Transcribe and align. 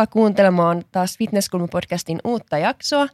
tervetuloa 0.00 0.06
kuuntelemaan 0.06 0.82
taas 0.92 1.18
Fitnesskulma-podcastin 1.18 2.18
uutta 2.24 2.58
jaksoa. 2.58 3.08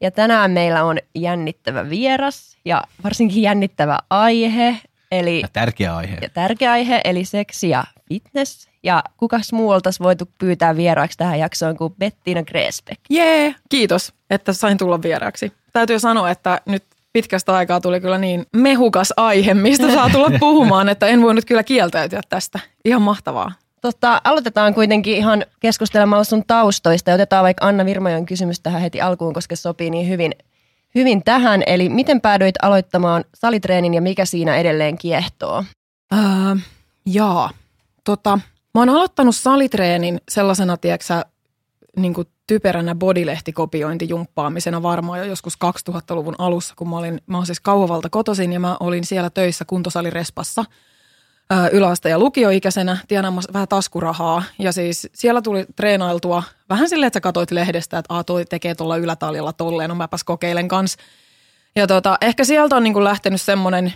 Ja 0.00 0.10
tänään 0.10 0.50
meillä 0.50 0.84
on 0.84 0.98
jännittävä 1.14 1.90
vieras 1.90 2.56
ja 2.64 2.82
varsinkin 3.04 3.42
jännittävä 3.42 3.98
aihe. 4.10 4.76
Eli, 5.12 5.40
ja 5.40 5.48
tärkeä 5.52 5.96
aihe. 5.96 6.18
Ja 6.22 6.28
tärkeä 6.28 6.72
aihe, 6.72 7.00
eli 7.04 7.24
seksi 7.24 7.68
ja 7.68 7.84
fitness. 8.08 8.68
Ja 8.82 9.02
kukas 9.16 9.52
muu 9.52 9.70
oltaisiin 9.70 10.04
voitu 10.04 10.28
pyytää 10.38 10.76
vieraaksi 10.76 11.18
tähän 11.18 11.38
jaksoon 11.38 11.76
kuin 11.76 11.94
Bettina 11.98 12.42
Gresbeck. 12.42 13.00
Jee, 13.10 13.42
yeah, 13.42 13.54
kiitos, 13.68 14.12
että 14.30 14.52
sain 14.52 14.78
tulla 14.78 15.02
vieraaksi. 15.02 15.52
Täytyy 15.72 15.98
sanoa, 15.98 16.30
että 16.30 16.60
nyt 16.66 16.84
pitkästä 17.12 17.54
aikaa 17.54 17.80
tuli 17.80 18.00
kyllä 18.00 18.18
niin 18.18 18.46
mehukas 18.52 19.12
aihe, 19.16 19.54
mistä 19.54 19.94
saa 19.94 20.10
tulla 20.10 20.30
puhumaan, 20.40 20.88
että 20.88 21.06
en 21.06 21.22
voinut 21.22 21.44
kyllä 21.44 21.62
kieltäytyä 21.62 22.20
tästä. 22.28 22.60
Ihan 22.84 23.02
mahtavaa. 23.02 23.52
Tota, 23.84 24.20
aloitetaan 24.24 24.74
kuitenkin 24.74 25.16
ihan 25.16 25.44
keskustelemalla 25.60 26.24
sun 26.24 26.44
taustoista 26.46 27.10
ja 27.10 27.14
otetaan 27.14 27.44
vaikka 27.44 27.66
Anna 27.66 27.84
Virmajon 27.84 28.26
kysymys 28.26 28.60
tähän 28.60 28.80
heti 28.80 29.00
alkuun, 29.00 29.34
koska 29.34 29.56
sopii 29.56 29.90
niin 29.90 30.08
hyvin, 30.08 30.32
hyvin 30.94 31.24
tähän. 31.24 31.62
Eli 31.66 31.88
miten 31.88 32.20
päädyit 32.20 32.54
aloittamaan 32.62 33.24
salitreenin 33.34 33.94
ja 33.94 34.02
mikä 34.02 34.24
siinä 34.24 34.56
edelleen 34.56 34.98
kiehtoo? 34.98 35.64
Öö, 36.12 36.20
jaa, 37.06 37.50
tota, 38.04 38.38
mä 38.74 38.80
oon 38.80 38.88
aloittanut 38.88 39.36
salitreenin 39.36 40.20
sellaisena, 40.28 40.76
tiedätkö 40.76 41.24
niin 41.96 42.14
kuin 42.14 42.28
typeränä 42.46 42.94
bodylehtikopiointijumppaamisena 42.94 44.82
varmaan 44.82 45.18
jo 45.18 45.24
joskus 45.24 45.54
2000-luvun 45.90 46.36
alussa, 46.38 46.74
kun 46.76 46.88
mä 46.88 46.98
olin, 46.98 47.20
mä 47.26 47.36
olin 47.36 47.46
siis 47.46 47.60
Kauhavalta 47.60 48.10
kotoisin 48.10 48.52
ja 48.52 48.60
mä 48.60 48.76
olin 48.80 49.04
siellä 49.04 49.30
töissä 49.30 49.64
kuntosalirespassa 49.64 50.64
yläaste- 51.72 52.08
ja 52.08 52.18
lukioikäisenä 52.18 52.98
tienaamassa 53.08 53.52
vähän 53.52 53.68
taskurahaa. 53.68 54.42
Ja 54.58 54.72
siis 54.72 55.08
siellä 55.14 55.42
tuli 55.42 55.66
treenailtua 55.76 56.42
vähän 56.68 56.88
silleen, 56.88 57.06
että 57.06 57.16
sä 57.16 57.20
katsoit 57.20 57.50
lehdestä, 57.50 57.98
että 57.98 58.18
A, 58.18 58.24
toi 58.24 58.44
tekee 58.44 58.74
tuolla 58.74 58.96
ylätaljalla 58.96 59.52
tolleen, 59.52 59.88
no 59.88 59.94
mäpäs 59.94 60.24
kokeilen 60.24 60.68
kanssa. 60.68 60.98
Ja 61.76 61.86
tota, 61.86 62.18
ehkä 62.20 62.44
sieltä 62.44 62.76
on 62.76 62.82
niin 62.82 62.92
kuin 62.94 63.04
lähtenyt 63.04 63.40
semmoinen, 63.40 63.92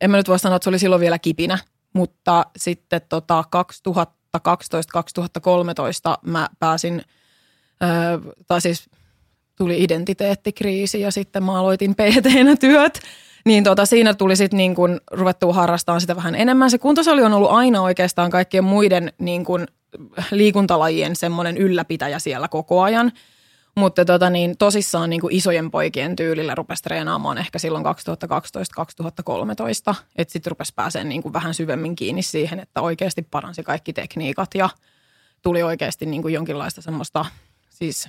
en 0.00 0.10
mä 0.10 0.16
nyt 0.16 0.28
voi 0.28 0.38
sanoa, 0.38 0.56
että 0.56 0.64
se 0.64 0.70
oli 0.70 0.78
silloin 0.78 1.00
vielä 1.00 1.18
kipinä, 1.18 1.58
mutta 1.92 2.46
sitten 2.56 3.00
tota 3.08 3.44
2012-2013 3.88 4.00
mä 6.22 6.48
pääsin– 6.58 7.02
tai 8.48 8.60
siis 8.60 8.90
tuli 9.56 9.82
identiteettikriisi 9.84 11.00
ja 11.00 11.10
sitten 11.10 11.44
mä 11.44 11.58
aloitin 11.58 11.94
pt 11.94 12.60
työt. 12.60 13.00
Niin 13.44 13.64
tota, 13.64 13.86
siinä 13.86 14.14
tuli 14.14 14.36
sitten 14.36 14.56
niin 14.56 14.74
kun 14.74 15.00
ruvettua 15.10 15.52
harrastamaan 15.52 16.00
sitä 16.00 16.16
vähän 16.16 16.34
enemmän. 16.34 16.70
Se 16.70 16.78
kuntosali 16.78 17.22
on 17.22 17.32
ollut 17.32 17.50
aina 17.50 17.82
oikeastaan 17.82 18.30
kaikkien 18.30 18.64
muiden 18.64 19.12
niin 19.18 19.44
kun 19.44 19.66
liikuntalajien 20.30 21.16
semmoinen 21.16 21.56
ylläpitäjä 21.56 22.18
siellä 22.18 22.48
koko 22.48 22.82
ajan. 22.82 23.12
Mutta 23.76 24.04
tota 24.04 24.30
niin, 24.30 24.56
tosissaan 24.58 25.10
niin 25.10 25.20
kuin 25.20 25.34
isojen 25.34 25.70
poikien 25.70 26.16
tyylillä 26.16 26.54
rupesi 26.54 26.82
treenaamaan 26.82 27.38
ehkä 27.38 27.58
silloin 27.58 27.84
2012-2013. 29.90 29.94
Että 30.16 30.32
sitten 30.32 30.50
rupesi 30.50 30.72
pääsemään 30.76 31.08
niin 31.08 31.22
kuin 31.22 31.32
vähän 31.32 31.54
syvemmin 31.54 31.96
kiinni 31.96 32.22
siihen, 32.22 32.60
että 32.60 32.80
oikeasti 32.80 33.22
paransi 33.22 33.62
kaikki 33.62 33.92
tekniikat 33.92 34.50
ja 34.54 34.68
tuli 35.42 35.62
oikeasti 35.62 36.06
niin 36.06 36.22
kuin 36.22 36.34
jonkinlaista 36.34 36.82
semmoista– 36.82 37.24
siis 37.74 38.08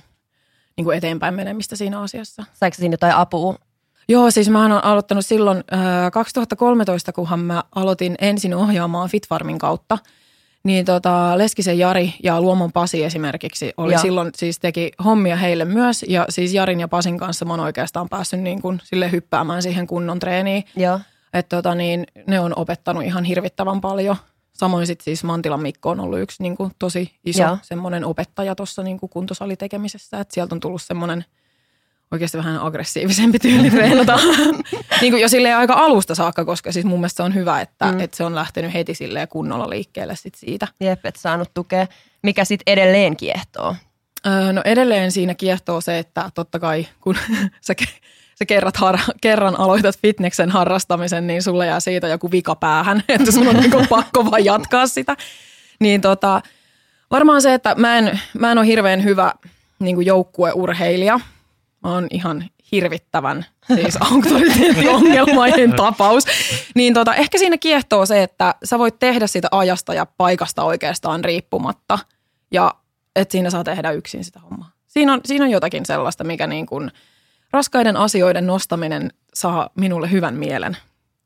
niin 0.76 0.84
kuin 0.84 0.96
eteenpäin 0.96 1.34
menemistä 1.34 1.76
siinä 1.76 2.00
asiassa. 2.00 2.44
Saiko 2.54 2.74
siinä 2.74 2.92
jotain 2.92 3.14
apua? 3.14 3.58
Joo, 4.08 4.30
siis 4.30 4.48
mä 4.48 4.62
oon 4.62 4.84
aloittanut 4.84 5.26
silloin 5.26 5.64
äh, 5.72 6.10
2013, 6.12 7.12
kunhan 7.12 7.40
mä 7.40 7.64
aloitin 7.74 8.14
ensin 8.20 8.54
ohjaamaan 8.54 9.08
Fitfarmin 9.08 9.58
kautta. 9.58 9.98
Niin 10.64 10.84
tota, 10.84 11.38
Leskisen 11.38 11.78
Jari 11.78 12.14
ja 12.22 12.40
Luomon 12.40 12.72
Pasi 12.72 13.04
esimerkiksi 13.04 13.72
oli 13.76 13.92
ja. 13.92 13.98
silloin, 13.98 14.30
siis 14.36 14.58
teki 14.58 14.92
hommia 15.04 15.36
heille 15.36 15.64
myös. 15.64 16.04
Ja 16.08 16.26
siis 16.28 16.54
Jarin 16.54 16.80
ja 16.80 16.88
Pasin 16.88 17.18
kanssa 17.18 17.44
mä 17.44 17.52
oon 17.52 17.60
oikeastaan 17.60 18.08
päässyt 18.08 18.40
niin 18.40 18.62
kuin 18.62 18.80
sille 18.84 19.10
hyppäämään 19.12 19.62
siihen 19.62 19.86
kunnon 19.86 20.18
treeniin. 20.18 20.64
Että 21.32 21.56
tota, 21.56 21.74
niin, 21.74 22.06
ne 22.26 22.40
on 22.40 22.52
opettanut 22.56 23.04
ihan 23.04 23.24
hirvittävän 23.24 23.80
paljon– 23.80 24.16
Samoin 24.56 24.86
sitten 24.86 25.04
siis 25.04 25.24
Mantilan 25.24 25.62
Mikko 25.62 25.90
on 25.90 26.00
ollut 26.00 26.18
yksi 26.18 26.42
niin 26.42 26.56
kuin, 26.56 26.72
tosi 26.78 27.18
iso 27.24 27.42
Joo. 27.42 27.58
semmoinen 27.62 28.04
opettaja 28.04 28.54
tuossa 28.54 28.82
niin 28.82 28.98
kuntosalitekemisessä, 29.00 30.20
että 30.20 30.34
sieltä 30.34 30.54
on 30.54 30.60
tullut 30.60 30.82
semmoinen 30.82 31.24
oikeasti 32.12 32.38
vähän 32.38 32.60
aggressiivisempi 32.60 33.38
tyyli 33.38 33.70
treenata. 33.70 34.18
niin 35.00 35.12
kuin 35.12 35.20
jo 35.22 35.28
silleen 35.28 35.56
aika 35.56 35.74
alusta 35.74 36.14
saakka, 36.14 36.44
koska 36.44 36.72
siis 36.72 36.84
mun 36.84 37.00
mielestä 37.00 37.16
se 37.16 37.22
on 37.22 37.34
hyvä, 37.34 37.60
että, 37.60 37.92
mm. 37.92 38.00
että 38.00 38.16
se 38.16 38.24
on 38.24 38.34
lähtenyt 38.34 38.74
heti 38.74 38.94
silleen 38.94 39.28
kunnolla 39.28 39.70
liikkeelle 39.70 40.16
sit 40.16 40.34
siitä. 40.34 40.68
Jep, 40.80 41.06
että 41.06 41.20
saanut 41.20 41.54
tukea. 41.54 41.86
Mikä 42.22 42.44
sitten 42.44 42.72
edelleen 42.72 43.16
kiehtoo? 43.16 43.76
Öö, 44.26 44.52
no 44.52 44.62
edelleen 44.64 45.12
siinä 45.12 45.34
kiehtoo 45.34 45.80
se, 45.80 45.98
että 45.98 46.30
totta 46.34 46.58
kai 46.58 46.86
kun 47.00 47.16
sä 47.60 47.74
sä 48.38 48.46
kerrat 48.46 48.76
har, 48.76 48.98
kerran 49.20 49.60
aloitat 49.60 49.98
fitneksen 49.98 50.50
harrastamisen, 50.50 51.26
niin 51.26 51.42
sulle 51.42 51.66
jää 51.66 51.80
siitä 51.80 52.08
joku 52.08 52.30
vika 52.30 52.54
päähän, 52.54 53.02
että 53.08 53.32
sun 53.32 53.48
on 53.48 53.56
niin 53.56 53.88
pakko 53.88 54.30
vaan 54.30 54.44
jatkaa 54.44 54.86
sitä. 54.86 55.16
Niin 55.80 56.00
tota, 56.00 56.42
varmaan 57.10 57.42
se, 57.42 57.54
että 57.54 57.74
mä 57.74 57.98
en, 57.98 58.20
mä 58.38 58.52
en 58.52 58.58
ole 58.58 58.66
hirveän 58.66 59.04
hyvä 59.04 59.32
niin 59.78 60.06
joukkueurheilija. 60.06 61.20
Mä 61.86 61.92
oon 61.92 62.06
ihan 62.10 62.44
hirvittävän 62.72 63.46
siis 63.74 63.98
auktoriteettiongelmainen 64.12 65.72
tapaus. 65.72 66.24
Niin 66.74 66.94
tota, 66.94 67.14
ehkä 67.14 67.38
siinä 67.38 67.58
kiehtoo 67.58 68.06
se, 68.06 68.22
että 68.22 68.54
sä 68.64 68.78
voit 68.78 68.98
tehdä 68.98 69.26
sitä 69.26 69.48
ajasta 69.50 69.94
ja 69.94 70.06
paikasta 70.06 70.64
oikeastaan 70.64 71.24
riippumatta. 71.24 71.98
Ja 72.50 72.74
että 73.16 73.32
siinä 73.32 73.50
saa 73.50 73.64
tehdä 73.64 73.90
yksin 73.90 74.24
sitä 74.24 74.40
hommaa. 74.40 74.70
Siinä 74.86 75.12
on, 75.12 75.20
siinä 75.24 75.44
on 75.44 75.50
jotakin 75.50 75.86
sellaista, 75.86 76.24
mikä 76.24 76.46
niin 76.46 76.66
kuin– 76.66 76.90
raskaiden 77.56 77.96
asioiden 77.96 78.46
nostaminen 78.46 79.12
saa 79.34 79.70
minulle 79.74 80.10
hyvän 80.10 80.34
mielen. 80.34 80.76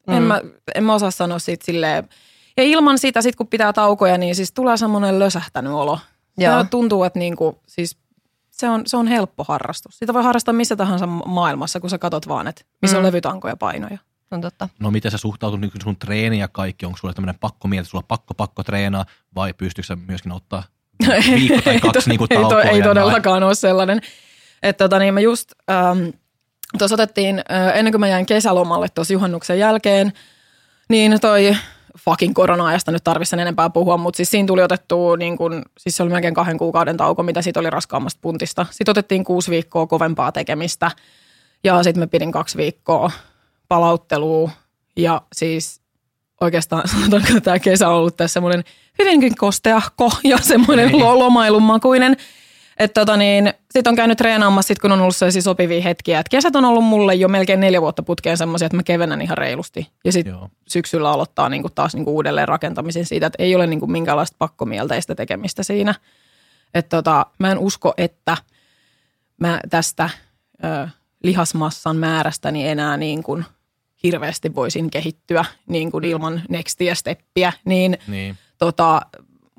Mm. 0.07 0.15
En, 0.15 0.23
mä, 0.23 0.41
en 0.75 0.85
mä 0.85 0.95
osaa 0.95 1.11
sanoa 1.11 1.39
siitä 1.39 1.65
silleen. 1.65 2.09
Ja 2.57 2.63
ilman 2.65 2.99
sitä, 2.99 3.23
sit 3.23 3.37
kun 3.37 3.47
pitää 3.47 3.73
taukoja, 3.73 4.19
niin 4.19 4.35
siis 4.35 4.53
tulee 4.53 4.77
semmoinen 4.77 5.19
lösähtänyt 5.19 5.73
olo. 5.73 5.99
Ja 6.39 6.65
tuntuu, 6.71 7.05
että 7.05 7.19
niinku, 7.19 7.59
siis 7.67 7.97
se 8.61 8.69
on, 8.69 8.83
se 8.87 8.97
on 8.97 9.07
helppo 9.07 9.45
harrastus. 9.49 9.99
Sitä 9.99 10.15
voi 10.15 10.23
harrastaa 10.23 10.55
missä 10.55 10.77
tahansa 10.77 11.07
maailmassa, 11.07 11.81
kun 11.81 11.91
sä 11.91 11.99
katot 11.99 12.29
vaan, 12.29 12.47
että 12.47 12.63
missä 12.83 12.97
mm. 12.97 12.99
on 12.99 13.07
levytankoja 13.07 13.57
painoja. 13.57 13.99
On 14.31 14.41
totta. 14.41 14.69
No 14.81 14.91
miten 14.91 15.11
sä 15.11 15.19
suhtautut 15.19 15.61
niin 15.61 15.71
sun 15.83 15.97
treeni 15.97 16.39
ja 16.39 16.49
kaikki? 16.49 16.87
Onko 16.87 16.99
sulla 16.99 17.15
tämmöinen 17.15 17.39
pakko 17.41 17.69
mieltä, 17.69 17.89
sulla 17.89 18.05
pakko 18.09 18.35
pakko 18.35 18.63
treenaa 18.63 19.07
vai 19.35 19.53
pystyykö 19.53 19.87
sä 19.87 19.97
myöskin 19.97 20.33
ottaa 20.33 20.63
viikko 21.35 21.63
tai 21.63 21.81
kaksi 21.81 22.11
niin 22.11 22.21
ei, 22.31 22.39
to, 22.49 22.61
ei 22.61 22.83
todellakaan 22.83 23.43
ole 23.43 23.55
sellainen. 23.55 24.01
Että 24.63 24.85
tota, 24.85 24.99
niin 24.99 25.15
mä 25.15 25.21
just 25.21 25.53
ähm, 25.71 26.09
tuossa 26.79 26.95
otettiin, 26.95 27.39
äh, 27.39 27.79
ennen 27.79 27.93
kuin 27.93 28.01
mä 28.01 28.09
jäin 28.09 28.27
kesälomalle 28.27 28.89
tuossa 28.89 29.13
juhannuksen 29.13 29.59
jälkeen, 29.59 30.13
niin 30.89 31.21
toi 31.21 31.57
fucking 31.99 32.35
korona-ajasta 32.35 32.93
nyt 32.93 33.05
tarvitsen 33.05 33.41
enempää 33.41 33.71
puhua, 33.71 33.97
mutta 33.97 34.17
siis 34.17 34.31
siinä 34.31 34.47
tuli 34.47 34.63
otettu, 34.63 35.17
niin 35.17 35.37
kun, 35.37 35.63
siis 35.79 35.97
se 35.97 36.03
oli 36.03 36.13
melkein 36.13 36.35
kahden 36.35 36.59
kuukauden 36.59 36.97
tauko, 36.97 37.23
mitä 37.23 37.43
siitä 37.43 37.61
oli 37.61 37.71
raskaammasta 37.71 38.19
puntista. 38.23 38.67
Sitten 38.71 38.91
otettiin 38.91 39.25
kuusi 39.25 39.51
viikkoa 39.51 39.87
kovempaa 39.87 40.33
tekemistä 40.33 40.91
ja 41.65 41.83
sitten 41.83 42.03
mä 42.03 42.07
pidin 42.07 42.33
kaksi 42.33 42.57
viikkoa 42.57 43.11
palauttelua 43.69 44.51
ja 44.97 45.23
siis 45.33 45.81
oikeastaan 46.41 46.89
sanotaanko, 46.93 47.29
että 47.29 47.41
tämä 47.41 47.59
kesä 47.59 47.89
on 47.89 47.95
ollut 47.95 48.17
tässä 48.17 48.33
semmoinen 48.33 48.65
hyvinkin 48.99 49.37
kosteahko 49.37 50.11
ja 50.25 50.39
semmoinen 50.39 50.89
niin. 50.93 51.05
lomailumakuinen. 51.05 52.17
Että 52.81 53.01
tota 53.01 53.17
niin, 53.17 53.53
sit 53.71 53.87
on 53.87 53.97
käynyt 53.97 54.19
treenaamassa 54.19 54.69
sit 54.69 54.79
kun 54.79 54.93
on 54.93 55.01
ollut 55.01 55.17
sellaisia 55.17 55.43
sopivia 55.43 55.83
hetkiä. 55.83 56.21
Et 56.21 56.29
kesät 56.29 56.57
on 56.57 56.65
ollut 56.65 56.85
mulle 56.85 57.15
jo 57.15 57.29
melkein 57.29 57.61
neljä 57.61 57.81
vuotta 57.81 58.03
putkeen 58.03 58.37
semmoisia, 58.37 58.67
että 58.67 58.77
mä 58.77 58.83
kevennän 58.83 59.23
ihan 59.23 59.39
reilusti. 59.39 59.89
Ja 60.05 60.13
sitten 60.13 60.35
syksyllä 60.69 61.11
aloittaa 61.11 61.49
niinku 61.49 61.69
taas 61.71 61.95
niinku 61.95 62.15
uudelleen 62.15 62.49
rakentamisen 62.49 63.07
siitä, 63.07 63.27
että 63.27 63.43
ei 63.43 63.55
ole 63.55 63.67
niinku 63.67 63.87
minkäänlaista 63.87 64.37
pakkomielteistä 64.39 65.15
tekemistä 65.15 65.63
siinä. 65.63 65.95
Että 66.75 66.97
tota, 66.97 67.27
mä 67.39 67.53
en 67.53 67.59
usko, 67.59 67.95
että 67.97 68.37
mä 69.41 69.61
tästä 69.71 70.11
ö, 70.65 70.89
lihasmassan 71.23 71.97
määrästäni 71.97 72.69
enää 72.69 72.97
niin 72.97 73.23
kuin 73.23 73.45
hirveästi 74.03 74.55
voisin 74.55 74.91
kehittyä 74.91 75.45
niin 75.67 75.91
kuin 75.91 76.05
ilman 76.05 76.43
nextia 76.49 76.95
steppiä. 76.95 77.53
Niin, 77.65 77.99
niin. 78.07 78.39
Tota, 78.59 79.01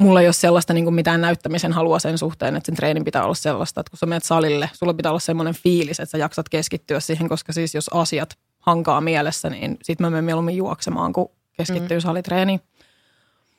mulla 0.02 0.22
ei 0.22 0.28
ole 0.28 0.34
sellaista 0.34 0.74
niin 0.74 0.84
kuin 0.84 0.94
mitään 0.94 1.22
näyttämisen 1.22 1.74
halua 1.74 2.00
sen 2.00 2.18
suhteen, 2.18 2.56
että 2.56 2.66
sen 2.66 2.76
treenin 2.76 3.06
pitää 3.06 3.24
olla 3.24 3.34
sellaista, 3.34 3.82
että 3.82 3.90
kun 3.90 3.98
sä 3.98 4.06
menet 4.06 4.24
salille, 4.24 4.70
sulla 4.74 4.94
pitää 4.94 5.12
olla 5.12 5.20
semmoinen 5.20 5.54
fiilis, 5.54 6.00
että 6.00 6.12
sä 6.12 6.18
jaksat 6.18 6.50
keskittyä 6.50 7.00
siihen, 7.00 7.30
koska 7.30 7.54
siis 7.54 7.76
jos 7.76 7.90
asiat 7.94 8.38
hankaa 8.60 9.02
mielessä, 9.02 9.50
niin 9.50 9.78
sit 9.84 10.00
mä 10.00 10.10
menen 10.10 10.26
mieluummin 10.26 10.58
juoksemaan, 10.58 11.14
kun 11.14 11.30
keskittyy 11.58 11.98
mm. 11.98 12.02
salitreeniin. 12.02 12.62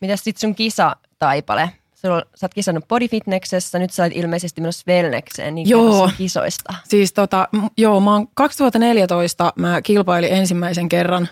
Mitäs 0.00 0.24
sit 0.24 0.36
sun 0.36 0.54
kisa-taipale? 0.54 1.70
Sulla, 1.94 2.22
sä 2.34 2.46
oot 2.46 2.54
kisannut 2.54 2.88
bodyfitneksessä, 2.88 3.78
nyt 3.78 3.90
sä 3.90 4.02
oot 4.02 4.12
ilmeisesti 4.14 4.60
myös 4.60 4.86
wellnekseen, 4.86 5.54
niin 5.54 5.68
joo. 5.68 6.10
kisoista. 6.18 6.74
Siis 6.84 7.12
tota, 7.12 7.48
joo, 7.78 8.00
mä 8.00 8.12
oon 8.12 8.28
2014 8.34 9.52
mä 9.56 9.82
kilpailin 9.82 10.32
ensimmäisen 10.32 10.88
kerran 10.88 11.28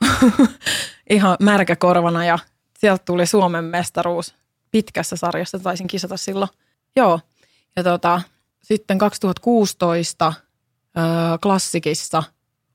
ihan 1.10 1.36
märkäkorvana 1.40 2.24
ja 2.24 2.38
sieltä 2.80 3.04
tuli 3.04 3.26
Suomen 3.26 3.64
mestaruus 3.64 4.34
pitkässä 4.70 5.16
sarjassa, 5.16 5.58
taisin 5.58 5.86
kisata 5.86 6.16
silloin. 6.16 6.50
Joo. 6.96 7.20
Ja 7.76 7.84
tota, 7.84 8.20
sitten 8.62 8.98
2016 8.98 10.32
öö, 10.98 11.04
klassikissa 11.42 12.22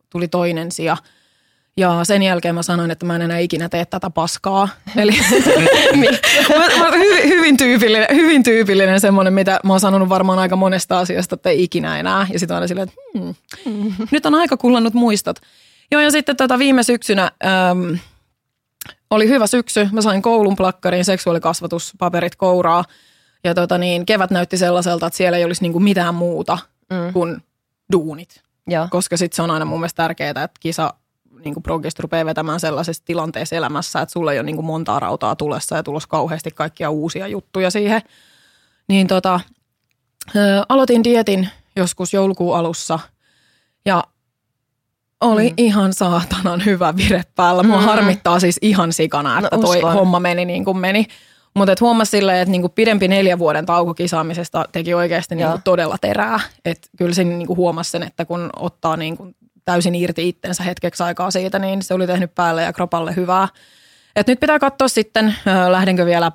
tuli 0.09 0.27
toinen 0.27 0.71
sija. 0.71 0.97
Ja 1.77 2.03
sen 2.03 2.23
jälkeen 2.23 2.55
mä 2.55 2.63
sanoin, 2.63 2.91
että 2.91 3.05
mä 3.05 3.15
en 3.15 3.21
enää 3.21 3.37
ikinä 3.37 3.69
tee 3.69 3.85
tätä 3.85 4.09
paskaa. 4.09 4.69
Eli 4.95 5.11
hyvin, 5.95 7.29
hyvin, 7.29 7.57
tyypillinen, 7.57 8.07
hyvin 8.13 8.43
tyypillinen 8.43 8.99
semmoinen, 8.99 9.33
mitä 9.33 9.59
mä 9.63 9.73
oon 9.73 9.79
sanonut 9.79 10.09
varmaan 10.09 10.39
aika 10.39 10.55
monesta 10.55 10.99
asiasta, 10.99 11.35
että 11.35 11.49
ei 11.49 11.63
ikinä 11.63 11.99
enää. 11.99 12.27
Ja 12.33 12.39
sitten 12.39 12.55
aina 12.55 12.67
silleen, 12.67 12.87
että 12.87 13.01
hmm, 13.13 13.93
nyt 14.11 14.25
on 14.25 14.35
aika 14.35 14.57
kullannut 14.57 14.93
muistot. 14.93 15.39
Joo, 15.91 16.01
ja 16.01 16.11
sitten 16.11 16.37
tota 16.37 16.59
viime 16.59 16.83
syksynä 16.83 17.31
äm, 17.71 17.97
oli 19.09 19.27
hyvä 19.29 19.47
syksy. 19.47 19.89
Mä 19.91 20.01
sain 20.01 20.21
koulun 20.21 20.55
plakkarin, 20.55 21.05
seksuaalikasvatuspaperit 21.05 22.35
kouraa. 22.35 22.83
Ja 23.43 23.53
tota 23.53 23.77
niin, 23.77 24.05
kevät 24.05 24.31
näytti 24.31 24.57
sellaiselta, 24.57 25.07
että 25.07 25.17
siellä 25.17 25.37
ei 25.37 25.45
olisi 25.45 25.61
niinku 25.61 25.79
mitään 25.79 26.15
muuta 26.15 26.57
mm. 26.89 27.13
kuin 27.13 27.43
duunit. 27.91 28.43
Joo. 28.67 28.87
Koska 28.91 29.17
sitten 29.17 29.35
se 29.35 29.41
on 29.41 29.51
aina 29.51 29.65
mun 29.65 29.79
mielestä 29.79 30.03
tärkeää, 30.03 30.29
että 30.29 30.59
kisa 30.59 30.93
niin 31.45 31.63
progist 31.63 31.99
rupeaa 31.99 32.25
vetämään 32.25 32.59
sellaisessa 32.59 33.03
tilanteessa 33.05 33.55
elämässä, 33.55 34.01
että 34.01 34.13
sulla 34.13 34.33
ei 34.33 34.39
ole 34.39 34.45
niin 34.45 34.55
kuin 34.55 34.65
montaa 34.65 34.99
rautaa 34.99 35.35
tulessa 35.35 35.75
ja 35.75 35.83
tulossa 35.83 36.09
kauheasti 36.09 36.51
kaikkia 36.51 36.89
uusia 36.89 37.27
juttuja 37.27 37.71
siihen. 37.71 38.01
Niin 38.87 39.07
tota, 39.07 39.39
ö, 40.35 40.39
aloitin 40.69 41.03
dietin 41.03 41.49
joskus 41.75 42.13
joulukuun 42.13 42.57
alussa 42.57 42.99
ja 43.85 44.03
oli 45.21 45.49
mm. 45.49 45.53
ihan 45.57 45.93
saatanan 45.93 46.65
hyvä 46.65 46.93
vire 46.97 47.23
päällä. 47.35 47.63
Mua 47.63 47.79
mm. 47.79 47.85
harmittaa 47.85 48.39
siis 48.39 48.59
ihan 48.61 48.93
sikana, 48.93 49.39
että 49.39 49.55
no, 49.55 49.61
toi 49.61 49.77
uskon. 49.77 49.93
homma 49.93 50.19
meni 50.19 50.45
niin 50.45 50.65
kuin 50.65 50.77
meni. 50.77 51.05
Mutta 51.55 51.75
huomasi 51.81 52.09
silleen, 52.09 52.37
että 52.37 52.51
niinku 52.51 52.69
pidempi 52.69 53.07
neljän 53.07 53.39
vuoden 53.39 53.65
tauko 53.65 53.93
kisaamisesta 53.93 54.65
teki 54.71 54.93
oikeasti 54.93 55.35
niinku 55.35 55.59
todella 55.63 55.97
terää. 56.01 56.39
Et 56.65 56.89
kyllä 56.97 57.13
sen 57.13 57.39
niinku 57.39 57.55
huomasi 57.55 57.91
sen, 57.91 58.03
että 58.03 58.25
kun 58.25 58.49
ottaa 58.55 58.97
niinku 58.97 59.31
täysin 59.65 59.95
irti 59.95 60.29
itsensä 60.29 60.63
hetkeksi 60.63 61.03
aikaa 61.03 61.31
siitä, 61.31 61.59
niin 61.59 61.81
se 61.81 61.93
oli 61.93 62.07
tehnyt 62.07 62.35
päälle 62.35 62.63
ja 62.63 62.73
kropalle 62.73 63.15
hyvää. 63.15 63.47
Et 64.15 64.27
nyt 64.27 64.39
pitää 64.39 64.59
katsoa 64.59 64.87
sitten, 64.87 65.35
lähdenkö 65.69 66.05
vielä 66.05 66.31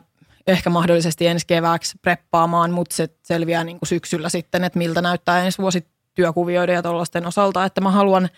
ehkä 0.46 0.70
mahdollisesti 0.70 1.26
ensi 1.26 1.46
kevääksi 1.46 1.98
preppaamaan, 2.02 2.70
mutta 2.70 2.96
se 2.96 3.08
selviää 3.22 3.64
niinku 3.64 3.86
syksyllä 3.86 4.28
sitten, 4.28 4.64
että 4.64 4.78
miltä 4.78 5.02
näyttää 5.02 5.44
ensi 5.44 5.58
vuosi 5.58 5.86
työkuvioiden 6.14 6.74
ja 6.74 6.82
tuollaisten 6.82 7.26
osalta. 7.26 7.64
Että 7.64 7.80
mä 7.80 7.90
haluan, 7.90 8.28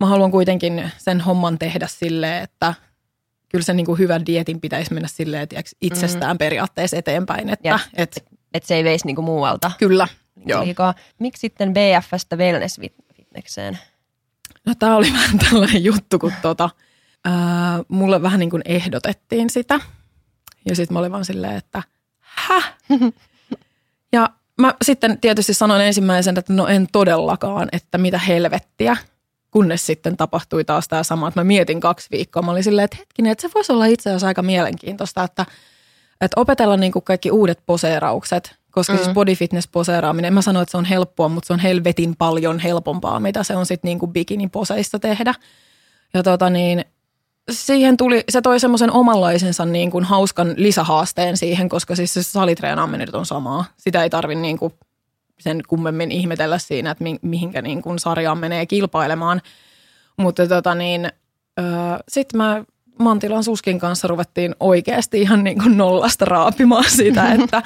mä 0.00 0.06
haluan 0.06 0.30
kuitenkin 0.30 0.92
sen 0.98 1.20
homman 1.20 1.58
tehdä 1.58 1.86
silleen, 1.86 2.42
että– 2.42 2.74
kyllä 3.52 3.64
se 3.64 3.74
niin 3.74 3.86
kuin 3.86 3.98
hyvän 3.98 4.26
dietin 4.26 4.60
pitäisi 4.60 4.94
mennä 4.94 5.08
silleen, 5.08 5.42
että 5.42 5.62
itsestään 5.80 6.34
mm. 6.34 6.38
periaatteessa 6.38 6.96
eteenpäin. 6.96 7.48
Että, 7.48 7.78
et, 7.94 8.24
et 8.54 8.64
se 8.64 8.74
ei 8.74 8.84
veisi 8.84 9.06
niin 9.06 9.16
kuin 9.16 9.24
muualta. 9.24 9.70
Kyllä. 9.78 10.08
Joo. 10.46 10.64
Miksi 11.18 11.40
sitten 11.40 11.74
BFstä 11.74 12.36
wellness-fitnekseen? 12.36 13.78
No 14.66 14.74
tämä 14.78 14.96
oli 14.96 15.12
vähän 15.18 15.38
tällainen 15.38 15.84
juttu, 15.84 16.18
kun 16.18 16.32
tota, 16.42 16.70
ää, 17.24 17.34
mulle 17.88 18.22
vähän 18.22 18.40
niin 18.40 18.50
kuin 18.50 18.62
ehdotettiin 18.64 19.50
sitä. 19.50 19.80
Ja 20.68 20.76
sitten 20.76 20.94
mä 20.94 20.98
olin 20.98 21.12
vaan 21.12 21.24
silleen, 21.24 21.56
että 21.56 21.82
häh? 22.20 22.74
ja 24.12 24.30
mä 24.60 24.74
sitten 24.82 25.18
tietysti 25.20 25.54
sanoin 25.54 25.82
ensimmäisen, 25.82 26.38
että 26.38 26.52
no 26.52 26.66
en 26.66 26.86
todellakaan, 26.92 27.68
että 27.72 27.98
mitä 27.98 28.18
helvettiä 28.18 28.96
kunnes 29.52 29.86
sitten 29.86 30.16
tapahtui 30.16 30.64
taas 30.64 30.88
tämä 30.88 31.02
sama, 31.02 31.28
että 31.28 31.40
mä 31.40 31.44
mietin 31.44 31.80
kaksi 31.80 32.08
viikkoa. 32.10 32.42
Mä 32.42 32.50
olin 32.50 32.64
silleen, 32.64 32.84
että 32.84 32.96
hetkinen, 32.96 33.32
että 33.32 33.42
se 33.42 33.50
voisi 33.54 33.72
olla 33.72 33.86
itse 33.86 34.10
asiassa 34.10 34.26
aika 34.26 34.42
mielenkiintoista, 34.42 35.24
että, 35.24 35.46
että 36.20 36.40
opetella 36.40 36.76
niin 36.76 36.92
kuin 36.92 37.04
kaikki 37.04 37.30
uudet 37.30 37.58
poseeraukset, 37.66 38.56
koska 38.70 38.92
mm-hmm. 38.92 39.04
siis 39.04 39.14
body 39.14 39.34
fitness 39.34 39.68
poseeraaminen, 39.68 40.28
en 40.28 40.34
mä 40.34 40.42
sano, 40.42 40.60
että 40.60 40.70
se 40.70 40.76
on 40.76 40.84
helppoa, 40.84 41.28
mutta 41.28 41.46
se 41.46 41.52
on 41.52 41.58
helvetin 41.58 42.16
paljon 42.16 42.58
helpompaa, 42.58 43.20
mitä 43.20 43.42
se 43.42 43.56
on 43.56 43.66
sitten 43.66 43.88
niin 43.88 43.98
kuin 43.98 44.12
bikini 44.12 44.48
poseista 44.48 44.98
tehdä. 44.98 45.34
Ja 46.14 46.22
tota 46.22 46.50
niin, 46.50 46.84
siihen 47.50 47.96
tuli, 47.96 48.24
se 48.28 48.42
toi 48.42 48.60
semmoisen 48.60 48.92
omanlaisensa 48.92 49.64
niin 49.64 49.90
kuin 49.90 50.04
hauskan 50.04 50.54
lisähaasteen 50.56 51.36
siihen, 51.36 51.68
koska 51.68 51.96
siis 51.96 52.14
se 52.14 52.22
salitreenaaminen 52.22 53.16
on 53.16 53.26
samaa. 53.26 53.64
Sitä 53.76 54.02
ei 54.02 54.10
tarvi 54.10 54.34
niin 54.34 54.58
kuin 54.58 54.72
sen 55.42 55.60
kummemmin 55.68 56.12
ihmetellä 56.12 56.58
siinä, 56.58 56.90
että 56.90 57.04
mihinkä 57.22 57.62
niin 57.62 57.82
kuin 57.82 57.98
sarjaan 57.98 58.38
menee 58.38 58.66
kilpailemaan. 58.66 59.40
Mutta 60.16 60.46
tota 60.46 60.74
niin, 60.74 61.08
sitten 62.08 62.38
mä 62.38 62.64
Mantilan 62.98 63.44
Suskin 63.44 63.78
kanssa 63.78 64.08
ruvettiin 64.08 64.54
oikeasti 64.60 65.20
ihan 65.20 65.44
niin 65.44 65.62
kuin 65.62 65.76
nollasta 65.76 66.24
raapimaan 66.24 66.90
sitä, 66.90 67.32
että 67.42 67.62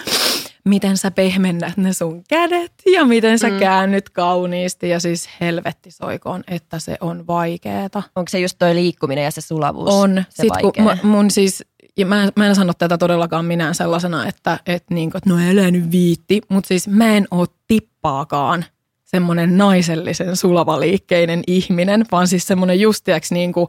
miten 0.65 0.97
sä 0.97 1.11
pehmennät 1.11 1.77
ne 1.77 1.93
sun 1.93 2.25
kädet 2.29 2.73
ja 2.93 3.05
miten 3.05 3.39
sä 3.39 3.49
mm. 3.49 3.59
käännyt 3.59 4.11
kauniisti 4.11 4.89
ja 4.89 5.01
siis 5.01 5.29
helvetti 5.41 5.91
soikoon, 5.91 6.45
että 6.49 6.79
se 6.79 6.97
on 7.01 7.27
vaikeeta. 7.27 8.03
Onko 8.17 8.29
se 8.29 8.41
just 8.41 8.57
toi 8.59 8.75
liikkuminen 8.75 9.25
ja 9.25 9.31
se 9.31 9.41
sulavuus? 9.41 9.95
On. 9.95 10.25
Se 10.29 10.43
Sitten 10.43 10.63
kun 10.63 11.11
mun 11.11 11.31
siis 11.31 11.65
ja 11.97 12.07
mä, 12.07 12.29
mä 12.37 12.47
en 12.47 12.55
sano 12.55 12.73
tätä 12.79 12.99
todellakaan 12.99 13.45
minä 13.45 13.73
sellaisena, 13.73 14.27
että, 14.27 14.59
että, 14.67 14.95
niin 14.95 15.11
kuin, 15.11 15.19
että 15.19 15.31
no 15.31 15.51
älä 15.51 15.71
nyt 15.71 15.91
viitti, 15.91 16.41
mutta 16.49 16.69
siis 16.69 16.89
mä 16.89 17.17
en 17.17 17.27
ole 17.31 17.49
tippaakaan 17.69 18.65
semmoinen 19.05 19.59
naisellisen 19.59 20.37
sulavaliikkeinen 20.37 21.43
ihminen, 21.47 22.05
vaan 22.13 22.29
siis 22.29 22.47
semmoinen 22.47 22.81
justiaksi 22.81 23.35
niin 23.35 23.53
kuin, 23.53 23.69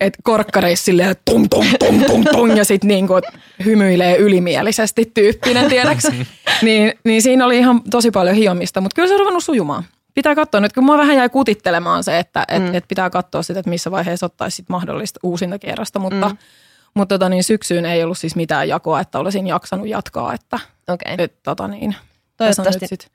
että 0.00 0.18
korkkareissa 0.22 0.84
silleen 0.84 1.16
tung, 1.24 1.46
tung, 1.50 1.66
tung, 1.78 2.06
tung, 2.06 2.24
tung, 2.32 2.56
ja 2.56 2.64
sitten 2.64 2.88
niin 2.88 3.06
kuin 3.06 3.22
hymyilee 3.64 4.16
ylimielisesti 4.16 5.10
tyyppinen, 5.14 5.68
tiedäks? 5.68 6.04
niin, 6.62 6.92
niin 7.04 7.22
siinä 7.22 7.46
oli 7.46 7.58
ihan 7.58 7.82
tosi 7.90 8.10
paljon 8.10 8.36
hiomista, 8.36 8.80
mutta 8.80 8.94
kyllä 8.94 9.08
se 9.08 9.14
on 9.14 9.20
ruvennut 9.20 9.44
sujumaan. 9.44 9.84
Pitää 10.14 10.34
katsoa 10.34 10.60
nyt, 10.60 10.72
kun 10.72 10.84
mua 10.84 10.98
vähän 10.98 11.16
jäi 11.16 11.28
kutittelemaan 11.28 12.04
se, 12.04 12.18
että 12.18 12.44
et, 12.48 12.62
mm. 12.62 12.74
et 12.74 12.84
pitää 12.88 13.10
katsoa 13.10 13.42
sitä, 13.42 13.60
että 13.60 13.70
missä 13.70 13.90
vaiheessa 13.90 14.26
ottaisi 14.26 14.54
sit 14.56 14.68
mahdollista 14.68 15.20
uusinta 15.22 15.58
kierrosta, 15.58 15.98
mutta 15.98 16.28
mm 16.28 16.36
mutta 16.94 17.18
tota, 17.18 17.28
niin 17.28 17.44
syksyyn 17.44 17.86
ei 17.86 18.04
ollut 18.04 18.18
siis 18.18 18.36
mitään 18.36 18.68
jakoa, 18.68 19.00
että 19.00 19.18
olisin 19.18 19.46
jaksanut 19.46 19.88
jatkaa. 19.88 20.34
Että, 20.34 20.58
okay. 20.88 21.14
et, 21.18 21.42
tota, 21.42 21.68
niin, 21.68 21.96
Toivottavasti. 22.36 22.80
Nyt 22.80 22.88
sit 22.88 23.10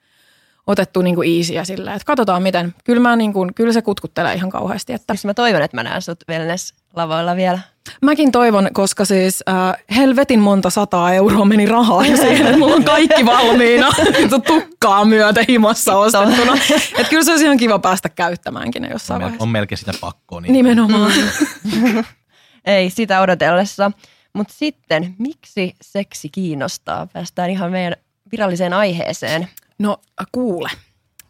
otettu 0.66 1.02
niin 1.02 1.14
kuin 1.14 1.38
easyä 1.38 1.64
sillä, 1.64 1.94
että 1.94 2.06
katsotaan 2.06 2.42
miten. 2.42 2.74
Kyllä, 2.84 3.00
mä 3.00 3.16
niin 3.16 3.32
kuin, 3.32 3.54
kyllä 3.54 3.72
se 3.72 3.82
kutkuttelee 3.82 4.34
ihan 4.34 4.50
kauheasti. 4.50 4.92
Että. 4.92 5.14
Siis 5.14 5.24
mä 5.24 5.34
toivon, 5.34 5.62
että 5.62 5.76
mä 5.76 5.82
näen 5.82 6.02
sut 6.02 6.24
wellness-lavoilla 6.28 7.36
vielä. 7.36 7.58
Mäkin 8.02 8.32
toivon, 8.32 8.68
koska 8.72 9.04
siis 9.04 9.44
äh, 9.48 9.84
helvetin 9.96 10.40
monta 10.40 10.70
sataa 10.70 11.14
euroa 11.14 11.44
meni 11.44 11.66
rahaa 11.66 12.06
ja 12.06 12.16
siihen, 12.16 12.46
että 12.46 12.58
mulla 12.58 12.74
on 12.74 12.84
kaikki 12.84 13.26
valmiina 13.26 13.88
tukkaa 14.46 15.04
myötä 15.04 15.44
himassa 15.48 15.98
ostettuna. 15.98 16.54
Että 16.98 17.10
kyllä 17.10 17.24
se 17.24 17.30
olisi 17.30 17.44
ihan 17.44 17.56
kiva 17.56 17.78
päästä 17.78 18.08
käyttämäänkin 18.08 18.82
ne 18.82 18.88
jossain 18.88 19.16
on, 19.16 19.22
vaiheessa. 19.22 19.42
On 19.42 19.48
melkein 19.48 19.78
sitä 19.78 19.92
pakkoa. 20.00 20.40
Niin 20.40 20.52
Nimenomaan. 20.52 21.12
ei 22.66 22.90
sitä 22.90 23.20
odotellessa. 23.20 23.92
Mutta 24.32 24.54
sitten, 24.56 25.14
miksi 25.18 25.74
seksi 25.82 26.28
kiinnostaa? 26.28 27.06
Päästään 27.12 27.50
ihan 27.50 27.70
meidän 27.70 27.96
viralliseen 28.32 28.72
aiheeseen. 28.72 29.48
No 29.78 30.00
kuule, 30.32 30.70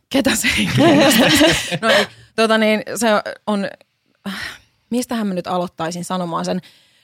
ketä 0.09 0.35
se 0.35 0.49
ei 0.59 0.69
No 1.83 1.89
ei, 1.89 2.07
tota 2.37 2.59
niin, 2.59 2.83
se 2.97 3.09
on, 3.47 3.69
mistähän 4.91 5.27
mä 5.27 5.35
nyt 5.35 5.47
aloittaisin 5.47 6.05
sanomaan 6.05 6.45
sen. 6.45 6.61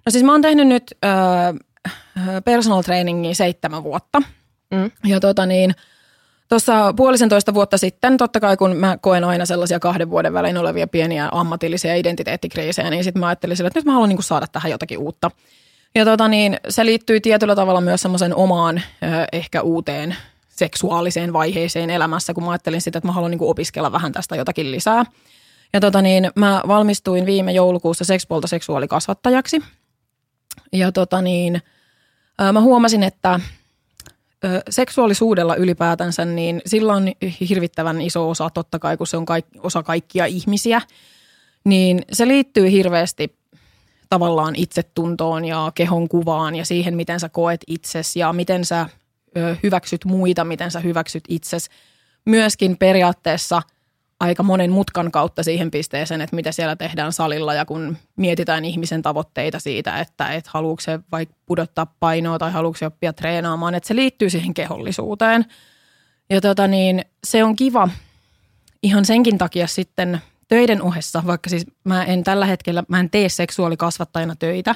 No 0.07 0.11
siis 0.11 0.25
mä 0.25 0.33
oon 0.33 0.43
tehnyt 0.43 0.69
nyt 0.69 0.95
äh, 1.05 2.41
personal 2.45 2.83
trainingia 2.83 3.35
seitsemän 3.35 3.83
vuotta. 3.83 4.23
Mm. 4.71 4.91
Ja 5.05 5.21
tota 5.21 5.47
niin, 5.47 5.75
Tuossa 6.53 6.95
puolisentoista 6.97 7.55
vuotta 7.55 7.79
sitten, 7.79 8.17
totta 8.17 8.41
kai 8.41 8.57
kun 8.57 8.77
mä 8.77 8.99
koen 9.01 9.25
aina 9.25 9.47
sellaisia 9.47 9.81
kahden 9.81 10.11
vuoden 10.11 10.33
välein 10.33 10.59
olevia 10.59 10.87
pieniä 10.87 11.29
ammatillisia 11.33 11.95
identiteettikriisejä, 11.95 12.91
niin 12.91 13.05
sitten 13.05 13.21
mä 13.21 13.27
ajattelin 13.27 13.67
että 13.67 13.79
nyt 13.79 13.85
mä 13.85 13.93
haluan 13.93 14.09
niinku 14.09 14.23
saada 14.23 14.47
tähän 14.47 14.71
jotakin 14.71 14.99
uutta. 14.99 15.31
Ja 15.95 16.05
tota 16.05 16.29
niin, 16.29 16.57
se 16.69 16.87
liittyy 16.87 17.21
tietyllä 17.21 17.57
tavalla 17.57 17.81
myös 17.81 18.03
semmoisen 18.03 18.35
omaan 18.35 18.83
ehkä 19.33 19.63
uuteen 19.63 20.17
seksuaaliseen 20.49 21.33
vaiheeseen 21.33 21.91
elämässä, 21.91 22.35
kun 22.35 22.45
mä 22.45 22.51
ajattelin 22.51 22.81
sitä, 22.81 22.99
että 22.99 23.09
mä 23.09 23.13
haluan 23.13 23.31
niinku 23.31 23.51
opiskella 23.51 23.93
vähän 23.93 24.13
tästä 24.13 24.37
jotakin 24.37 24.71
lisää. 24.71 25.05
Ja 25.73 25.81
tota 25.81 26.03
niin, 26.03 26.31
mä 26.37 26.63
valmistuin 26.69 27.27
viime 27.27 27.53
joulukuussa 27.53 28.05
sekspuolta 28.05 28.47
seksuaalikasvattajaksi. 28.47 29.63
Ja 30.73 30.93
tota 30.93 31.23
niin, 31.23 31.63
mä 32.53 32.61
huomasin, 32.61 33.03
että 33.03 33.41
seksuaalisuudella 34.71 35.57
ylipäätänsä, 35.57 36.25
niin 36.25 36.63
sillä 36.67 36.95
on 36.95 37.13
hirvittävän 37.49 38.01
iso 38.01 38.31
osa, 38.31 38.51
totta 38.51 38.79
kai 38.79 38.97
kun 38.97 39.07
se 39.07 39.17
on 39.17 39.27
kaik- 39.27 39.47
osa 39.59 39.83
kaikkia 39.83 40.27
ihmisiä, 40.27 40.81
niin 41.65 42.03
se 42.13 42.29
liittyy 42.29 42.71
hirveästi 42.71 43.37
tavallaan 44.11 44.55
itsetuntoon 44.57 45.45
ja 45.45 45.73
kehon 45.75 46.09
kuvaan 46.09 46.55
ja 46.55 46.65
siihen, 46.65 46.97
miten 46.97 47.21
sä 47.21 47.29
koet 47.29 47.61
itses 47.67 48.17
ja 48.17 48.33
miten 48.33 48.65
sä 48.65 48.87
hyväksyt 49.63 50.05
muita, 50.05 50.45
miten 50.45 50.71
sä 50.71 50.81
hyväksyt 50.81 51.25
itses. 51.29 51.71
Myöskin 52.25 52.77
periaatteessa 52.77 53.63
aika 54.23 54.43
monen 54.43 54.73
mutkan 54.73 55.11
kautta 55.11 55.43
siihen 55.43 55.71
pisteeseen, 55.71 56.21
että 56.21 56.37
mitä 56.37 56.53
siellä 56.53 56.77
tehdään 56.77 57.13
salilla 57.13 57.55
ja 57.55 57.65
kun 57.65 57.97
mietitään 58.17 58.65
ihmisen 58.65 59.03
tavoitteita 59.03 59.61
siitä, 59.61 59.99
että 60.01 60.33
et 60.33 60.47
haluuko 60.47 60.81
se 60.81 61.01
vaikka 61.13 61.35
pudottaa 61.47 61.87
painoa 62.01 62.39
tai 62.39 62.53
haluuko 62.53 62.79
se 62.79 62.87
oppia 62.87 63.13
treenaamaan, 63.13 63.75
että 63.75 63.87
se 63.89 63.97
liittyy 63.97 64.31
siihen 64.31 64.55
kehollisuuteen. 64.55 65.45
Ja 66.31 66.41
tota 66.41 66.69
niin, 66.69 67.05
se 67.25 67.45
on 67.45 67.57
kiva 67.57 67.89
ihan 68.83 69.05
senkin 69.05 69.39
takia 69.39 69.67
sitten 69.67 70.21
töiden 70.49 70.83
ohessa, 70.83 71.23
vaikka 71.27 71.51
siis 71.51 71.67
mä 71.85 72.05
en 72.05 72.25
tällä 72.25 72.47
hetkellä, 72.47 72.83
mä 72.89 73.01
en 73.01 73.11
tee 73.11 73.29
seksuaalikasvattajana 73.29 74.37
töitä, 74.37 74.75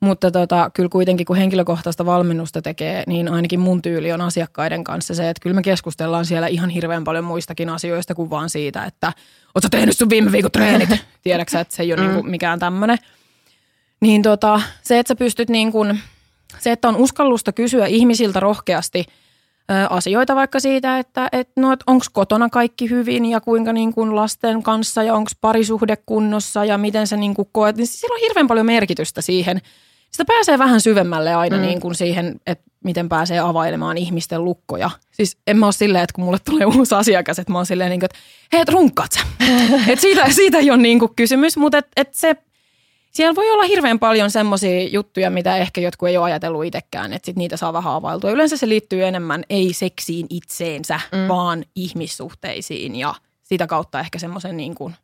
mutta 0.00 0.30
tota, 0.30 0.70
kyllä 0.74 0.88
kuitenkin 0.88 1.26
kun 1.26 1.36
henkilökohtaista 1.36 2.06
valmennusta 2.06 2.62
tekee, 2.62 3.02
niin 3.06 3.28
ainakin 3.28 3.60
mun 3.60 3.82
tyyli 3.82 4.12
on 4.12 4.20
asiakkaiden 4.20 4.84
kanssa 4.84 5.14
se, 5.14 5.30
että 5.30 5.40
kyllä 5.40 5.54
me 5.54 5.62
keskustellaan 5.62 6.26
siellä 6.26 6.46
ihan 6.46 6.70
hirveän 6.70 7.04
paljon 7.04 7.24
muistakin 7.24 7.68
asioista 7.68 8.14
kuin 8.14 8.30
vaan 8.30 8.50
siitä, 8.50 8.84
että 8.84 9.12
oot 9.54 9.62
sä 9.62 9.68
tehnyt 9.70 9.96
sun 9.96 10.10
viime 10.10 10.32
viikon 10.32 10.50
treenit? 10.50 10.90
Tiedätkö 11.22 11.60
että 11.60 11.76
se 11.76 11.82
ei 11.82 11.92
ole 11.92 12.00
mm. 12.00 12.06
niinku 12.06 12.22
mikään 12.22 12.58
tämmöinen. 12.58 12.98
Niin 14.00 14.22
tota, 14.22 14.60
se, 14.82 14.98
että 14.98 15.08
sä 15.08 15.16
pystyt 15.16 15.48
niin 15.48 15.72
kuin, 15.72 16.00
se, 16.58 16.72
että 16.72 16.88
on 16.88 16.96
uskallusta 16.96 17.52
kysyä 17.52 17.86
ihmisiltä 17.86 18.40
rohkeasti– 18.40 19.04
asioita 19.90 20.34
vaikka 20.36 20.60
siitä, 20.60 20.98
että 20.98 21.28
et, 21.32 21.48
no, 21.56 21.72
et 21.72 21.80
onko 21.86 22.04
kotona 22.12 22.48
kaikki 22.48 22.90
hyvin 22.90 23.24
ja 23.24 23.40
kuinka 23.40 23.72
niin 23.72 23.92
kuin 23.92 24.16
lasten 24.16 24.62
kanssa 24.62 25.02
ja 25.02 25.14
onko 25.14 25.30
parisuhde 25.40 25.96
kunnossa 26.06 26.64
ja 26.64 26.78
miten 26.78 27.06
sä 27.06 27.16
niin 27.16 27.34
kuin 27.34 27.48
koet. 27.52 27.76
Niin 27.76 27.86
sillä 27.86 28.14
on 28.14 28.20
hirveän 28.20 28.46
paljon 28.46 28.66
merkitystä 28.66 29.22
siihen. 29.22 29.60
Sitä 30.10 30.24
pääsee 30.24 30.58
vähän 30.58 30.80
syvemmälle 30.80 31.34
aina 31.34 31.56
mm. 31.56 31.62
niin 31.62 31.80
kuin 31.80 31.94
siihen, 31.94 32.40
että 32.46 32.64
miten 32.84 33.08
pääsee 33.08 33.38
availemaan 33.38 33.98
ihmisten 33.98 34.44
lukkoja. 34.44 34.90
Siis 35.10 35.36
en 35.46 35.58
mä 35.58 35.66
ole 35.66 35.72
silleen, 35.72 36.04
että 36.04 36.14
kun 36.14 36.24
mulle 36.24 36.38
tulee 36.44 36.66
uusi 36.66 36.94
asiakas, 36.94 37.38
että 37.38 37.52
mä 37.52 37.58
oon 37.58 37.66
silleen, 37.66 37.90
niin 37.90 38.00
kuin, 38.00 38.04
että 38.04 38.18
hei, 38.52 38.60
et 38.60 38.68
runkkaat 38.68 39.12
sä. 39.12 39.20
et 39.92 40.00
siitä, 40.00 40.30
siitä 40.30 40.58
ei 40.58 40.70
ole 40.70 40.82
niin 40.82 40.98
kuin 40.98 41.14
kysymys, 41.16 41.56
mutta 41.56 41.78
et, 41.78 41.86
et 41.96 42.14
se 42.14 42.36
siellä 43.10 43.34
voi 43.34 43.50
olla 43.50 43.62
hirveän 43.62 43.98
paljon 43.98 44.30
semmoisia 44.30 44.88
juttuja, 44.88 45.30
mitä 45.30 45.56
ehkä 45.56 45.80
jotkut 45.80 46.08
ei 46.08 46.16
ole 46.16 46.24
ajatellut 46.24 46.64
itsekään, 46.64 47.12
että 47.12 47.26
sit 47.26 47.36
niitä 47.36 47.56
saa 47.56 47.72
vähän 47.72 47.94
availtua. 47.94 48.30
Yleensä 48.30 48.56
se 48.56 48.68
liittyy 48.68 49.04
enemmän 49.04 49.44
ei 49.50 49.72
seksiin 49.72 50.26
itseensä, 50.30 51.00
mm. 51.12 51.28
vaan 51.28 51.64
ihmissuhteisiin 51.74 52.96
ja 52.96 53.14
sitä 53.42 53.66
kautta 53.66 54.00
ehkä 54.00 54.18
semmoisen 54.18 54.56
niin 54.56 54.74
kuin, 54.74 54.94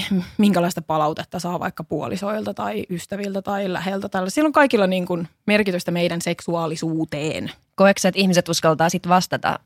minkälaista 0.38 0.82
palautetta 0.82 1.38
saa 1.38 1.60
vaikka 1.60 1.84
puolisoilta 1.84 2.54
tai 2.54 2.86
ystäviltä 2.90 3.42
tai 3.42 3.72
läheltä. 3.72 4.08
Tällä. 4.08 4.30
Siellä 4.30 4.46
on 4.46 4.52
kaikilla 4.52 4.86
niin 4.86 5.06
kuin 5.06 5.28
merkitystä 5.46 5.90
meidän 5.90 6.20
seksuaalisuuteen. 6.20 7.50
Koetko 7.74 8.08
että 8.08 8.20
ihmiset 8.20 8.48
uskaltaa 8.48 8.88
sitten 8.88 9.10
vastata, 9.10 9.58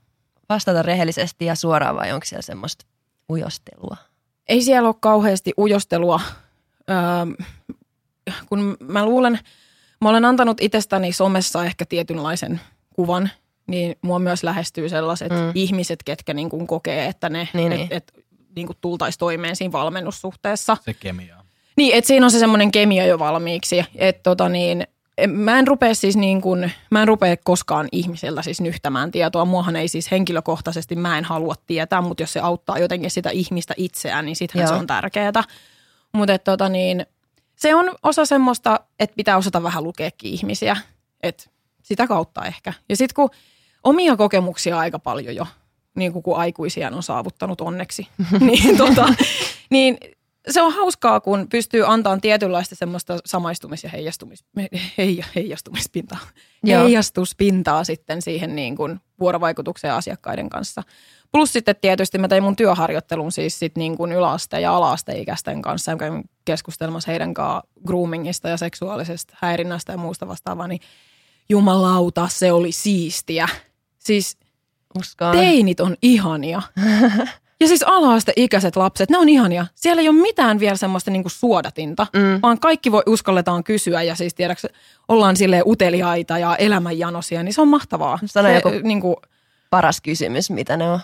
vastata 0.49 0.83
rehellisesti 0.83 1.45
ja 1.45 1.55
suoraan 1.55 1.97
vai 1.97 2.13
onko 2.13 2.27
siellä 2.27 2.43
semmoista 2.43 2.87
ujostelua? 3.29 3.97
Ei 4.49 4.63
siellä 4.63 4.89
ole 4.89 4.97
kauheasti 5.01 5.53
ujostelua 5.59 6.21
öö, 6.91 7.45
kun 8.49 8.77
mä 8.81 9.05
luulen, 9.05 9.39
mä 10.01 10.09
olen 10.09 10.25
antanut 10.25 10.61
itsestäni 10.61 11.13
somessa 11.13 11.65
ehkä 11.65 11.85
tietynlaisen 11.87 12.61
kuvan, 12.95 13.31
niin 13.67 13.97
mua 14.03 14.19
myös 14.19 14.45
lähestyy 14.45 14.89
sellaiset 14.89 15.33
mm. 15.33 15.53
ihmiset, 15.55 16.03
ketkä 16.03 16.35
niin 16.35 16.51
kuin 16.51 16.67
kokee, 16.67 17.07
että 17.07 17.29
ne 17.29 17.49
niin, 17.53 17.73
et, 17.73 17.79
niin. 17.79 17.89
Et, 17.91 18.13
niin 18.57 18.67
kuin 18.67 18.77
tultaisi 18.81 19.19
toimeen 19.19 19.57
siinä 19.57 19.73
valmennussuhteessa. 19.73 20.77
Se 20.85 20.95
kemia. 20.95 21.37
Niin, 21.77 21.95
että 21.95 22.09
siinä 22.09 22.27
on 22.27 22.31
se 22.31 22.39
semmoinen 22.39 22.73
kemia 22.73 23.07
jo 23.07 23.19
valmiiksi. 23.19 23.85
Että 23.95 24.23
tota 24.23 24.49
niin, 24.49 24.87
mä 25.27 25.59
en 25.59 25.67
rupea 25.67 25.95
siis 25.95 26.17
niin 26.17 26.41
kuin, 26.41 26.73
mä 26.91 27.03
en 27.03 27.09
rupea 27.09 27.37
koskaan 27.45 27.89
ihmiseltä 27.93 28.43
siis 28.43 28.61
nyhtämään 28.61 29.11
tietoa. 29.11 29.45
Muahan 29.45 29.77
ei 29.77 29.89
siis 29.89 30.11
henkilökohtaisesti, 30.11 30.97
mä 30.97 31.19
en 31.19 31.25
halua 31.25 31.55
tietää, 31.67 32.01
mutta 32.01 32.23
jos 32.23 32.33
se 32.33 32.41
auttaa 32.41 32.79
jotenkin 32.79 33.11
sitä 33.11 33.31
ihmistä 33.31 33.75
itseään, 33.77 34.27
niin 34.27 34.37
sittenhän 34.37 34.69
se 34.69 34.75
on 34.75 34.87
tärkeää. 34.87 35.33
Mutta 36.17 36.39
tota 36.39 36.69
niin, 36.69 37.07
se 37.57 37.75
on 37.75 37.95
osa 38.03 38.27
semmoista, 38.27 38.81
että 39.01 39.17
pitää 39.17 39.37
osata 39.37 39.63
vähän 39.63 39.85
lukeekin 39.85 40.33
ihmisiä. 40.33 40.77
Et 41.23 41.51
sitä 41.83 42.07
kautta 42.07 42.45
ehkä. 42.45 42.73
Ja 42.89 42.97
sitten 42.97 43.15
kun 43.15 43.31
omia 43.85 44.17
kokemuksia 44.17 44.79
aika 44.79 44.99
paljon 44.99 45.35
jo, 45.35 45.47
niin 45.97 46.13
kuin 46.13 46.23
kun 46.23 46.37
aikuisia 46.37 46.91
on 46.93 47.03
saavuttanut 47.03 47.61
onneksi, 47.61 48.09
niin, 48.41 48.77
tota, 48.77 49.15
niin 49.71 49.99
se 50.51 50.63
on 50.63 50.73
hauskaa, 50.73 51.21
kun 51.21 51.47
pystyy 51.49 51.93
antamaan 51.93 52.21
tietynlaista 52.21 52.75
semmoista 52.75 53.19
samaistumis- 53.29 53.85
ja 53.85 53.91
heijastumis, 53.91 54.45
hei, 54.99 55.25
heijastumispintaa, 55.35 56.19
Joo. 56.65 56.83
heijastuspintaa 56.83 57.85
sitten 57.85 58.23
siihen 58.23 58.57
niin 58.57 58.77
kuin 58.77 59.01
vuorovaikutukseen 59.21 59.95
asiakkaiden 59.95 60.49
kanssa. 60.49 60.83
Plus 61.33 61.53
sitten 61.53 61.77
tietysti 61.81 62.19
mä 62.19 62.29
tein 62.29 62.43
mun 62.43 62.57
työharjoittelun 62.57 63.33
siis 63.33 63.59
sit 63.59 63.77
niin 63.77 63.97
kuin 63.97 64.13
yläaste- 64.13 64.61
ja 64.61 64.77
alaasteikäisten 64.77 65.63
kanssa, 65.63 65.97
kävin 65.97 66.25
keskustelmassa 66.45 67.11
heidän 67.11 67.35
kanssaan 67.35 67.63
groomingista 67.87 68.49
ja 68.49 68.57
seksuaalisesta 68.57 69.37
häirinnästä 69.41 69.93
ja 69.93 69.99
muusta 69.99 70.29
vastaavaa, 70.29 70.69
niin 70.69 70.81
jumalauta, 71.49 72.29
se 72.31 72.53
oli 72.53 72.73
siistiä. 72.73 73.49
Siis 73.99 74.39
Uskaan. 74.99 75.37
teinit 75.37 75.81
on 75.81 75.97
ihania. 76.03 76.63
Ja 77.61 77.69
siis 77.69 77.83
ala-asteikäiset 77.83 78.77
lapset, 78.77 79.11
ne 79.11 79.19
on 79.19 79.29
ihania. 79.29 79.67
Siellä 79.75 80.03
ei 80.03 80.09
ole 80.09 80.21
mitään 80.21 80.61
vielä 80.61 80.77
semmoista 80.77 81.11
niinku 81.11 81.29
suodatinta, 81.29 82.07
mm. 82.13 82.39
vaan 82.43 82.61
kaikki 82.61 82.93
voi 82.93 83.03
uskalletaan 83.07 83.65
kysyä 83.65 84.03
ja 84.03 84.15
siis 84.15 84.35
tiedäks, 84.35 84.67
ollaan 85.09 85.37
sille 85.37 85.63
uteliaita 85.67 86.39
ja 86.39 86.57
elämänjanosia, 86.57 87.43
niin 87.43 87.55
se 87.55 87.61
on 87.61 87.69
mahtavaa. 87.69 88.19
Sano 88.27 88.49
se, 88.49 88.55
joku 88.55 88.71
niinku, 88.83 89.17
paras 89.71 90.01
kysymys, 90.01 90.51
mitä 90.51 90.77
ne 90.77 90.91
on 90.91 91.01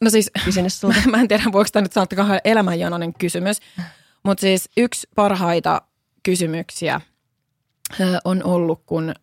No 0.00 0.10
siis, 0.10 0.30
mä 1.10 1.20
en 1.20 1.28
tiedä, 1.28 1.44
voiko 1.52 1.68
tämä 1.72 1.82
nyt 1.82 1.92
sanoa 1.92 2.06
kauhean 2.16 2.40
elämänjanoinen 2.44 3.14
kysymys, 3.14 3.60
mutta 4.22 4.40
siis 4.40 4.68
yksi 4.76 5.08
parhaita 5.14 5.82
kysymyksiä 6.22 7.00
on 8.24 8.44
ollut, 8.44 8.82
kun 8.86 9.14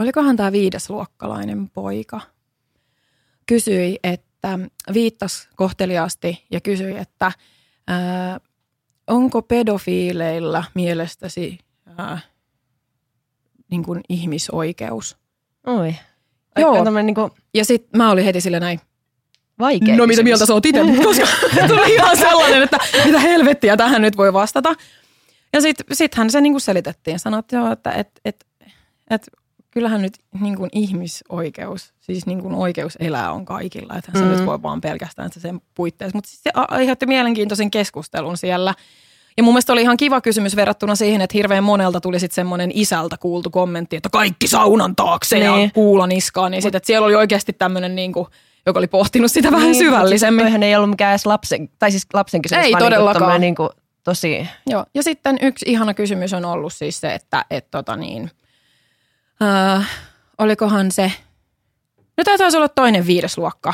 olikohan 0.00 0.36
tämä 0.36 0.52
viidesluokkalainen 0.52 1.70
poika, 1.70 2.20
kysyi, 3.46 3.98
että 4.02 4.58
viittas 4.94 5.48
kohteliaasti 5.56 6.46
ja 6.50 6.60
kysyi, 6.60 6.96
että 6.96 7.32
ää, 7.86 8.40
onko 9.06 9.42
pedofiileilla 9.42 10.64
mielestäsi 10.74 11.58
ää, 11.98 12.18
niin 13.70 13.82
kuin 13.84 14.00
ihmisoikeus? 14.08 15.16
Oi. 15.66 15.94
Joo. 16.58 17.02
Niin 17.02 17.14
kuin... 17.14 17.30
Ja 17.54 17.64
sitten 17.64 17.98
mä 17.98 18.10
olin 18.10 18.24
heti 18.24 18.40
sille 18.40 18.60
näin, 18.60 18.80
Vaikea 19.58 19.96
No 19.96 20.06
mitä 20.06 20.22
mieltä 20.22 20.46
sä 20.46 20.54
oot 20.54 20.66
itse? 20.66 20.80
Koska 21.04 21.26
tuli 21.68 21.94
ihan 21.94 22.16
sellainen, 22.16 22.62
että 22.62 22.78
mitä 23.04 23.18
helvettiä 23.18 23.76
tähän 23.76 24.02
nyt 24.02 24.16
voi 24.16 24.32
vastata. 24.32 24.74
Ja 25.52 25.60
sitten 25.60 25.96
sit 25.96 26.14
hän 26.14 26.30
se 26.30 26.40
niinku 26.40 26.60
selitettiin. 26.60 27.18
Sanoi, 27.18 27.42
että, 27.72 27.90
et, 27.90 28.10
et, 28.24 28.46
et, 29.10 29.26
kyllähän 29.70 30.02
nyt 30.02 30.12
niinku 30.40 30.68
ihmisoikeus, 30.72 31.92
siis 32.00 32.26
niinku 32.26 32.62
oikeus 32.62 32.96
elää 33.00 33.32
on 33.32 33.44
kaikilla. 33.44 33.94
Että 33.96 34.12
mm. 34.14 34.18
se 34.18 34.24
nyt 34.24 34.46
voi 34.46 34.62
vaan 34.62 34.80
pelkästään 34.80 35.32
se 35.32 35.40
sen 35.40 35.60
puitteissa. 35.74 36.16
Mutta 36.16 36.30
siis 36.30 36.42
se 36.42 36.50
aiheutti 36.54 37.06
mielenkiintoisen 37.06 37.70
keskustelun 37.70 38.36
siellä. 38.36 38.74
Ja 39.36 39.42
mun 39.42 39.54
mielestä 39.54 39.72
oli 39.72 39.82
ihan 39.82 39.96
kiva 39.96 40.20
kysymys 40.20 40.56
verrattuna 40.56 40.94
siihen, 40.94 41.20
että 41.20 41.38
hirveän 41.38 41.64
monelta 41.64 42.00
tuli 42.00 42.20
sitten 42.20 42.34
semmoinen 42.34 42.70
isältä 42.74 43.16
kuultu 43.16 43.50
kommentti, 43.50 43.96
että 43.96 44.08
kaikki 44.08 44.48
saunan 44.48 44.96
taakse 44.96 45.38
niin. 45.38 45.62
ja 45.62 45.70
kuulan 45.74 46.08
niskaan. 46.08 46.50
Niin 46.50 46.62
sitten, 46.62 46.76
että 46.76 46.86
siellä 46.86 47.04
oli 47.04 47.14
oikeasti 47.14 47.52
tämmöinen 47.52 47.96
niinku– 47.96 48.28
joka 48.66 48.78
oli 48.78 48.86
pohtinut 48.86 49.32
sitä 49.32 49.50
vähän 49.50 49.70
niin, 49.70 49.84
syvällisemmin. 49.84 50.46
Siis 50.46 50.62
ei 50.62 50.76
ollut 50.76 50.90
mikään 50.90 51.12
edes 51.12 51.26
lapsen, 51.26 51.68
tai 51.78 51.90
siis 51.90 52.06
lapsen 52.14 52.42
kysymys, 52.42 52.64
ei 52.64 52.72
vaan 52.72 52.82
niinku 52.82 52.94
todellakaan. 52.94 53.40
Niin 53.40 53.54
kuin, 53.54 53.68
tosi... 54.04 54.48
Joo, 54.66 54.86
ja 54.94 55.02
sitten 55.02 55.38
yksi 55.42 55.64
ihana 55.68 55.94
kysymys 55.94 56.32
on 56.32 56.44
ollut 56.44 56.72
siis 56.72 57.00
se, 57.00 57.14
että 57.14 57.44
et, 57.50 57.70
tota 57.70 57.96
niin, 57.96 58.30
äh, 59.42 59.88
olikohan 60.38 60.92
se, 60.92 61.12
no 62.16 62.24
tämä 62.24 62.38
taisi 62.38 62.56
olla 62.56 62.68
toinen 62.68 63.06
viidesluokka, 63.06 63.72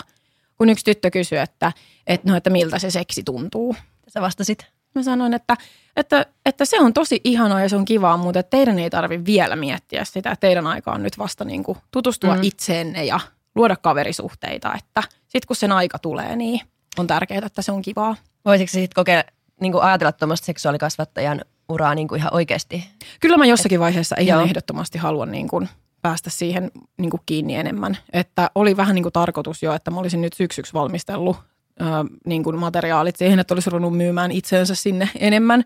kun 0.58 0.68
yksi 0.68 0.84
tyttö 0.84 1.11
kysyi, 1.11 1.38
että, 1.38 1.72
et, 2.06 2.25
no, 2.25 2.37
että 2.37 2.50
miltä 2.50 2.78
se 2.78 2.90
seksi 2.90 3.22
tuntuu. 3.22 3.76
Sä 4.08 4.20
vastasit? 4.20 4.66
Mä 4.94 5.02
sanoin, 5.02 5.34
että, 5.34 5.56
että, 5.96 6.26
että 6.46 6.64
se 6.64 6.80
on 6.80 6.92
tosi 6.92 7.20
ihanaa 7.25 7.61
ja 7.61 7.68
se 7.68 7.76
on 7.76 7.84
kivaa, 7.84 8.16
mutta 8.16 8.40
että 8.40 8.50
teidän 8.50 8.78
ei 8.78 8.90
tarvitse 8.90 9.26
vielä 9.26 9.56
miettiä 9.56 10.04
sitä. 10.04 10.37
Teidän 10.40 10.66
aika 10.66 10.92
on 10.92 11.02
nyt 11.02 11.18
vasta 11.18 11.44
niin 11.44 11.62
kuin 11.62 11.78
tutustua 11.90 12.34
mm. 12.34 12.42
itseenne 12.42 13.04
ja 13.04 13.20
luoda 13.54 13.76
kaverisuhteita, 13.76 14.75
että 14.75 15.02
sitten 15.18 15.47
kun 15.47 15.56
sen 15.56 15.73
aika 15.73 15.99
tulee, 15.99 16.37
niin 16.37 16.61
on 16.99 17.06
tärkeää, 17.06 17.47
että 17.47 17.62
se 17.62 17.73
on 17.73 17.82
kivaa. 17.82 18.16
Voisitko 18.44 18.73
sitten 18.73 18.94
kokeilla, 18.94 19.25
niin 19.61 19.73
kuin 19.73 19.85
ajatella 19.85 20.12
tuommoista 20.12 20.44
seksuaalikasvattajan 20.44 21.40
uraa 21.68 21.94
niin 21.94 22.09
kuin 22.09 22.18
ihan 22.18 22.35
oikeasti? 22.35 22.85
Kyllä 23.21 23.37
mä 23.37 23.47
jossakin 23.47 23.80
vaiheessa 23.80 24.16
ihan 24.18 24.40
Joo. 24.40 24.49
ehdottomasti 24.49 24.99
haluan 24.99 25.30
niin 25.30 25.49
kuin 25.49 25.68
päästä 26.02 26.30
siihen 26.30 26.71
niin 26.99 27.11
kuin 27.11 27.21
kiinni 27.26 27.54
enemmän. 27.54 27.99
Että 28.12 28.50
oli 28.54 28.76
vähän 28.76 28.94
niin 28.94 29.02
kuin 29.02 29.12
tarkoitus 29.12 29.62
jo, 29.62 29.75
että 29.75 29.90
mä 29.90 30.00
olisin 30.00 30.21
nyt 30.21 30.32
syksyksi 30.32 30.73
valmistellut 30.73 31.37
äh, 31.82 31.88
niin 32.26 32.44
kuin 32.44 32.59
materiaalit 32.59 33.16
siihen, 33.16 33.38
että 33.38 33.54
olisi 33.54 33.71
ruvennut 33.71 33.97
myymään 33.97 34.32
itseensä 34.32 34.75
sinne 34.75 35.11
enemmän. 35.18 35.64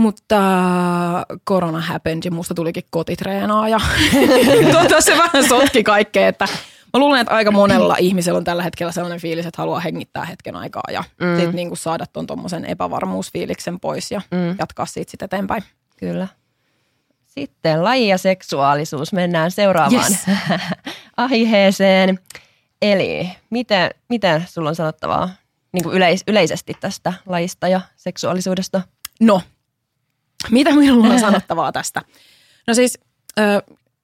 Mutta 0.00 0.36
korona 1.44 1.80
happened 1.80 2.22
ja 2.24 2.30
musta 2.30 2.54
tulikin 2.54 2.82
kotitreenaaja. 2.90 3.80
tuota, 4.72 5.00
se 5.00 5.18
vähän 5.18 5.48
sotki 5.48 5.82
kaikkea, 5.82 6.28
että 6.28 6.44
mä 6.92 7.00
luulen, 7.00 7.20
että 7.20 7.34
aika 7.34 7.50
monella 7.50 7.96
ihmisellä 7.98 8.36
on 8.36 8.44
tällä 8.44 8.62
hetkellä 8.62 8.92
sellainen 8.92 9.20
fiilis, 9.20 9.46
että 9.46 9.62
haluaa 9.62 9.80
hengittää 9.80 10.24
hetken 10.24 10.56
aikaa 10.56 10.82
ja 10.92 11.04
mm. 11.20 11.36
sitten 11.36 11.56
niin 11.56 11.68
kuin 11.68 11.78
saada 11.78 12.06
tuon 12.06 12.26
tuommoisen 12.26 12.64
epävarmuusfiiliksen 12.64 13.80
pois 13.80 14.10
ja 14.10 14.20
mm. 14.30 14.56
jatkaa 14.58 14.86
siitä 14.86 15.10
sitten 15.10 15.26
eteenpäin. 15.26 15.62
Kyllä. 15.96 16.28
Sitten 17.26 17.84
laji 17.84 18.08
ja 18.08 18.18
seksuaalisuus. 18.18 19.12
Mennään 19.12 19.50
seuraavaan 19.50 20.12
yes. 20.12 20.38
aiheeseen. 21.16 22.18
Eli 22.82 23.30
miten, 23.50 23.90
miten 24.08 24.44
sulla 24.48 24.68
on 24.68 24.76
sanottavaa 24.76 25.30
niin 25.72 25.82
kuin 25.82 25.96
yleis, 25.96 26.24
yleisesti 26.26 26.72
tästä 26.80 27.12
lajista 27.26 27.68
ja 27.68 27.80
seksuaalisuudesta? 27.96 28.82
No, 29.20 29.42
mitä 30.50 30.70
minulla 30.74 31.06
on 31.06 31.20
sanottavaa 31.28 31.72
tästä? 31.72 32.02
No 32.66 32.74
siis, 32.74 32.98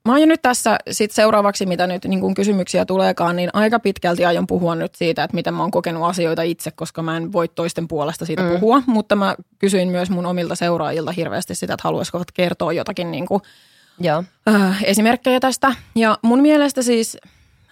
mä 0.07 0.13
oon 0.13 0.21
jo 0.21 0.27
nyt 0.27 0.43
tässä 0.43 0.79
sit 0.91 1.11
seuraavaksi, 1.11 1.67
mitä 1.67 1.87
nyt 1.87 2.05
niin 2.05 2.21
kun 2.21 2.35
kysymyksiä 2.35 2.85
tuleekaan, 2.85 3.37
niin 3.37 3.51
aika 3.53 3.79
pitkälti 3.79 4.25
aion 4.25 4.47
puhua 4.47 4.75
nyt 4.75 4.95
siitä, 4.95 5.25
että 5.25 5.35
miten 5.35 5.55
mä 5.55 5.63
oon 5.63 5.71
kokenut 5.71 6.05
asioita 6.05 6.43
itse, 6.43 6.71
koska 6.71 7.03
mä 7.03 7.17
en 7.17 7.33
voi 7.33 7.49
toisten 7.49 7.89
puolesta 7.89 8.27
siitä 8.27 8.43
mm. 8.43 8.49
puhua. 8.49 8.83
Mutta 8.87 9.17
mä 9.17 9.37
kysyin 9.59 9.89
myös 9.89 10.11
mun 10.11 10.27
omilta 10.27 10.55
seuraajilta 10.55 11.13
hirveästi 11.13 11.55
sitä, 11.55 11.75
että 11.75 11.89
haluaisiko 11.89 12.23
kertoa 12.35 12.73
jotakin 12.73 13.11
niin 13.11 13.27
kuin, 13.27 13.43
Joo. 14.01 14.25
Ö, 14.49 14.53
esimerkkejä 14.85 15.41
tästä. 15.41 15.75
Ja 15.95 16.19
mun 16.23 16.41
mielestä 16.41 16.83
siis, 16.83 17.17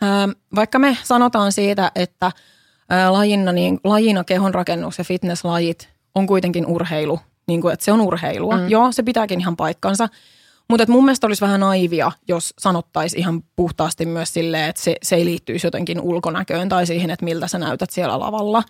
ö, 0.03 0.35
vaikka 0.55 0.79
me 0.79 0.97
sanotaan 1.03 1.53
siitä, 1.53 1.93
että 1.95 2.27
ö, 2.27 3.13
lajina, 3.13 3.53
niin, 3.53 3.81
lajina 3.85 4.25
kehonrakennus 4.25 4.99
ja 4.99 5.05
fitnesslajit 5.05 5.89
on 6.15 6.27
kuitenkin 6.27 6.67
urheilu– 6.67 7.21
niin 7.47 7.61
kuin, 7.61 7.73
että 7.73 7.85
se 7.85 7.93
on 7.93 8.01
urheilua. 8.01 8.57
Mm. 8.57 8.69
Joo, 8.69 8.93
se 8.93 9.03
pitääkin 9.03 9.41
ihan 9.41 9.57
paikkansa. 9.57 10.09
Mutta 10.69 10.85
mun 10.89 11.05
mielestä 11.05 11.27
olisi 11.27 11.41
vähän 11.41 11.61
naivia, 11.61 12.13
jos 12.29 12.55
sanottaisiin 12.59 13.21
ihan 13.21 13.43
puhtaasti 13.57 14.07
myös 14.07 14.33
silleen, 14.33 14.69
että 14.69 14.83
se, 14.83 14.97
se 15.03 15.17
ei 15.17 15.25
liittyisi 15.25 15.67
jotenkin 15.67 16.01
ulkonäköön 16.01 16.69
tai 16.69 16.87
siihen, 16.87 17.11
että 17.11 17.25
miltä 17.25 17.49
sä 17.49 17.59
näytät 17.59 17.91
siellä 17.91 18.21
lavalla. 18.21 18.63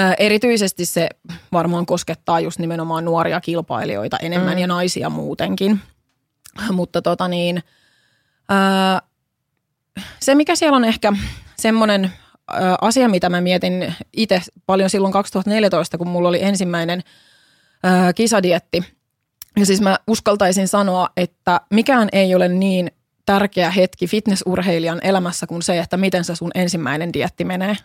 Ö, 0.00 0.14
erityisesti 0.18 0.86
se 0.86 1.08
varmaan 1.52 1.86
koskettaa 1.86 2.40
just 2.40 2.58
nimenomaan 2.58 3.04
nuoria 3.04 3.40
kilpailijoita 3.40 4.16
enemmän 4.16 4.54
mm. 4.54 4.58
ja 4.58 4.66
naisia 4.66 5.10
muutenkin. 5.10 5.80
Mutta 6.72 7.02
tota 7.02 7.28
niin, 7.28 7.62
ö, 8.50 9.02
se 10.20 10.34
mikä 10.34 10.56
siellä 10.56 10.76
on 10.76 10.84
ehkä 10.84 11.12
semmoinen 11.56 12.12
asia, 12.80 13.08
mitä 13.08 13.28
mä 13.28 13.40
mietin 13.40 13.94
itse 14.12 14.42
paljon 14.66 14.90
silloin 14.90 15.12
2014, 15.12 15.98
kun 15.98 16.08
mulla 16.08 16.28
oli 16.28 16.42
ensimmäinen– 16.42 17.02
kisadietti. 18.14 18.84
Ja 19.56 19.66
siis 19.66 19.80
mä 19.80 19.98
uskaltaisin 20.06 20.68
sanoa, 20.68 21.08
että 21.16 21.60
mikään 21.70 22.08
ei 22.12 22.34
ole 22.34 22.48
niin 22.48 22.90
tärkeä 23.26 23.70
hetki 23.70 24.06
fitnessurheilijan 24.06 25.00
elämässä 25.02 25.46
kuin 25.46 25.62
se, 25.62 25.78
että 25.78 25.96
miten 25.96 26.24
se 26.24 26.34
sun 26.34 26.50
ensimmäinen 26.54 27.12
dietti 27.12 27.44
menee. 27.44 27.76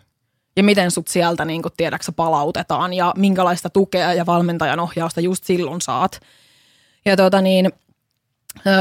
Ja 0.58 0.64
miten 0.64 0.92
sut 0.92 1.08
sieltä 1.08 1.46
niin 1.46 1.62
tiedäksä 1.78 2.12
palautetaan 2.12 2.94
ja 2.94 3.14
minkälaista 3.18 3.70
tukea 3.70 4.14
ja 4.14 4.26
valmentajan 4.26 4.80
ohjausta 4.80 5.22
just 5.22 5.44
silloin 5.44 5.82
saat. 5.82 6.20
Ja 7.06 7.18
tota 7.18 7.42
niin, 7.42 7.72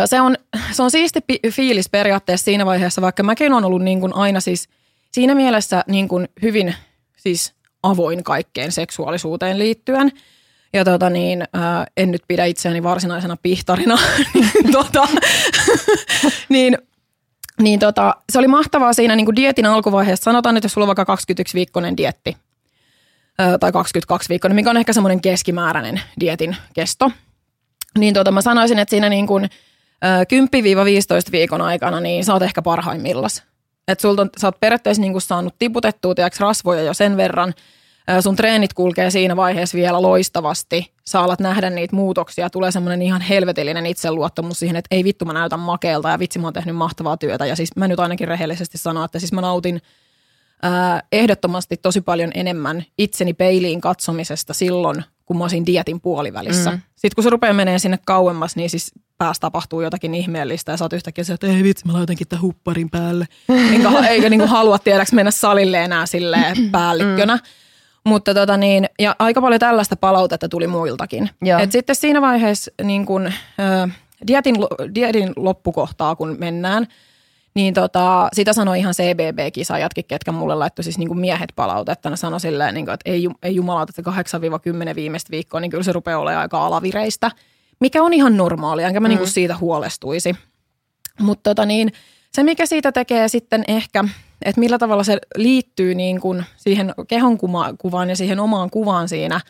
se 0.07 0.21
on, 0.21 0.37
se 0.73 0.83
on 0.83 0.91
siisti 0.91 1.21
fiilis 1.51 1.89
periaatteessa 1.89 2.45
siinä 2.45 2.67
vaiheessa, 2.67 3.03
vaikka 3.03 3.23
mäkin 3.23 3.53
on 3.53 3.65
ollut 3.65 3.83
niin 3.83 4.01
kuin 4.01 4.15
aina 4.15 4.41
siis 4.41 4.69
siinä 5.13 5.35
mielessä 5.35 5.85
niin 5.89 6.09
kuin 6.09 6.29
hyvin 6.43 6.75
siis 7.17 7.55
avoin 7.83 8.25
kaikkeen 8.25 8.73
seksuaalisuuteen 8.73 9.59
liittyen– 9.59 10.13
ja 10.75 10.85
tota 10.85 11.11
niin, 11.11 11.45
ää, 11.53 11.87
en 11.97 12.11
nyt 12.11 12.23
pidä 12.29 12.45
itseäni 12.45 12.83
varsinaisena 12.83 13.37
pihtarina, 13.43 13.99
niin, 14.35 14.73
tota, 14.73 15.09
niin, 16.49 16.79
niin 17.61 17.81
tota, 17.81 18.17
se 18.33 18.39
oli 18.39 18.49
mahtavaa 18.49 18.93
siinä 18.93 19.17
niin 19.17 19.27
kuin 19.27 19.37
dietin 19.37 19.67
alkuvaiheessa. 19.67 20.25
Sanotaan, 20.25 20.57
että 20.57 20.65
jos 20.65 20.73
sulla 20.73 20.85
on 20.85 20.97
vaikka 20.97 21.17
21-viikkoinen 21.17 21.97
dietti, 21.97 22.37
ää, 23.39 23.59
tai 23.59 23.71
22-viikkoinen, 23.71 24.55
mikä 24.55 24.71
on 24.71 24.77
ehkä 24.77 24.93
semmoinen 24.93 25.21
keskimääräinen 25.21 26.01
dietin 26.21 26.57
kesto, 26.75 27.11
niin 27.99 28.15
tota, 28.15 28.31
mä 28.31 28.43
sanoisin, 28.43 28.79
että 28.79 28.91
siinä 28.91 29.09
niin 29.09 29.27
kuin, 29.27 29.51
ää, 30.03 30.23
10-15 30.23 30.27
viikon 31.33 31.61
aikana, 31.61 32.01
niin 32.01 32.25
sä 32.25 32.33
oot 32.33 32.43
ehkä 32.43 32.63
parhaimmillas. 32.63 33.43
Että 33.89 34.09
on, 34.09 34.31
sä 34.41 34.47
oot 34.47 34.61
periaatteessa 34.61 35.01
niin 35.01 35.13
kuin 35.13 35.23
saanut 35.23 35.55
tiputettua 35.59 36.15
rasvoja 36.41 36.83
jo 36.83 36.95
sen 36.95 37.17
verran– 37.17 37.55
sun 38.21 38.37
treenit 38.37 38.73
kulkee 38.73 39.11
siinä 39.11 39.37
vaiheessa 39.37 39.77
vielä 39.77 40.03
loistavasti. 40.03 40.93
Sä 41.05 41.21
alat 41.21 41.41
nähdä 41.41 41.71
niitä 41.71 41.97
muutoksia. 41.97 42.51
Tulee 42.51 42.71
semmoinen 42.71 43.03
ihan 43.03 43.21
helvetillinen 43.21 43.87
itseluottamus 43.87 44.59
siihen, 44.59 44.77
että 44.77 44.95
ei 44.95 45.05
vittu 45.05 45.25
mä 45.25 45.33
näytän 45.33 45.61
makeelta 45.61 46.11
ja 46.11 46.19
vitsi 46.19 46.39
mä 46.39 46.47
oon 46.47 46.53
tehnyt 46.53 46.77
mahtavaa 46.77 47.17
työtä. 47.17 47.47
Ja 47.47 47.57
siis 47.57 47.77
mä 47.77 47.89
nyt 47.89 48.01
ainakin 48.01 48.29
rehellisesti 48.29 48.79
sanon, 48.79 49.05
että 49.05 49.19
siis 49.19 49.33
mä 49.33 49.41
nautin 49.41 49.81
ää, 50.63 51.03
ehdottomasti 51.13 51.77
tosi 51.77 52.01
paljon 52.01 52.31
enemmän 52.35 52.85
itseni 52.99 53.35
peiliin 53.35 53.81
katsomisesta 53.81 54.55
silloin, 54.55 55.05
kun 55.25 55.39
mä 55.39 55.45
olisin 55.45 55.67
dietin 55.67 56.01
puolivälissä. 56.01 56.71
Mm. 56.71 56.81
Sitten 56.97 57.15
kun 57.15 57.25
se 57.25 57.31
rupeaa 57.31 57.53
menee 57.53 57.79
sinne 57.79 57.99
kauemmas, 58.07 58.57
niin 58.57 58.71
siis 58.71 58.93
päässä 59.19 59.41
tapahtuu 59.41 59.81
jotakin 59.81 60.15
ihmeellistä 60.15 60.73
ja 60.73 60.77
sä 60.77 60.85
oot 60.85 60.93
yhtäkkiä 60.93 61.25
se, 61.25 61.33
että 61.33 61.47
ei 61.47 61.63
vitsi, 61.63 61.87
mä 61.87 61.93
laitankin 61.93 62.29
tämän 62.29 62.43
hupparin 62.43 62.91
päälle. 62.91 63.27
Eikä, 63.73 64.09
eikä 64.09 64.31
niin 64.31 64.49
halua 64.49 64.79
tiedäks 64.79 65.13
mennä 65.13 65.31
salille 65.31 65.85
enää 65.85 66.07
silleen 66.07 66.71
päällikkönä. 66.71 67.37
Mm. 67.37 67.43
Mutta 68.05 68.35
tota 68.35 68.57
niin, 68.57 68.87
ja 68.99 69.17
aika 69.19 69.41
paljon 69.41 69.61
tällaista 69.61 69.97
palautetta 69.97 70.49
tuli 70.49 70.67
muiltakin. 70.67 71.31
Et 71.59 71.73
sitten 71.73 71.97
siinä 71.97 72.21
vaiheessa 72.21 72.71
niin 72.83 73.07
kun, 73.07 73.27
ä, 73.27 73.89
dietin, 74.27 74.57
dietin 74.95 75.33
loppukohtaa, 75.37 76.17
kun 76.17 76.37
mennään, 76.39 76.87
niin 77.55 77.75
tota, 77.75 78.29
sitä 78.33 78.53
sanoi 78.53 78.79
ihan 78.79 78.95
CBB-kisajatkin, 78.95 80.05
ketkä 80.09 80.33
mulle 80.33 80.55
laittoi 80.55 80.85
siis 80.85 80.99
niin 80.99 81.19
miehet 81.19 81.53
palautetta. 81.57 82.11
Ne 82.11 82.17
sanoi 82.17 82.41
silleen, 82.41 82.75
niin 82.75 82.87
kuin, 82.87 82.95
että 82.95 83.11
ei, 83.11 83.29
ei 83.43 83.55
jumalauta, 83.55 83.93
että 83.99 84.39
8-10 84.93 84.95
viimeistä 84.95 85.31
viikkoa, 85.31 85.61
niin 85.61 85.71
kyllä 85.71 85.83
se 85.83 85.93
rupeaa 85.93 86.19
olemaan 86.19 86.43
aika 86.43 86.67
alavireistä, 86.67 87.31
mikä 87.81 88.03
on 88.03 88.13
ihan 88.13 88.37
normaalia, 88.37 88.87
enkä 88.87 89.01
mä 89.01 89.09
mm. 89.09 89.15
niin 89.15 89.29
siitä 89.29 89.57
huolestuisi. 89.57 90.35
Mutta 91.21 91.51
tota 91.51 91.67
niin, 91.67 91.93
se, 92.33 92.43
mikä 92.43 92.67
siitä 92.67 92.93
tekee 92.93 93.29
sitten 93.29 93.65
ehkä, 93.69 94.05
että 94.45 94.61
millä 94.61 94.79
tavalla 94.79 95.05
se 95.05 95.19
liittyy 95.37 95.95
niin 95.95 96.21
kuin 96.21 96.45
siihen 96.57 96.95
kehon 97.09 97.39
kuvaan 97.79 98.09
ja 98.09 98.17
siihen 98.17 98.41
omaan 98.41 98.71
kuvaan 98.71 99.09
siinä 99.09 99.41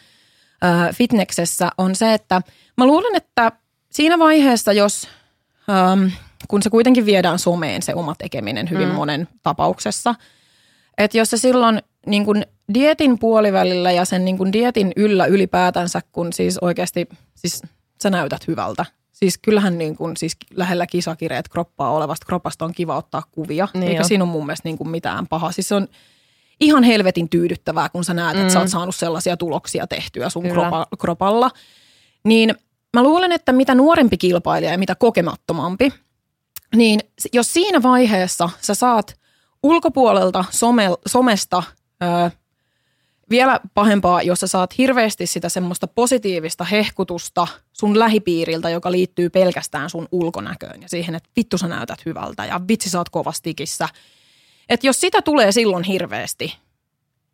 fitneksessä, 0.94 1.70
on 1.78 1.94
se, 1.94 2.14
että 2.14 2.42
mä 2.76 2.86
luulen, 2.86 3.16
että 3.16 3.52
siinä 3.90 4.18
vaiheessa, 4.18 4.72
jos 4.72 5.08
kun 6.48 6.62
se 6.62 6.70
kuitenkin 6.70 7.06
viedään 7.06 7.38
someen 7.38 7.82
se 7.82 7.94
oma 7.94 8.14
tekeminen 8.18 8.70
hyvin 8.70 8.88
mm. 8.88 8.94
monen 8.94 9.28
tapauksessa, 9.42 10.14
että 10.98 11.18
jos 11.18 11.30
se 11.30 11.36
silloin 11.36 11.82
niin 12.06 12.24
kuin 12.24 12.46
dietin 12.74 13.18
puolivälillä 13.18 13.92
ja 13.92 14.04
sen 14.04 14.24
niin 14.24 14.38
kuin 14.38 14.52
dietin 14.52 14.92
yllä 14.96 15.26
ylipäätänsä, 15.26 16.00
kun 16.12 16.32
siis 16.32 16.58
oikeasti 16.58 17.08
siis 17.34 17.62
sä 18.02 18.10
näytät 18.10 18.48
hyvältä– 18.48 18.86
Siis 19.14 19.38
kyllähän 19.38 19.78
niin 19.78 19.96
kuin, 19.96 20.16
siis 20.16 20.36
lähellä 20.54 20.86
kisakireet 20.86 21.48
kroppaa 21.48 21.90
olevasta 21.90 22.26
kropasta 22.26 22.64
on 22.64 22.74
kiva 22.74 22.96
ottaa 22.96 23.22
kuvia, 23.32 23.68
niin 23.74 23.82
eikä 23.82 24.00
jo. 24.00 24.04
siinä 24.04 24.24
ole 24.24 24.32
mun 24.32 24.46
mielestä 24.46 24.68
niin 24.68 24.78
kuin 24.78 24.88
mitään 24.88 25.26
pahaa. 25.26 25.52
Siis 25.52 25.68
se 25.68 25.74
on 25.74 25.88
ihan 26.60 26.82
helvetin 26.82 27.28
tyydyttävää, 27.28 27.88
kun 27.88 28.04
sä 28.04 28.14
näet, 28.14 28.36
mm. 28.36 28.42
että 28.42 28.52
sä 28.52 28.58
oot 28.58 28.68
mm. 28.68 28.70
saanut 28.70 28.94
sellaisia 28.94 29.36
tuloksia 29.36 29.86
tehtyä 29.86 30.28
sun 30.28 30.48
kropa, 30.48 30.86
kropalla. 30.98 31.50
Niin 32.24 32.54
mä 32.96 33.02
luulen, 33.02 33.32
että 33.32 33.52
mitä 33.52 33.74
nuorempi 33.74 34.16
kilpailija 34.16 34.72
ja 34.72 34.78
mitä 34.78 34.94
kokemattomampi, 34.94 35.92
niin 36.76 37.00
jos 37.32 37.52
siinä 37.52 37.82
vaiheessa 37.82 38.50
sä 38.60 38.74
saat 38.74 39.20
ulkopuolelta 39.62 40.44
some, 40.50 40.88
somesta 41.06 41.62
ö, 42.02 42.30
vielä 43.30 43.60
pahempaa, 43.74 44.22
jos 44.22 44.40
sä 44.40 44.46
saat 44.46 44.78
hirveästi 44.78 45.26
sitä 45.26 45.48
semmoista 45.48 45.86
positiivista 45.86 46.64
hehkutusta 46.64 47.46
sun 47.72 47.98
lähipiiriltä, 47.98 48.70
joka 48.70 48.92
liittyy 48.92 49.30
pelkästään 49.30 49.90
sun 49.90 50.08
ulkonäköön 50.12 50.82
ja 50.82 50.88
siihen, 50.88 51.14
että 51.14 51.30
vittu 51.36 51.58
sä 51.58 51.68
näytät 51.68 52.06
hyvältä 52.06 52.44
ja 52.44 52.60
vitsi 52.68 52.90
sä 52.90 52.98
oot 52.98 53.08
kovastikissä. 53.08 53.88
Että 54.68 54.86
jos 54.86 55.00
sitä 55.00 55.22
tulee 55.22 55.52
silloin 55.52 55.84
hirveästi 55.84 56.56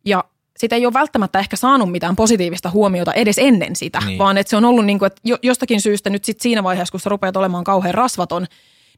ja 0.04 0.24
sitä 0.56 0.76
ei 0.76 0.86
ole 0.86 0.94
välttämättä 0.94 1.38
ehkä 1.38 1.56
saanut 1.56 1.92
mitään 1.92 2.16
positiivista 2.16 2.70
huomiota 2.70 3.12
edes 3.12 3.38
ennen 3.38 3.76
sitä, 3.76 3.98
niin. 4.06 4.18
vaan 4.18 4.38
että 4.38 4.50
se 4.50 4.56
on 4.56 4.64
ollut 4.64 4.84
niin 4.84 4.98
kuin, 4.98 5.06
että 5.06 5.38
jostakin 5.42 5.80
syystä 5.80 6.10
nyt 6.10 6.24
sit 6.24 6.40
siinä 6.40 6.62
vaiheessa, 6.62 6.92
kun 6.92 7.00
sä 7.00 7.10
rupeat 7.10 7.36
olemaan 7.36 7.64
kauhean 7.64 7.94
rasvaton, 7.94 8.46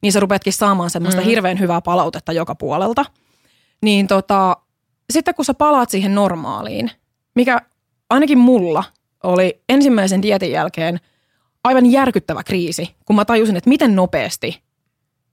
niin 0.02 0.12
sä 0.12 0.20
rupeatkin 0.20 0.52
saamaan 0.52 0.90
semmoista 0.90 1.20
mm. 1.20 1.26
hirveän 1.26 1.58
hyvää 1.58 1.80
palautetta 1.80 2.32
joka 2.32 2.54
puolelta. 2.54 3.04
Niin 3.82 4.06
tota, 4.06 4.56
sitten 5.12 5.34
kun 5.34 5.44
sä 5.44 5.54
palaat 5.54 5.90
siihen 5.90 6.14
normaaliin, 6.14 6.90
mikä 7.34 7.60
ainakin 8.10 8.38
mulla 8.38 8.84
oli 9.22 9.62
ensimmäisen 9.68 10.22
dietin 10.22 10.50
jälkeen 10.50 11.00
aivan 11.64 11.86
järkyttävä 11.86 12.42
kriisi, 12.44 12.94
kun 13.04 13.16
mä 13.16 13.24
tajusin, 13.24 13.56
että 13.56 13.70
miten 13.70 13.96
nopeasti 13.96 14.62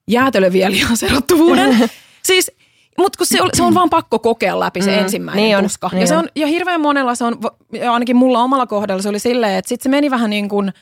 jäätelö 0.08 0.52
vie 0.52 0.72
lihaserottuvuuden. 0.72 1.90
siis 2.28 2.52
mutta 2.98 3.18
kun 3.18 3.28
se 3.28 3.42
on, 3.42 3.50
se 3.54 3.64
on 3.64 3.74
vaan 3.74 3.90
pakko 3.90 4.20
kokea 4.20 4.60
läpi 4.60 4.82
se 4.82 4.92
mm, 4.92 5.00
ensimmäinen 5.00 5.44
niin 5.44 5.58
on, 5.58 5.64
tuska. 5.64 5.90
Niin 5.92 6.02
ja, 6.02 6.08
se 6.08 6.18
on, 6.18 6.28
ja 6.36 6.48
hirveän 6.48 6.82
monella 6.82 7.16
se 7.16 7.24
on, 7.24 7.38
ja 7.74 7.94
ainakin 7.94 8.16
mulla 8.16 8.44
omalla 8.44 8.68
kohdalla 8.68 9.02
se 9.02 9.10
oli 9.10 9.20
silleen, 9.20 9.56
että 9.56 9.70
sitten 9.70 9.84
se 9.84 9.90
meni 9.90 10.12
vähän 10.12 10.30
niin 10.30 10.50
kuin 10.50 10.74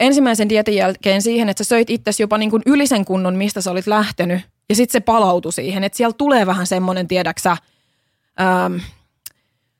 ensimmäisen 0.00 0.48
dietin 0.48 0.74
jälkeen 0.74 1.22
siihen, 1.22 1.48
että 1.48 1.64
sä 1.64 1.68
söit 1.68 1.90
itsesi 1.90 2.22
jopa 2.22 2.38
niin 2.38 2.50
kuin 2.50 2.62
yli 2.66 2.86
sen 2.86 3.04
kunnon, 3.04 3.36
mistä 3.36 3.60
sä 3.60 3.70
olit 3.70 3.86
lähtenyt 3.86 4.40
Ja 4.68 4.74
sitten 4.74 4.92
se 4.92 5.00
palautui 5.00 5.52
siihen, 5.52 5.84
että 5.84 5.96
siellä 5.96 6.14
tulee 6.18 6.46
vähän 6.46 6.66
semmoinen, 6.66 7.08
tiedäksä, 7.08 7.56
ähm, 8.40 8.76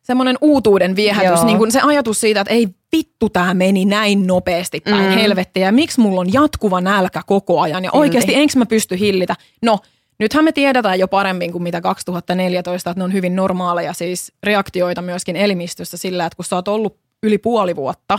semmoinen 0.03 0.39
uutuuden 0.41 0.97
viehätys, 0.97 1.39
Joo. 1.39 1.45
niin 1.45 1.59
kuin 1.59 1.73
se 1.73 1.81
ajatus 1.81 2.21
siitä, 2.21 2.41
että 2.41 2.53
ei 2.55 2.69
vittu 2.97 3.29
tämä 3.29 3.55
meni 3.55 3.85
näin 3.85 4.27
nopeasti 4.27 4.81
päin 4.81 5.11
mm. 5.11 5.19
helvettiä, 5.19 5.67
ja 5.67 5.73
miksi 5.73 6.01
mulla 6.01 6.21
on 6.21 6.33
jatkuva 6.33 6.81
nälkä 6.81 7.21
koko 7.27 7.61
ajan, 7.61 7.85
ja 7.85 7.91
oikeasti 7.93 8.35
enkö 8.35 8.59
mä 8.59 8.67
pysty 8.67 8.99
hillitä. 8.99 9.35
No, 9.63 9.79
nythän 10.19 10.45
me 10.45 10.53
tiedetään 10.53 10.99
jo 10.99 11.09
paremmin 11.09 11.53
kuin 11.53 11.63
mitä 11.63 11.81
2014, 11.81 12.91
että 12.91 13.01
ne 13.01 13.05
on 13.05 13.13
hyvin 13.13 13.37
normaaleja 13.37 13.93
siis 13.93 14.33
reaktioita 14.43 15.03
myöskin 15.03 15.37
elimistössä 15.37 15.97
sillä, 15.97 16.27
että 16.27 16.37
kun 16.37 16.45
sä 16.45 16.57
oot 16.57 16.69
ollut 16.69 16.99
yli 17.23 17.39
puoli 17.39 17.77
vuotta 17.77 18.19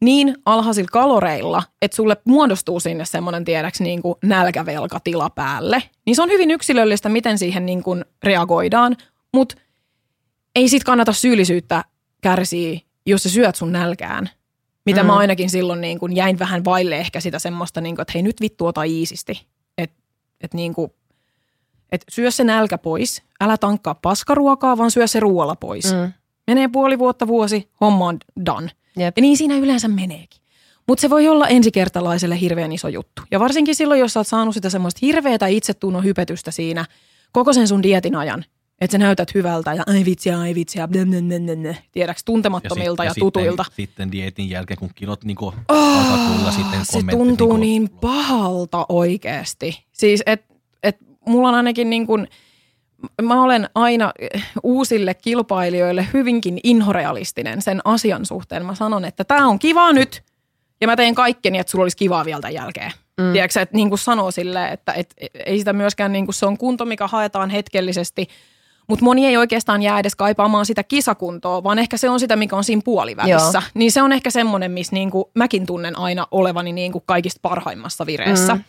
niin 0.00 0.36
alhaisilla 0.44 0.88
kaloreilla, 0.92 1.62
että 1.82 1.96
sulle 1.96 2.16
muodostuu 2.24 2.80
sinne 2.80 3.04
semmoinen 3.04 3.44
tiedäks 3.44 3.80
niin 3.80 4.02
kuin 4.02 4.14
nälkävelkatila 4.24 5.30
päälle, 5.30 5.82
niin 6.06 6.16
se 6.16 6.22
on 6.22 6.30
hyvin 6.30 6.50
yksilöllistä, 6.50 7.08
miten 7.08 7.38
siihen 7.38 7.66
niin 7.66 7.82
kuin 7.82 8.04
reagoidaan, 8.22 8.96
mutta 9.34 9.54
ei 10.54 10.68
sit 10.68 10.84
kannata 10.84 11.12
syyllisyyttä 11.12 11.84
kärsiä, 12.20 12.80
jos 13.06 13.22
sä 13.22 13.28
syöt 13.28 13.54
sun 13.54 13.72
nälkään. 13.72 14.30
Mitä 14.86 15.02
mm. 15.02 15.06
mä 15.06 15.16
ainakin 15.16 15.50
silloin 15.50 15.80
niin 15.80 15.98
kuin 15.98 16.16
jäin 16.16 16.38
vähän 16.38 16.64
vaille 16.64 16.96
ehkä 16.96 17.20
sitä 17.20 17.38
semmoista, 17.38 17.80
niin 17.80 17.94
kuin, 17.94 18.02
että 18.02 18.12
hei 18.14 18.22
nyt 18.22 18.40
vittu 18.40 18.66
ota 18.66 18.82
iisisti. 18.82 19.46
Että 19.78 19.96
et 20.40 20.54
niin 20.54 20.74
kuin, 20.74 20.92
et 21.92 22.04
syö 22.10 22.30
se 22.30 22.44
nälkä 22.44 22.78
pois, 22.78 23.22
älä 23.40 23.56
tankkaa 23.56 23.94
paskaruokaa, 23.94 24.78
vaan 24.78 24.90
syö 24.90 25.06
se 25.06 25.20
ruoalla 25.20 25.56
pois. 25.56 25.92
Mm. 25.92 26.12
Menee 26.46 26.68
puoli 26.68 26.98
vuotta, 26.98 27.26
vuosi, 27.26 27.70
homma 27.80 28.06
on 28.06 28.18
done. 28.46 28.70
Jep. 29.00 29.18
Ja 29.18 29.20
niin 29.20 29.36
siinä 29.36 29.56
yleensä 29.56 29.88
meneekin. 29.88 30.40
Mutta 30.88 31.00
se 31.00 31.10
voi 31.10 31.28
olla 31.28 31.48
ensikertalaiselle 31.48 32.40
hirveän 32.40 32.72
iso 32.72 32.88
juttu. 32.88 33.22
Ja 33.30 33.40
varsinkin 33.40 33.74
silloin, 33.74 34.00
jos 34.00 34.12
sä 34.12 34.20
oot 34.20 34.26
saanut 34.26 34.54
sitä 34.54 34.70
semmoista 34.70 34.98
hirveätä 35.02 35.46
itsetunnon 35.46 36.04
hypetystä 36.04 36.50
siinä 36.50 36.84
koko 37.32 37.52
sen 37.52 37.68
sun 37.68 37.82
dietin 37.82 38.14
ajan, 38.14 38.44
että 38.80 38.92
sä 38.94 38.98
näytät 38.98 39.34
hyvältä 39.34 39.74
ja 39.74 39.82
ai 39.86 40.04
vitsiä, 40.04 40.40
ai 40.40 40.54
vitsiä, 40.54 40.88
tiedäks 41.92 42.24
tuntemattomilta 42.24 43.04
ja, 43.04 43.10
ja, 43.10 43.14
tutuilta. 43.18 43.64
Sitten, 43.64 43.86
sitten 43.86 44.12
dietin 44.12 44.50
jälkeen, 44.50 44.78
kun 44.78 44.90
kilot 44.94 45.24
niinku 45.24 45.46
oh, 45.46 45.54
alkaa 45.68 46.36
tulla, 46.36 46.52
sitten 46.52 46.84
se 46.84 46.98
tuntuu 47.10 47.56
niinku, 47.56 47.56
niin 47.56 47.88
pahalta 48.00 48.86
oikeasti. 48.88 49.84
Siis, 49.92 50.22
että 50.26 50.54
et 50.82 50.96
mulla 51.26 51.48
on 51.48 51.54
ainakin 51.54 51.90
niin 51.90 52.06
kuin, 52.06 52.28
mä 53.22 53.42
olen 53.42 53.68
aina 53.74 54.12
eh, 54.18 54.44
uusille 54.62 55.14
kilpailijoille 55.14 56.08
hyvinkin 56.12 56.60
inhorealistinen 56.64 57.62
sen 57.62 57.80
asian 57.84 58.26
suhteen. 58.26 58.66
Mä 58.66 58.74
sanon, 58.74 59.04
että 59.04 59.24
tämä 59.24 59.48
on 59.48 59.58
kiva 59.58 59.92
nyt 59.92 60.22
ja 60.80 60.86
mä 60.86 60.96
teen 60.96 61.14
kaikkeni, 61.14 61.58
että 61.58 61.70
sulla 61.70 61.82
olisi 61.82 61.96
kivaa 61.96 62.24
vielä 62.24 62.40
tämän 62.40 62.54
jälkeen. 62.54 62.92
Mm. 63.20 63.32
Tiedätkö, 63.32 63.60
että 63.60 63.76
niin 63.76 63.88
kuin 63.88 63.98
sanoo 63.98 64.30
silleen, 64.30 64.72
että 64.72 64.92
et, 64.92 65.14
ei 65.46 65.58
sitä 65.58 65.72
myöskään, 65.72 66.12
niin 66.12 66.24
kuin 66.24 66.34
se 66.34 66.46
on 66.46 66.58
kunto, 66.58 66.84
mikä 66.84 67.06
haetaan 67.06 67.50
hetkellisesti, 67.50 68.28
mutta 68.88 69.04
moni 69.04 69.26
ei 69.26 69.36
oikeastaan 69.36 69.82
jää 69.82 69.98
edes 69.98 70.16
kaipaamaan 70.16 70.66
sitä 70.66 70.82
kisakuntoa, 70.82 71.62
vaan 71.62 71.78
ehkä 71.78 71.96
se 71.96 72.10
on 72.10 72.20
sitä, 72.20 72.36
mikä 72.36 72.56
on 72.56 72.64
siinä 72.64 72.82
puolivälissä. 72.84 73.58
Joo. 73.58 73.70
Niin 73.74 73.92
se 73.92 74.02
on 74.02 74.12
ehkä 74.12 74.30
semmoinen, 74.30 74.70
missä 74.70 74.94
niin 74.94 75.10
kuin 75.10 75.24
mäkin 75.34 75.66
tunnen 75.66 75.98
aina 75.98 76.26
olevani 76.30 76.72
niin 76.72 76.92
kuin 76.92 77.04
kaikista 77.06 77.38
parhaimmassa 77.42 78.06
vireessä. 78.06 78.54
Mm. 78.54 78.64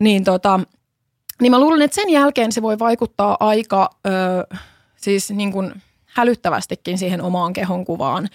Niin 0.00 0.24
tota, 0.24 0.60
niin 1.40 1.50
mä 1.50 1.60
luulen, 1.60 1.82
että 1.82 1.94
sen 1.94 2.10
jälkeen 2.10 2.52
se 2.52 2.62
voi 2.62 2.78
vaikuttaa 2.78 3.36
aika 3.40 3.90
ö, 4.06 4.56
siis 4.96 5.30
niin 5.30 5.52
kuin 5.52 5.82
hälyttävästikin 6.04 6.98
siihen 6.98 7.22
omaan 7.22 7.52
kehonkuvaan. 7.52 8.28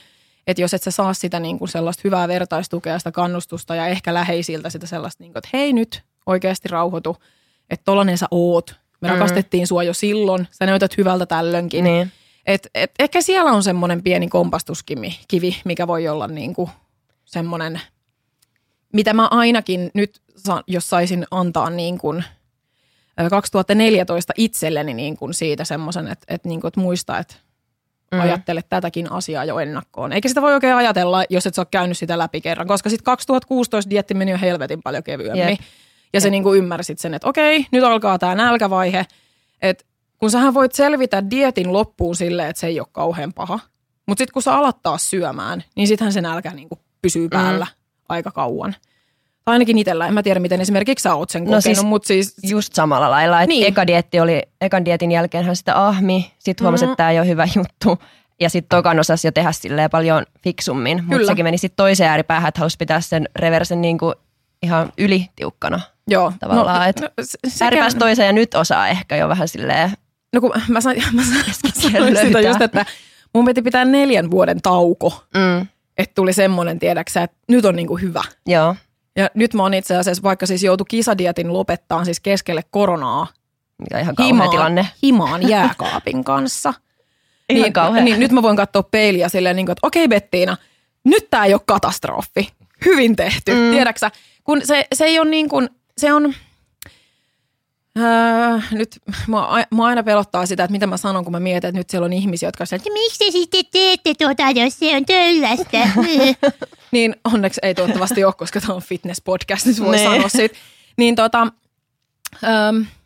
Että 0.48 0.62
jos 0.62 0.74
et 0.74 0.84
sä 0.84 0.92
saa 0.92 1.14
sitä 1.14 1.40
niin 1.40 1.60
kuin 1.60 1.70
sellaista 1.70 2.02
hyvää 2.04 2.28
vertaistukea, 2.28 2.98
sitä 2.98 3.12
kannustusta 3.12 3.76
ja 3.76 3.88
ehkä 3.88 4.14
läheisiltä 4.14 4.70
sitä 4.70 4.88
sellaista, 4.88 5.24
niin 5.24 5.34
kuin, 5.34 5.38
että 5.38 5.50
hei 5.54 5.74
nyt 5.74 6.02
oikeasti 6.26 6.68
rauhoitu, 6.68 7.18
että 7.70 7.84
tollanen 7.86 8.18
sä 8.18 8.26
oot. 8.32 8.76
Me 9.02 9.08
mm. 9.08 9.14
rakastettiin 9.14 9.68
sua 9.68 9.84
jo 9.84 9.94
silloin, 9.94 10.48
sä 10.52 10.66
näytät 10.66 10.98
hyvältä 10.98 11.26
tällöinkin. 11.26 11.84
Niin. 11.84 12.12
Et, 12.46 12.68
et 12.76 12.92
ehkä 13.00 13.22
siellä 13.22 13.52
on 13.52 13.64
semmoinen 13.64 14.04
pieni 14.04 14.28
kompastuskivi, 14.28 15.20
kivi, 15.28 15.58
mikä 15.66 15.88
voi 15.88 16.08
olla 16.08 16.28
niin 16.28 16.54
kuin 16.54 16.70
semmoinen, 17.26 17.82
mitä 18.94 19.14
mä 19.14 19.28
ainakin 19.28 19.92
nyt, 19.94 20.22
jos 20.68 20.90
saisin 20.90 21.26
antaa 21.32 21.70
niin 21.70 21.98
kuin– 21.98 22.24
2014 23.30 24.34
itselleni 24.38 24.94
niin 24.94 25.18
kuin 25.18 25.34
siitä 25.34 25.64
semmoisen, 25.66 26.08
että, 26.08 26.26
että, 26.34 26.48
niin 26.50 26.62
kuin, 26.62 26.68
että 26.68 26.80
muista, 26.80 27.18
että 27.18 27.36
mm. 28.12 28.20
ajattele 28.20 28.62
tätäkin 28.70 29.12
asiaa 29.12 29.46
jo 29.46 29.60
ennakkoon. 29.60 30.14
Eikä 30.14 30.28
sitä 30.30 30.42
voi 30.42 30.54
oikein 30.54 30.76
ajatella, 30.76 31.24
jos 31.30 31.48
et 31.48 31.56
sä 31.56 31.62
ole 31.62 31.68
käynyt 31.72 31.98
sitä 31.98 32.18
läpi 32.18 32.42
kerran, 32.42 32.68
koska 32.68 32.90
sitten 32.90 33.04
2016 33.04 33.90
dietti 33.90 34.14
meni 34.14 34.32
jo 34.32 34.38
helvetin 34.42 34.82
paljon 34.84 35.04
kevyemmin. 35.04 35.50
Jep. 35.50 35.60
Ja 36.14 36.22
sä 36.22 36.30
niin 36.30 36.44
kuin 36.44 36.58
ymmärsit 36.58 37.00
sen, 37.00 37.14
että 37.14 37.30
okei, 37.30 37.66
nyt 37.72 37.84
alkaa 37.84 38.20
tämä 38.20 38.36
nälkävaihe, 38.36 39.06
että 39.62 39.86
kun 40.18 40.32
sähän 40.32 40.54
voit 40.54 40.72
selvitä 40.72 41.30
dietin 41.30 41.74
loppuun 41.74 42.16
silleen, 42.16 42.50
että 42.50 42.60
se 42.60 42.68
ei 42.68 42.80
ole 42.80 42.88
kauhean 42.92 43.34
paha. 43.34 43.60
Mutta 44.06 44.22
sitten 44.22 44.34
kun 44.34 44.42
sä 44.42 44.56
alat 44.56 44.82
taas 44.84 45.10
syömään, 45.10 45.64
niin 45.76 45.88
sittenhän 45.88 46.14
se 46.14 46.22
nälkä 46.22 46.52
niin 46.52 46.70
kuin 46.70 46.80
pysyy 47.02 47.30
päällä 47.30 47.66
mm. 47.66 48.06
aika 48.10 48.32
kauan. 48.32 48.76
Ainakin 49.52 49.78
itsellä, 49.78 50.08
en 50.08 50.14
mä 50.14 50.24
tiedä 50.24 50.40
miten 50.40 50.62
esimerkiksi 50.62 51.04
sä 51.04 51.16
oot 51.16 51.30
sen 51.30 51.42
kokenut, 51.42 51.56
No 51.58 51.62
siis 51.62 51.84
mutta 51.84 52.08
siis 52.08 52.36
Just 52.44 52.74
samalla 52.74 53.10
lailla, 53.12 53.42
että 53.42 53.48
Niin. 53.48 53.60
niin. 53.62 53.68
eka 53.68 53.88
dietti 53.88 54.20
oli, 54.20 54.42
ekan 54.62 54.86
dietin 54.86 55.12
jälkeen 55.12 55.46
hän 55.46 55.56
sitä 55.56 55.88
ahmi, 55.88 56.32
sitten 56.40 56.66
huomasi, 56.66 56.86
Mhm. 56.86 56.92
että 56.92 56.98
tämä 57.04 57.12
ei 57.12 57.20
ole 57.20 57.28
hyvä 57.28 57.48
juttu. 57.56 57.98
Ja 58.42 58.50
sitten 58.50 58.78
tokan 58.78 59.00
osasi 59.00 59.28
jo 59.28 59.32
tehdä 59.32 59.52
silleen 59.52 59.90
paljon 59.90 60.26
fiksummin, 60.44 61.04
mutta 61.06 61.28
sekin 61.28 61.46
meni 61.46 61.58
sitten 61.58 61.76
toiseen 61.78 62.10
ääripäähän, 62.10 62.48
että 62.50 62.60
halusi 62.60 62.78
pitää 62.80 63.02
sen 63.02 63.30
reversen 63.36 63.82
niinku 63.82 64.14
ihan 64.64 64.92
ylitiukkana. 64.98 65.80
joo. 66.08 66.34
Tavallaan, 66.40 66.80
no, 66.82 66.88
et 66.90 67.00
no, 67.02 67.10
se- 67.22 67.38
sekä- 67.48 67.66
Ääripäästä 67.66 68.00
toiseen 68.00 68.26
ja 68.26 68.34
nyt 68.34 68.54
osaa 68.54 68.88
ehkä 68.88 69.16
jo 69.16 69.30
vähän 69.30 69.48
silleen, 69.48 69.92
No 70.34 70.42
kun 70.42 70.52
mä 70.68 70.82
sanoin, 70.82 71.04
mä 71.16 71.22
sanoin, 71.24 71.46
mä 71.64 71.72
sanoin 71.92 72.18
sitä 72.18 72.40
just, 72.42 72.62
että 72.62 72.86
mun 73.34 73.46
piti 73.46 73.62
pitää 73.62 73.86
neljän 73.86 74.32
vuoden 74.32 74.62
tauko, 74.62 75.24
mm, 75.36 75.68
että 75.98 76.16
tuli 76.16 76.34
semmoinen, 76.34 76.80
tiedäksä, 76.80 77.24
että 77.24 77.38
nyt 77.48 77.66
on 77.66 77.76
niinku 77.76 77.98
hyvä. 77.98 78.22
joo, 78.48 78.76
Ja 79.20 79.30
nyt 79.34 79.54
mä 79.54 79.64
oon 79.64 79.74
itse 79.74 79.96
asiassa, 79.96 80.24
vaikka 80.24 80.46
siis 80.46 80.64
joutu 80.64 80.86
kisadietin 80.86 81.54
lopettaa 81.54 82.06
siis 82.06 82.20
keskelle 82.20 82.62
koronaa, 82.72 83.28
mikä 83.78 84.00
ihan 84.00 84.16
kauhea 84.16 84.48
tilanne. 84.48 84.88
himaan 85.04 85.50
jääkaapin 85.50 86.24
kanssa. 86.24 86.74
Ihan 87.50 87.64
niin, 87.64 87.74
kauhea. 87.74 88.04
niin 88.04 88.20
nyt 88.20 88.32
mä 88.32 88.42
voin 88.42 88.58
katsoa 88.58 88.84
peiliä 88.84 89.30
silleen, 89.30 89.56
niin 89.56 89.66
kuin, 89.66 89.72
että 89.72 89.88
okei 89.88 90.08
Bettiina, 90.08 90.58
nyt 91.04 91.28
tää 91.30 91.46
ei 91.46 91.54
ole 91.54 91.62
katastrofi. 91.66 92.50
Hyvin 92.86 93.16
tehty. 93.16 93.54
Mm. 93.54 93.72
Tiedäksä, 93.72 94.12
kun 94.44 94.62
se, 94.64 94.86
se 94.94 95.06
ei 95.06 95.20
ole 95.20 95.30
niin 95.30 95.50
kuin, 95.50 95.70
se 95.98 96.14
on, 96.14 96.34
Öö, 97.98 98.60
nyt 98.72 99.00
mä, 99.28 99.66
mä 99.72 99.86
aina 99.86 100.04
pelottaa 100.04 100.46
sitä, 100.46 100.64
että 100.64 100.72
mitä 100.72 100.88
mä 100.88 100.98
sanon, 100.98 101.24
kun 101.24 101.32
mä 101.32 101.40
mietin, 101.40 101.68
että 101.68 101.80
nyt 101.80 101.90
siellä 101.90 102.06
on 102.06 102.14
ihmisiä, 102.14 102.48
jotka 102.48 102.66
sanoo, 102.66 102.78
että 102.78 102.94
Miksi 102.94 103.20
te 103.20 103.32
sitten 103.32 103.64
teette 103.72 104.14
tuota, 104.14 104.50
jos 104.50 104.80
se 104.80 104.96
on 104.96 105.06
töllästä? 105.06 105.90
niin 106.92 107.16
onneksi 107.34 107.60
ei 107.64 107.76
toivottavasti 107.76 108.24
ole, 108.24 108.34
koska 108.34 108.62
tämä 108.62 108.74
on 108.74 108.82
fitness-podcast, 108.82 109.66
niin 109.66 109.86
voi 109.86 110.00
sanoa 110.00 110.30
siitä. 110.30 110.56
Niin 110.98 111.16
tota, 111.16 111.48
öö, 112.44 112.50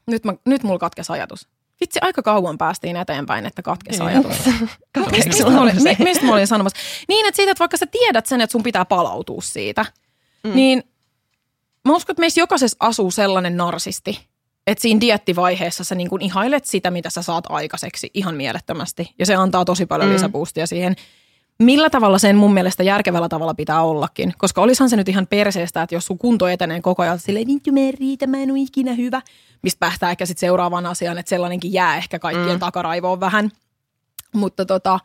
nyt, 0.08 0.24
mä, 0.24 0.34
nyt 0.46 0.64
mulla 0.64 0.80
katkesi 0.80 1.12
ajatus. 1.12 1.48
Vitsi, 1.82 2.00
aika 2.02 2.22
kauan 2.22 2.58
päästiin 2.58 2.98
eteenpäin, 2.98 3.46
että 3.46 3.62
katkesi 3.62 4.04
ajatus. 4.04 4.38
Mistä, 5.12 5.30
mistä, 5.30 5.50
mä 5.50 5.62
olin, 5.62 5.84
mi- 5.84 5.96
mistä 6.00 6.26
mä 6.26 6.34
olin 6.34 6.48
sanomassa? 6.48 6.80
Niin, 7.08 7.26
että 7.26 7.36
siitä, 7.36 7.52
että 7.52 7.60
vaikka 7.60 7.78
sä 7.78 7.86
tiedät 7.86 8.26
sen, 8.26 8.42
että 8.42 8.52
sun 8.52 8.64
pitää 8.64 8.86
palautua 8.86 9.42
siitä, 9.42 9.86
mm. 10.44 10.56
niin 10.56 10.84
mä 11.86 11.96
uskon, 11.96 12.14
että 12.14 12.20
meissä 12.20 12.42
jokaisessa 12.42 12.78
asuu 12.80 13.12
sellainen 13.12 13.58
narsisti, 13.58 14.20
että 14.68 14.82
siinä 14.82 15.02
diettivaiheessa 15.02 15.84
sä 15.84 15.96
niin 15.96 16.10
kuin 16.10 16.22
ihailet 16.22 16.66
sitä, 16.66 16.92
mitä 16.92 17.10
sä 17.10 17.22
saat 17.22 17.46
aikaiseksi 17.50 18.12
ihan 18.14 18.36
mielettömästi. 18.36 19.14
Ja 19.20 19.26
se 19.26 19.36
antaa 19.36 19.66
tosi 19.66 19.86
paljon 19.86 20.10
mm. 20.10 20.14
lisäboostia 20.14 20.68
siihen. 20.68 20.96
Millä 21.60 21.90
tavalla 21.90 22.20
sen 22.20 22.36
mun 22.36 22.54
mielestä 22.54 22.84
järkevällä 22.84 23.30
tavalla 23.30 23.54
pitää 23.54 23.82
ollakin? 23.82 24.34
Koska 24.38 24.62
olisihan 24.62 24.90
se 24.90 24.96
nyt 24.96 25.10
ihan 25.10 25.28
perseestä, 25.28 25.82
että 25.82 25.96
jos 25.96 26.06
sun 26.06 26.18
kunto 26.18 26.48
etenee 26.48 26.82
koko 26.82 27.04
ajan 27.04 27.20
silleen, 27.20 27.48
vittu 27.48 27.72
mä 27.72 27.80
riitä, 28.00 28.28
mä 28.28 28.38
en 28.38 28.52
ole 28.52 28.60
ikinä 28.60 28.94
hyvä. 28.94 29.22
Mistä 29.62 29.80
päästään 29.80 30.12
ehkä 30.12 30.26
sitten 30.26 30.40
seuraavaan 30.40 30.86
asiaan, 30.86 31.18
että 31.18 31.30
sellainenkin 31.30 31.74
jää 31.74 31.98
ehkä 31.98 32.20
kaikkien 32.20 32.56
mm. 32.56 32.60
takaraivoon 32.60 33.20
vähän. 33.20 33.52
Mutta 34.36 34.66
tota, 34.66 35.00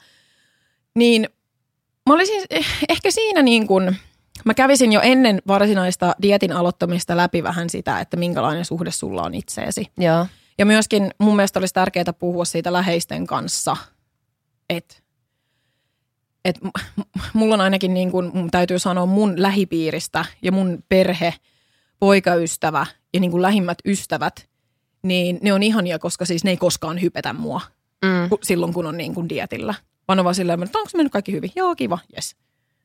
niin 0.94 1.28
mä 2.08 2.14
olisin 2.14 2.42
eh- 2.54 2.84
ehkä 2.88 3.10
siinä 3.10 3.42
niin 3.42 3.66
kuin, 3.66 3.96
mä 4.44 4.54
kävisin 4.54 4.92
jo 4.92 5.00
ennen 5.00 5.42
varsinaista 5.46 6.14
dietin 6.22 6.52
aloittamista 6.52 7.16
läpi 7.16 7.42
vähän 7.42 7.70
sitä, 7.70 8.00
että 8.00 8.16
minkälainen 8.16 8.64
suhde 8.64 8.90
sulla 8.90 9.22
on 9.22 9.34
itseesi. 9.34 9.86
Joo, 9.98 10.26
Ja 10.58 10.66
myöskin 10.66 11.10
mun 11.18 11.36
mielestä 11.36 11.58
olisi 11.58 11.74
tärkeää 11.74 12.12
puhua 12.18 12.44
siitä 12.44 12.72
läheisten 12.72 13.26
kanssa, 13.26 13.76
että 14.70 14.94
et, 16.48 16.58
mulla 17.32 17.54
on 17.54 17.60
ainakin 17.60 17.94
niin 17.94 18.10
kuin, 18.10 18.30
mun 18.34 18.50
täytyy 18.50 18.78
sanoa 18.78 19.06
mun 19.06 19.42
lähipiiristä 19.42 20.24
ja 20.42 20.52
mun 20.52 20.84
perhe, 20.88 21.34
poikaystävä 21.98 22.86
ja 23.14 23.20
niin 23.20 23.30
kuin 23.30 23.42
lähimmät 23.42 23.78
ystävät, 23.84 24.48
niin 25.02 25.38
ne 25.42 25.52
on 25.52 25.62
ihania, 25.62 25.98
koska 25.98 26.24
siis 26.24 26.44
ne 26.44 26.50
ei 26.50 26.56
koskaan 26.56 27.02
hypetä 27.02 27.32
mua 27.32 27.60
mm. 28.04 28.28
ku- 28.28 28.38
silloin, 28.42 28.72
kun 28.72 28.86
on 28.86 28.96
niin 28.96 29.14
kuin 29.14 29.28
dietillä. 29.28 29.74
Vaan 30.08 30.18
on 30.18 30.24
vaan 30.24 30.34
silleen, 30.34 30.62
että 30.62 30.78
onko 30.78 30.90
mennyt 30.94 31.12
kaikki 31.12 31.32
hyvin? 31.32 31.52
Joo, 31.56 31.74
kiva, 31.74 31.98
yes. 32.16 32.36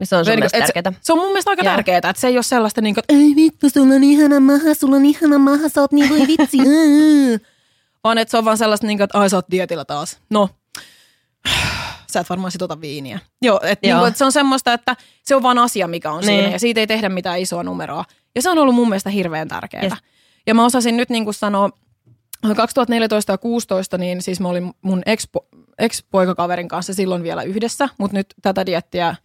Se 0.04 0.16
on 0.16 0.26
sun 0.26 0.32
Niin, 0.32 0.40
mielestä 0.40 0.58
et 0.58 0.66
se-. 0.86 1.00
Se 1.02 1.14
on 1.14 1.20
mun 1.20 1.28
mielestä 1.28 1.50
aika 1.52 1.64
tärkeää, 1.64 1.98
että 1.98 2.14
se 2.16 2.28
ei 2.28 2.38
ole 2.38 2.44
sellaista 2.44 2.82
niin 2.82 2.96
kuin, 2.96 3.04
että 3.10 3.14
ei 3.14 3.36
vittu, 3.36 3.70
sulla 3.70 3.96
on 3.96 4.04
ihana 4.04 4.40
maha, 4.40 4.74
sulla 4.74 4.96
on 4.96 5.06
ihana 5.06 5.38
maha, 5.38 5.70
sä 5.70 5.82
oot 5.82 5.92
niin 5.92 6.10
voi 6.10 6.28
vitsi. 6.28 6.58
mm." 6.58 7.40
Vaan 8.04 8.18
että 8.18 8.32
se 8.32 8.38
on 8.38 8.46
vaan 8.46 8.58
sellaista, 8.58 8.88
niin 8.88 8.98
kuin, 8.98 9.04
että 9.04 9.20
ai 9.20 9.30
sä 9.30 9.38
oot 9.38 9.46
dietillä 9.52 9.86
taas. 9.86 10.18
No, 10.30 10.50
sä 12.14 12.20
et 12.20 12.30
varmaan 12.30 12.52
sit 12.52 12.62
ota 12.62 12.82
viiniä. 12.82 13.20
Joo, 13.42 13.60
että 13.64 13.88
Joo. 13.88 13.96
niin 13.96 14.00
kuin, 14.02 14.08
että 14.08 14.18
se 14.18 14.26
on 14.26 14.32
semmoista, 14.32 14.74
että 14.74 14.96
se 15.24 15.36
on 15.36 15.44
vaan 15.44 15.58
asia, 15.58 15.88
mikä 15.88 16.12
on 16.12 16.24
siinä 16.24 16.42
Niin. 16.42 16.52
ja 16.52 16.60
siitä 16.60 16.80
ei 16.80 16.88
tehdä 16.88 17.10
mitään 17.10 17.40
isoa 17.40 17.64
numeroa. 17.64 18.06
Ja 18.36 18.42
se 18.42 18.50
on 18.50 18.58
ollut 18.58 18.76
mun 18.76 18.90
mielestä 18.90 19.10
hirveän 19.10 19.48
tärkeää. 19.48 19.84
Yes. 19.84 19.94
Ja 20.48 20.54
mä 20.56 20.66
osasin 20.66 20.98
nyt 20.98 21.10
niin 21.10 21.24
kuin 21.24 21.34
sanoa, 21.34 21.70
2014 22.56 23.32
ja 23.32 23.38
2016, 23.38 23.98
niin 23.98 24.22
siis 24.22 24.40
mä 24.40 24.48
olin 24.48 24.74
mun 24.82 25.02
ex- 25.06 25.28
ex-poikakaverin 25.80 26.68
kanssa 26.68 26.94
silloin 26.94 27.24
vielä 27.24 27.44
yhdessä, 27.44 27.90
mutta 27.98 28.18
nyt 28.18 28.34
tätä 28.42 28.66
diettiä 28.66 29.16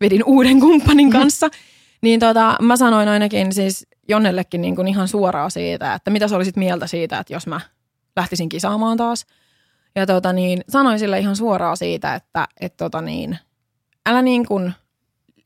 vedin 0.00 0.24
uuden 0.24 0.60
kumppanin 0.60 1.10
kanssa. 1.10 1.48
Niin 2.02 2.20
tota, 2.20 2.56
mä 2.62 2.76
sanoin 2.76 3.08
ainakin 3.08 3.52
siis 3.52 3.86
Jonnellekin 4.08 4.60
niin 4.60 4.76
kuin 4.76 4.88
ihan 4.88 5.08
suoraan 5.08 5.50
siitä, 5.50 5.94
että 5.94 6.10
mitä 6.10 6.28
sä 6.28 6.36
olisit 6.36 6.56
mieltä 6.56 6.86
siitä, 6.86 7.18
että 7.18 7.32
jos 7.32 7.46
mä 7.46 7.60
lähtisin 8.16 8.48
kisaamaan 8.48 8.96
taas. 8.96 9.26
Ja 9.98 10.06
tota 10.06 10.32
niin, 10.32 10.60
sanoin 10.68 10.98
sille 10.98 11.18
ihan 11.18 11.36
suoraan 11.36 11.76
siitä, 11.76 12.14
että 12.14 12.48
et 12.60 12.76
tota 12.76 13.00
niin, 13.00 13.38
älä, 14.06 14.22
niin 14.22 14.46
kuin, 14.46 14.72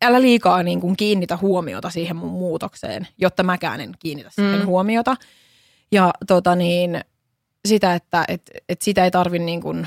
älä 0.02 0.22
liikaa 0.22 0.62
niin 0.62 0.80
kuin 0.80 0.96
kiinnitä 0.96 1.36
huomiota 1.36 1.90
siihen 1.90 2.16
mun 2.16 2.30
muutokseen, 2.30 3.08
jotta 3.18 3.42
mäkään 3.42 3.80
en 3.80 3.92
kiinnitä 3.98 4.30
siihen 4.30 4.60
Mm. 4.60 4.66
huomiota. 4.66 5.16
Ja 5.92 6.10
tota 6.26 6.54
niin, 6.56 7.00
sitä, 7.68 7.94
että 7.94 8.24
et, 8.28 8.42
et 8.68 8.82
sitä 8.82 9.04
ei 9.04 9.10
tarvi 9.10 9.38
niin 9.38 9.60
kuin, 9.60 9.86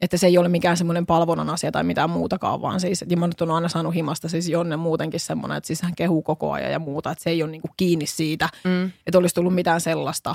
että 0.00 0.16
se 0.16 0.26
ei 0.26 0.38
ole 0.38 0.48
mikään 0.48 0.76
semmoinen 0.76 1.06
palvonnan 1.06 1.50
asia 1.50 1.72
tai 1.72 1.84
mitään 1.84 2.10
muutakaan, 2.10 2.62
vaan 2.62 2.80
siis, 2.80 3.04
ja 3.10 3.16
mä 3.16 3.26
nyt 3.26 3.40
on 3.40 3.50
aina 3.50 3.68
saanut 3.68 3.94
himasta 3.94 4.28
siis 4.28 4.48
Jonne 4.48 4.76
muutenkin 4.76 5.20
semmoinen, 5.20 5.56
että 5.58 5.66
siis 5.66 5.82
hän 5.82 5.94
kehuu 5.94 6.22
koko 6.22 6.52
ajan 6.52 6.72
ja 6.72 6.78
muuta, 6.78 7.10
että 7.10 7.24
se 7.24 7.30
ei 7.30 7.42
ole 7.42 7.50
niin 7.50 7.60
kuin 7.62 7.72
kiinni 7.76 8.06
siitä, 8.06 8.48
Mm. 8.64 8.90
että 9.06 9.18
olisi 9.18 9.34
tullut 9.34 9.54
mitään 9.54 9.80
sellaista. 9.80 10.34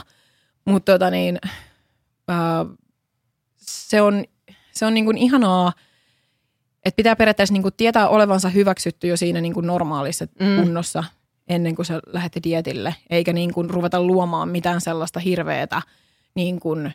Mutta 0.65 0.91
tota 0.91 1.10
niin, 1.10 1.39
ää, 2.28 2.65
se 3.69 4.02
on, 4.02 4.23
se 4.71 4.86
on 4.86 4.93
niin 4.93 5.06
kuin 5.06 5.17
ihanaa, 5.17 5.73
että 6.86 6.95
pitää 6.95 7.15
periaatteessa 7.15 7.54
niin 7.54 7.62
kuin 7.62 7.73
tietää 7.78 8.08
olevansa 8.10 8.49
hyväksytty 8.49 9.08
jo 9.08 9.17
siinä 9.17 9.41
niin 9.41 9.54
kuin 9.54 9.67
normaalissa 9.67 10.26
Mm. 10.39 10.56
kunnossa 10.63 11.04
ennen 11.47 11.76
kuin 11.76 11.86
sä 11.86 11.99
lähdet 12.08 12.43
dietille, 12.43 12.95
eikä 13.10 13.34
niin 13.34 13.54
kuin 13.54 13.69
ruveta 13.69 14.02
luomaan 14.04 14.49
mitään 14.49 14.82
sellaista 14.82 15.19
hirveätä 15.19 15.82
niin 16.36 16.60
kuin, 16.60 16.86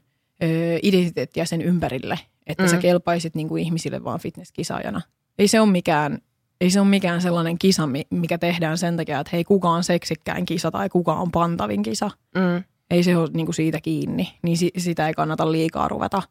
ö, 0.43 0.79
identiteettiä 0.83 1.45
sen 1.45 1.63
ympärille, 1.63 2.19
että 2.47 2.63
mm. 2.63 2.69
sä 2.69 2.77
kelpaisit 2.77 3.35
niin 3.35 3.49
kuin 3.49 3.63
ihmisille 3.63 4.05
vaan 4.05 4.21
fitnesskisaajana. 4.21 5.01
Ei 5.39 5.49
se 5.49 5.61
ole 5.61 5.71
mikään, 5.71 6.19
ei 6.61 6.71
se 6.71 6.81
ole 6.81 6.89
mikään 6.89 7.23
sellainen 7.23 7.59
kisa, 7.59 7.87
mi- 7.87 8.07
mikä 8.11 8.39
tehdään 8.39 8.79
sen 8.79 8.97
takia, 8.97 9.21
että 9.21 9.31
hei, 9.33 9.45
kuka 9.45 9.71
on 9.71 9.85
seksikkäin 9.85 10.47
kisa 10.47 10.71
tai 10.71 10.89
kuka 10.89 11.15
on 11.15 11.31
pantavin 11.31 11.83
kisa. 11.83 12.11
Mm. 12.35 12.65
Ei 12.91 13.03
se 13.03 13.17
ole 13.17 13.29
niin 13.33 13.47
kuin 13.47 13.55
siitä 13.55 13.81
kiinni, 13.81 14.39
niin 14.43 14.57
si- 14.57 14.73
sitä 14.79 15.09
ei 15.09 15.15
kannata 15.15 15.53
liikaa 15.53 15.89
ruveta. 15.89 16.23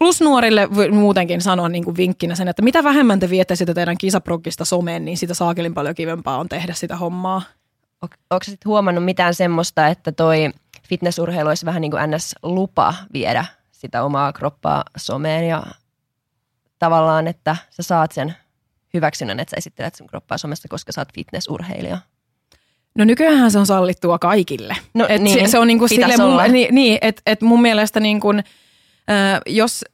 Plus 0.00 0.20
nuorille 0.20 0.68
voi 0.74 0.90
muutenkin 0.90 1.40
sanoa 1.40 1.68
niin 1.68 1.84
kuin 1.84 1.96
vinkkinä 1.96 2.34
sen, 2.34 2.48
että 2.48 2.62
mitä 2.62 2.84
vähemmän 2.84 3.20
te 3.20 3.30
viette 3.30 3.56
sitä 3.56 3.74
teidän 3.74 3.98
kisaprokkista 3.98 4.64
someen, 4.64 5.04
niin 5.04 5.16
sitä 5.16 5.34
saakelin 5.34 5.74
paljon 5.74 5.94
kivempaa 5.94 6.38
on 6.38 6.48
tehdä 6.48 6.74
sitä 6.74 6.96
hommaa. 6.96 7.42
Onko 8.02 8.44
sä 8.44 8.50
sit 8.50 8.64
huomannut 8.64 9.04
mitään 9.04 9.34
semmoista, 9.34 9.86
että 9.86 10.12
toi 10.12 10.50
fitnessurheilu 10.88 11.48
olisi 11.48 11.66
vähän 11.66 11.80
niin 11.80 11.90
kuin 11.90 12.02
NS-lupa 12.10 12.94
viedä 13.12 13.44
sitä 13.72 14.04
omaa 14.04 14.32
kroppaa 14.32 14.84
someen 14.96 15.48
ja 15.48 15.62
tavallaan, 16.78 17.26
että 17.26 17.56
sä 17.70 17.82
saat 17.82 18.12
sen 18.12 18.34
hyväksynnän, 18.94 19.40
että 19.40 19.50
sä 19.50 19.56
esittelet 19.56 19.94
sun 19.94 20.06
kroppaa 20.06 20.38
somessa, 20.38 20.68
koska 20.68 20.92
sä 20.92 21.00
oot 21.00 21.14
fitnessurheilija. 21.14 21.98
No 22.94 23.04
nykyään 23.04 23.50
se 23.50 23.58
on 23.58 23.66
sallittua 23.66 24.18
kaikille. 24.18 24.76
No 24.94 25.06
et 25.08 25.22
niin, 25.22 25.46
se, 25.46 25.50
se 25.50 25.58
on 25.58 25.66
niinku 25.66 25.86
pitäis 25.88 26.16
sille 26.16 26.30
mun, 26.30 26.52
niin, 26.52 26.74
niin 26.74 26.98
että 27.02 27.22
et 27.26 27.40
mun 27.40 27.62
mielestä 27.62 28.00
niin 28.00 28.20
kun, 28.20 28.38
ö, 28.38 28.42
jos 29.46 29.84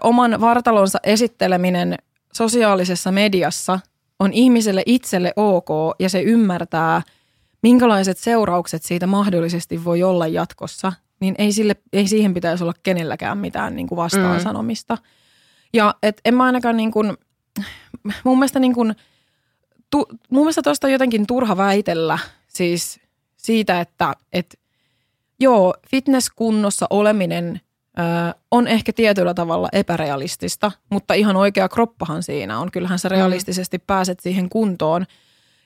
oman 0.00 0.40
vartalonsa 0.40 0.98
esitteleminen 1.02 1.96
sosiaalisessa 2.32 3.12
mediassa 3.12 3.80
on 4.20 4.32
ihmiselle 4.32 4.82
itselle 4.86 5.32
ok 5.36 5.68
ja 6.00 6.08
se 6.08 6.22
ymmärtää, 6.22 7.02
minkälaiset 7.62 8.18
seuraukset 8.18 8.82
siitä 8.82 9.06
mahdollisesti 9.06 9.84
voi 9.84 10.02
olla 10.02 10.26
jatkossa, 10.26 10.92
niin 11.20 11.34
ei, 11.38 11.52
sille, 11.52 11.76
ei 11.92 12.06
siihen 12.08 12.34
pitäisi 12.34 12.64
olla 12.64 12.74
kenelläkään 12.82 13.38
mitään 13.38 13.76
niin 13.76 13.86
kuin 13.86 13.96
vastaan 13.96 14.36
Mm. 14.36 14.42
sanomista. 14.42 14.98
Ja 15.72 15.94
et 16.02 16.20
en 16.24 16.34
mä 16.34 16.44
ainakaan 16.44 16.76
niin 16.76 16.90
kuin, 16.90 17.16
mun 18.24 18.38
mielestä 18.38 18.58
niin 18.58 18.74
kuin, 18.74 18.94
tu, 19.90 20.06
mun 20.30 20.42
mielestä 20.42 20.62
tuosta 20.62 20.88
jotenkin 20.88 21.26
turha 21.26 21.56
väitellä 21.56 22.18
siis 22.48 23.00
siitä, 23.36 23.80
että 23.80 24.14
et, 24.32 24.58
joo, 25.40 25.74
fitnesskunnossa 25.90 26.86
oleminen 26.90 27.60
ö, 27.98 28.02
on 28.50 28.66
ehkä 28.66 28.92
tietyllä 28.92 29.34
tavalla 29.34 29.68
epärealistista, 29.72 30.72
mutta 30.90 31.14
ihan 31.14 31.36
oikea 31.36 31.68
kroppahan 31.68 32.22
siinä 32.22 32.58
on. 32.58 32.70
Kyllähän 32.70 32.98
sä 32.98 33.08
realistisesti 33.08 33.78
pääset 33.78 34.20
siihen 34.20 34.48
kuntoon. 34.48 35.06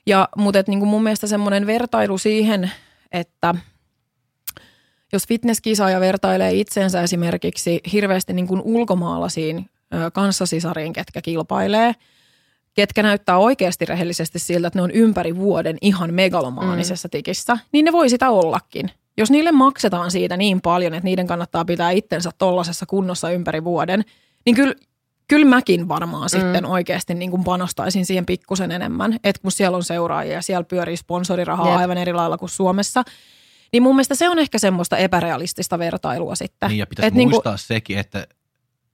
Ja, 0.07 0.29
mutta 0.37 0.59
et, 0.59 0.69
niin 0.69 0.79
kuin 0.79 0.89
mun 0.89 1.03
mielestä 1.03 1.27
semmoinen 1.27 1.67
vertailu 1.67 2.19
siihen, 2.19 2.71
että 3.13 3.55
jos 5.13 5.27
fitnesskisaaja 5.29 6.01
vertailee 6.01 6.53
itsensä 6.53 7.03
esimerkiksi 7.03 7.81
hirveästi 7.93 8.33
niin 8.33 8.47
kuin 8.47 8.63
ulkomaalaisiin 8.65 9.71
ö, 9.95 10.11
kanssasisariin, 10.11 10.93
ketkä 10.93 11.23
kilpailee, 11.23 11.93
ketkä 12.75 13.03
näyttää 13.03 13.39
oikeasti 13.39 13.85
rehellisesti 13.85 14.39
siltä, 14.39 14.69
että 14.69 14.79
ne 14.79 14.83
on 14.83 14.91
ympäri 14.91 15.37
vuoden 15.37 15.79
ihan 15.81 16.15
megalomaanisessa 16.15 17.09
tikissä, 17.09 17.59
niin 17.73 17.85
ne 17.85 17.93
voi 17.93 18.11
sitä 18.11 18.31
ollakin. 18.31 18.91
Jos 19.19 19.31
niille 19.31 19.53
maksetaan 19.53 20.11
siitä 20.11 20.37
niin 20.37 20.61
paljon, 20.61 20.95
että 20.95 21.05
niiden 21.05 21.27
kannattaa 21.27 21.65
pitää 21.65 21.91
itsensä 21.91 22.31
tollasessa 22.39 22.87
kunnossa 22.87 23.31
ympäri 23.31 23.65
vuoden, 23.65 24.05
niin 24.47 24.57
kyllä, 24.57 24.75
kyllä 25.29 25.47
mäkin 25.47 25.89
varmaan 25.89 26.29
mm. 26.33 26.41
sitten 26.41 26.67
oikeasti 26.67 27.15
niin 27.15 27.31
kuin 27.31 27.45
panostaisin 27.45 28.07
siihen 28.07 28.27
pikkusen 28.27 28.71
enemmän. 28.73 29.19
Että 29.25 29.43
kun 29.43 29.53
siellä 29.53 29.77
on 29.77 29.85
seuraajia 29.85 30.33
ja 30.33 30.43
siellä 30.43 30.65
pyörii 30.65 30.97
sponsorirahaa 30.97 31.69
Jep. 31.69 31.79
aivan 31.79 31.99
eri 31.99 32.13
lailla 32.13 32.39
kuin 32.39 32.49
Suomessa, 32.49 33.03
niin 33.73 33.83
mun 33.83 33.95
mielestä 33.95 34.15
se 34.15 34.29
on 34.29 34.39
ehkä 34.39 34.59
semmoista 34.59 34.97
epärealistista 34.97 35.79
vertailua 35.79 36.35
sitten. 36.35 36.69
Niin 36.69 36.79
ja 36.79 36.87
pitäisi 36.87 37.07
Et 37.07 37.15
niinku- 37.15 37.35
muistaa 37.35 37.57
sekin, 37.57 37.99
että, 37.99 38.27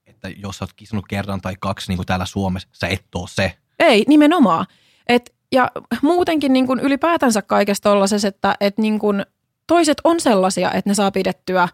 että 0.06 0.28
jos 0.28 0.58
sä 0.58 0.64
oot 0.64 0.72
kisannut 0.72 1.06
kerran 1.08 1.40
tai 1.40 1.54
kaksi 1.60 1.90
niin 1.90 1.98
kuin 1.98 2.06
täällä 2.06 2.26
Suomessa, 2.26 2.68
sä 2.72 2.86
et 2.86 3.04
oo 3.14 3.26
se. 3.26 3.56
Ei, 3.78 4.04
nimenomaan. 4.08 4.66
Et, 5.08 5.34
ja 5.52 5.70
muutenkin 6.02 6.52
niin 6.52 6.66
kuin 6.66 6.80
ylipäätänsä 6.80 7.42
kaikesta 7.42 7.90
tollaisessa, 7.90 8.28
että 8.28 8.54
et 8.60 8.78
niin 8.78 8.98
kuin 8.98 9.24
toiset 9.66 10.00
on 10.04 10.20
sellaisia, 10.20 10.72
että 10.72 10.90
ne 10.90 10.94
saa 10.94 11.10
pidettyä 11.10 11.68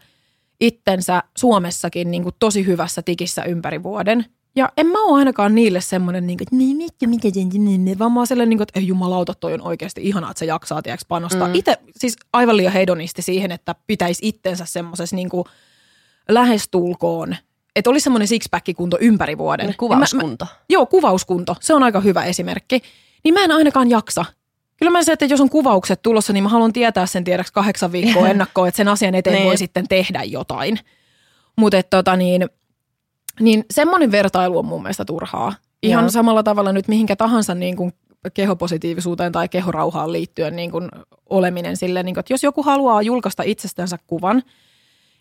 itsensä 0.61 1.23
Suomessakin 1.39 2.11
niin 2.11 2.23
kuin 2.23 2.35
tosi 2.39 2.67
hyvässä 2.67 3.03
tikissä 3.03 3.45
ympäri 3.45 3.83
vuoden. 3.83 4.25
Ja 4.57 4.73
en 4.77 4.87
mä 4.87 5.05
ole 5.05 5.19
ainakaan 5.19 5.55
niille 5.55 5.81
semmoinen, 5.81 6.27
niin 6.27 6.39
kuin, 6.39 6.45
että 6.45 6.57
"Niin, 6.57 6.77
mitä, 6.77 7.07
mitä, 7.07 7.29
mitä, 7.39 7.59
mitä, 7.79 7.99
vaan 7.99 8.13
mä 8.13 8.21
oon 8.21 8.27
sellainen, 8.27 8.49
niin 8.51 8.59
kuin, 8.59 8.63
että 8.69 8.81
ei 8.81 8.87
jumalauta, 8.87 9.35
toi 9.35 9.55
on 9.55 9.63
oikeasti 9.63 10.01
ihanaa, 10.09 10.31
että 10.31 10.39
se 10.39 10.45
jaksaa 10.45 10.83
tiedätkö, 10.83 11.05
panostaa. 11.09 11.49
Mm. 11.49 11.55
Itse 11.55 11.79
siis 11.97 12.17
aivan 12.33 12.57
liian 12.57 12.73
hedonisti 12.73 13.23
siihen, 13.23 13.53
että 13.53 13.75
pitäisi 13.87 14.29
itsensä 14.29 14.65
semmoisessa 14.65 15.17
niin 15.17 15.29
kuin 15.29 15.45
lähestulkoon, 16.29 17.37
että 17.77 17.91
olisi 17.91 18.05
semmoinen 18.05 18.29
sixpack-kunto 18.29 18.97
ympäri 19.01 19.39
vuoden. 19.39 19.67
Niin 19.67 19.77
Ja 19.81 19.89
mä- 19.89 19.95
mä, 19.95 20.07
Kuvauskunto. 20.07 20.47
Joo, 20.69 20.87
kuvauskunto. 20.87 21.57
Se 21.61 21.75
on 21.75 21.83
aika 21.83 22.01
hyvä 22.01 22.25
esimerkki. 22.25 22.83
Niin 23.25 23.35
mä 23.35 23.45
en 23.45 23.51
ainakaan 23.53 23.91
jaksa. 23.91 24.25
Kyllä 24.81 24.91
mä 24.91 25.03
se, 25.03 25.13
että 25.13 25.25
jos 25.25 25.41
on 25.41 25.51
kuvaukset 25.51 26.03
tulossa, 26.03 26.33
niin 26.33 26.43
mä 26.43 26.49
haluan 26.49 26.73
tietää 26.73 27.07
sen 27.07 27.25
tiedäksi 27.25 27.53
kahdeksan 27.53 27.93
viikkoa 27.93 28.29
ennakkoon, 28.33 28.69
että 28.69 28.77
sen 28.77 28.89
asian 28.89 29.15
eteen 29.15 29.37
Niin. 29.37 29.47
voi 29.47 29.57
sitten 29.57 29.89
tehdä 29.89 30.23
jotain. 30.23 30.79
Mutta 31.57 31.83
tota 31.83 32.17
niin, 32.17 32.49
niin 33.41 33.65
semmoinen 33.71 34.11
vertailu 34.11 34.59
on 34.59 34.65
mun 34.65 34.83
mielestä 34.83 35.05
turhaa. 35.05 35.55
Ihan 35.83 36.05
Joo. 36.05 36.11
samalla 36.11 36.43
tavalla 36.43 36.73
nyt 36.73 36.89
mihinkä 36.89 37.17
tahansa 37.17 37.55
niin 37.55 37.77
kuin 37.77 37.93
kehopositiivisuuteen 38.35 39.33
tai 39.33 39.49
kehorauhaan 39.49 40.13
liittyen 40.13 40.57
niin 40.57 40.71
kuin 40.71 40.89
oleminen 41.31 41.77
sille, 41.77 42.03
niin 42.03 42.15
kuin, 42.15 42.21
että 42.21 42.33
jos 42.33 42.43
joku 42.43 42.63
haluaa 42.63 43.03
julkaista 43.03 43.43
itsestänsä 43.43 43.99
kuvan, 44.07 44.43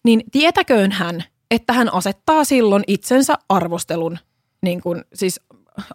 niin 0.04 0.24
tietäköön 0.32 0.92
hän, 0.92 1.24
että 1.52 1.74
hän 1.74 1.94
asettaa 1.94 2.44
silloin 2.44 2.84
itsensä 2.88 3.36
arvostelun, 3.50 4.18
niin 4.62 4.82
kuin, 4.82 5.04
siis 5.14 5.40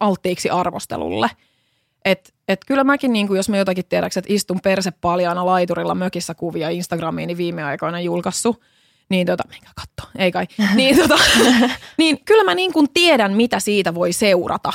alttiiksi 0.01 0.51
arvostelulle. 0.51 1.31
Et, 2.05 2.34
et 2.49 2.61
kyllä 2.67 2.85
mäkin, 2.85 3.13
niin 3.13 3.27
kuin 3.27 3.37
jos 3.37 3.49
mä 3.49 3.57
jotakin 3.57 3.85
tiedäks, 3.89 4.17
että 4.17 4.33
istun 4.33 4.61
perse 4.61 4.91
paljaana 4.91 5.47
laiturilla 5.47 5.95
mökissä 5.95 6.35
kuvia 6.35 6.71
Instagramiin 6.71 7.27
niin 7.27 7.39
viime 7.39 7.65
aikoina 7.65 8.01
julkaissut, 8.01 8.61
niin 9.09 9.27
tota, 9.27 9.45
menkää 9.49 9.73
katso, 9.75 10.11
ei 10.19 10.33
kai, 10.33 10.47
niin, 10.75 10.97
tota, 10.97 11.19
niin 11.99 12.25
kyllä 12.25 12.45
mä 12.45 12.55
niin 12.55 12.73
kuin 12.73 12.87
tiedän, 12.95 13.33
mitä 13.33 13.61
siitä 13.61 13.95
voi 13.95 14.13
seurata. 14.13 14.73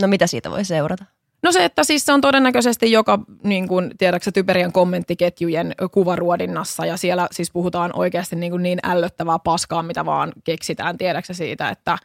No 0.00 0.08
mitä 0.08 0.26
siitä 0.26 0.50
voi 0.50 0.64
seurata? 0.64 1.04
No 1.42 1.52
se, 1.52 1.64
että 1.64 1.84
siis 1.84 2.06
se 2.06 2.12
on 2.12 2.20
todennäköisesti 2.20 2.92
joka, 2.92 3.18
niin 3.44 3.68
kuin, 3.68 3.90
tiedätkö, 3.98 4.30
typerien 4.32 4.72
kommenttiketjujen 4.72 5.74
kuvaruodinnassa 5.92 6.86
ja 6.86 6.96
siellä 6.96 7.28
siis 7.32 7.50
puhutaan 7.50 7.90
oikeasti 7.94 8.36
niin, 8.36 8.52
kuin 8.52 8.62
niin 8.62 8.78
ällöttävää 8.82 9.38
paskaa, 9.38 9.82
mitä 9.82 10.04
vaan 10.04 10.32
keksitään, 10.44 10.98
tiedätkö 10.98 11.34
siitä, 11.34 11.68
että 11.68 11.98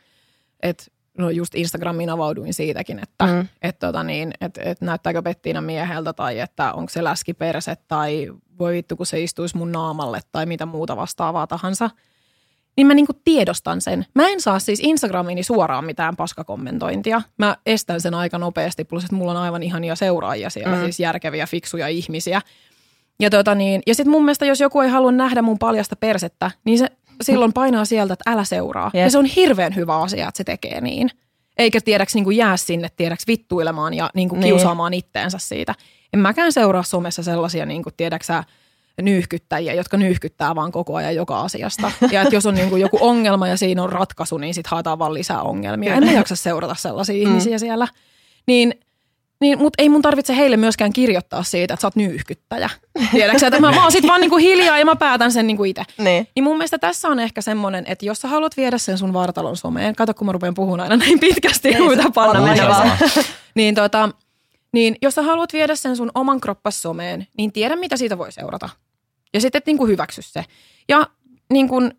et, 0.63 0.91
no 1.17 1.29
just 1.29 1.55
Instagramiin 1.55 2.09
avauduin 2.09 2.53
siitäkin, 2.53 2.99
että 2.99 3.25
Mm. 3.25 3.47
et, 3.61 3.79
tota 3.79 4.03
niin, 4.03 4.33
et, 4.41 4.59
et 4.63 4.81
näyttääkö 4.81 5.21
Pettiina 5.21 5.61
mieheltä 5.61 6.13
tai 6.13 6.39
että 6.39 6.73
onko 6.73 6.89
se 6.89 7.03
läskiperse 7.03 7.75
tai 7.87 8.33
voi 8.59 8.73
vittu 8.73 8.95
kun 8.95 9.05
se 9.05 9.21
istuisi 9.21 9.57
mun 9.57 9.71
naamalle 9.71 10.19
tai 10.31 10.45
mitä 10.45 10.65
muuta 10.65 10.95
vastaavaa 10.95 11.47
tahansa. 11.47 11.89
Niin 12.77 12.87
mä 12.87 12.93
niinku 12.93 13.13
tiedostan 13.23 13.81
sen. 13.81 14.05
Mä 14.15 14.27
en 14.27 14.41
saa 14.41 14.59
siis 14.59 14.79
Instagramiini 14.79 15.43
suoraan 15.43 15.85
mitään 15.85 16.15
paskakommentointia. 16.15 17.21
Mä 17.37 17.57
estän 17.65 18.01
sen 18.01 18.13
aika 18.13 18.37
nopeasti, 18.37 18.83
plus 18.83 19.03
että 19.03 19.15
mulla 19.15 19.31
on 19.31 19.37
aivan 19.37 19.63
ihania 19.63 19.95
seuraajia 19.95 20.49
siellä, 20.49 20.75
mm. 20.75 20.83
siis 20.83 20.99
järkeviä, 20.99 21.45
fiksuja 21.45 21.87
ihmisiä. 21.87 22.41
Ja, 23.19 23.29
tota 23.29 23.55
niin, 23.55 23.81
ja 23.87 23.95
sitten 23.95 24.11
mun 24.11 24.25
mielestä, 24.25 24.45
jos 24.45 24.59
joku 24.59 24.79
ei 24.81 24.89
halua 24.89 25.11
nähdä 25.11 25.41
mun 25.41 25.59
paljasta 25.59 25.95
persettä, 25.95 26.51
niin 26.65 26.77
se 26.77 26.87
silloin 27.23 27.53
painaa 27.53 27.85
sieltä, 27.85 28.13
että 28.13 28.31
älä 28.31 28.43
seuraa. 28.43 28.91
Jep. 28.93 29.03
Ja 29.03 29.09
se 29.09 29.17
on 29.17 29.25
hirveän 29.25 29.75
hyvä 29.75 29.97
asia, 29.97 30.27
että 30.27 30.37
se 30.37 30.43
tekee 30.43 30.81
niin. 30.81 31.09
Eikä 31.57 31.79
tiedäks 31.81 32.15
niin 32.15 32.23
kuin 32.23 32.37
jää 32.37 32.57
sinne, 32.57 32.87
tiedäks 32.97 33.27
vittuilemaan 33.27 33.93
ja 33.93 34.09
niin 34.15 34.29
kuin 34.29 34.39
Niin. 34.39 34.53
kiusaamaan 34.55 34.93
itteensä 34.93 35.37
siitä. 35.37 35.75
En 36.13 36.19
mäkään 36.19 36.51
seuraa 36.51 36.83
somessa 36.83 37.23
sellaisia, 37.23 37.65
niin 37.65 37.83
kuin 37.83 37.93
tiedäksä, 37.97 38.43
nyyhkyttäjiä, 39.01 39.73
jotka 39.73 39.97
nyyhkyttää 39.97 40.55
vaan 40.55 40.71
koko 40.71 40.95
ajan 40.95 41.15
joka 41.15 41.41
asiasta. 41.41 41.91
Ja 42.11 42.21
että 42.21 42.35
jos 42.35 42.45
on 42.45 42.55
niin 42.55 42.69
kuin 42.69 42.81
joku 42.81 42.97
ongelma 43.01 43.47
ja 43.47 43.57
siinä 43.57 43.83
on 43.83 43.91
ratkaisu, 43.91 44.37
niin 44.37 44.53
sitten 44.53 44.71
haetaan 44.71 44.99
vaan 44.99 45.13
lisää 45.13 45.41
ongelmia. 45.41 45.93
En 45.95 46.05
mä 46.05 46.11
jaksa 46.11 46.35
seurata 46.35 46.75
sellaisia 46.75 47.15
Mm. 47.15 47.21
ihmisiä 47.29 47.57
siellä. 47.59 47.87
Niin 48.47 48.73
niin, 49.43 49.59
mutta 49.59 49.83
ei 49.83 49.89
mun 49.89 50.01
tarvitse 50.01 50.35
heille 50.35 50.57
myöskään 50.57 50.93
kirjoittaa 50.93 51.43
siitä, 51.43 51.73
että 51.73 51.81
sä 51.81 51.87
oot 51.87 51.95
nyyhkyttäjä. 51.95 52.69
Tiedätkö, 53.11 53.47
että 53.47 53.59
mä, 53.59 53.71
mä 53.71 53.83
oon 53.83 53.91
sit 53.91 54.07
vaan 54.07 54.21
niinku 54.21 54.37
hiljaa 54.37 54.79
ja 54.79 54.85
mä 54.85 54.95
päätän 54.95 55.31
sen 55.31 55.47
niinku 55.47 55.63
itse. 55.63 55.83
Niin. 55.97 56.27
Niin 56.35 56.43
mun 56.43 56.57
mielestä 56.57 56.77
tässä 56.77 57.07
on 57.07 57.19
ehkä 57.19 57.41
semmoinen, 57.41 57.83
että 57.87 58.05
jos 58.05 58.21
sä 58.21 58.27
haluat 58.27 58.57
viedä 58.57 58.77
sen 58.77 58.97
sun 58.97 59.13
vartalon 59.13 59.57
someen, 59.57 59.95
kato 59.95 60.13
kun 60.13 60.27
mä 60.27 60.31
rupean 60.31 60.53
puhumaan 60.53 60.79
aina 60.79 60.97
näin 60.97 61.19
pitkästi, 61.19 61.69
Ei, 61.69 61.81
mitä 61.81 61.91
anna 61.93 62.11
paljon 62.11 62.43
mennä 62.43 62.67
vaan. 62.67 62.97
niin, 63.55 63.75
tota, 63.75 64.09
niin 64.73 64.95
jos 65.01 65.15
sä 65.15 65.21
haluat 65.21 65.53
viedä 65.53 65.75
sen 65.75 65.95
sun 65.95 66.11
oman 66.15 66.41
kroppas 66.41 66.81
someen, 66.81 67.27
niin 67.37 67.51
tiedä 67.51 67.75
mitä 67.75 67.97
siitä 67.97 68.17
voi 68.17 68.31
seurata. 68.31 68.69
Ja 69.33 69.41
sitten 69.41 69.59
et 69.59 69.65
niinku 69.65 69.87
hyväksy 69.87 70.21
se. 70.21 70.45
Ja 70.89 71.07
niin 71.53 71.67
kun, 71.69 71.91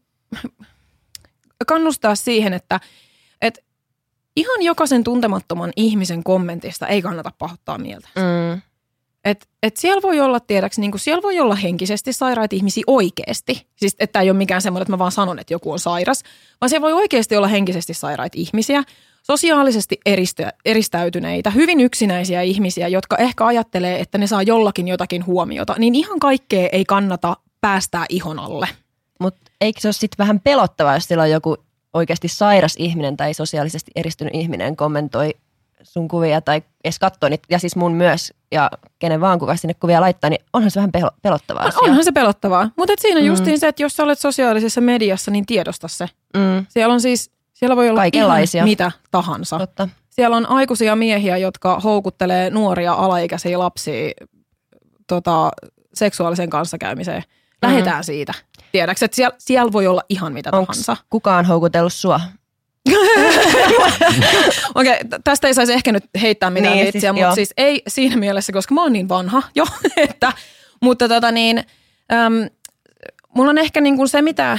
kannustaa 1.67 2.15
siihen, 2.15 2.53
että 2.53 2.81
et 3.43 3.65
ihan 4.37 4.63
jokaisen 4.63 5.05
tuntemattoman 5.05 5.73
ihmisen 5.77 6.25
kommentista 6.25 6.87
ei 6.87 7.03
kannata 7.03 7.31
pahoittaa 7.39 7.79
mieltä. 7.79 8.09
Mm. 8.17 8.61
Et, 9.25 9.49
et 9.63 9.77
siellä 9.77 10.03
voi 10.03 10.21
olla, 10.21 10.41
tiedäks, 10.41 10.79
niin 10.79 10.93
siellä 10.97 11.23
voi 11.23 11.41
olla 11.41 11.55
henkisesti 11.55 12.13
sairaita 12.13 12.57
ihmisiä 12.57 12.85
oikeasti. 12.87 13.67
Siis 13.77 13.97
että 13.99 14.21
ei 14.21 14.31
ole 14.31 14.39
mikään 14.39 14.63
semmoinen, 14.63 14.83
että 14.83 14.93
mä 14.93 14.99
vaan 14.99 15.13
sanon, 15.13 15.39
että 15.39 15.55
joku 15.55 15.73
on 15.73 15.79
sairas, 15.79 16.23
vaan 16.61 16.71
siellä 16.71 16.85
voi 16.85 16.93
oikeasti 16.93 17.37
olla 17.37 17.49
henkisesti 17.49 17.95
sairaita 17.95 18.39
ihmisiä, 18.39 18.83
sosiaalisesti 19.23 20.01
eristä, 20.07 20.53
eristäytyneitä, 20.65 21.51
hyvin 21.51 21.81
yksinäisiä 21.81 22.43
ihmisiä, 22.43 22.89
jotka 22.89 23.17
ehkä 23.17 23.47
ajattelee, 23.47 24.01
että 24.01 24.19
ne 24.19 24.27
saa 24.27 24.43
jollakin 24.43 24.89
jotakin 24.89 25.27
huomiota, 25.27 25.75
niin 25.79 25.95
ihan 25.95 26.19
kaikkea 26.21 26.69
ei 26.73 26.85
kannata 26.85 27.37
päästää 27.61 28.07
ihon 28.09 28.39
alle. 28.39 28.69
Mutta 29.21 29.41
eikö 29.61 29.81
se 29.81 29.89
ole 29.89 29.93
sitten 29.93 30.19
vähän 30.19 30.41
pelottavaa, 30.41 30.95
jos 30.95 31.05
siellä 31.05 31.23
on 31.23 31.31
joku 31.31 31.57
oikeasti 31.95 32.29
sairas 32.29 32.75
ihminen 32.79 33.17
tai 33.17 33.35
sosiaalisesti 33.35 33.91
eristynyt 33.97 34.35
ihminen 34.35 34.77
kommentoi 34.77 35.35
sun 35.83 36.09
kuvia 36.09 36.41
tai 36.41 36.63
edes 36.85 36.99
katsoo 36.99 37.29
niitä, 37.29 37.47
ja 37.51 37.59
siis 37.59 37.77
mun 37.77 37.93
myös, 37.93 38.33
ja 38.53 38.71
kenen 38.99 39.21
vaan 39.21 39.39
kuka 39.39 39.57
sinne 39.57 39.75
kuvia 39.75 40.01
laittaa, 40.01 40.31
niin 40.31 40.45
onhan 40.53 40.71
se 40.71 40.81
vähän 40.81 40.91
pelo- 40.93 41.17
pelottavaa 41.23 41.63
On, 41.63 41.69
asia. 41.69 41.81
onhan 41.89 42.05
se 42.05 42.13
pelottavaa, 42.13 42.71
mutta 42.77 42.93
et 42.93 42.99
siinä 42.99 43.21
Mm. 43.21 43.27
justiin 43.27 43.59
se, 43.61 43.69
että 43.69 43.83
jos 43.83 43.97
sä 43.97 44.03
olet 44.05 44.19
sosiaalisessa 44.19 44.81
mediassa, 44.81 45.31
niin 45.31 45.47
tiedosta 45.47 45.89
se. 45.89 46.09
Mm, 46.37 46.67
Siellä 46.69 46.95
on 46.95 47.01
siis, 47.01 47.31
siellä 47.53 47.77
voi 47.77 47.89
olla 47.91 48.01
Kaikenlaisia. 48.01 48.59
ihan 48.59 48.69
mitä 48.69 48.93
tahansa. 49.11 49.59
totta. 49.59 49.89
Siellä 50.11 50.37
on 50.37 50.47
aikuisia 50.51 50.97
miehiä, 50.97 51.37
jotka 51.37 51.81
houkuttelee 51.81 52.51
nuoria 52.51 52.93
alaikäisiä 52.93 53.59
lapsia 53.59 54.11
tota, 55.07 55.51
seksuaaliseen 55.95 56.51
kanssakäymiseen. 56.51 57.23
Lähetään 57.69 58.01
mm. 58.01 58.05
siitä. 58.05 58.35
Tiedätkö, 58.73 59.05
että 59.05 59.15
siellä, 59.17 59.37
siellä 59.39 59.73
voi 59.73 59.87
olla 59.87 60.03
ihan 60.09 60.33
mitä 60.33 60.51
Onko 60.53 60.73
tahansa. 60.73 60.97
kukaan 61.11 61.45
houkutellut 61.45 61.93
sua? 61.93 62.21
Okei, 64.75 64.99
t- 65.11 65.25
tästä 65.25 65.49
ei 65.49 65.55
saisi 65.55 65.73
ehkä 65.73 65.93
nyt 65.93 66.05
heittää 66.21 66.51
mitään 66.51 66.75
Niin, 66.75 66.85
vitsiä, 66.85 67.01
siis, 67.13 67.23
mutta 67.23 67.35
siis 67.35 67.53
ei 67.57 67.83
siinä 67.89 68.17
mielessä, 68.17 68.53
koska 68.53 68.75
mä 68.75 68.83
oon 68.83 68.93
niin 68.93 69.09
vanha 69.09 69.43
jo, 69.55 69.65
että, 69.97 70.33
mutta 70.81 71.09
tota 71.09 71.31
niin, 71.33 71.59
äm, 72.13 72.49
mulla 73.35 73.51
on 73.51 73.59
ehkä 73.59 73.81
niin 73.81 73.97
kuin 73.97 74.09
se, 74.09 74.23
mitä 74.23 74.59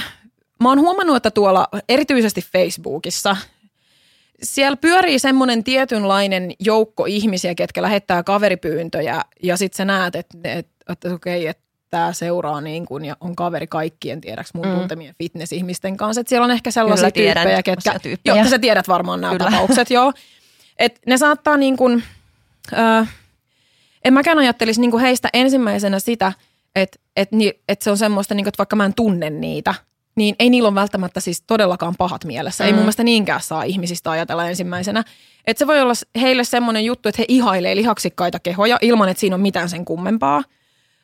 mä 0.62 0.68
oon 0.68 0.80
huomannut, 0.80 1.16
että 1.16 1.30
tuolla 1.30 1.68
erityisesti 1.88 2.44
Facebookissa, 2.52 3.36
siellä 4.42 4.76
pyörii 4.76 5.18
semmoinen 5.18 5.64
tietynlainen 5.64 6.52
joukko 6.60 7.04
ihmisiä, 7.04 7.54
ketkä 7.54 7.82
lähettää 7.82 8.22
kaveripyyntöjä 8.22 9.22
ja 9.42 9.56
sit 9.56 9.74
sä 9.74 9.84
näet, 9.84 10.16
että, 10.16 10.38
että, 10.44 10.92
että 10.92 11.14
okei, 11.14 11.46
että 11.46 11.65
tämä 11.90 12.12
seuraa 12.12 12.60
niin 12.60 12.86
kuin, 12.86 13.04
ja 13.04 13.16
on 13.20 13.36
kaveri 13.36 13.66
kaikkien, 13.66 14.20
tiedäks 14.20 14.54
mun 14.54 14.66
Mm. 14.66 14.72
mm. 14.72 14.78
tuntemien 14.78 15.14
fitness-ihmisten 15.18 15.96
kanssa. 15.96 16.20
Että 16.20 16.28
siellä 16.28 16.44
on 16.44 16.50
ehkä 16.50 16.70
sellaisia 16.70 17.10
Kyllä 17.10 17.24
tiedän, 17.24 17.42
tyyppejä, 17.42 17.62
ketkä, 17.62 17.98
tyyppejä. 17.98 18.36
joo, 18.36 18.48
sä 18.48 18.58
tiedät 18.58 18.88
varmaan 18.88 19.20
nämä 19.20 19.32
Kyllä. 19.36 19.50
tapaukset, 19.50 19.90
joo. 19.90 20.12
Et 20.78 21.00
ne 21.06 21.16
saattaa 21.18 21.56
niin 21.56 21.76
kuin, 21.76 22.02
äh, 22.78 23.08
en 24.04 24.12
mäkään 24.12 24.38
ajattelisi 24.38 24.80
niin 24.80 24.90
kuin 24.90 25.00
heistä 25.00 25.28
ensimmäisenä 25.32 25.98
sitä, 26.00 26.32
että 26.76 26.98
et, 27.16 27.32
ni, 27.32 27.52
et 27.68 27.82
se 27.82 27.90
on 27.90 27.98
semmoista, 27.98 28.34
niin 28.34 28.44
kuin, 28.44 28.48
että 28.48 28.58
vaikka 28.58 28.76
mä 28.76 28.84
en 28.84 28.94
tunne 28.94 29.30
niitä, 29.30 29.74
niin 30.16 30.34
ei 30.38 30.50
niillä 30.50 30.66
ole 30.68 30.74
välttämättä 30.74 31.20
siis 31.20 31.42
todellakaan 31.46 31.94
pahat 31.98 32.24
mielessä. 32.24 32.64
Mm. 32.64 32.66
Ei 32.66 32.72
Mm. 32.72 32.76
mun 32.76 32.82
mielestä 32.84 33.04
niinkään 33.04 33.40
saa 33.42 33.62
ihmisistä 33.62 34.10
ajatella 34.10 34.48
ensimmäisenä. 34.48 35.04
Että 35.46 35.58
se 35.58 35.66
voi 35.66 35.80
olla 35.80 35.92
heille 36.20 36.44
semmoinen 36.44 36.84
juttu, 36.84 37.08
että 37.08 37.22
he 37.22 37.24
ihailee 37.28 37.76
lihaksikkaita 37.76 38.38
kehoja 38.38 38.78
ilman, 38.82 39.08
että 39.08 39.20
siinä 39.20 39.34
on 39.36 39.40
mitään 39.42 39.68
sen 39.68 39.84
kummempaa. 39.84 40.42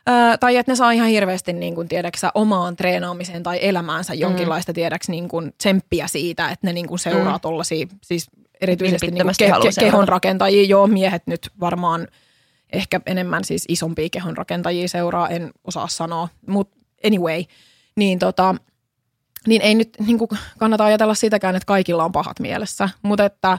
Öö, 0.08 0.36
tai 0.40 0.56
että 0.56 0.72
ne 0.72 0.76
saa 0.76 0.92
ihan 0.92 1.08
hirveästi 1.08 1.52
niin 1.52 1.74
kuin, 1.74 1.88
tiedäksä, 1.88 2.30
omaan 2.34 2.76
treenaamiseen 2.76 3.42
tai 3.42 3.58
elämäänsä 3.62 4.14
jonkinlaista 4.14 4.72
tiedäks, 4.72 5.08
niin 5.08 5.28
kuin, 5.28 5.52
tsemppiä 5.58 6.06
siitä, 6.06 6.48
että 6.48 6.66
ne 6.66 6.72
niin 6.72 6.86
kuin, 6.88 6.98
seuraa 6.98 7.24
Mm. 7.24 7.32
mm. 7.32 7.40
tollaisia, 7.40 7.86
siis 8.02 8.30
erityisesti 8.60 9.06
niin 9.10 9.22
kuin, 9.22 9.34
ke- 9.42 9.46
ke- 9.46 9.48
seurata. 9.48 9.80
kehon 9.80 10.08
rakentajia. 10.08 10.66
Joo, 10.66 10.86
miehet 10.86 11.22
nyt 11.26 11.50
varmaan 11.60 12.08
ehkä 12.72 13.00
enemmän 13.06 13.44
siis 13.44 13.64
isompia 13.68 14.08
kehon 14.12 14.36
rakentajia 14.36 14.88
seuraa, 14.88 15.28
en 15.28 15.50
osaa 15.64 15.88
sanoa, 15.88 16.28
mutta 16.46 16.76
anyway, 17.06 17.44
niin 17.96 18.18
tota, 18.18 18.54
niin 19.46 19.62
ei 19.62 19.74
nyt 19.74 19.96
niin 20.06 20.18
kuin 20.18 20.28
kannata 20.58 20.84
ajatella 20.84 21.14
sitäkään, 21.14 21.56
että 21.56 21.66
kaikilla 21.66 22.04
on 22.04 22.12
pahat 22.12 22.40
mielessä, 22.40 22.88
mutta 23.02 23.24
että, 23.24 23.58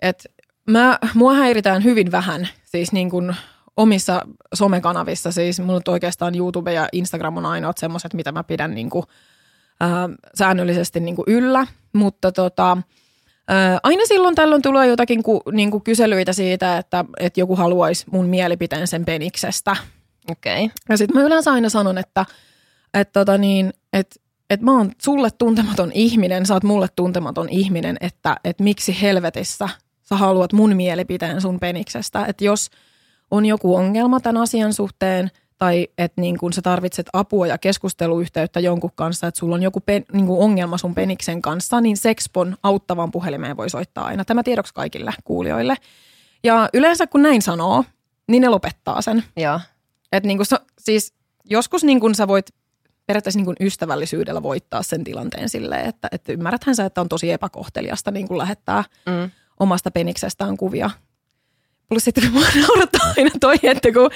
että 0.00 0.28
mä, 0.70 0.98
mua 1.14 1.34
häiritään 1.34 1.84
hyvin 1.84 2.12
vähän, 2.12 2.48
siis 2.64 2.92
niin 2.92 3.10
kuin 3.10 3.36
omissa 3.76 4.22
somekanavissa, 4.54 5.32
siis 5.32 5.60
mulla 5.60 5.78
nyt 5.78 5.88
oikeastaan 5.88 6.34
YouTube 6.34 6.72
ja 6.72 6.88
Instagram 6.92 7.36
on 7.36 7.46
ainoat 7.46 7.78
semmoiset, 7.78 8.14
mitä 8.14 8.32
mä 8.32 8.44
pidän 8.44 8.74
niin 8.74 8.90
kuin, 8.90 9.04
ää, 9.80 10.08
säännöllisesti 10.34 11.00
niin 11.00 11.16
kuin 11.16 11.24
yllä, 11.28 11.66
mutta 11.92 12.32
tota, 12.32 12.78
ää, 13.48 13.78
aina 13.82 14.06
silloin 14.06 14.34
tällöin 14.34 14.62
tulee 14.62 14.86
jotakin 14.86 15.22
ku, 15.22 15.42
niin 15.52 15.70
kuin 15.70 15.82
kyselyitä 15.82 16.32
siitä, 16.32 16.78
että, 16.78 17.04
että 17.20 17.40
joku 17.40 17.56
haluaisi 17.56 18.06
mun 18.10 18.26
mielipiteen 18.26 18.86
sen 18.86 19.04
peniksestä. 19.04 19.76
Okei. 20.30 20.64
Okay. 20.64 20.76
Ja 20.88 20.96
sitten 20.96 21.16
mä 21.16 21.26
yleensä 21.26 21.52
aina 21.52 21.68
sanon, 21.68 21.98
että, 21.98 22.26
että, 22.94 23.12
tota 23.12 23.38
niin, 23.38 23.72
että, 23.92 24.20
että 24.50 24.64
mä 24.64 24.72
oon 24.72 24.92
sulle 25.02 25.28
tuntematon 25.30 25.92
ihminen, 25.94 26.46
sä 26.46 26.54
oot 26.54 26.64
mulle 26.64 26.86
tuntematon 26.96 27.48
ihminen, 27.48 27.96
että, 28.00 28.36
että 28.44 28.64
miksi 28.64 29.02
helvetissä 29.02 29.68
sä 30.02 30.16
haluat 30.16 30.52
mun 30.52 30.76
mielipiteen 30.76 31.40
sun 31.40 31.60
peniksestä. 31.60 32.24
Että 32.26 32.44
jos 32.44 32.70
on 33.32 33.46
joku 33.46 33.74
ongelma 33.76 34.20
tämän 34.20 34.42
asian 34.42 34.72
suhteen 34.72 35.30
tai 35.58 35.88
että 35.98 36.20
niin 36.20 36.38
kun 36.38 36.52
sä 36.52 36.62
tarvitset 36.62 37.06
apua 37.12 37.46
ja 37.46 37.58
keskusteluyhteyttä 37.58 38.60
jonkun 38.60 38.90
kanssa, 38.94 39.26
että 39.26 39.38
sulla 39.38 39.54
on 39.54 39.62
joku 39.62 39.80
pen, 39.80 40.04
niin 40.12 40.26
kun 40.26 40.38
ongelma 40.38 40.78
sun 40.78 40.94
peniksen 40.94 41.42
kanssa, 41.42 41.80
niin 41.80 41.96
Sexpon 41.96 42.56
auttavan 42.62 43.10
puhelimeen 43.10 43.56
voi 43.56 43.70
soittaa 43.70 44.04
aina. 44.04 44.24
Tämä 44.24 44.42
tiedoksi 44.42 44.74
kaikille 44.74 45.12
kuulijoille. 45.24 45.76
Ja 46.44 46.68
yleensä 46.72 47.06
kun 47.06 47.22
näin 47.22 47.42
sanoo, 47.42 47.84
niin 48.28 48.40
ne 48.40 48.48
lopettaa 48.48 49.02
sen. 49.02 49.24
Joo. 49.36 49.60
Et 50.12 50.24
niinku, 50.24 50.44
so, 50.44 50.56
siis 50.78 51.14
joskus 51.50 51.84
niinku 51.84 52.14
sä 52.14 52.28
voit 52.28 52.46
periaatteessa 53.06 53.38
niinku 53.38 53.54
ystävällisyydellä 53.60 54.42
voittaa 54.42 54.82
sen 54.82 55.04
tilanteen 55.04 55.48
silleen, 55.48 55.86
että, 55.86 56.08
että 56.12 56.32
ymmärräthän 56.32 56.74
sä, 56.76 56.84
että 56.84 57.00
on 57.00 57.08
tosi 57.08 57.32
epäkohteliasta 57.32 58.10
niinku 58.10 58.38
lähettää 58.38 58.84
Mm. 59.06 59.30
omasta 59.60 59.90
peniksestään 59.90 60.56
kuvia. 60.56 60.90
Plus 61.92 62.04
sitten 62.04 62.24
kun 62.24 62.32
mua 62.32 62.46
naurattaa 62.68 63.12
aina 63.16 63.30
toi, 63.40 63.56
että 63.62 63.92
kun 63.92 64.10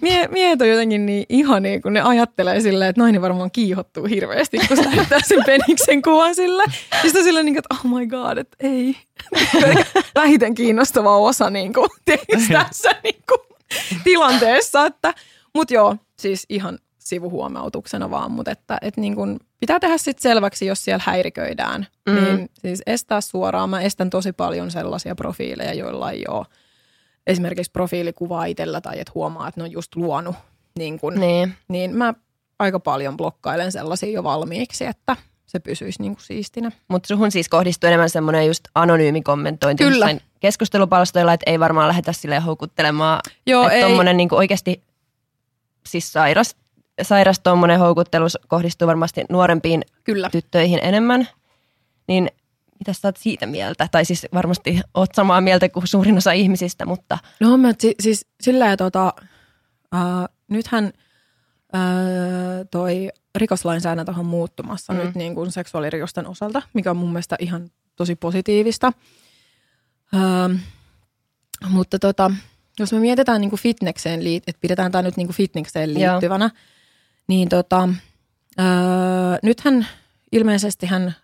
mie, 0.00 0.28
miehet 0.28 0.60
on 0.60 0.68
jotenkin 0.68 1.06
niin 1.06 1.24
ihania, 1.28 1.80
kun 1.80 1.92
ne 1.92 2.00
ajattelee 2.00 2.60
silleen, 2.60 2.90
että 2.90 3.00
nainen 3.00 3.22
varmaan 3.22 3.50
kiihottuu 3.50 4.04
hirveästi, 4.04 4.58
kun 4.68 4.76
se 4.76 4.84
lähettää 4.84 5.18
sen 5.24 5.42
peniksen 5.46 6.02
kuvan 6.02 6.34
sille. 6.34 6.62
Ja 6.92 7.02
sitten 7.02 7.24
silleen, 7.24 7.46
niin 7.46 7.54
kuin, 7.54 7.58
että 7.58 7.74
oh 7.74 7.98
my 7.98 8.06
god, 8.06 8.38
että 8.38 8.56
ei. 8.60 8.96
Vähiten 10.14 10.54
kiinnostava 10.54 11.16
osa 11.16 11.50
niin 11.50 11.72
kuin, 11.72 11.88
tässä 12.52 12.90
niin 13.04 13.22
kuin, 13.28 13.40
tilanteessa. 14.04 14.86
Että, 14.86 15.14
Mutta 15.54 15.74
joo, 15.74 15.96
siis 16.18 16.46
ihan 16.48 16.78
sivuhuomautuksena 16.98 18.10
vaan, 18.10 18.30
mutta 18.30 18.50
että, 18.50 18.78
että 18.82 19.00
niin 19.00 19.14
kun 19.14 19.40
pitää 19.60 19.80
tehdä 19.80 19.98
sitten 19.98 20.22
selväksi, 20.22 20.66
jos 20.66 20.84
siellä 20.84 21.02
häiriköidään. 21.06 21.86
Mm. 22.08 22.14
Niin 22.14 22.50
siis 22.60 22.82
estää 22.86 23.20
suoraan. 23.20 23.70
Mä 23.70 23.80
estän 23.80 24.10
tosi 24.10 24.32
paljon 24.32 24.70
sellaisia 24.70 25.14
profiileja, 25.14 25.74
joilla 25.74 26.10
ei 26.10 26.24
ole 26.28 26.46
esimerkiksi 27.28 27.72
profiilikuvaa 27.72 28.44
itsellä 28.44 28.80
tai 28.80 29.00
että 29.00 29.12
huomaa, 29.14 29.48
että 29.48 29.60
ne 29.60 29.64
on 29.64 29.72
just 29.72 29.96
luonut. 29.96 30.36
Niin, 30.78 31.00
kun, 31.00 31.14
Niin. 31.14 31.54
niin 31.68 31.96
mä 31.96 32.14
aika 32.58 32.80
paljon 32.80 33.16
blokkailen 33.16 33.72
sellaisia 33.72 34.10
jo 34.12 34.22
valmiiksi, 34.24 34.84
että 34.86 35.16
se 35.46 35.58
pysyisi 35.58 36.02
niin 36.02 36.12
kuin 36.14 36.24
siistinä. 36.24 36.72
Mutta 36.88 37.06
suhun 37.06 37.30
siis 37.30 37.48
kohdistuu 37.48 37.88
enemmän 37.88 38.10
semmoinen 38.10 38.46
just 38.46 38.64
anonyymi 38.74 39.22
kommentointi 39.22 39.84
Kyllä. 39.84 40.16
keskustelupalstoilla, 40.40 41.32
että 41.32 41.50
ei 41.50 41.60
varmaan 41.60 41.88
lähdetä 41.88 42.12
sille 42.12 42.38
houkuttelemaan. 42.38 43.20
Joo, 43.46 43.62
että 43.62 43.74
ei. 43.74 43.82
tommonen 43.82 44.16
niinku 44.16 44.36
oikeasti 44.36 44.82
siis 45.86 46.12
sairas, 46.12 46.56
sairas 47.02 47.40
tuommoinen 47.40 47.78
houkuttelu 47.78 48.26
kohdistuu 48.48 48.88
varmasti 48.88 49.24
nuorempiin 49.30 49.82
Kyllä. 50.04 50.28
tyttöihin 50.32 50.78
enemmän. 50.82 51.28
Niin 52.08 52.30
mitä 52.80 52.92
sä 52.92 53.08
oot 53.08 53.16
siitä 53.16 53.46
mieltä? 53.46 53.88
Tai 53.90 54.04
siis 54.04 54.26
varmasti 54.34 54.80
oot 54.94 55.14
samaa 55.14 55.40
mieltä 55.40 55.68
kuin 55.68 55.86
suurin 55.86 56.16
osa 56.16 56.32
ihmisistä, 56.32 56.86
mutta 56.86 57.18
No 57.40 57.56
mä 57.56 57.72
si- 57.78 57.94
siis 58.02 58.26
sillä 58.40 58.76
tota, 58.76 59.12
äh, 59.94 60.00
nythän 60.48 60.84
äh, 61.74 61.80
toi 62.70 63.08
rikoslainsäädäntö 63.34 64.12
on 64.18 64.26
muuttumassa 64.26 64.92
Mm. 64.92 64.98
nyt 64.98 65.14
niin 65.14 65.34
kuin 65.34 65.52
seksuaalirikosten 65.52 66.26
osalta, 66.26 66.62
mikä 66.74 66.90
on 66.90 66.96
mun 66.96 67.12
mielestä 67.12 67.36
ihan 67.40 67.70
tosi 67.96 68.14
positiivista. 68.16 68.92
Ähm, 70.14 70.56
mutta 71.68 71.98
tota, 71.98 72.30
jos 72.80 72.92
me 72.92 72.98
mietitään 73.00 73.40
niin 73.40 73.50
kuin 73.50 73.60
fitnekseen, 73.60 74.20
liit- 74.20 74.42
että 74.46 74.60
pidetään 74.60 74.92
tämä 74.92 75.02
nyt 75.02 75.16
niin 75.16 75.26
kuin 75.26 75.36
fitnekseen 75.36 76.00
Joo. 76.00 76.12
liittyvänä, 76.12 76.50
niin 77.28 77.48
tota, 77.48 77.88
äh, 78.60 79.38
nythän 79.42 79.86
ilmeisesti 80.32 80.86
hän 80.86 81.14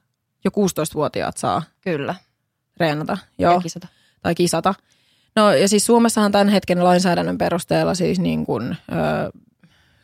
jo 0.44 0.50
16-vuotiaat 0.50 1.36
saa 1.36 1.62
kyllä. 1.80 2.14
treenata. 2.74 3.18
Joo. 3.38 3.52
Joo 3.52 3.60
Kisata. 3.60 3.88
tai 4.22 4.34
kisata. 4.34 4.74
No 5.36 5.52
ja 5.52 5.68
siis 5.68 5.86
Suomessahan 5.86 6.32
tämän 6.32 6.48
hetken 6.48 6.84
lainsäädännön 6.84 7.38
perusteella 7.38 7.94
siis 7.94 8.18
niin 8.18 8.46
kuin, 8.46 8.70
ö, 8.72 9.38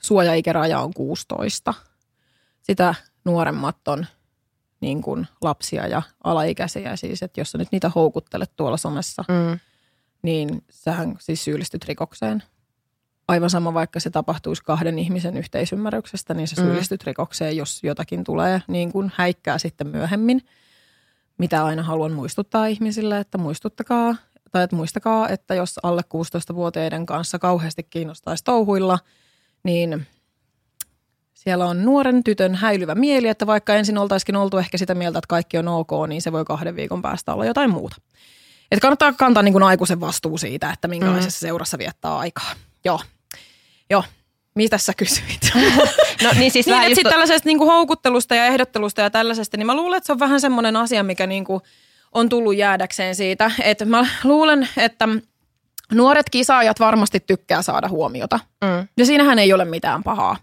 suojaikäraja 0.00 0.80
on 0.80 0.94
16. 0.94 1.74
Sitä 2.62 2.94
nuoremmat 3.24 3.88
on 3.88 4.06
niin 4.80 5.02
kuin 5.02 5.26
lapsia 5.42 5.86
ja 5.86 6.02
alaikäisiä 6.24 6.96
siis, 6.96 7.22
että 7.22 7.40
jos 7.40 7.50
sä 7.50 7.58
nyt 7.58 7.68
niitä 7.72 7.88
houkuttelet 7.94 8.52
tuolla 8.56 8.76
somessa, 8.76 9.24
Mm. 9.28 9.58
niin 10.22 10.64
sähän 10.70 11.16
siis 11.20 11.44
syyllistyt 11.44 11.84
rikokseen. 11.84 12.42
Aivan 13.30 13.50
sama, 13.50 13.74
vaikka 13.74 14.00
se 14.00 14.10
tapahtuisi 14.10 14.62
kahden 14.64 14.98
ihmisen 14.98 15.36
yhteisymmärryksestä, 15.36 16.34
niin 16.34 16.48
sä 16.48 16.62
Mm. 16.62 16.66
syyllistyt 16.66 17.04
rikokseen, 17.04 17.56
jos 17.56 17.80
jotakin 17.82 18.24
tulee 18.24 18.62
niin 18.68 18.92
kuin 18.92 19.12
häikkää 19.16 19.58
sitten 19.58 19.86
myöhemmin. 19.86 20.42
Mitä 21.38 21.64
aina 21.64 21.82
haluan 21.82 22.12
muistuttaa 22.12 22.66
ihmisille, 22.66 23.18
että 23.18 23.38
muistuttakaa, 23.38 24.14
tai 24.52 24.62
että 24.64 24.76
muistakaa, 24.76 25.28
että 25.28 25.54
jos 25.54 25.80
alle 25.82 26.02
16-vuotiaiden 26.02 27.06
kanssa 27.06 27.38
kauheasti 27.38 27.82
kiinnostaisi 27.82 28.44
touhuilla, 28.44 28.98
niin 29.62 30.06
siellä 31.34 31.66
on 31.66 31.84
nuoren 31.84 32.24
tytön 32.24 32.54
häilyvä 32.54 32.94
mieli, 32.94 33.28
että 33.28 33.46
vaikka 33.46 33.74
ensin 33.74 33.98
oltaisikin 33.98 34.36
oltu 34.36 34.58
ehkä 34.58 34.78
sitä 34.78 34.94
mieltä, 34.94 35.18
että 35.18 35.28
kaikki 35.28 35.58
on 35.58 35.68
ok, 35.68 35.90
niin 36.08 36.22
se 36.22 36.32
voi 36.32 36.44
kahden 36.44 36.76
viikon 36.76 37.02
päästä 37.02 37.34
olla 37.34 37.44
jotain 37.44 37.70
muuta. 37.70 37.96
Että 38.70 38.82
kannattaa 38.82 39.12
kantaa 39.12 39.42
niin 39.42 39.52
kuin 39.52 39.62
aikuisen 39.62 40.00
vastuu 40.00 40.38
siitä, 40.38 40.70
että 40.70 40.88
minkälaisessa 40.88 41.46
mm. 41.46 41.48
seurassa 41.48 41.78
viettää 41.78 42.18
aikaa. 42.18 42.52
Joo. 42.84 43.00
Joo. 43.90 44.04
Mitä 44.54 44.78
sä 44.78 44.92
kysyit? 44.96 45.50
No 46.22 46.30
niin 46.38 46.50
siis 46.50 46.66
niin, 46.66 46.74
vähän 46.74 46.90
just, 46.90 47.00
sit 47.02 47.10
tällaisesta 47.10 47.48
niin 47.48 47.58
kuin 47.58 47.70
houkuttelusta 47.70 48.34
ja 48.34 48.46
ehdottelusta 48.46 49.00
ja 49.00 49.10
tällaisesta, 49.10 49.56
niin 49.56 49.66
mä 49.66 49.76
luulen, 49.76 49.96
että 49.96 50.06
se 50.06 50.12
on 50.12 50.18
vähän 50.18 50.40
semmoinen 50.40 50.76
asia, 50.76 51.02
mikä 51.02 51.26
niin 51.26 51.44
kuin 51.44 51.60
on 52.12 52.28
tullut 52.28 52.56
jäädäkseen 52.56 53.14
siitä. 53.14 53.50
Että 53.62 53.84
mä 53.84 54.06
luulen, 54.24 54.68
että 54.76 55.08
nuoret 55.92 56.30
kisaajat 56.30 56.80
varmasti 56.80 57.20
tykkää 57.20 57.62
saada 57.62 57.88
huomiota. 57.88 58.40
Mm. 58.64 58.88
Ja 58.96 59.06
siinähän 59.06 59.38
ei 59.38 59.52
ole 59.52 59.64
mitään 59.64 60.02
pahaa. 60.02 60.36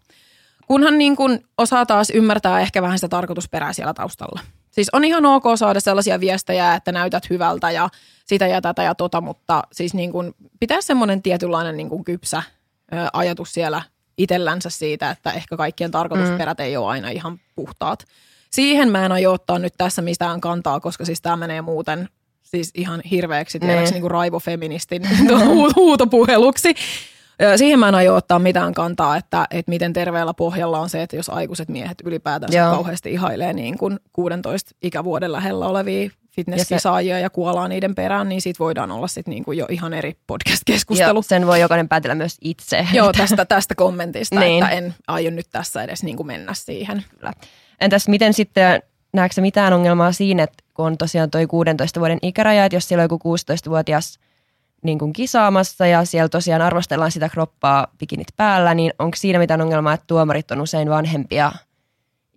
Kunhan 0.67 0.97
niin 0.97 1.15
kuin 1.15 1.45
osaa 1.57 1.85
taas 1.85 2.09
ymmärtää 2.09 2.59
ehkä 2.59 2.81
vähän 2.81 2.97
sitä 2.97 3.07
tarkoitusperää 3.07 3.73
siellä 3.73 3.93
taustalla. 3.93 4.39
Siis 4.71 4.89
on 4.93 5.03
ihan 5.03 5.25
ok 5.25 5.43
saada 5.55 5.79
sellaisia 5.79 6.19
viestejä, 6.19 6.75
että 6.75 6.91
näytät 6.91 7.29
hyvältä 7.29 7.71
ja 7.71 7.89
sitä 8.25 8.47
ja 8.47 8.61
tätä 8.61 8.83
ja 8.83 8.95
tota, 8.95 9.21
mutta 9.21 9.63
siis 9.71 9.93
niin 9.93 10.11
kuin 10.11 10.35
pitää 10.59 10.81
semmoinen 10.81 11.21
tietynlainen 11.21 11.77
niin 11.77 11.89
kuin 11.89 12.03
kypsä 12.03 12.43
ajatus 13.13 13.53
siellä 13.53 13.81
itsellänsä 14.17 14.69
siitä, 14.69 15.09
että 15.09 15.31
ehkä 15.31 15.57
kaikkien 15.57 15.91
tarkoitusperät 15.91 16.57
mm. 16.57 16.63
ei 16.63 16.77
ole 16.77 16.87
aina 16.87 17.09
ihan 17.09 17.39
puhtaat. 17.55 18.05
Siihen 18.51 18.91
mä 18.91 19.05
en 19.05 19.11
aio 19.11 19.33
ottaa 19.33 19.59
nyt 19.59 19.73
tässä 19.77 20.01
mistään 20.01 20.41
kantaa, 20.41 20.79
koska 20.79 21.05
siis 21.05 21.21
tämä 21.21 21.35
menee 21.35 21.61
muuten 21.61 22.09
siis 22.43 22.71
ihan 22.75 23.01
hirveäksi, 23.11 23.59
tiedäks, 23.59 23.91
niin 23.91 24.01
kuin 24.01 24.11
raivofeministin 24.11 25.01
hu- 25.29 25.73
huutopuheluksi. 25.75 26.73
Siihen 27.55 27.79
mä 27.79 27.87
en 27.87 27.95
aio 27.95 28.15
ottaa 28.15 28.39
mitään 28.39 28.73
kantaa, 28.73 29.17
että, 29.17 29.47
että 29.51 29.69
miten 29.69 29.93
terveellä 29.93 30.33
pohjalla 30.33 30.79
on 30.79 30.89
se, 30.89 31.01
että 31.01 31.15
jos 31.15 31.29
aikuiset 31.29 31.69
miehet 31.69 31.97
ylipäätänsä 32.05 32.57
Joo. 32.57 32.71
kauheasti 32.71 33.11
ihailee 33.11 33.53
niin 33.53 33.77
kuin 33.77 33.99
16 34.13 34.71
ikävuoden 34.81 35.31
lähellä 35.31 35.67
olevia 35.67 36.09
fitnesskisaajia 36.37 37.15
ja, 37.15 37.19
ja 37.19 37.29
kuolaa 37.29 37.67
niiden 37.67 37.95
perään, 37.95 38.29
niin 38.29 38.41
siitä 38.41 38.59
voidaan 38.59 38.91
olla 38.91 39.07
sitten 39.07 39.31
niin 39.31 39.45
kuin 39.45 39.57
jo 39.57 39.65
ihan 39.69 39.93
eri 39.93 40.17
podcast-keskustelu. 40.27 41.17
Joo, 41.17 41.21
sen 41.21 41.47
voi 41.47 41.61
jokainen 41.61 41.89
päätellä 41.89 42.15
myös 42.15 42.37
itse. 42.41 42.87
Joo, 42.93 43.13
tästä, 43.13 43.45
tästä 43.45 43.75
kommentista, 43.75 44.39
Niin. 44.39 44.63
että 44.63 44.75
en 44.75 44.95
aio 45.07 45.31
nyt 45.31 45.47
tässä 45.51 45.83
edes 45.83 46.03
niin 46.03 46.17
kuin 46.17 46.27
mennä 46.27 46.53
siihen. 46.53 47.03
Kyllä. 47.17 47.33
Entäs 47.81 48.07
miten 48.07 48.33
sitten, 48.33 48.83
näetkö 49.13 49.41
mitään 49.41 49.73
ongelmaa 49.73 50.11
siinä, 50.11 50.43
että 50.43 50.63
kun 50.73 50.85
on 50.85 50.97
tosiaan 50.97 51.31
toi 51.31 51.47
16 51.47 51.99
vuoden 51.99 52.19
ikäraja, 52.21 52.65
että 52.65 52.75
jos 52.75 52.87
siellä 52.87 53.01
on 53.01 53.09
joku 53.11 53.35
16-vuotias 53.37 54.19
niin 54.83 54.99
kuin 54.99 55.13
kisaamassa 55.13 55.87
ja 55.87 56.05
siellä 56.05 56.29
tosiaan 56.29 56.61
arvostellaan 56.61 57.11
sitä 57.11 57.29
kroppaa 57.29 57.87
pikinit 57.97 58.27
päällä, 58.37 58.73
niin 58.73 58.93
onko 58.99 59.17
siinä 59.17 59.39
mitään 59.39 59.61
ongelmaa, 59.61 59.93
että 59.93 60.07
tuomarit 60.07 60.51
on 60.51 60.61
usein 60.61 60.89
vanhempia 60.89 61.51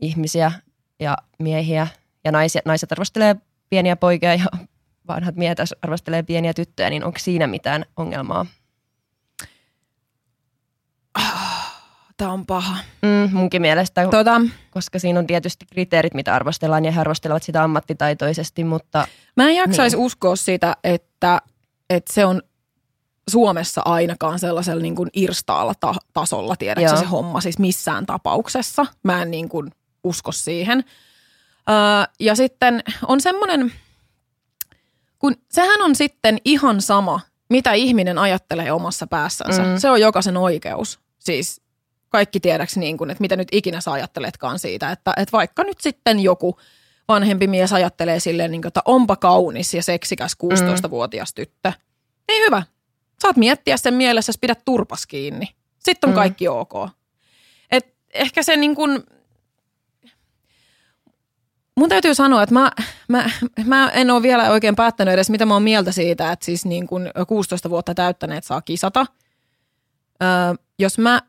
ihmisiä 0.00 0.52
ja 1.00 1.16
miehiä 1.38 1.86
ja 2.24 2.32
naisia, 2.32 2.62
naiset 2.64 2.92
arvostelee 2.92 3.36
pieniä 3.70 3.96
poikia 3.96 4.34
ja 4.34 4.44
vanhat 5.08 5.36
miehet 5.36 5.58
arvostelee 5.82 6.22
pieniä 6.22 6.54
tyttöjä, 6.54 6.90
niin 6.90 7.04
onko 7.04 7.18
siinä 7.18 7.46
mitään 7.46 7.84
ongelmaa? 7.96 8.46
Tämä 12.16 12.32
on 12.32 12.46
paha. 12.46 12.76
Mm, 13.02 13.30
munkin 13.36 13.62
mielestä, 13.62 14.08
Tota, 14.10 14.40
koska 14.70 14.98
siinä 14.98 15.18
on 15.18 15.26
tietysti 15.26 15.66
kriteerit, 15.72 16.14
mitä 16.14 16.34
arvostellaan 16.34 16.84
ja 16.84 16.92
he 16.92 17.00
arvostelevat 17.00 17.42
sitä 17.42 17.62
ammattitaitoisesti, 17.64 18.64
mutta 18.64 19.06
mä 19.36 19.48
en 19.48 19.56
jaksaisi 19.56 19.96
Niin. 19.96 20.06
uskoa 20.06 20.36
sitä, 20.36 20.76
että, 20.84 21.42
että 21.90 22.12
se 22.14 22.24
on 22.26 22.42
Suomessa 23.30 23.82
ainakaan 23.84 24.38
sellaisella 24.38 24.82
niin 24.82 24.94
kuin 24.96 25.08
irstaalla 25.12 25.74
ta- 25.80 25.94
tasolla, 26.12 26.56
tiedätkö 26.56 26.96
se 26.96 27.04
homma, 27.04 27.40
siis 27.40 27.58
missään 27.58 28.06
tapauksessa. 28.06 28.86
Mä 29.02 29.22
en 29.22 29.30
niin 29.30 29.48
kuin 29.48 29.70
usko 30.04 30.32
siihen. 30.32 30.84
Öö, 31.70 32.12
ja 32.20 32.34
sitten 32.34 32.82
on 33.06 33.20
semmoinen, 33.20 33.72
kun 35.18 35.36
sehän 35.50 35.82
on 35.82 35.94
sitten 35.94 36.38
ihan 36.44 36.82
sama, 36.82 37.20
mitä 37.50 37.72
ihminen 37.72 38.18
ajattelee 38.18 38.72
omassa 38.72 39.06
päässänsä. 39.06 39.62
Mm. 39.62 39.68
Mm. 39.68 39.78
Se 39.78 39.90
on 39.90 40.00
jokaisen 40.00 40.36
oikeus. 40.36 41.00
Siis 41.18 41.60
kaikki 42.08 42.40
tiedäksi 42.40 42.80
niin 42.80 42.96
kuin, 42.96 43.10
että 43.10 43.20
mitä 43.20 43.36
nyt 43.36 43.48
ikinä 43.52 43.80
sä 43.80 43.92
ajatteletkaan 43.92 44.58
siitä, 44.58 44.90
että, 44.90 45.12
että 45.16 45.32
vaikka 45.32 45.64
nyt 45.64 45.80
sitten 45.80 46.20
joku 46.20 46.58
vanhempi 47.08 47.46
mies 47.46 47.72
ajattelee 47.72 48.20
silleen, 48.20 48.50
niin 48.50 48.62
kuin, 48.62 48.68
että 48.68 48.82
onpa 48.84 49.16
kaunis 49.16 49.74
ja 49.74 49.82
seksikäs 49.82 50.36
16-vuotias 50.44 51.34
tyttö. 51.34 51.72
Niin 52.28 52.44
hyvä. 52.46 52.62
Saat 53.22 53.36
miettiä 53.36 53.76
sen 53.76 53.94
mielessä, 53.94 54.32
pidät 54.40 54.64
turpas 54.64 55.06
kiinni. 55.06 55.46
Sitten 55.78 56.08
on 56.08 56.14
Mm. 56.14 56.18
kaikki 56.18 56.48
ok. 56.48 56.72
Et 57.70 57.94
ehkä 58.14 58.42
se 58.42 58.56
niin 58.56 58.74
kuin, 58.74 59.02
mun 61.80 61.88
täytyy 61.88 62.14
sanoa, 62.14 62.42
että 62.42 62.54
mä, 62.54 62.70
mä, 63.08 63.30
mä 63.64 63.88
en 63.88 64.10
ole 64.10 64.22
vielä 64.22 64.50
oikein 64.50 64.76
päättänyt 64.76 65.14
edes, 65.14 65.30
mitä 65.30 65.46
mä 65.46 65.54
oon 65.54 65.62
mieltä 65.62 65.92
siitä, 65.92 66.32
että 66.32 66.44
siis 66.44 66.64
niin 66.64 66.86
kuin 66.86 67.10
16 67.28 67.70
vuotta 67.70 67.94
täyttäneet 67.94 68.44
saa 68.44 68.62
kisata. 68.62 69.06
Öö, 70.22 70.28
jos 70.78 70.98
mä 70.98 71.22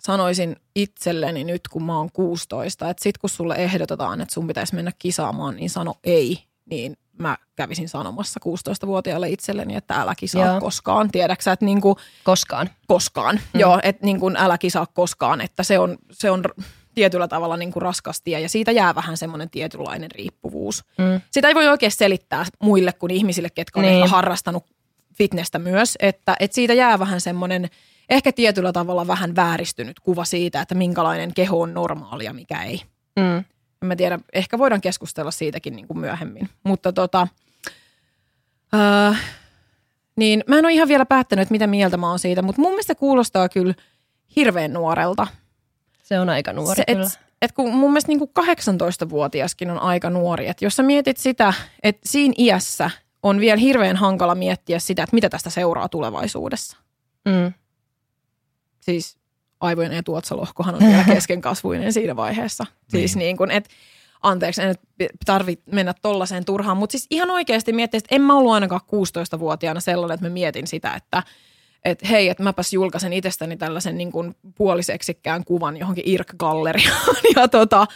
sanoisin 0.00 0.56
itselleni 0.74 1.44
nyt, 1.44 1.68
kun 1.68 1.84
mä 1.84 1.98
oon 1.98 2.12
16, 2.12 2.90
että 2.90 3.02
sit 3.02 3.18
kun 3.18 3.30
sulle 3.30 3.54
ehdotetaan, 3.54 4.20
että 4.20 4.34
sun 4.34 4.46
pitäisi 4.46 4.74
mennä 4.74 4.92
kisaamaan, 4.98 5.56
niin 5.56 5.70
sano 5.70 5.94
ei, 6.04 6.44
niin 6.70 6.96
mä 7.18 7.38
kävisin 7.56 7.88
sanomassa 7.88 8.40
16-vuotiaalle 8.46 9.28
itselleni, 9.28 9.76
että 9.76 9.94
älä 9.94 10.14
kisaa 10.14 10.46
Joo. 10.46 10.60
koskaan. 10.60 11.10
Tiedäksä, 11.10 11.52
että 11.52 11.64
niin 11.64 11.80
kuin 11.80 11.96
koskaan. 12.24 12.70
koskaan. 12.86 13.40
Mm. 13.54 13.60
Joo, 13.60 13.80
että 13.82 14.06
niin 14.06 14.20
kuin 14.20 14.36
älä 14.36 14.58
kisaa 14.58 14.86
koskaan, 14.86 15.40
että 15.40 15.62
se 15.62 15.78
on, 15.78 15.98
se 16.12 16.30
on 16.30 16.44
tietyllä 16.94 17.28
tavalla 17.28 17.56
niin 17.56 17.72
kuin 17.72 17.82
raskas 17.82 18.22
tie 18.22 18.40
ja 18.40 18.48
siitä 18.48 18.72
jää 18.72 18.94
vähän 18.94 19.16
semmoinen 19.16 19.50
tietynlainen 19.50 20.10
riippuvuus. 20.10 20.84
Mm. 20.98 21.20
Sitä 21.30 21.48
ei 21.48 21.54
voi 21.54 21.68
oikein 21.68 21.92
selittää 21.92 22.44
muille 22.62 22.92
kuin 22.92 23.12
ihmisille, 23.12 23.50
ketkä 23.50 23.80
on 23.80 23.86
Niin. 23.86 23.94
ehkä 24.02 24.08
harrastanut 24.08 24.64
fitnessä 25.14 25.58
myös, 25.58 25.96
että, 26.00 26.36
että 26.40 26.54
siitä 26.54 26.74
jää 26.74 26.98
vähän 26.98 27.20
semmoinen 27.20 27.68
ehkä 28.10 28.32
tietyllä 28.32 28.72
tavalla 28.72 29.06
vähän 29.06 29.36
vääristynyt 29.36 30.00
kuva 30.00 30.24
siitä, 30.24 30.60
että 30.60 30.74
minkälainen 30.74 31.34
keho 31.34 31.60
on 31.60 31.74
normaali 31.74 32.24
ja 32.24 32.32
mikä 32.32 32.62
ei. 32.62 32.82
Mm. 33.16 33.36
En 33.82 33.88
mä 33.88 33.96
tiedä, 33.96 34.18
ehkä 34.32 34.58
voidaan 34.58 34.80
keskustella 34.80 35.30
siitäkin 35.30 35.76
niin 35.76 35.86
kuin 35.88 35.98
myöhemmin. 35.98 36.48
Mutta 36.64 36.92
tota, 36.92 37.28
äh, 38.74 39.20
niin 40.16 40.44
mä 40.46 40.58
en 40.58 40.64
ole 40.64 40.72
ihan 40.72 40.88
vielä 40.88 41.06
päättänyt, 41.06 41.50
mitä 41.50 41.66
mieltä 41.66 41.96
mä 41.96 42.08
oon 42.08 42.18
siitä, 42.18 42.42
mutta 42.42 42.62
mun 42.62 42.70
mielestä 42.70 42.94
kuulostaa 42.94 43.48
kyllä 43.48 43.74
hirveän 44.36 44.72
nuorelta. 44.72 45.26
Se 46.12 46.20
on 46.20 46.28
aika 46.28 46.52
nuori 46.52 46.76
Se, 46.76 46.84
kyllä. 46.86 47.06
et, 47.06 47.20
et 47.42 47.52
kun 47.52 47.74
mun 47.74 47.90
mielestä 47.90 48.08
niin 48.08 48.18
kuin 48.18 48.30
18-vuotiaskin 48.40 49.70
on 49.70 49.78
aika 49.78 50.10
nuori. 50.10 50.48
Et 50.48 50.62
jos 50.62 50.76
sä 50.76 50.82
mietit 50.82 51.16
sitä, 51.16 51.52
että 51.82 52.08
siinä 52.08 52.34
iässä 52.38 52.90
on 53.22 53.40
vielä 53.40 53.56
hirveän 53.56 53.96
hankala 53.96 54.34
miettiä 54.34 54.78
sitä, 54.78 55.02
että 55.02 55.14
mitä 55.14 55.28
tästä 55.28 55.50
seuraa 55.50 55.88
tulevaisuudessa. 55.88 56.76
Mm. 57.24 57.52
Siis 58.80 59.16
aivojen 59.60 59.92
etuotsalohkohan 59.92 60.74
on 60.74 60.80
vielä 60.80 61.04
keskenkasvuinen 61.14 61.92
siinä 61.92 62.16
vaiheessa. 62.16 62.66
Siis 62.88 63.16
niin 63.16 63.36
kuin, 63.36 63.50
et, 63.50 63.68
anteeksi, 64.22 64.62
en 64.62 64.68
nyt 64.68 65.10
tarvitse 65.26 65.64
mennä 65.72 65.94
tollaiseen 66.02 66.44
turhaan, 66.44 66.76
mutta 66.76 66.92
siis 66.92 67.06
ihan 67.10 67.30
oikeasti 67.30 67.72
miettiä, 67.72 67.98
että 67.98 68.14
en 68.14 68.22
mä 68.22 68.36
ollut 68.36 68.52
ainakaan 68.52 68.80
16-vuotiaana 68.86 69.80
sellainen, 69.80 70.14
että 70.14 70.26
mä 70.26 70.32
mietin 70.32 70.66
sitä, 70.66 70.94
että 70.94 71.22
et 71.84 72.08
hei, 72.10 72.28
että 72.28 72.42
mäpäs 72.42 72.72
julkaisen 72.72 73.12
itsestäni 73.12 73.56
tällaisen 73.56 73.98
niin 73.98 74.12
kuin 74.12 74.36
puoliseksikkään 74.54 75.44
kuvan 75.44 75.76
johonkin 75.76 76.04
IRK-galleriaan 76.06 77.16
ja 77.36 77.48
tota, 77.48 77.86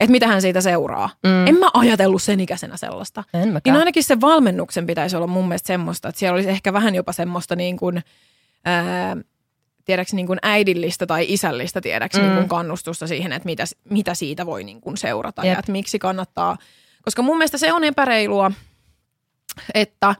että 0.00 0.10
mitähän 0.12 0.42
siitä 0.42 0.60
seuraa. 0.60 1.10
Mm. 1.24 1.46
En 1.46 1.54
mä 1.58 1.70
ajatellut 1.74 2.22
sen 2.22 2.40
ikäisenä 2.40 2.76
sellaista. 2.76 3.24
En 3.34 3.40
Niin 3.40 3.52
mäkään. 3.52 3.76
ainakin 3.76 4.04
se 4.04 4.20
valmennuksen 4.20 4.86
pitäisi 4.86 5.16
olla 5.16 5.26
mun 5.26 5.48
mielestä 5.48 5.66
semmoista, 5.66 6.08
että 6.08 6.18
siellä 6.18 6.34
olisi 6.34 6.48
ehkä 6.48 6.72
vähän 6.72 6.94
jopa 6.94 7.12
semmoista 7.12 7.56
niin 7.56 7.76
kuin, 7.76 8.02
ää, 8.64 9.16
tiedäks 9.84 10.12
niin 10.12 10.26
kuin 10.26 10.38
äidillistä 10.42 11.06
tai 11.06 11.26
isällistä 11.28 11.80
tiedäks 11.80 12.16
Mm. 12.16 12.22
niin 12.22 12.34
kuin 12.34 12.48
kannustusta 12.48 13.06
siihen, 13.06 13.32
että 13.32 13.46
mitä, 13.46 13.64
mitä 13.90 14.14
siitä 14.14 14.46
voi 14.46 14.64
niin 14.64 14.80
kuin 14.80 14.96
seurata 14.96 15.42
Jep. 15.46 15.52
ja 15.52 15.58
että 15.58 15.72
miksi 15.72 15.98
kannattaa. 15.98 16.56
Koska 17.04 17.22
mun 17.22 17.38
mielestä 17.38 17.58
se 17.58 17.72
on 17.72 17.84
epäreilua, 17.84 18.50
että 19.74 20.14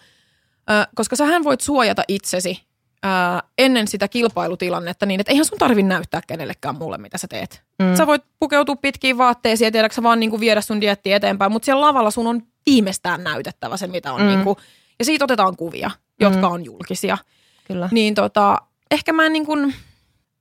koska 0.94 1.16
sähän 1.16 1.44
voit 1.44 1.60
suojata 1.60 2.02
itsesi 2.08 2.62
ää, 3.02 3.42
ennen 3.58 3.88
sitä 3.88 4.08
kilpailutilannetta 4.08 5.06
niin, 5.06 5.20
että 5.20 5.32
eihän 5.32 5.44
sun 5.44 5.58
tarvi 5.58 5.82
näyttää 5.82 6.20
kenellekään 6.26 6.78
mulle, 6.78 6.98
mitä 6.98 7.18
sä 7.18 7.28
teet. 7.28 7.62
Mm. 7.78 7.96
Sä 7.96 8.06
voit 8.06 8.22
pukeutua 8.40 8.76
pitkiin 8.76 9.18
vaatteisiin 9.18 9.66
ja 9.66 9.72
tiedätkö 9.72 9.94
sä 9.94 10.02
vaan 10.02 10.20
niin 10.20 10.30
kuin 10.30 10.40
viedä 10.40 10.60
sun 10.60 10.80
dietti 10.80 11.12
eteenpäin, 11.12 11.52
mutta 11.52 11.66
siellä 11.66 11.80
lavalla 11.86 12.10
sun 12.10 12.26
on 12.26 12.42
viimeistään 12.66 13.24
näytettävä 13.24 13.76
se, 13.76 13.86
mitä 13.86 14.12
on 14.12 14.20
Mm. 14.20 14.26
niin 14.26 14.44
kuin, 14.44 14.56
ja 14.98 15.04
siitä 15.04 15.24
otetaan 15.24 15.56
kuvia, 15.56 15.90
jotka 16.20 16.48
on 16.48 16.64
julkisia. 16.64 17.18
Kyllä. 17.64 17.88
Niin 17.92 18.14
tota, 18.14 18.58
ehkä 18.90 19.12
mä 19.12 19.26
en 19.26 19.32
niin 19.32 19.46
kuin, 19.46 19.60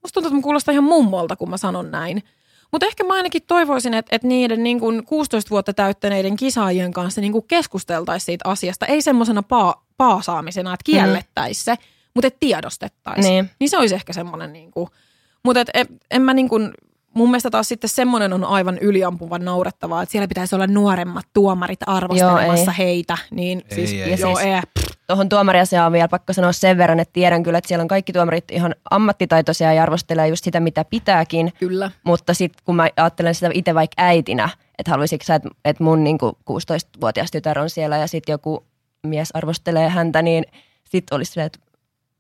musta 0.02 0.14
tuntuu, 0.14 0.28
että 0.28 0.36
mä 0.36 0.42
kuulostan 0.42 0.74
ihan 0.74 0.84
mummolta, 0.84 1.36
kun 1.36 1.50
mä 1.50 1.58
sanon 1.58 1.92
näin. 1.92 2.24
Mutta 2.72 2.86
ehkä 2.88 3.04
mä 3.04 3.14
ainakin 3.14 3.42
toivoisin, 3.48 3.94
että, 3.94 4.16
että 4.16 4.28
niiden 4.28 4.64
niin 4.64 4.80
kuin 4.80 5.06
16 5.06 5.50
vuotta 5.50 5.74
täyttäneiden 5.74 6.36
kisaajien 6.36 6.94
kanssa 6.94 7.22
niin 7.22 7.32
kuin 7.32 7.46
keskusteltaisiin 7.48 8.26
siitä 8.26 8.50
asiasta. 8.50 8.86
Ei 8.86 9.02
semmoisena 9.02 9.44
paa, 9.44 9.86
paasaamisena, 9.98 10.74
että 10.74 10.84
kiellettäisiin 10.84 11.64
se, 11.66 11.76
mutta 12.14 12.28
että 12.28 12.40
tiedostettaisiin. 12.40 13.32
Niin. 13.32 13.50
niin 13.60 13.70
se 13.70 13.78
olisi 13.78 13.96
ehkä 13.96 14.14
semmoinen, 14.14 14.54
niin 14.54 14.72
kuin, 14.72 14.88
mutta 15.46 15.60
et, 15.62 15.70
en, 15.74 15.86
en 16.12 16.22
mä 16.22 16.34
niin 16.34 16.50
kuin, 16.50 16.72
mun 17.14 17.30
mielestä 17.30 17.50
taas 17.50 17.68
sitten 17.68 17.90
semmoinen 17.90 18.34
on 18.34 18.44
aivan 18.44 18.78
yliampuvan 18.78 19.46
naurettavaa, 19.46 20.04
että 20.04 20.12
siellä 20.12 20.28
pitäisi 20.28 20.56
olla 20.56 20.68
nuoremmat 20.68 21.26
tuomarit 21.34 21.80
arvostelemassa 21.88 22.72
ei. 22.72 22.78
heitä. 22.78 23.18
Niin 23.32 23.62
Ei, 23.70 23.76
siis, 23.76 23.92
ei. 23.94 24.00
joo, 24.00 24.08
Ja 24.10 24.18
siis- 24.18 24.40
ei. 24.40 24.62
Tuohon 25.08 25.30
tuomariasiaan 25.30 25.86
on 25.88 25.94
vielä 25.94 26.08
pakko 26.08 26.34
sanoa 26.34 26.52
sen 26.52 26.78
verran, 26.78 27.00
että 27.00 27.14
tiedän 27.14 27.44
kyllä, 27.44 27.58
että 27.58 27.68
siellä 27.68 27.82
on 27.82 27.88
kaikki 27.88 28.14
tuomarit 28.14 28.52
ihan 28.52 28.76
ammattitaitoisia 28.92 29.74
ja 29.74 29.84
arvostelee 29.84 30.28
just 30.28 30.44
sitä, 30.44 30.60
mitä 30.60 30.86
pitääkin. 30.86 31.54
Kyllä. 31.60 31.92
Mutta 32.04 32.34
sitten 32.34 32.62
kun 32.66 32.76
mä 32.76 32.88
ajattelen 32.98 33.36
sitä 33.36 33.50
itse 33.54 33.76
vaikka 33.76 33.94
äitinä, 33.98 34.50
että 34.80 34.92
haluaisitko 34.92 35.26
sä, 35.26 35.36
että, 35.36 35.50
että 35.66 35.84
mun 35.84 36.04
niin 36.04 36.18
16-vuotias 36.52 37.32
tytär 37.32 37.60
on 37.60 37.70
siellä 37.70 37.98
ja 37.98 38.08
sitten 38.08 38.34
joku 38.34 38.64
mies 39.08 39.30
arvostelee 39.34 39.90
häntä, 39.90 40.22
niin 40.22 40.44
sitten 40.90 41.16
olisi 41.16 41.32
silleen, 41.32 41.46
että 41.48 41.60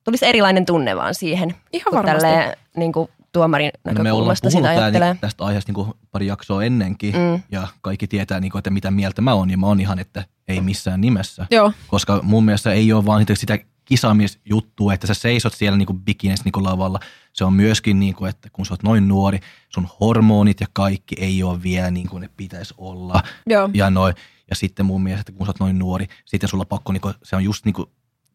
tulisi 0.03 0.25
erilainen 0.25 0.65
tunne 0.65 0.95
vaan 0.95 1.15
siihen, 1.15 1.55
Ihan 1.73 1.93
varmasti. 1.93 2.21
tälleen 2.21 2.57
niin 2.77 2.91
kuin 2.93 3.09
tuomarin 3.31 3.71
No 3.73 3.79
me 3.83 3.91
ollaan 3.91 4.03
näkökulmasta 4.03 4.49
puhunut 4.49 4.67
sitä 4.69 4.73
tää, 4.75 4.83
ajattelee. 4.85 5.13
niin, 5.13 5.19
tästä 5.21 5.43
aiheesta 5.43 5.71
niin 5.73 5.93
pari 6.11 6.27
jaksoa 6.27 6.63
ennenkin 6.63 7.13
Mm. 7.15 7.43
ja 7.51 7.67
kaikki 7.81 8.07
tietää, 8.07 8.39
niin 8.39 8.51
kuin, 8.51 8.59
että 8.59 8.69
mitä 8.69 8.91
mieltä 8.91 9.21
mä 9.21 9.33
oon 9.33 9.49
ja 9.49 9.57
mä 9.57 9.67
oon 9.67 9.79
ihan, 9.79 9.99
että 9.99 10.25
ei 10.47 10.61
missään 10.61 11.01
nimessä. 11.01 11.45
Joo, 11.51 11.71
Koska 11.87 12.19
mun 12.23 12.45
mielestä 12.45 12.71
ei 12.73 12.93
ole 12.93 13.05
vaan 13.05 13.21
sitä, 13.21 13.35
sitä 13.35 13.59
kisaamisjuttua, 13.85 14.93
että 14.93 15.07
sä 15.07 15.13
seisot 15.13 15.53
siellä 15.53 15.77
niin 15.77 15.99
bikinissä 16.05 16.43
niin 16.53 16.63
lavalla. 16.63 16.99
Se 17.33 17.43
on 17.45 17.53
myöskin, 17.53 17.99
niin 17.99 18.15
kuin, 18.15 18.29
että 18.29 18.49
kun 18.53 18.65
sä 18.65 18.73
oot 18.73 18.83
noin 18.83 19.07
nuori, 19.07 19.39
sun 19.69 19.87
hormonit 19.99 20.61
ja 20.61 20.67
kaikki 20.73 21.15
ei 21.19 21.43
ole 21.43 21.63
vielä 21.63 21.91
niin 21.91 22.09
kuin 22.09 22.21
ne 22.21 22.29
pitäisi 22.37 22.73
olla. 22.77 23.23
joo. 23.47 23.69
Ja, 23.73 23.89
noin. 23.89 24.15
ja 24.49 24.55
sitten 24.55 24.85
mun 24.85 25.03
mielestä, 25.03 25.21
että 25.21 25.31
kun 25.37 25.45
sä 25.45 25.49
oot 25.49 25.59
noin 25.59 25.79
nuori, 25.79 26.07
sitten 26.25 26.49
sulla 26.49 26.65
pakko, 26.65 26.91
niin 26.93 27.01
kuin, 27.01 27.13
se 27.23 27.35
on 27.35 27.43
just 27.43 27.65
niin 27.65 27.73
kuin 27.73 27.89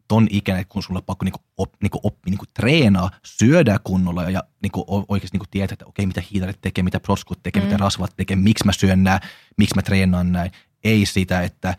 ton 0.07 0.27
ikäinen, 0.29 0.65
kun 0.69 0.83
sulla 0.83 1.01
pakko 1.01 1.25
niinku 1.25 1.39
op, 1.57 1.73
niinku 1.81 1.99
oppi 2.03 2.29
niinku 2.29 2.45
treenaa, 2.53 3.11
syödä 3.25 3.79
kunnolla 3.83 4.23
ja 4.23 4.43
niinku 4.61 5.05
oikeasti 5.07 5.35
niinku 5.35 5.47
tietää, 5.51 5.73
että 5.73 5.85
okei, 5.85 6.05
mitä 6.05 6.23
hiitarit 6.31 6.61
tekee, 6.61 6.83
mitä 6.83 6.99
proskut 6.99 7.43
tekee, 7.43 7.61
mm. 7.61 7.65
mitä 7.65 7.77
rasvat 7.77 8.13
tekee, 8.17 8.35
miksi 8.35 8.65
mä 8.65 8.71
syön 8.71 9.03
nää, 9.03 9.19
miksi 9.57 9.75
mä 9.75 9.81
treenaan 9.81 10.31
näin. 10.31 10.51
Ei 10.83 11.05
sitä, 11.05 11.41
että 11.41 11.75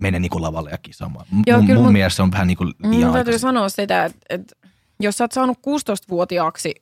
mene 0.00 0.18
niinku 0.18 0.42
lavalle 0.42 0.70
ja 0.70 0.78
kisaamaan. 0.78 1.26
M- 1.30 1.42
Joo, 1.46 1.58
mun, 1.58 1.66
kyllä 1.66 1.78
mun 1.78 1.86
mun- 1.88 1.92
mielestä 1.92 2.16
se 2.16 2.22
on 2.22 2.32
vähän 2.32 2.46
niinku 2.46 2.64
liian 2.64 3.04
Mun 3.04 3.12
täytyy 3.12 3.38
sanoa 3.38 3.68
sitä, 3.68 4.04
että, 4.04 4.18
että 4.28 4.56
jos 5.00 5.16
sä 5.16 5.24
oot 5.24 5.32
saanut 5.32 5.58
16-vuotiaaksi, 5.58 6.74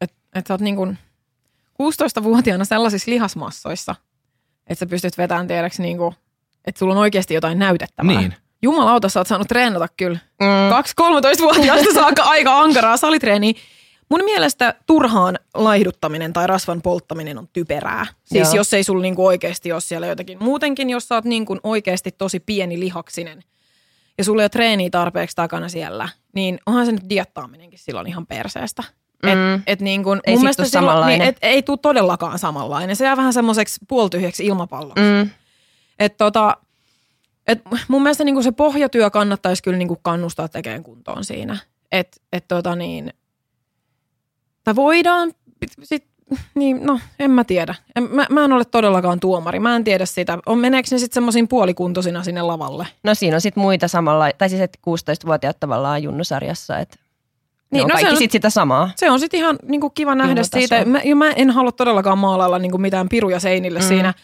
että, 0.00 0.16
että 0.34 0.48
sä 0.48 0.54
oot 0.54 0.60
niin 0.60 0.76
kuin 0.76 0.98
16-vuotiaana 1.82 2.64
sellaisissa 2.64 3.10
lihasmassoissa, 3.10 3.94
että 4.66 4.80
sä 4.80 4.86
pystyt 4.86 5.18
vetämään 5.18 5.46
tiedäksi 5.46 5.82
niin 5.82 5.98
kuin, 5.98 6.14
että 6.64 6.78
sulla 6.78 6.94
on 6.94 7.00
oikeasti 7.00 7.34
jotain 7.34 7.58
näytettävää. 7.58 8.20
Niin. 8.20 8.34
Jumalauta, 8.62 9.08
sä 9.08 9.20
oot 9.20 9.26
saanut 9.26 9.48
treenata 9.48 9.88
kyllä. 9.96 10.18
Mm. 10.40 10.46
2-13-vuotiaasta 10.46 11.94
saakka 11.94 12.22
aika 12.22 12.58
ankaraa 12.60 12.96
salitreeniä. 12.96 13.52
Mun 14.08 14.24
mielestä 14.24 14.74
turhaan 14.86 15.38
laihduttaminen 15.54 16.32
tai 16.32 16.46
rasvan 16.46 16.82
polttaminen 16.82 17.38
on 17.38 17.48
typerää. 17.52 18.06
Siis 18.24 18.48
Joo. 18.48 18.54
jos 18.56 18.74
ei 18.74 18.84
sulla 18.84 19.02
niinku 19.02 19.26
oikeasti 19.26 19.72
ole 19.72 19.80
siellä 19.80 20.06
jotakin. 20.06 20.38
Muutenkin, 20.40 20.90
jos 20.90 21.08
sä 21.08 21.14
oot 21.14 21.24
niinku 21.24 21.58
oikeasti 21.62 22.10
tosi 22.18 22.40
pieni 22.40 22.80
lihaksinen 22.80 23.42
ja 24.18 24.24
sulla 24.24 24.42
ei 24.42 24.44
ole 24.44 24.48
treeniä 24.48 24.90
tarpeeksi 24.90 25.36
takana 25.36 25.68
siellä, 25.68 26.08
niin 26.34 26.58
onhan 26.66 26.86
se 26.86 26.92
nyt 26.92 27.08
diettaaminenkin 27.10 27.78
silloin 27.78 28.06
ihan 28.06 28.26
perseestä. 28.26 28.82
Et, 29.22 29.38
Mm. 29.38 29.62
et 29.66 29.80
niin 29.80 30.04
kun, 30.04 30.20
Ei 30.26 30.34
mun 30.34 30.42
mielestä 30.42 30.64
silloin-. 30.64 31.06
Niin, 31.06 31.22
et, 31.22 31.36
ei 31.42 31.62
tule 31.62 31.78
todellakaan 31.82 32.38
samanlainen. 32.38 32.96
Se 32.96 33.04
jää 33.04 33.16
vähän 33.16 33.32
semmoiseksi 33.32 33.80
puoltyhjäksi 33.88 34.46
ilmapalloksi. 34.46 35.02
Mm. 35.04 35.30
Et 35.98 36.16
tota, 36.16 36.56
et 37.46 37.60
mun 37.88 38.02
mielestä 38.02 38.24
niinku 38.24 38.42
se 38.42 38.52
pohjatyö 38.52 39.10
kannattaisi 39.10 39.62
kyllä 39.62 39.78
niinku 39.78 39.98
kannustaa 40.02 40.48
tekemään 40.48 40.82
kuntoon 40.82 41.24
siinä. 41.24 41.58
Et, 41.92 42.22
et 42.32 42.44
tota 42.48 42.76
niin, 42.76 43.12
tai 44.64 44.76
voidaan, 44.76 45.32
sit, 45.82 46.06
niin 46.54 46.86
no 46.86 47.00
en 47.18 47.30
mä 47.30 47.44
tiedä. 47.44 47.74
En, 47.96 48.02
mä, 48.02 48.26
mä 48.30 48.44
en 48.44 48.52
ole 48.52 48.64
todellakaan 48.64 49.20
tuomari. 49.20 49.60
Mä 49.60 49.76
en 49.76 49.84
tiedä 49.84 50.06
sitä. 50.06 50.38
On, 50.46 50.58
meneekö 50.58 50.88
ne 50.90 50.98
sitten 50.98 51.14
semmoisiin 51.14 51.48
puolikuntoisina 51.48 52.22
sinne 52.22 52.42
lavalle? 52.42 52.86
No 53.04 53.14
siinä 53.14 53.36
on 53.36 53.40
sitten 53.40 53.62
muita 53.62 53.88
samalla, 53.88 54.30
tai 54.38 54.48
siis 54.48 54.60
että 54.60 54.78
16-vuotiaat 54.90 55.60
tavallaan 55.60 56.02
junnusarjassa, 56.02 56.78
että 56.78 56.96
niin, 56.96 57.78
Niin, 57.78 57.84
on 57.84 57.88
no 57.88 57.96
se 57.96 58.02
kaikki 58.02 58.12
on- 58.12 58.18
sit 58.18 58.30
sitä 58.32 58.50
samaa. 58.50 58.90
Se 58.96 59.10
on 59.10 59.20
sitten 59.20 59.40
ihan 59.40 59.58
niinku 59.68 59.90
kiva 59.90 60.14
nähdä 60.14 60.42
siitä. 60.42 60.84
Mä, 60.84 61.00
ja 61.04 61.16
mä 61.16 61.30
en 61.30 61.50
halua 61.50 61.72
todellakaan 61.72 62.18
maalailla 62.18 62.58
niinku 62.58 62.78
mitään 62.78 63.08
piruja 63.08 63.40
seinille 63.40 63.78
mm. 63.78 63.86
siinä. 63.86 64.14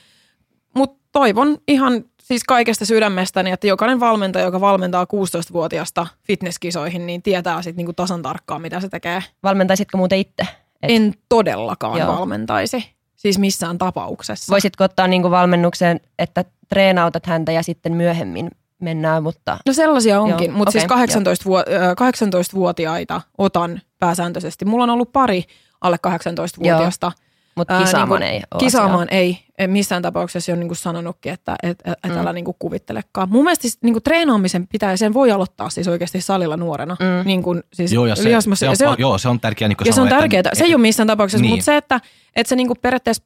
Mutta 0.74 1.04
toivon 1.12 1.58
ihan 1.68 2.04
siis 2.28 2.44
kaikesta 2.44 2.86
sydämestäni, 2.86 3.50
että 3.50 3.66
jokainen 3.66 4.00
valmentaja, 4.00 4.44
joka 4.44 4.60
valmentaa 4.60 5.04
16-vuotiaasta 5.04 6.06
fitnesskisoihin, 6.26 7.06
niin 7.06 7.22
tietää 7.22 7.62
sitten 7.62 7.76
niinku 7.76 7.92
tasan 7.92 8.22
tarkkaan, 8.22 8.62
mitä 8.62 8.80
se 8.80 8.88
tekee. 8.88 9.22
Valmentaisitko 9.42 9.98
muuten 9.98 10.18
itse? 10.18 10.42
Et 10.82 10.90
En 10.90 11.14
todellakaan 11.28 11.98
Joo. 11.98 12.16
valmentaisi. 12.16 12.90
Siis 13.16 13.38
missään 13.38 13.78
tapauksessa. 13.78 14.50
Voisitko 14.50 14.84
ottaa 14.84 15.06
niinku 15.08 15.30
valmennukseen, 15.30 16.00
että 16.18 16.44
treenautat 16.68 17.26
häntä 17.26 17.52
ja 17.52 17.62
sitten 17.62 17.92
myöhemmin 17.92 18.50
mennään, 18.78 19.22
mutta 19.22 19.58
No 19.66 19.72
sellaisia 19.72 20.20
onkin, 20.20 20.48
Joo, 20.48 20.56
mutta 20.56 20.72
siis 20.72 20.84
okei, 20.84 20.96
18 20.96 21.44
vuo- 21.44 21.58
ö, 21.58 21.94
18-vuotiaita 21.94 23.20
otan 23.38 23.80
pääsääntöisesti. 23.98 24.64
Mulla 24.64 24.84
on 24.84 24.90
ollut 24.90 25.12
pari 25.12 25.44
alle 25.80 25.96
18-vuotiaasta. 26.06 27.12
Mutta 27.58 27.74
Ää, 27.74 27.84
kisaamaan 27.84 28.20
niinku 28.20 28.34
ei 28.36 28.42
ole 28.50 28.58
Kisaamaan 28.60 29.08
ei. 29.10 29.38
En 29.58 29.70
missään 29.70 30.02
tapauksessa 30.02 30.52
ole 30.52 30.58
niinku 30.58 30.74
sanonutkin, 30.74 31.32
että 31.32 31.56
et, 31.62 31.78
et, 31.84 31.92
et 32.04 32.12
Mm. 32.12 32.18
älä 32.18 32.32
niinku 32.32 32.56
kuvittelekaan. 32.58 33.28
Mun 33.30 33.44
mielestä 33.44 33.62
siis, 33.62 33.78
niinku 33.82 34.00
treenaamisen 34.00 34.66
pitää, 34.68 34.96
sen 34.96 35.14
voi 35.14 35.30
aloittaa 35.32 35.70
siis 35.70 35.88
oikeasti 35.88 36.20
salilla 36.20 36.56
nuorena. 36.56 36.96
Mm. 37.00 37.26
Niin 37.26 37.42
kuin, 37.42 37.62
siis 37.72 37.92
Joo, 37.92 38.06
ja 38.06 38.16
se, 38.16 38.22
lihasmassa- 38.22 38.58
se, 38.58 38.68
on, 38.68 38.76
se 38.76 38.88
on, 38.88 38.96
joo, 38.98 39.18
se 39.18 39.28
on 39.28 39.40
tärkeää. 39.40 39.68
Niin 39.68 39.76
ja 39.84 39.92
se 39.92 40.00
on 40.00 40.08
tärkeää. 40.08 40.42
Se 40.52 40.64
ei 40.64 40.74
ole 40.74 40.82
missään 40.82 41.06
tapauksessa, 41.06 41.42
Niin. 41.42 41.50
mutta 41.52 41.64
se, 41.64 41.76
että, 41.76 42.00
että 42.36 42.48
se 42.48 42.56
niinku 42.56 42.74
periaatteessa 42.74 43.22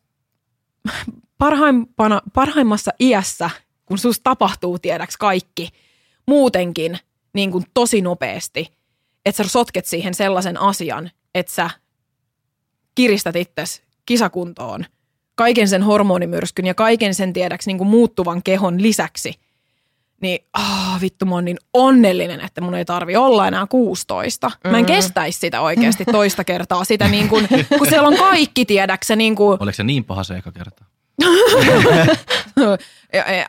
parhaimpana, 1.39 2.21
parhaimmassa 2.35 2.91
iässä, 3.01 3.51
kun 3.87 3.99
sus 3.99 4.21
tapahtuu 4.21 4.79
tiedäks 4.79 5.17
kaikki, 5.17 5.69
muutenkin 6.27 6.99
niin 7.35 7.53
kuin 7.53 7.65
tosi 7.75 8.01
nopeasti, 8.01 8.73
että 9.27 9.43
sä 9.45 9.51
sotket 9.51 9.87
siihen 9.87 10.15
sellaisen 10.15 10.61
asian, 10.61 11.11
että 11.35 11.53
sä 11.53 11.71
kiristät 12.95 13.37
itses 13.37 13.83
kisakuntoon 14.07 14.85
kaiken 15.35 15.69
sen 15.69 15.83
hormonimyrskyn 15.83 16.67
ja 16.67 16.75
kaiken 16.75 17.15
sen 17.15 17.33
tiedäksi 17.33 17.71
niin 17.71 17.79
kuin 17.79 17.89
muuttuvan 17.89 18.43
kehon 18.43 18.83
lisäksi, 18.83 19.35
niin 20.21 20.45
ah, 20.53 21.01
vittu 21.01 21.27
mä 21.27 21.35
oon 21.35 21.45
niin 21.45 21.59
onnellinen, 21.75 22.41
että 22.41 22.61
mun 22.61 22.75
ei 22.75 22.85
tarvi 22.85 23.17
olla 23.17 23.49
enää 23.49 23.67
16. 23.67 24.51
Mä 24.71 24.79
en 24.79 24.87
kestäisi 24.87 25.39
sitä 25.39 25.61
oikeasti 25.61 26.05
toista 26.05 26.45
kertaa, 26.45 26.85
sitä 26.85 27.09
niin 27.09 27.29
kuin, 27.29 27.49
kun 27.79 27.87
siellä 27.89 28.09
on 28.09 28.17
kaikki 28.17 28.65
tiedäksä 28.65 29.17
niin 29.17 29.37
kuin, 29.37 29.59
Oliko 29.61 29.77
se 29.77 29.85
niin 29.85 30.05
paha 30.05 30.25
se 30.25 30.37
eka 30.37 30.53
kerta? 30.53 30.85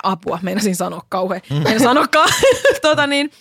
apua, 0.03 0.39
meinasin 0.41 0.75
sanoa 0.75 1.01
kauhean. 1.09 1.41
En 1.71 1.79
sanokaan. 1.79 2.29
tota 2.81 3.07
niin. 3.07 3.31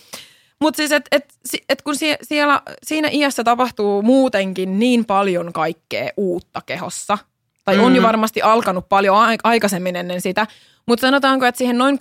Mutta 0.63 0.77
siis, 0.77 0.93
että 0.93 1.17
et, 1.17 1.35
et 1.69 1.83
kun 1.83 1.95
sie- 1.95 2.19
siellä, 2.23 2.63
siinä 2.83 3.09
iässä 3.13 3.45
tapahtuu 3.45 4.03
muutenkin 4.03 4.79
niin 4.79 5.05
paljon 5.05 5.53
kaikkea 5.53 6.11
uutta 6.17 6.61
kehossa, 6.67 7.19
tai 7.65 7.79
on 7.79 7.97
jo 7.97 8.03
varmasti 8.03 8.43
alkanut 8.43 8.89
paljon 8.89 9.17
aikaisemmin 9.45 9.97
ennen 9.97 10.21
sitä, 10.21 10.47
mutta 10.87 11.01
sanotaanko, 11.01 11.47
että 11.47 11.59
siihen 11.59 11.79
noin 11.79 11.99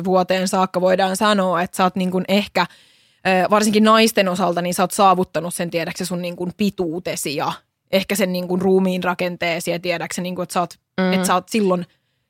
18-19 0.00 0.04
vuoteen 0.04 0.48
saakka 0.48 0.80
voidaan 0.80 1.16
sanoa, 1.16 1.62
että 1.62 1.76
sä 1.76 1.84
oot 1.84 1.96
niin 1.96 2.10
kuin 2.10 2.24
ehkä, 2.28 2.66
varsinkin 3.50 3.84
naisten 3.84 4.28
osalta, 4.28 4.62
niin 4.62 4.74
sä 4.74 4.82
oot 4.82 4.90
saavuttanut 4.90 5.54
sen 5.54 5.70
tiedäksä 5.70 6.04
sun 6.04 6.22
niin 6.22 6.36
kuin 6.36 6.52
pituutesi 6.56 7.36
ja 7.36 7.52
ehkä 7.92 8.14
sen 8.14 8.32
niin 8.32 8.48
kuin 8.48 8.62
ruumiin 8.62 9.04
rakenteesi 9.04 9.70
ja 9.70 9.78
tiedäksä, 9.78 10.22
niin 10.22 10.34
kuin, 10.34 10.42
että, 10.42 10.52
sä 10.52 10.60
oot, 10.60 10.74
mm. 11.00 11.12
että 11.12 11.26
sä 11.26 11.34
oot 11.34 11.48
silloin 11.48 11.86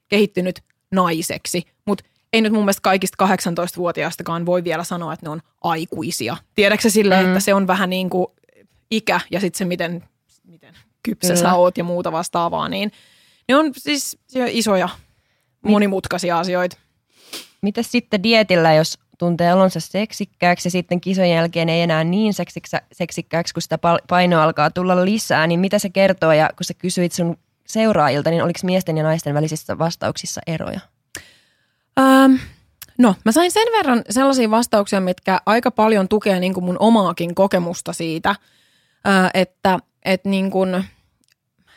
kehittynyt 0.08 0.60
naiseksi. 0.90 1.62
Mutta 1.86 2.04
ei 2.34 2.40
nyt 2.40 2.52
mun 2.52 2.62
mielestä 2.62 2.82
kaikista 2.82 3.26
18-vuotiaistakaan 3.26 4.46
voi 4.46 4.64
vielä 4.64 4.84
sanoa, 4.84 5.12
että 5.12 5.26
ne 5.26 5.30
on 5.30 5.40
aikuisia. 5.62 6.36
Tiedätkö 6.54 6.90
silleen, 6.90 7.26
mm. 7.26 7.28
että 7.28 7.40
se 7.40 7.54
on 7.54 7.66
vähän 7.66 7.90
niin 7.90 8.10
kuin 8.10 8.26
ikä 8.90 9.20
ja 9.30 9.40
sitten 9.40 9.58
se, 9.58 9.64
miten, 9.64 10.04
miten 10.44 10.74
kypsä 11.02 11.34
Kyllä. 11.34 11.40
sä 11.40 11.54
oot 11.54 11.78
ja 11.78 11.84
muuta 11.84 12.12
vastaavaa, 12.12 12.68
niin 12.68 12.92
ne 13.48 13.56
on 13.56 13.72
siis 13.76 14.18
isoja, 14.34 14.88
monimutkaisia 15.62 16.38
asioita. 16.38 16.76
Mitäs 17.62 17.90
sitten 17.90 18.22
dietillä, 18.22 18.74
jos 18.74 18.98
tuntee 19.18 19.54
olonsa 19.54 19.80
seksikkääksi 19.80 20.66
ja 20.66 20.70
sitten 20.70 21.00
kisojen 21.00 21.30
jälkeen 21.30 21.68
ei 21.68 21.82
enää 21.82 22.04
niin 22.04 22.32
seksikkääksi, 22.92 23.54
kun 23.54 23.62
sitä 23.62 23.78
painoa 24.08 24.44
alkaa 24.44 24.70
tulla 24.70 25.04
lisää, 25.04 25.46
niin 25.46 25.60
mitä 25.60 25.78
se 25.78 25.90
kertoo? 25.90 26.32
Ja 26.32 26.50
kun 26.56 26.64
sä 26.64 26.74
kysyit 26.74 27.12
sun 27.12 27.36
seuraajilta, 27.66 28.30
niin 28.30 28.42
oliko 28.42 28.60
miesten 28.62 28.96
ja 28.96 29.04
naisten 29.04 29.34
välisissä 29.34 29.78
vastauksissa 29.78 30.40
eroja? 30.46 30.80
Ähm, 32.00 32.34
no, 32.98 33.14
mä 33.24 33.32
sain 33.32 33.50
sen 33.50 33.68
verran 33.72 34.02
sellaisia 34.10 34.50
vastauksia, 34.50 35.00
mitkä 35.00 35.40
aika 35.46 35.70
paljon 35.70 36.08
tukee 36.08 36.40
niin 36.40 36.54
kuin 36.54 36.64
mun 36.64 36.76
omaakin 36.80 37.34
kokemusta 37.34 37.92
siitä, 37.92 38.30
äh, 38.30 39.30
että, 39.34 39.78
että 40.04 40.28
niin 40.28 40.50
kuin, 40.50 40.84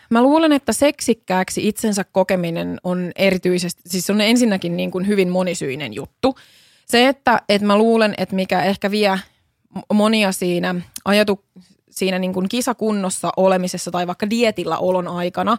mä 0.09 0.21
luulen, 0.21 0.51
että 0.51 0.73
seksikkääksi 0.73 1.67
itsensä 1.67 2.03
kokeminen 2.03 2.79
on 2.83 3.11
erityisesti, 3.15 3.81
siis 3.85 4.09
on 4.09 4.21
ensinnäkin 4.21 4.77
niin 4.77 4.91
kuin 4.91 5.07
hyvin 5.07 5.29
monisyinen 5.29 5.93
juttu. 5.93 6.35
Se, 6.85 7.07
että, 7.07 7.41
että 7.49 7.67
mä 7.67 7.77
luulen, 7.77 8.13
että 8.17 8.35
mikä 8.35 8.63
ehkä 8.63 8.91
vie 8.91 9.19
monia 9.93 10.31
siinä 10.31 10.75
ajatu, 11.05 11.45
siinä 11.89 12.19
niin 12.19 12.33
kuin 12.33 12.49
kisakunnossa 12.49 13.29
olemisessa 13.37 13.91
tai 13.91 14.07
vaikka 14.07 14.29
dietillä 14.29 14.77
olon 14.77 15.07
aikana, 15.07 15.57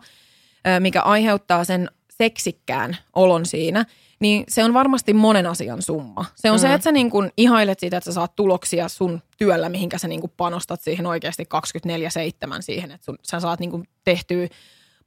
mikä 0.80 1.02
aiheuttaa 1.02 1.64
sen 1.64 1.90
seksikkään 2.10 2.96
olon 3.14 3.46
siinä, 3.46 3.84
niin 4.20 4.44
se 4.48 4.64
on 4.64 4.74
varmasti 4.74 5.14
monen 5.14 5.46
asian 5.46 5.82
summa. 5.82 6.24
Se 6.34 6.50
on 6.50 6.56
mm. 6.56 6.60
se, 6.60 6.74
että 6.74 6.84
sä 6.84 6.92
niin 6.92 7.10
kuin 7.10 7.32
ihailet 7.36 7.80
sitä, 7.80 7.96
että 7.96 8.10
sä 8.10 8.14
saat 8.14 8.36
tuloksia 8.36 8.88
sun 8.88 9.22
työllä, 9.36 9.68
mihinkä 9.68 9.98
sä 9.98 10.08
niin 10.08 10.20
kuin 10.20 10.32
panostat 10.36 10.80
siihen 10.80 11.06
oikeasti 11.06 11.44
24-7 12.48 12.56
siihen, 12.60 12.90
että 12.90 13.04
sun, 13.04 13.18
sä 13.22 13.40
saat 13.40 13.60
niin 13.60 13.70
kuin 13.70 13.88
tehtyä 14.04 14.48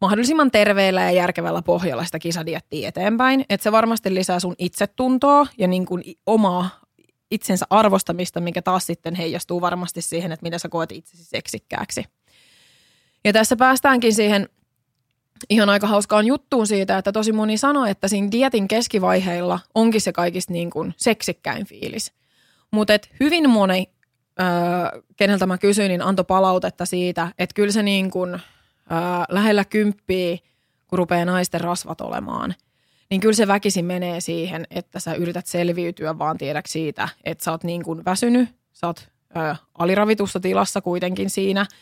mahdollisimman 0.01 0.51
terveellä 0.51 1.01
ja 1.01 1.11
järkevällä 1.11 1.61
pohjalla 1.61 2.05
sitä 2.05 2.19
kisadiettiä 2.19 2.87
eteenpäin. 2.87 3.45
Että 3.49 3.63
se 3.63 3.71
varmasti 3.71 4.13
lisää 4.13 4.39
sun 4.39 4.55
itsetuntoa 4.57 5.47
ja 5.57 5.67
niin 5.67 5.85
kuin 5.85 6.03
i- 6.05 6.19
omaa 6.25 6.69
itsensä 7.31 7.65
arvostamista, 7.69 8.41
mikä 8.41 8.61
taas 8.61 8.85
sitten 8.85 9.15
heijastuu 9.15 9.61
varmasti 9.61 10.01
siihen, 10.01 10.31
että 10.31 10.43
mitä 10.43 10.57
sä 10.57 10.69
koet 10.69 10.91
itsesi 10.91 11.23
seksikkääksi. 11.23 12.03
Ja 13.25 13.33
tässä 13.33 13.55
päästäänkin 13.55 14.13
siihen 14.13 14.49
ihan 15.49 15.69
aika 15.69 15.87
hauskaan 15.87 16.25
juttuun 16.25 16.67
siitä, 16.67 16.97
että 16.97 17.11
tosi 17.11 17.31
moni 17.31 17.57
sanoo, 17.57 17.85
että 17.85 18.07
siinä 18.07 18.31
dietin 18.31 18.67
keskivaiheilla 18.67 19.59
onkin 19.75 20.01
se 20.01 20.11
kaikista 20.11 20.53
niin 20.53 20.69
kuin 20.69 20.93
seksikkäin 20.97 21.65
fiilis. 21.65 22.13
Mutta 22.71 22.93
hyvin 23.19 23.49
moni, 23.49 23.89
öö, 24.41 25.01
keneltä 25.17 25.45
mä 25.45 25.57
kysyin, 25.57 25.89
niin 25.89 26.01
antoi 26.01 26.25
palautetta 26.25 26.85
siitä, 26.85 27.31
että 27.39 27.53
kyllä 27.53 27.71
se 27.71 27.83
niin 27.83 28.11
kuin, 28.11 28.33
öö, 28.33 28.39
lähellä 29.29 29.65
kymppiä, 29.65 30.37
kun 30.87 30.99
rupeaa 30.99 31.25
naisten 31.25 31.61
rasvat 31.61 32.01
olemaan, 32.01 32.55
niin 33.09 33.21
kyllä 33.21 33.35
se 33.35 33.47
väkisin 33.47 33.85
menee 33.85 34.21
siihen, 34.21 34.67
että 34.71 34.99
sä 34.99 35.13
yrität 35.13 35.45
selviytyä 35.45 36.17
vaan 36.17 36.37
tiedäksi 36.37 36.71
siitä, 36.71 37.09
että 37.23 37.43
sä 37.43 37.51
oot 37.51 37.63
niin 37.63 37.83
kuin 37.83 38.05
väsynyt, 38.05 38.49
sä 38.73 38.87
oot 38.87 39.09
öö, 39.37 39.55
aliravitussa 39.77 40.39
tilassa 40.39 40.81
kuitenkin 40.81 41.29
siinä– 41.29 41.65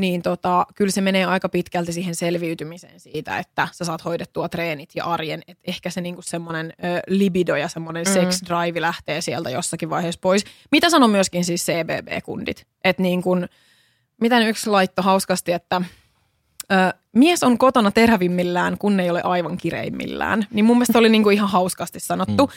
niin 0.00 0.22
tota, 0.22 0.66
kyllä 0.74 0.90
se 0.90 1.00
menee 1.00 1.24
aika 1.24 1.48
pitkälti 1.48 1.92
siihen 1.92 2.14
selviytymiseen 2.14 3.00
siitä, 3.00 3.38
että 3.38 3.68
sä 3.72 3.84
saat 3.84 4.04
hoidettua 4.04 4.48
treenit 4.48 4.90
ja 4.94 5.04
arjen. 5.04 5.42
Et 5.48 5.58
ehkä 5.64 5.90
se 5.90 6.00
niinku 6.00 6.22
semmoinen 6.22 6.72
libido 7.08 7.56
ja 7.56 7.68
semmoinen 7.68 8.06
mm. 8.06 8.12
sex 8.12 8.42
drive 8.48 8.80
lähtee 8.80 9.20
sieltä 9.20 9.50
jossakin 9.50 9.90
vaiheessa 9.90 10.18
pois. 10.20 10.44
Mitä 10.70 10.90
sanon 10.90 11.10
myöskin 11.10 11.44
siis 11.44 11.66
CBB-kundit? 11.66 12.66
Että 12.84 13.02
niin 13.02 13.22
kun, 13.22 13.48
miten 14.20 14.46
yksi 14.48 14.70
laitto 14.70 15.02
hauskasti, 15.02 15.52
että 15.52 15.82
ö, 16.72 16.74
mies 17.12 17.42
on 17.42 17.58
kotona 17.58 17.90
terävimmillään, 17.90 18.78
kun 18.78 19.00
ei 19.00 19.10
ole 19.10 19.22
aivan 19.22 19.56
kireimmillään. 19.56 20.46
Niin 20.50 20.64
mun 20.64 20.76
mielestä 20.76 20.98
oli 20.98 21.08
niinku 21.08 21.30
ihan 21.30 21.48
hauskasti 21.48 22.00
sanottu. 22.00 22.46
Mm. 22.46 22.52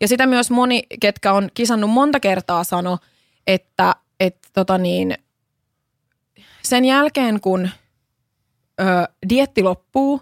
Ja 0.00 0.08
sitä 0.08 0.26
myös 0.26 0.50
moni, 0.50 0.82
ketkä 1.00 1.32
on 1.32 1.48
kisannut 1.54 1.90
monta 1.90 2.20
kertaa, 2.20 2.64
sano, 2.64 2.98
että 3.46 3.94
et, 4.20 4.36
tota 4.52 4.78
niin, 4.78 5.14
sen 6.68 6.84
jälkeen, 6.84 7.40
kun 7.40 7.68
ö, 8.80 8.84
dietti 9.28 9.62
loppuu 9.62 10.20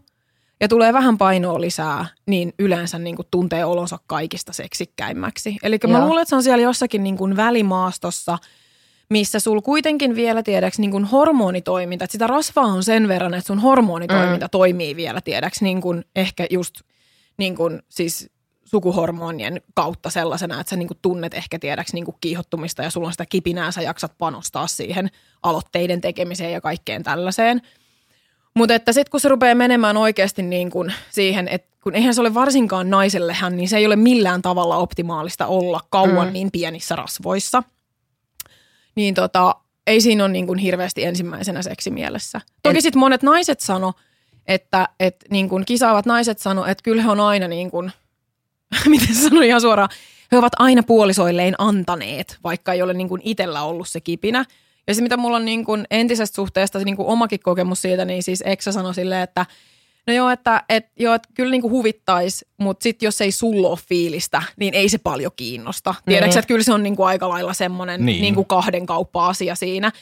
ja 0.61 0.69
tulee 0.69 0.93
vähän 0.93 1.19
painoa 1.19 1.61
lisää, 1.61 2.07
niin 2.27 2.53
yleensä 2.59 2.99
niin 2.99 3.17
kuin 3.17 3.29
tuntee 3.31 3.65
olonsa 3.65 3.99
kaikista 4.07 4.53
seksikkäimmäksi. 4.53 5.57
Eli 5.63 5.79
mä 5.87 5.99
Joo. 5.99 6.07
luulen, 6.07 6.23
että 6.23 6.31
se 6.31 6.37
on 6.37 6.43
siellä 6.43 6.63
jossakin 6.63 7.05
niin 7.05 7.17
kuin 7.17 7.37
välimaastossa, 7.37 8.39
missä 9.11 9.41
sul 9.41 9.61
kuitenkin 9.61 10.17
vielä 10.17 10.43
tiedäks 10.43 10.79
niin 10.79 10.91
kuin 10.91 11.05
hormonitoiminta, 11.05 12.05
että 12.05 12.13
sitä 12.13 12.27
rasvaa 12.27 12.65
on 12.65 12.85
sen 12.85 13.09
verran, 13.09 13.35
että 13.35 13.47
sun 13.47 13.59
hormonitoiminta 13.59 14.47
mm. 14.47 14.51
toimii 14.51 14.97
vielä 14.97 15.21
tiedäks 15.21 15.63
niin 15.63 15.81
kuin 15.81 16.05
ehkä 16.17 16.47
just 16.51 16.81
niin 17.39 17.57
kuin 17.57 17.83
siis 17.89 18.31
sukuhormonien 18.65 19.61
kautta 19.75 20.11
sellaisena, 20.11 20.61
että 20.61 20.71
sä 20.71 20.77
niin 20.77 20.89
kuin 20.89 20.99
tunnet 21.03 21.35
ehkä 21.35 21.59
tiedäks 21.59 21.93
niin 21.93 22.05
kuin 22.05 22.17
kiihottumista 22.21 22.83
ja 22.83 22.91
sulla 22.91 23.07
on 23.07 23.12
sitä 23.12 23.27
kipinää, 23.27 23.71
sä 23.71 23.83
jaksat 23.83 24.12
panostaa 24.19 24.67
siihen 24.67 25.11
aloitteiden 25.43 26.01
tekemiseen 26.01 26.53
ja 26.53 26.61
kaikkeen 26.61 27.03
tällaiseen. 27.03 27.62
Mutta 28.55 28.75
että 28.75 28.93
sitten 28.93 29.11
kun 29.11 29.21
se 29.21 29.29
rupeaa 29.29 29.55
menemään 29.55 29.97
oikeasti 29.97 30.43
niin 30.43 30.71
kuin 30.71 30.93
siihen, 31.11 31.49
että 31.49 31.75
kun 31.83 31.95
eihän 31.95 32.15
se 32.15 32.21
ole 32.21 32.35
varsinkaan 32.35 32.91
naisellehän, 32.91 33.57
niin 33.57 33.69
se 33.69 33.77
ei 33.77 33.87
ole 33.87 33.97
millään 33.97 34.43
tavalla 34.43 34.77
optimaalista 34.77 35.47
olla 35.47 35.81
kauan 35.91 36.27
mm. 36.27 36.33
niin 36.33 36.51
pienissä 36.51 36.97
rasvoissa. 36.97 37.62
Niin 38.95 39.15
tota, 39.15 39.55
ei 39.87 40.01
siinä 40.01 40.25
ole 40.25 40.33
niin 40.33 40.47
kuin 40.47 40.59
hirveästi 40.59 41.05
ensimmäisenä 41.05 41.62
seksimielessä. 41.62 42.41
Toki 42.62 42.81
sitten 42.81 43.01
monet 43.01 43.23
naiset 43.23 43.61
sano, 43.61 43.93
että, 44.47 44.89
että 45.01 45.27
niin 45.31 45.49
kuin 45.49 45.65
kisaavat 45.65 46.07
naiset 46.07 46.39
sano, 46.39 46.67
että 46.67 46.83
kyllä 46.83 47.03
he 47.03 47.11
on 47.11 47.21
aina 47.21 47.49
niin 47.49 47.71
kuin, 47.71 47.93
miten 48.87 49.14
se 49.14 49.22
sanoo 49.22 49.43
ihan 49.43 49.61
suoraan, 49.61 49.89
he 50.33 50.39
ovat 50.39 50.53
aina 50.59 50.83
puolisoilleen 50.83 51.55
antaneet, 51.59 52.39
vaikka 52.45 52.72
ei 52.72 52.83
ole 52.83 52.95
niin 52.95 53.09
kuin 53.09 53.20
itsellä 53.25 53.62
ollut 53.62 53.89
se 53.89 54.01
kipinä. 54.01 54.45
Ja 54.87 54.95
se, 54.95 55.03
mitä 55.03 55.16
mulla 55.16 55.37
on 55.37 55.45
niin 55.45 55.64
kuin 55.64 55.85
entisestä 55.91 56.35
suhteesta 56.35 56.79
niin 56.79 56.97
kuin 56.97 57.09
omakin 57.09 57.41
kokemus 57.41 57.83
siitä, 57.83 58.05
niin 58.05 58.22
siis 58.22 58.43
Eksa 58.47 58.72
sanoi 58.72 58.95
silleen, 58.95 59.22
että 59.22 59.47
no 60.07 60.14
joo, 60.14 60.31
että 60.31 60.62
et, 60.68 60.87
joo, 60.99 61.14
että 61.14 61.29
kyllä 61.35 61.51
niin 61.51 61.62
kuin 61.62 61.70
huvittaisi, 61.70 62.47
mutta 62.57 62.83
sitten 62.83 63.07
jos 63.07 63.20
ei 63.20 63.33
sulla 63.33 63.68
ole 63.68 63.79
fiilistä, 63.89 64.43
niin 64.57 64.75
ei 64.75 64.89
se 64.89 64.99
paljon 64.99 65.33
kiinnosta. 65.37 65.95
Tiedätkö, 66.07 66.39
että 66.39 66.49
kyllä 66.49 66.62
se 66.62 66.72
on 66.72 66.83
niin 66.83 66.97
kuin 66.97 67.07
aika 67.07 67.29
lailla 67.29 67.55
semmoinen 67.55 68.01
Niin. 68.01 68.07
niin. 68.07 68.22
Niin 68.22 68.35
kuin 68.35 68.47
kahden 68.47 68.87
kauppa-asia 68.87 69.55
siinä. 69.55 69.93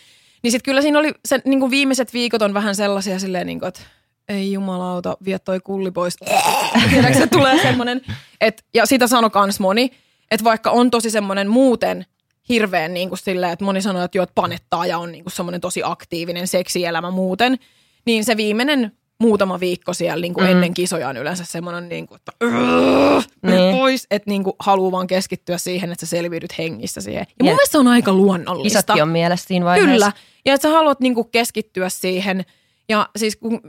Niin 0.42 0.50
sitten 0.50 0.64
kyllä 0.70 0.82
siinä 0.82 0.98
oli, 0.98 1.12
se, 1.28 1.40
niin 1.44 1.60
kuin 1.60 1.70
viimeiset 1.70 2.12
viikot 2.12 2.42
on 2.42 2.54
vähän 2.54 2.74
sellaisia 2.74 3.18
silleen, 3.18 3.46
niin 3.46 3.58
kuin, 3.58 3.68
että 3.68 3.80
ei 4.28 4.52
jumalauta, 4.52 5.16
vie 5.24 5.38
toi 5.38 5.60
kulli 5.60 5.90
pois. 5.90 6.16
Tiedätkö, 6.90 7.18
se 7.18 7.26
tulee 7.26 7.62
semmoinen, 7.62 8.00
että, 8.40 8.62
ja 8.74 8.86
sitä 8.86 9.06
sanoi 9.06 9.30
kans 9.30 9.60
moni, 9.60 9.90
että 10.30 10.44
vaikka 10.44 10.70
on 10.70 10.90
tosi 10.90 11.10
semmoinen 11.10 11.48
muuten 11.48 12.06
hirveän 12.48 12.94
niin 12.94 13.08
kuin 13.08 13.18
silleen, 13.18 13.52
että 13.52 13.64
moni 13.64 13.82
sanoo, 13.82 14.02
että 14.04 14.18
joo, 14.18 14.22
että 14.22 14.34
panettaa 14.34 14.86
ja 14.86 14.98
on 14.98 15.12
niin 15.12 15.24
kuin 15.24 15.32
semmoinen 15.32 15.60
tosi 15.60 15.80
aktiivinen 15.84 16.46
seksielämä 16.48 17.10
muuten, 17.10 17.58
niin 18.06 18.24
se 18.24 18.36
viimeinen 18.36 18.92
muutama 19.20 19.60
viikko 19.60 19.94
siellä 19.94 20.20
niin 20.22 20.34
kuin 20.34 20.44
Mm. 20.46 20.50
ennen 20.52 20.74
kisoja 20.74 21.08
on 21.08 21.16
yleensä 21.16 21.44
semmoinen, 21.44 21.88
niin 21.88 22.06
kuin, 22.06 22.16
että 22.16 22.32
"Ugh, 22.44 23.24
mene 23.42 23.56
Niin. 23.56 23.76
pois, 23.76 24.06
että 24.10 24.30
niin 24.30 24.44
kuin 24.44 24.56
haluaa 24.58 24.92
vaan 24.92 25.06
keskittyä 25.06 25.58
siihen, 25.58 25.92
että 25.92 26.06
sä 26.06 26.10
selviydyt 26.10 26.58
hengissä 26.58 27.00
siihen. 27.00 27.20
Ja 27.28 27.34
mun 27.44 27.48
Ja- 27.48 27.54
mielestä 27.54 27.72
se 27.72 27.78
on 27.78 27.88
aika 27.88 28.12
luonnollista. 28.12 28.78
Isotkin 28.78 29.02
on 29.02 29.08
mielessä 29.08 29.46
siinä 29.46 29.64
vaiheessa. 29.66 29.92
Kyllä. 29.92 30.12
Ja 30.46 30.54
että 30.54 30.68
sä 30.68 30.74
haluat 30.74 31.00
niinku 31.00 31.24
keskittyä 31.24 31.88
siihen. 31.88 32.44
Ja 32.88 33.08
siis 33.16 33.36
kun, 33.36 33.60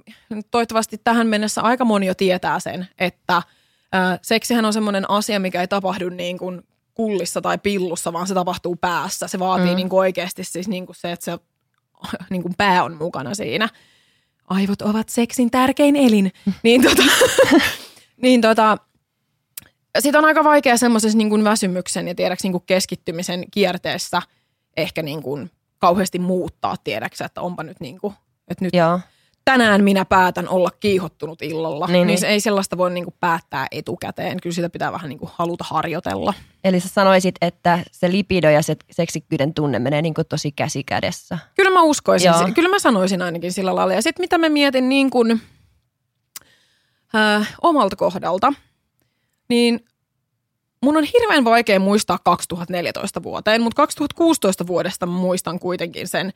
toivottavasti 0.52 0.98
tähän 1.04 1.28
mennessä 1.28 1.62
aika 1.62 1.86
moni 1.86 2.06
jo 2.08 2.16
tietää 2.16 2.60
sen, 2.60 2.88
että 3.00 3.42
ää, 3.92 4.20
seksihän 4.22 4.66
on 4.66 4.74
semmoinen 4.74 5.10
asia, 5.10 5.40
mikä 5.40 5.62
ei 5.62 5.68
tapahdu 5.68 6.10
niin 6.10 6.38
kuin 6.38 6.62
kullissa 6.94 7.42
tai 7.42 7.58
pillussa, 7.58 8.14
vaan 8.14 8.28
se 8.28 8.34
tapahtuu 8.34 8.76
päässä. 8.76 9.28
Se 9.28 9.40
vaatii 9.40 9.70
Mm. 9.70 9.76
niin 9.76 9.90
kuin 9.90 10.00
oikeasti 10.00 10.44
siis 10.44 10.68
niin 10.68 10.86
kuin 10.86 10.96
se, 10.96 11.12
että 11.12 11.26
se 11.26 11.38
niin 12.30 12.42
kuin 12.42 12.54
pää 12.58 12.84
on 12.84 12.96
mukana 12.98 13.34
siinä. 13.36 13.70
Aivot 14.50 14.82
ovat 14.82 15.10
seksin 15.10 15.52
tärkein 15.52 15.96
elin. 15.96 16.32
niin 16.64 16.82
tota, 16.82 17.04
niin 18.24 18.42
tota, 18.42 18.78
siitä 20.00 20.18
on 20.18 20.26
aika 20.26 20.44
vaikea 20.44 20.78
semmoisessa 20.78 21.18
niin 21.18 21.30
kuin 21.30 21.44
väsymyksen 21.44 22.08
ja 22.08 22.16
tiedäks 22.16 22.44
niin 22.44 22.52
kuin 22.54 22.64
keskittymisen 22.66 23.44
kierteessä 23.52 24.22
ehkä 24.78 25.02
niin 25.02 25.24
kuin 25.24 25.52
kauheasti 25.80 26.20
muuttaa, 26.20 26.76
tiedäks, 26.84 27.22
että 27.22 27.42
onpa 27.42 27.64
nyt 27.64 27.80
niin 27.80 28.00
kuin, 28.00 28.14
että 28.48 28.66
nyt 28.66 28.74
Joo. 28.74 29.00
tänään 29.46 29.84
minä 29.84 30.06
päätän 30.06 30.50
olla 30.50 30.70
kiihottunut 30.80 31.42
illalla. 31.42 31.88
Niin, 31.88 31.94
Niin, 31.94 32.08
niin. 32.08 32.22
niin. 32.22 32.32
ei 32.32 32.40
sellaista 32.40 32.78
voi 32.78 32.92
niin 32.92 33.04
kuin 33.04 33.16
päättää 33.20 33.68
etukäteen. 33.72 34.40
Kyllä 34.42 34.54
sitä 34.54 34.70
pitää 34.70 34.92
vähän 34.92 35.10
niin 35.10 35.20
kuin 35.20 35.32
haluta 35.34 35.66
harjoitella. 35.68 36.34
Eli 36.64 36.80
sä 36.80 36.88
sanoisit, 36.88 37.36
että 37.42 37.80
se 37.92 38.12
lipido 38.12 38.50
ja 38.50 38.62
se 38.62 38.76
seksikkyyden 38.92 39.54
tunne 39.54 39.80
menee 39.80 40.02
niin 40.02 40.14
kuin 40.14 40.28
tosi 40.28 40.52
käsi 40.52 40.84
kädessä. 40.84 41.38
Kyllä 41.56 41.72
mä 41.72 41.82
uskoisin, 41.82 42.28
Joo. 42.28 42.50
kyllä 42.56 42.70
mä 42.70 42.80
sanoisin 42.80 43.22
ainakin 43.22 43.54
sillä 43.54 43.76
lailla. 43.76 43.94
Ja 43.94 44.02
sitten 44.02 44.24
mitä 44.24 44.38
mä 44.38 44.50
mietin 44.50 44.90
niin 44.90 45.10
kuin, 45.10 45.42
äh, 47.16 47.56
omalta 47.62 47.96
kohdalta, 47.96 48.54
niin 49.50 49.86
mun 50.84 50.98
on 50.98 51.04
hirveän 51.04 51.46
vaikea 51.46 51.80
muistaa 51.80 52.20
2014 52.24 53.24
vuoteen, 53.24 53.62
mutta 53.62 53.76
2016 53.76 54.68
vuodesta 54.68 55.06
muistan 55.06 55.60
kuitenkin 55.60 56.08
sen, 56.08 56.34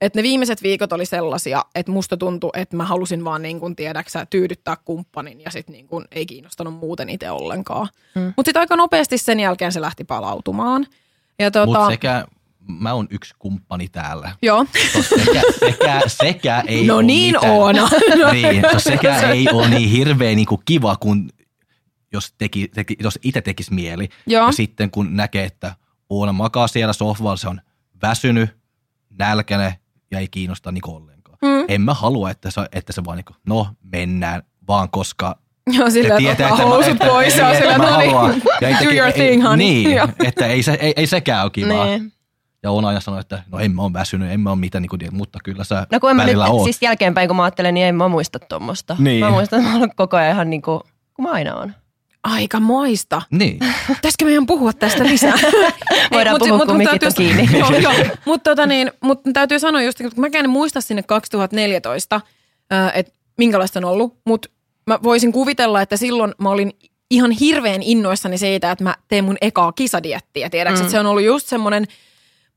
että 0.00 0.18
ne 0.18 0.22
viimeiset 0.22 0.62
viikot 0.62 0.92
oli 0.92 1.06
sellaisia, 1.06 1.64
että 1.74 1.92
musta 1.92 2.16
tuntui, 2.16 2.50
että 2.54 2.76
mä 2.76 2.84
halusin 2.84 3.24
vaan 3.24 3.42
niin 3.42 3.60
kuin 3.60 3.76
tiedäksä 3.76 4.26
tyydyttää 4.26 4.76
kumppanin 4.84 5.40
ja 5.40 5.50
sitten 5.50 5.72
niin 5.72 5.88
kuin 5.88 6.04
ei 6.10 6.26
kiinnostanut 6.26 6.74
muuten 6.74 7.08
itse 7.08 7.30
ollenkaan. 7.30 7.88
Mm. 8.14 8.32
Mutta 8.36 8.48
sitten 8.48 8.60
aika 8.60 8.76
nopeasti 8.76 9.18
sen 9.18 9.40
jälkeen 9.40 9.72
se 9.72 9.80
lähti 9.80 10.04
palautumaan. 10.04 10.86
Ja 11.38 11.50
tota, 11.50 11.66
Mutta 11.66 11.86
sekä, 11.90 12.24
mä 12.68 12.92
oon 12.92 13.06
yksi 13.10 13.34
kumppani 13.38 13.88
täällä. 13.88 14.30
joo. 14.42 14.66
Sekä, 15.02 15.40
sekä, 15.60 16.00
sekä 16.06 16.64
ei 16.66 16.86
No 16.86 17.00
niin, 17.00 17.34
mitään. 17.34 17.52
Oona. 17.52 17.88
niin, 18.32 18.62
sekä 18.78 19.20
ei 19.20 19.46
ole 19.52 19.68
niin 19.68 19.90
hirveän 19.90 20.36
niin 20.36 20.46
kuin 20.46 20.60
kiva, 20.64 20.96
kun 20.96 21.30
jos, 22.12 22.34
teki, 22.38 22.68
teki, 22.68 22.96
jos 23.00 23.18
itse 23.22 23.40
tekisi 23.40 23.74
mieli. 23.74 24.08
Joo. 24.26 24.46
Ja 24.46 24.52
sitten 24.52 24.90
kun 24.90 25.16
näkee, 25.16 25.44
että 25.44 25.74
Oona 26.10 26.32
makaa 26.32 26.68
siellä 26.68 26.92
sohvalla, 26.92 27.36
se 27.36 27.48
on 27.48 27.60
väsynyt, 28.02 28.56
nälkäinen 29.18 29.72
ja 30.10 30.18
ei 30.18 30.28
kiinnosta 30.28 30.72
niin 30.72 30.88
ollenkaan. 30.88 31.38
Mm. 31.42 31.64
En 31.68 31.80
mä 31.80 31.94
halua, 31.94 32.30
että 32.30 32.50
se, 32.50 32.60
että 32.72 32.92
se 32.92 33.04
vaan 33.04 33.16
niin 33.16 33.24
kuin, 33.24 33.36
no 33.46 33.66
mennään, 33.92 34.42
vaan 34.68 34.90
koska 34.90 35.38
Joo, 35.72 35.90
sillä, 35.90 36.20
se 36.20 36.30
että 36.30 36.44
ottaa 36.48 36.66
mä- 36.66 36.72
housut 36.74 36.92
että- 36.92 37.06
pois 37.06 37.36
ja 37.36 37.48
että 37.52 37.60
sillä, 37.60 37.78
mä 37.78 37.90
no 37.90 37.98
niin, 38.28 38.42
Ja 38.60 38.68
do 38.84 38.90
your 38.90 39.12
thing, 39.12 39.42
honey. 39.42 39.56
Niin, 39.56 39.98
että 40.24 40.46
ei, 40.46 40.62
se, 40.62 40.72
ei, 40.80 40.92
ei 40.96 41.06
sekään 41.06 41.42
ole 41.42 41.50
kivaa. 41.50 41.84
Niin. 41.86 42.12
Ja 42.62 42.70
Oona 42.70 42.88
aina 42.88 43.00
sanoi, 43.00 43.20
että 43.20 43.42
no 43.52 43.58
en 43.58 43.70
mä 43.74 43.82
ole 43.82 43.92
väsynyt, 43.92 44.30
en 44.30 44.40
mä 44.40 44.50
ole 44.50 44.58
mitään, 44.58 44.82
niin 44.82 44.88
kuin, 44.90 45.00
mutta 45.12 45.38
kyllä 45.44 45.64
sä 45.64 45.86
No 45.92 46.00
kun 46.00 46.10
en 46.10 46.16
mä 46.16 46.24
nyt, 46.24 46.36
oot. 46.48 46.64
siis 46.64 46.82
jälkeenpäin 46.82 47.28
kun 47.28 47.36
mä 47.36 47.42
ajattelen, 47.44 47.74
niin 47.74 47.86
en 47.86 47.94
mä 47.94 48.08
muista 48.08 48.38
tuommoista. 48.38 48.96
Niin. 48.98 49.24
Mä 49.24 49.30
muistan, 49.30 49.58
että 49.60 49.72
mä 49.72 49.78
oon 49.78 49.90
koko 49.96 50.16
ajan 50.16 50.32
ihan 50.32 50.50
niin 50.50 50.62
kuin, 50.62 50.80
kun 51.14 51.22
mä 51.22 51.30
aina 51.30 51.54
on. 51.54 51.74
Aika 52.26 52.60
moista. 52.60 53.22
Niin. 53.30 53.58
Pitäisikö 53.88 54.24
meidän 54.24 54.46
puhua 54.46 54.72
tästä 54.72 55.04
lisää? 55.04 55.34
Voidaan 56.12 56.36
puhua, 56.38 56.66
kun 56.66 56.76
mikit 56.76 57.02
on 57.02 57.12
kiinni. 57.16 57.48
joo, 57.58 57.70
joo. 57.78 57.92
Mutta 58.24 58.50
tota 58.50 58.66
niin, 58.66 58.90
mut 59.00 59.20
täytyy 59.32 59.58
sanoa 59.58 59.82
just, 59.82 60.00
että 60.00 60.20
mäkään 60.20 60.44
en 60.44 60.50
muista 60.50 60.80
sinne 60.80 61.02
2014, 61.02 62.20
että 62.94 63.12
minkälaista 63.38 63.78
on 63.78 63.84
ollut, 63.84 64.16
mutta 64.26 64.48
mä 64.86 64.98
voisin 65.02 65.32
kuvitella, 65.32 65.82
että 65.82 65.96
silloin 65.96 66.34
mä 66.38 66.50
olin 66.50 66.72
ihan 67.10 67.30
hirveän 67.30 67.82
innoissani 67.82 68.38
siitä, 68.38 68.70
että 68.70 68.84
mä 68.84 68.94
teen 69.08 69.24
mun 69.24 69.36
ekaa 69.40 69.72
kisadiettiä. 69.72 70.50
Tiedätkö, 70.50 70.78
Mm. 70.78 70.82
että 70.82 70.92
se 70.92 71.00
on 71.00 71.06
ollut 71.06 71.22
just 71.24 71.46
semmoinen, 71.46 71.86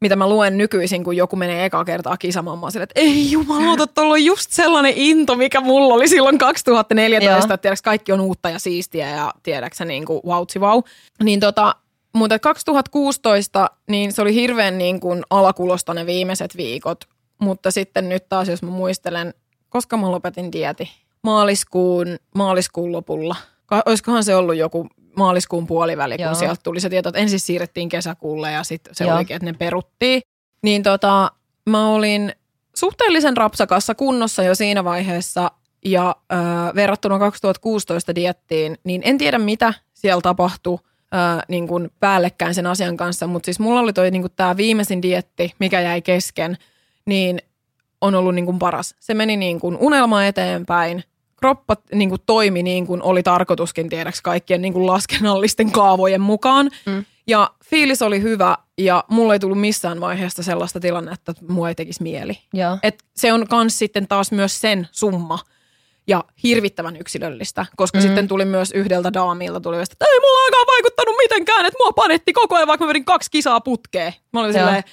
mitä 0.01 0.15
mä 0.15 0.29
luen 0.29 0.57
nykyisin, 0.57 1.03
kun 1.03 1.17
joku 1.17 1.35
menee 1.35 1.65
ekaa 1.65 1.85
kertaa 1.85 2.17
kisamaan. 2.17 2.59
Mä 2.59 2.65
oon 2.65 2.71
silleen, 2.71 2.83
että 2.83 2.99
ei 2.99 3.31
jumalauta, 3.31 3.87
tuolla 3.95 4.13
on 4.13 4.25
just 4.25 4.51
sellainen 4.51 4.93
into, 4.95 5.35
mikä 5.35 5.61
mulla 5.61 5.93
oli 5.93 6.07
silloin 6.07 6.37
2014. 6.37 7.47
Joo. 7.47 7.53
Että 7.53 7.57
tiedätkö, 7.61 7.81
kaikki 7.83 8.11
on 8.11 8.21
uutta 8.21 8.49
ja 8.49 8.59
siistiä 8.59 9.09
ja 9.09 9.33
tiedätkö 9.43 9.85
niin 9.85 10.05
kuin 10.05 10.21
vautsi 10.25 10.59
vau. 10.59 10.83
Niin 11.23 11.39
tota, 11.39 11.75
mutta 12.13 12.39
2016, 12.39 13.69
niin 13.89 14.13
se 14.13 14.21
oli 14.21 14.33
hirveän 14.33 14.77
niin 14.77 14.99
kuin 14.99 15.23
alakulosta 15.29 15.93
ne 15.93 16.05
viimeiset 16.05 16.57
viikot. 16.57 17.05
Mutta 17.39 17.71
sitten 17.71 18.09
nyt 18.09 18.29
taas, 18.29 18.47
jos 18.49 18.63
mä 18.63 18.69
muistelen, 18.69 19.33
koska 19.69 19.97
mä 19.97 20.11
lopetin 20.11 20.51
dieti? 20.51 20.91
Maaliskuun, 21.23 22.07
maaliskuun 22.35 22.91
lopulla. 22.91 23.35
Ka- 23.65 23.83
Olisikohan 23.85 24.23
se 24.23 24.35
ollut 24.35 24.55
joku 24.55 24.87
maaliskuun 25.19 25.67
puoliväli, 25.67 26.17
kun 26.17 26.25
Joo. 26.25 26.35
sieltä 26.35 26.61
tuli 26.63 26.79
se 26.79 26.89
tieto, 26.89 27.09
että 27.09 27.19
ensin 27.19 27.39
siirrettiin 27.39 27.89
kesäkuulle 27.89 28.51
ja 28.51 28.63
sitten 28.63 28.95
se 28.95 29.03
Joo. 29.03 29.15
olikin, 29.15 29.35
että 29.35 29.45
ne 29.45 29.53
peruttiin. 29.53 30.21
Niin 30.63 30.83
tota, 30.83 31.31
mä 31.69 31.87
olin 31.87 32.33
suhteellisen 32.75 33.37
rapsakassa 33.37 33.95
kunnossa 33.95 34.43
jo 34.43 34.55
siinä 34.55 34.83
vaiheessa 34.83 35.51
ja 35.85 36.15
ö, 36.31 36.35
verrattuna 36.75 37.19
2016 37.19 38.15
diettiin, 38.15 38.77
niin 38.83 39.01
en 39.05 39.17
tiedä 39.17 39.39
mitä 39.39 39.73
siellä 39.93 40.21
tapahtui 40.21 40.79
ö, 40.81 41.43
niin 41.47 41.67
kuin 41.67 41.91
päällekkäin 41.99 42.53
sen 42.53 42.67
asian 42.67 42.97
kanssa, 42.97 43.27
mutta 43.27 43.45
siis 43.45 43.59
mulla 43.59 43.79
oli 43.79 43.93
toi 43.93 44.11
niin 44.11 44.21
kuin 44.21 44.33
tämä 44.35 44.57
viimeisin 44.57 45.01
dietti, 45.01 45.53
mikä 45.59 45.81
jäi 45.81 46.01
kesken, 46.01 46.57
niin 47.05 47.41
on 48.01 48.15
ollut 48.15 48.35
niin 48.35 48.45
kuin 48.45 48.59
paras. 48.59 48.95
Se 48.99 49.13
meni 49.13 49.37
niin 49.37 49.59
kuin 49.59 49.77
unelma 49.79 50.25
eteenpäin, 50.25 51.03
kroppa 51.39 51.75
niin 51.93 52.09
kuin 52.09 52.21
toimi 52.25 52.63
niin 52.63 52.87
kuin 52.87 53.03
oli 53.03 53.23
tarkoituskin 53.23 53.89
tiedäks 53.89 54.21
kaikkien 54.21 54.61
niin 54.61 54.73
kuin 54.73 54.87
laskennallisten 54.87 55.71
kaavojen 55.71 56.21
mukaan. 56.21 56.71
Mm. 56.85 57.05
Ja 57.27 57.49
fiilis 57.65 58.01
oli 58.01 58.21
hyvä 58.21 58.57
ja 58.77 59.03
mulla 59.07 59.33
ei 59.33 59.39
tullut 59.39 59.59
missään 59.59 60.01
vaiheesta 60.01 60.43
sellaista 60.43 60.79
tilannetta, 60.79 61.31
että 61.31 61.45
mua 61.53 61.69
ei 61.69 61.75
tekisi 61.75 62.03
mieli. 62.03 62.37
Joo. 62.53 62.77
Et 62.83 63.03
se 63.15 63.33
on 63.33 63.47
kans 63.47 63.79
sitten 63.79 64.07
taas 64.07 64.31
myös 64.31 64.61
sen 64.61 64.87
summa 64.91 65.39
ja 66.07 66.23
hirvittävän 66.43 66.95
yksilöllistä, 66.95 67.65
koska 67.77 67.97
Mm. 67.97 68.03
mm. 68.03 68.07
sitten 68.07 68.27
tuli 68.27 68.45
myös 68.45 68.71
yhdeltä 68.71 69.13
daamilta 69.13 69.59
tuli 69.59 69.81
että 69.81 70.05
ei 70.11 70.19
mulla 70.19 70.45
aikaan 70.45 70.67
vaikuttanut 70.67 71.15
mitenkään, 71.17 71.65
että 71.65 71.77
mua 71.83 71.91
panetti 71.93 72.33
koko 72.33 72.55
ajan, 72.55 72.67
vaikka 72.67 72.85
mä 72.85 72.89
vedin 72.89 73.05
kaksi 73.05 73.31
kisaa 73.31 73.61
putkeen. 73.61 74.13
Mä 74.33 74.39
olin 74.39 74.55
Joo. 74.55 74.65
silleen, 74.65 74.83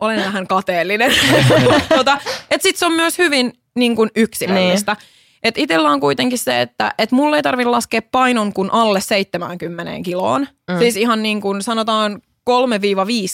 olen 0.00 0.20
vähän 0.20 0.46
kateellinen. 0.46 1.14
tota, 1.96 2.18
et 2.50 2.62
sit 2.62 2.76
se 2.76 2.86
on 2.86 2.92
myös 2.92 3.18
hyvin 3.18 3.52
niin 3.76 3.96
kuin 3.96 4.10
yksilöllistä. 4.16 4.92
Niin. 4.92 5.21
Et 5.42 5.58
itellä 5.58 5.90
on 5.90 6.00
kuitenkin 6.00 6.38
se, 6.38 6.60
että 6.60 6.94
et 6.98 7.12
mulle 7.12 7.36
ei 7.36 7.42
tarvitse 7.42 7.70
laskea 7.70 8.02
painon 8.02 8.52
kuin 8.52 8.72
alle 8.72 9.00
70 9.00 9.92
kiloon. 10.04 10.46
Mm. 10.70 10.78
Siis 10.78 10.96
ihan 10.96 11.22
niin 11.22 11.40
kuin 11.40 11.62
sanotaan 11.62 12.22
3-5 12.50 12.54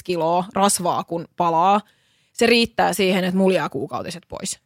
kiloa 0.05 0.45
rasvaa 0.55 1.05
kun 1.05 1.29
palaa. 1.37 1.81
Se 2.33 2.47
riittää 2.47 2.93
siihen, 2.93 3.25
että 3.25 3.39
mulla 3.39 3.55
jää 3.55 3.69
kuukautiset 3.69 4.23
pois. 4.29 4.61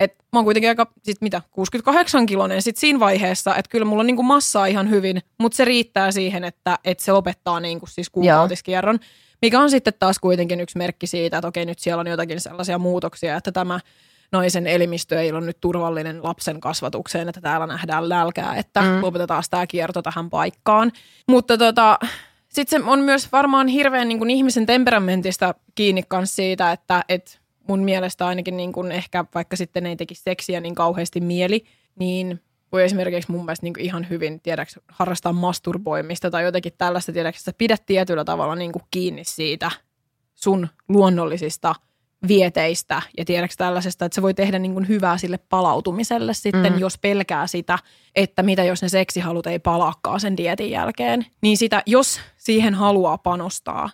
Et 0.00 0.14
mä 0.32 0.38
oon 0.38 0.44
kuitenkin 0.44 0.68
aika, 0.68 0.92
sit 1.02 1.20
mitä, 1.20 1.42
68 1.50 2.26
kilonen 2.26 2.62
sit 2.62 2.76
siinä 2.76 3.00
vaiheessa, 3.00 3.56
että 3.56 3.70
kyllä 3.70 3.84
mulla 3.84 4.00
on 4.00 4.06
niinku 4.06 4.22
massaa 4.22 4.66
ihan 4.66 4.90
hyvin, 4.90 5.22
mutta 5.38 5.56
se 5.56 5.64
riittää 5.64 6.12
siihen, 6.12 6.44
että, 6.44 6.78
että 6.84 7.04
se 7.04 7.12
lopettaa 7.12 7.60
niinku 7.60 7.86
siis 7.86 8.10
kuukautiskierron. 8.10 8.98
Mikä 9.42 9.60
on 9.60 9.70
sitten 9.70 9.94
taas 9.98 10.18
kuitenkin 10.18 10.60
yksi 10.60 10.78
merkki 10.78 11.06
siitä, 11.06 11.38
että 11.38 11.48
okei 11.48 11.66
nyt 11.66 11.78
siellä 11.78 12.00
on 12.00 12.06
jotakin 12.06 12.40
sellaisia 12.40 12.78
muutoksia, 12.78 13.36
että 13.36 13.52
tämä 13.52 13.80
naisen 14.32 14.66
elimistö 14.66 15.20
ei 15.20 15.32
ole 15.32 15.40
nyt 15.40 15.60
turvallinen 15.60 16.24
lapsen 16.24 16.60
kasvatukseen, 16.60 17.28
että 17.28 17.40
täällä 17.40 17.66
nähdään 17.66 18.08
nälkää, 18.08 18.56
että 18.56 18.80
Mm. 18.80 18.86
mm. 18.88 19.02
lopetetaan 19.02 19.42
tämä 19.50 19.66
kierto 19.66 20.02
tähän 20.02 20.30
paikkaan. 20.30 20.92
Mutta 21.28 21.58
tota, 21.58 21.98
sitten 22.48 22.82
se 22.82 22.88
on 22.90 23.00
myös 23.00 23.32
varmaan 23.32 23.68
hirveän 23.68 24.08
niin 24.08 24.18
kuin 24.18 24.30
ihmisen 24.30 24.66
temperamentista 24.66 25.54
kiinni 25.74 26.02
kanssa 26.08 26.36
siitä, 26.36 26.72
että 26.72 27.04
et 27.08 27.40
mun 27.68 27.80
mielestä 27.80 28.26
ainakin 28.26 28.56
niin 28.56 28.72
kuin 28.72 28.92
ehkä 28.92 29.24
vaikka 29.34 29.56
sitten 29.56 29.86
ei 29.86 29.96
tekisi 29.96 30.22
seksiä 30.22 30.60
niin 30.60 30.74
kauheasti 30.74 31.20
mieli, 31.20 31.64
niin 31.98 32.42
voi 32.72 32.84
esimerkiksi 32.84 33.32
mun 33.32 33.44
mielestä 33.44 33.66
niin 33.66 33.74
kuin 33.74 33.84
ihan 33.84 34.06
hyvin 34.10 34.40
tiedäks, 34.40 34.78
harrastaa 34.88 35.32
masturboimista 35.32 36.30
tai 36.30 36.44
jotenkin 36.44 36.72
tällaista, 36.78 37.12
tiedäks, 37.12 37.40
että 37.40 37.58
pidät 37.58 37.82
tietyllä 37.86 38.24
tavalla 38.24 38.54
niin 38.54 38.72
kuin 38.72 38.82
kiinni 38.90 39.24
siitä 39.24 39.70
sun 40.34 40.68
luonnollisista 40.88 41.74
vieteistä 42.28 43.02
ja 43.18 43.24
tiedäks 43.24 43.56
tällaisesta, 43.56 44.04
että 44.04 44.14
se 44.14 44.22
voi 44.22 44.34
tehdä 44.34 44.58
niin 44.58 44.72
kuin 44.72 44.88
hyvää 44.88 45.18
sille 45.18 45.38
palautumiselle 45.48 46.34
sitten, 46.34 46.72
Mm. 46.72 46.78
jos 46.78 46.98
pelkää 46.98 47.46
sitä, 47.46 47.78
että 48.16 48.42
mitä 48.42 48.64
jos 48.64 48.82
ne 48.82 48.88
seksihalut 48.88 49.46
ei 49.46 49.58
palaakaan 49.58 50.20
sen 50.20 50.36
dietin 50.36 50.70
jälkeen. 50.70 51.26
Niin 51.40 51.56
sitä, 51.56 51.82
jos 51.86 52.20
siihen 52.36 52.74
haluaa 52.74 53.18
panostaa, 53.18 53.90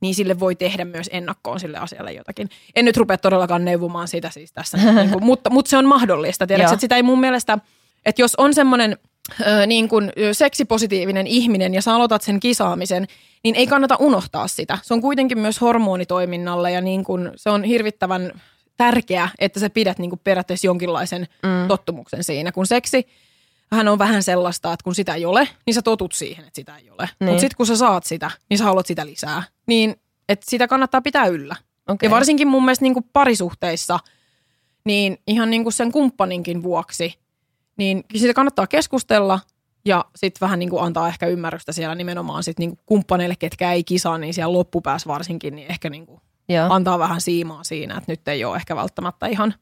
niin 0.00 0.14
sille 0.14 0.40
voi 0.40 0.54
tehdä 0.54 0.84
myös 0.84 1.10
ennakkoon 1.12 1.60
sille 1.60 1.78
asialle 1.78 2.12
jotakin. 2.12 2.48
En 2.76 2.84
nyt 2.84 2.96
rupea 2.96 3.18
todellakaan 3.18 3.64
neuvomaan 3.64 4.08
sitä 4.08 4.30
siis 4.30 4.52
tässä, 4.52 4.76
niin 4.92 5.10
kuin, 5.10 5.24
mutta, 5.24 5.50
mutta 5.50 5.68
se 5.68 5.76
on 5.76 5.86
mahdollista. 5.86 6.46
Tiedätkö, 6.46 6.72
että 6.72 6.80
sitä 6.80 6.96
ei 6.96 7.02
mun 7.02 7.20
mielestä, 7.20 7.58
että 8.06 8.22
jos 8.22 8.34
on 8.34 8.54
semmoinen 8.54 8.98
ö, 9.40 9.66
niin 9.66 9.88
kuin 9.88 10.12
seksipositiivinen 10.32 11.26
ihminen 11.26 11.74
ja 11.74 11.82
sä 11.82 11.94
aloitat 11.94 12.22
sen 12.22 12.40
kisaamisen, 12.40 13.06
niin 13.44 13.54
ei 13.54 13.66
kannata 13.66 13.96
unohtaa 13.98 14.48
sitä. 14.48 14.78
Se 14.82 14.94
on 14.94 15.00
kuitenkin 15.00 15.38
myös 15.38 15.60
hormonitoiminnalle 15.60 16.72
ja 16.72 16.80
niin 16.80 17.04
kuin, 17.04 17.30
se 17.36 17.50
on 17.50 17.64
hirvittävän 17.64 18.32
tärkeää, 18.76 19.28
että 19.38 19.60
sä 19.60 19.70
pidät 19.70 19.98
niin 19.98 20.10
kuin 20.10 20.20
periaatteessa 20.24 20.66
jonkinlaisen 20.66 21.28
mm. 21.42 21.68
tottumuksen 21.68 22.24
siinä. 22.24 22.52
Kun 22.52 22.66
seksi 22.66 23.06
hän 23.72 23.88
on 23.88 23.98
vähän 23.98 24.22
sellaista, 24.22 24.72
että 24.72 24.84
kun 24.84 24.94
sitä 24.94 25.14
ei 25.14 25.24
ole, 25.24 25.48
niin 25.66 25.74
sä 25.74 25.82
totut 25.82 26.12
siihen, 26.12 26.44
että 26.44 26.56
sitä 26.56 26.76
ei 26.76 26.90
ole. 26.90 27.08
Niin. 27.20 27.28
Mutta 27.28 27.40
sitten 27.40 27.56
kun 27.56 27.66
sä 27.66 27.76
saat 27.76 28.04
sitä, 28.04 28.30
niin 28.50 28.58
sä 28.58 28.64
haluat 28.64 28.86
sitä 28.86 29.06
lisää. 29.06 29.42
Niin 29.66 29.96
että 30.28 30.46
sitä 30.48 30.68
kannattaa 30.68 31.00
pitää 31.00 31.26
yllä. 31.26 31.56
Okei. 31.88 32.06
Ja 32.06 32.10
varsinkin 32.10 32.48
mun 32.48 32.64
mielestä 32.64 32.82
niin 32.82 32.94
kuin 32.94 33.06
parisuhteissa, 33.12 33.98
niin 34.84 35.18
ihan 35.26 35.50
niin 35.50 35.62
kuin 35.62 35.72
sen 35.72 35.92
kumppaninkin 35.92 36.62
vuoksi, 36.62 37.14
niin 37.78 38.04
siitä 38.16 38.34
kannattaa 38.34 38.66
keskustella 38.66 39.40
ja 39.84 40.04
sitten 40.16 40.40
vähän 40.40 40.58
niin 40.58 40.70
kuin 40.70 40.82
antaa 40.82 41.08
ehkä 41.08 41.26
ymmärrystä 41.26 41.72
siellä 41.72 41.94
nimenomaan 41.94 42.42
sit 42.42 42.58
niin 42.58 42.70
kuin 42.70 42.80
kumppaneille, 42.86 43.36
ketkä 43.38 43.72
ei 43.72 43.84
kisaa, 43.84 44.18
niin 44.18 44.34
siellä 44.34 44.52
loppupäässä 44.52 45.08
varsinkin, 45.08 45.56
niin 45.56 45.70
ehkä 45.70 45.90
niin 45.90 46.06
kuin 46.06 46.20
Joo. 46.48 46.66
antaa 46.70 46.98
vähän 46.98 47.20
siimaa 47.20 47.64
siinä, 47.64 47.96
että 47.98 48.12
nyt 48.12 48.28
ei 48.28 48.44
ole 48.44 48.56
ehkä 48.56 48.76
välttämättä 48.76 49.26
ihan 49.26 49.54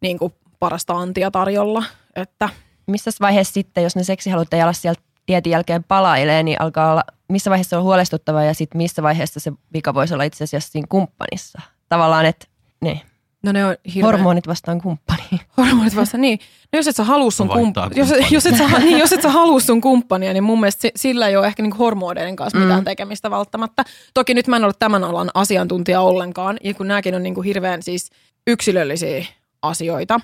niin 0.00 0.18
kuin 0.18 0.34
parasta 0.58 0.94
antia 0.94 1.30
tarjolla. 1.30 1.84
Että 2.16 2.48
missä 2.86 3.10
vaiheessa 3.20 3.52
sitten, 3.52 3.84
jos 3.84 3.96
ne 3.96 4.04
seksihalut 4.04 4.54
ei 4.54 4.62
ala 4.62 4.72
sieltä 4.72 5.02
dietin 5.28 5.50
jälkeen 5.50 5.84
palailee, 5.84 6.42
niin 6.42 6.60
alkaa 6.60 6.92
olla, 6.92 7.04
missä 7.28 7.50
vaiheessa 7.50 7.70
se 7.70 7.76
on 7.76 7.82
huolestuttavaa 7.82 8.44
ja 8.44 8.54
sitten 8.54 8.78
missä 8.78 9.02
vaiheessa 9.02 9.40
se 9.40 9.52
vika 9.72 9.94
voisi 9.94 10.14
olla 10.14 10.24
itse 10.24 10.44
asiassa 10.44 10.70
siinä 10.70 10.86
kumppanissa. 10.88 11.60
Tavallaan, 11.88 12.26
että 12.26 12.46
ne 12.80 13.00
no 13.46 13.52
ne 13.52 13.64
on 13.66 13.76
hirveän... 13.94 14.12
hormonit 14.12 14.46
vastaan 14.46 14.80
kumppani. 14.80 15.22
Hormonit 15.56 15.96
vasta, 15.96 16.18
niin. 16.18 16.38
No 16.72 16.76
jos 16.78 16.88
et 16.88 16.96
sä 16.96 17.04
halua 17.04 17.30
sun, 17.30 17.46
No 17.46 17.54
vaihtaa 17.54 17.88
kump- 17.88 17.98
jos, 17.98 18.08
kumppania. 18.08 18.28
jos, 18.30 18.46
et 18.46 18.56
sä, 18.56 18.78
niin, 18.78 18.98
jos 18.98 19.12
et 19.12 19.22
sä 19.22 19.30
halua 19.30 19.60
sun 19.60 19.80
kumppania, 19.80 20.32
niin 20.32 20.44
mun 20.44 20.60
mielestä 20.60 20.82
si- 20.82 20.92
sillä 20.96 21.28
ei 21.28 21.36
ole 21.36 21.46
ehkä 21.46 21.62
niinku 21.62 21.78
hormoneiden 21.78 22.36
kanssa 22.36 22.58
mitään 22.58 22.80
Mm. 22.80 22.84
tekemistä 22.84 23.30
välttämättä. 23.30 23.84
Toki 24.14 24.34
nyt 24.34 24.46
mä 24.46 24.56
en 24.56 24.64
ole 24.64 24.72
tämän 24.78 25.04
alan 25.04 25.30
asiantuntija 25.34 26.00
ollenkaan, 26.00 26.56
ja 26.64 26.74
kun 26.74 26.88
nämäkin 26.88 27.14
on 27.14 27.22
niinku 27.22 27.42
hirveän 27.42 27.82
siis 27.82 28.10
yksilöllisiä 28.46 29.26
asioita. 29.62 30.20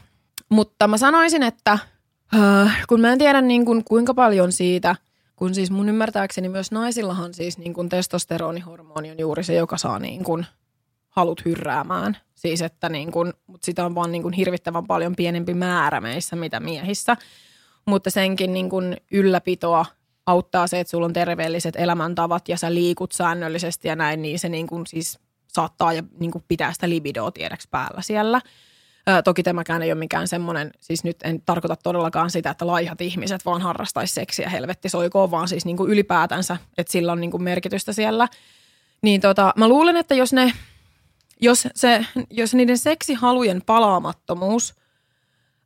Mutta 0.48 0.88
mä 0.88 0.98
sanoisin, 0.98 1.42
että 1.42 1.78
äh, 2.34 2.84
kun 2.88 3.00
mä 3.00 3.12
en 3.12 3.18
tiedä 3.18 3.40
niin 3.40 3.64
kuin, 3.64 3.84
kuinka 3.84 4.14
paljon 4.14 4.52
siitä, 4.52 4.96
kun 5.36 5.54
siis 5.54 5.70
mun 5.70 5.88
ymmärtääkseni 5.88 6.48
myös 6.48 6.72
naisillahan 6.72 7.34
siis 7.34 7.58
niin 7.58 7.74
kuin 7.74 7.88
testosteronihormoni 7.88 9.10
on 9.10 9.18
juuri 9.18 9.44
se, 9.44 9.54
joka 9.54 9.76
saa 9.76 9.98
niin 9.98 10.24
kuin 10.24 10.46
halut 11.12 11.44
hyrräämään. 11.44 12.16
Siis 12.34 12.62
että 12.62 12.88
niin 12.88 13.12
kuin, 13.12 13.32
mutta 13.46 13.64
sitä 13.64 13.84
on 13.84 13.94
vaan 13.94 14.12
niin 14.12 14.22
kuin 14.22 14.34
hirvittävän 14.34 14.86
paljon 14.86 15.16
pienempi 15.16 15.54
määrä 15.54 16.00
meissä, 16.00 16.36
mitä 16.36 16.60
miehissä. 16.60 17.16
Mutta 17.86 18.10
senkin 18.10 18.52
niin 18.52 18.70
kuin 18.70 18.96
ylläpitoa 19.12 19.86
auttaa 20.26 20.66
se, 20.66 20.80
että 20.80 20.90
sulla 20.90 21.06
on 21.06 21.12
terveelliset 21.12 21.76
elämäntavat 21.76 22.48
ja 22.48 22.56
sä 22.56 22.74
liikut 22.74 23.12
säännöllisesti 23.12 23.88
ja 23.88 23.96
näin, 23.96 24.22
niin 24.22 24.38
se 24.38 24.48
niin 24.48 24.66
kuin 24.66 24.86
siis 24.86 25.18
saattaa 25.48 25.92
ja 25.92 26.02
niin 26.20 26.30
kuin 26.30 26.44
pitää 26.48 26.72
sitä 26.72 26.88
libidoa 26.88 27.30
tiedäks 27.30 27.66
päällä 27.66 28.02
siellä. 28.02 28.40
Ö, 29.08 29.22
toki 29.22 29.42
tämäkään 29.42 29.82
ei 29.82 29.92
ole 29.92 29.98
mikään 29.98 30.28
semmoinen, 30.28 30.70
siis 30.80 31.04
nyt 31.04 31.16
en 31.24 31.42
tarkoita 31.46 31.76
todellakaan 31.76 32.30
sitä, 32.30 32.50
että 32.50 32.66
laihat 32.66 33.00
ihmiset 33.00 33.44
vaan 33.44 33.60
harrastaisi 33.60 34.14
seksiä 34.14 34.48
helvetti 34.48 34.88
soikoon, 34.88 35.30
vaan 35.30 35.48
siis 35.48 35.64
niin 35.64 35.76
kuin 35.76 35.90
ylipäätänsä, 35.90 36.56
että 36.78 36.92
sillä 36.92 37.12
on 37.12 37.20
niin 37.20 37.30
kuin 37.30 37.42
merkitystä 37.42 37.92
siellä. 37.92 38.28
Niin 39.02 39.20
tota, 39.20 39.52
mä 39.56 39.68
luulen, 39.68 39.96
että 39.96 40.14
jos 40.14 40.32
ne, 40.32 40.52
jos, 41.42 41.68
se, 41.74 42.06
jos 42.30 42.54
niiden 42.54 42.78
seksihalujen 42.78 43.62
palaamattomuus, 43.66 44.74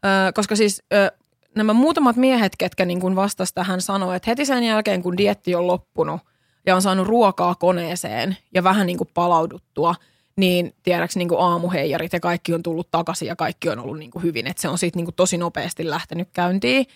ö, 0.04 0.32
koska 0.34 0.56
siis 0.56 0.82
ö, 0.92 1.12
nämä 1.54 1.72
muutamat 1.72 2.16
miehet, 2.16 2.52
ketkä 2.58 2.84
niin 2.84 3.00
kuin 3.00 3.16
vastas 3.16 3.52
tähän 3.52 3.80
sanoo, 3.80 4.12
että 4.12 4.30
heti 4.30 4.46
sen 4.46 4.64
jälkeen, 4.64 5.02
kun 5.02 5.16
dietti 5.16 5.54
on 5.54 5.66
loppunut 5.66 6.20
ja 6.66 6.74
on 6.74 6.82
saanut 6.82 7.06
ruokaa 7.06 7.54
koneeseen 7.54 8.36
ja 8.54 8.64
vähän 8.64 8.86
niin 8.86 8.98
kuin 8.98 9.10
palauduttua, 9.14 9.94
niin 10.36 10.74
tiedäks 10.82 11.16
niin 11.16 11.28
kuin 11.28 11.40
aamuheijarit 11.40 12.12
ja 12.12 12.20
kaikki 12.20 12.54
on 12.54 12.62
tullut 12.62 12.90
takaisin 12.90 13.28
ja 13.28 13.36
kaikki 13.36 13.68
on 13.68 13.78
ollut 13.78 13.98
niin 13.98 14.10
kuin 14.10 14.22
hyvin. 14.22 14.46
Että 14.46 14.62
se 14.62 14.68
on 14.68 14.78
siitä 14.78 14.98
niin 14.98 15.06
kuin 15.06 15.14
tosi 15.14 15.38
nopeasti 15.38 15.90
lähtenyt 15.90 16.28
käyntiin. 16.32 16.86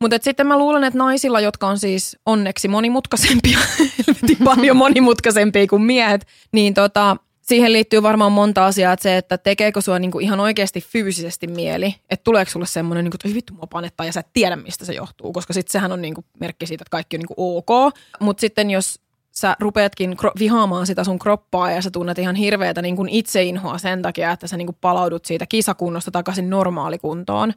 Mutta 0.00 0.16
sitten 0.20 0.46
mä 0.46 0.58
luulen, 0.58 0.84
että 0.84 0.98
naisilla, 0.98 1.40
jotka 1.40 1.66
on 1.66 1.78
siis 1.78 2.18
onneksi 2.26 2.68
monimutkaisempia, 2.68 3.58
paljon 4.44 4.76
monimutkaisempia 4.76 5.66
kuin 5.66 5.82
miehet, 5.82 6.26
niin 6.52 6.74
tota, 6.74 7.16
siihen 7.48 7.72
liittyy 7.72 8.02
varmaan 8.02 8.32
monta 8.32 8.66
asiaa, 8.66 8.92
että 8.92 9.02
se, 9.02 9.16
että 9.16 9.38
tekeekö 9.38 9.80
sua 9.80 9.98
niinku 9.98 10.18
ihan 10.18 10.40
oikeasti 10.40 10.80
fyysisesti 10.80 11.46
mieli, 11.46 11.94
että 12.10 12.24
tuleeko 12.24 12.50
sulle 12.50 12.66
semmoinen, 12.66 13.04
niinku, 13.04 13.14
että 13.14 13.28
"Oi 13.28 13.34
vittu 13.34 13.54
mua 13.54 13.66
panettaa 13.72 14.06
ja 14.06 14.12
sä 14.12 14.20
et 14.20 14.32
tiedä 14.32 14.56
mistä 14.56 14.84
se 14.84 14.92
johtuu, 14.92 15.32
koska 15.32 15.52
sitten 15.52 15.72
sehän 15.72 15.92
on 15.92 16.02
niinku 16.02 16.24
merkki 16.40 16.66
siitä, 16.66 16.82
että 16.82 16.90
kaikki 16.90 17.16
on 17.16 17.20
niinku 17.20 17.34
ok. 17.36 17.94
Mutta 18.20 18.40
sitten 18.40 18.70
jos 18.70 19.00
sä 19.30 19.56
rupeatkin 19.60 20.16
vihaamaan 20.38 20.86
sitä 20.86 21.04
sun 21.04 21.18
kroppaa 21.18 21.70
ja 21.70 21.82
sä 21.82 21.90
tunnet 21.90 22.18
ihan 22.18 22.34
hirveätä 22.36 22.82
niin 22.82 22.96
kuin 22.96 23.08
itseinhoa 23.08 23.78
sen 23.78 24.02
takia, 24.02 24.32
että 24.32 24.46
sä 24.46 24.56
niin 24.56 24.66
kuin 24.66 24.78
palaudut 24.80 25.24
siitä 25.24 25.46
kisakunnosta 25.46 26.10
takaisin 26.10 26.50
normaalikuntoon 26.50 27.52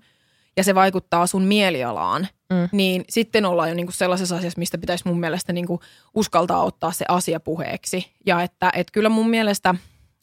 ja 0.58 0.64
se 0.64 0.76
vaikuttaa 0.76 1.28
sun 1.28 1.44
mielialaan, 1.44 2.28
Mm. 2.52 2.70
niin 2.72 3.06
sitten 3.10 3.46
ollaan 3.46 3.70
jo 3.70 3.76
niin 3.76 3.86
kuin 3.86 3.94
sellaisessa 3.94 4.36
asiassa, 4.36 4.60
mistä 4.60 4.78
pitäisi 4.78 5.08
mun 5.08 5.20
mielestä 5.20 5.54
niin 5.54 5.68
kuin 5.68 5.80
uskaltaa 6.16 6.64
ottaa 6.64 6.92
se 6.92 7.06
asia 7.08 7.40
puheeksi. 7.40 8.12
Ja 8.26 8.42
että, 8.42 8.72
että 8.76 8.92
kyllä 8.92 9.10
mun 9.10 9.30
mielestä 9.30 9.76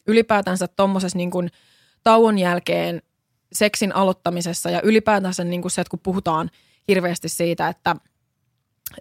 ylipäätänsä 0.07 0.69
tuommoisessa 0.69 1.19
niin 1.19 1.31
kuin 1.31 1.51
tauon 2.03 2.39
jälkeen 2.39 3.03
seksin 3.53 3.95
aloittamisessa 3.95 4.71
ja 4.71 4.81
ylipäätänsä 4.83 5.45
niin 5.45 5.63
kuin 5.63 5.73
se, 5.73 5.81
että 5.81 5.91
kun 5.91 6.01
puhutaan 6.03 6.51
hirveästi 6.89 7.29
siitä, 7.29 7.69
että 7.69 7.97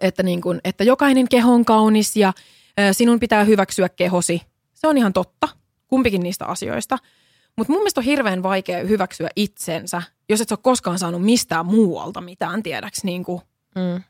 että, 0.00 0.22
niin 0.22 0.40
kuin, 0.40 0.60
että 0.64 0.84
jokainen 0.84 1.28
keho 1.28 1.52
on 1.54 1.64
kaunis 1.64 2.16
ja 2.16 2.32
sinun 2.92 3.20
pitää 3.20 3.44
hyväksyä 3.44 3.88
kehosi. 3.88 4.42
Se 4.74 4.88
on 4.88 4.98
ihan 4.98 5.12
totta, 5.12 5.48
kumpikin 5.86 6.22
niistä 6.22 6.46
asioista. 6.46 6.98
Mutta 7.58 7.72
mun 7.72 7.80
mielestä 7.80 8.00
on 8.00 8.04
hirveän 8.04 8.42
vaikea 8.42 8.84
hyväksyä 8.84 9.28
itsensä, 9.36 10.02
jos 10.28 10.40
et 10.40 10.50
ole 10.52 10.58
koskaan 10.62 10.98
saanut 10.98 11.22
mistään 11.24 11.66
muualta 11.66 12.20
mitään, 12.20 12.62
tiedäks, 12.62 13.04
niin 13.04 13.24
kuin 13.24 13.42
Mm. 13.74 14.02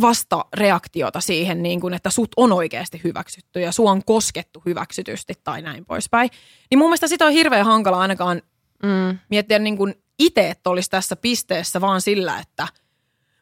vastareaktiota 0.00 1.20
siihen, 1.20 1.62
niin 1.62 1.80
kuin, 1.80 1.94
että 1.94 2.10
sut 2.10 2.28
on 2.36 2.52
oikeasti 2.52 3.00
hyväksytty 3.04 3.60
ja 3.60 3.72
sua 3.72 3.90
on 3.90 4.04
koskettu 4.04 4.62
hyväksytysti 4.66 5.34
tai 5.44 5.62
näin 5.62 5.84
poispäin. 5.84 6.30
Niin 6.70 6.78
mun 6.78 6.88
mielestä 6.88 7.06
sitä 7.06 7.26
on 7.26 7.32
hirveän 7.32 7.66
hankala 7.66 8.00
ainakaan 8.00 8.42
Mm. 8.82 9.18
miettiä 9.30 9.58
niin 9.58 9.76
kuin 9.76 9.94
itse, 10.18 10.50
että 10.50 10.70
olisi 10.70 10.90
tässä 10.90 11.16
pisteessä 11.16 11.80
vaan 11.80 12.00
sillä, 12.00 12.38
että 12.38 12.68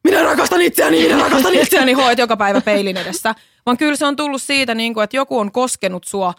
minä 0.05 0.23
rakastan 0.23 0.61
itseäni, 0.61 1.03
minä 1.03 1.23
rakastan 1.23 1.55
itseäni, 1.55 1.93
hoit 1.93 2.19
joka 2.19 2.37
päivä 2.37 2.61
peilin 2.61 2.97
edessä. 2.97 3.35
Vaan 3.67 3.77
kyllä 3.77 3.97
se 3.97 4.07
on 4.07 4.17
tullut 4.17 4.43
siitä, 4.43 4.75
niin 4.75 4.95
kuin, 4.95 5.05
että 5.05 5.17
joku 5.17 5.39
on 5.39 5.53
koskenut 5.53 6.05
sua 6.05 6.35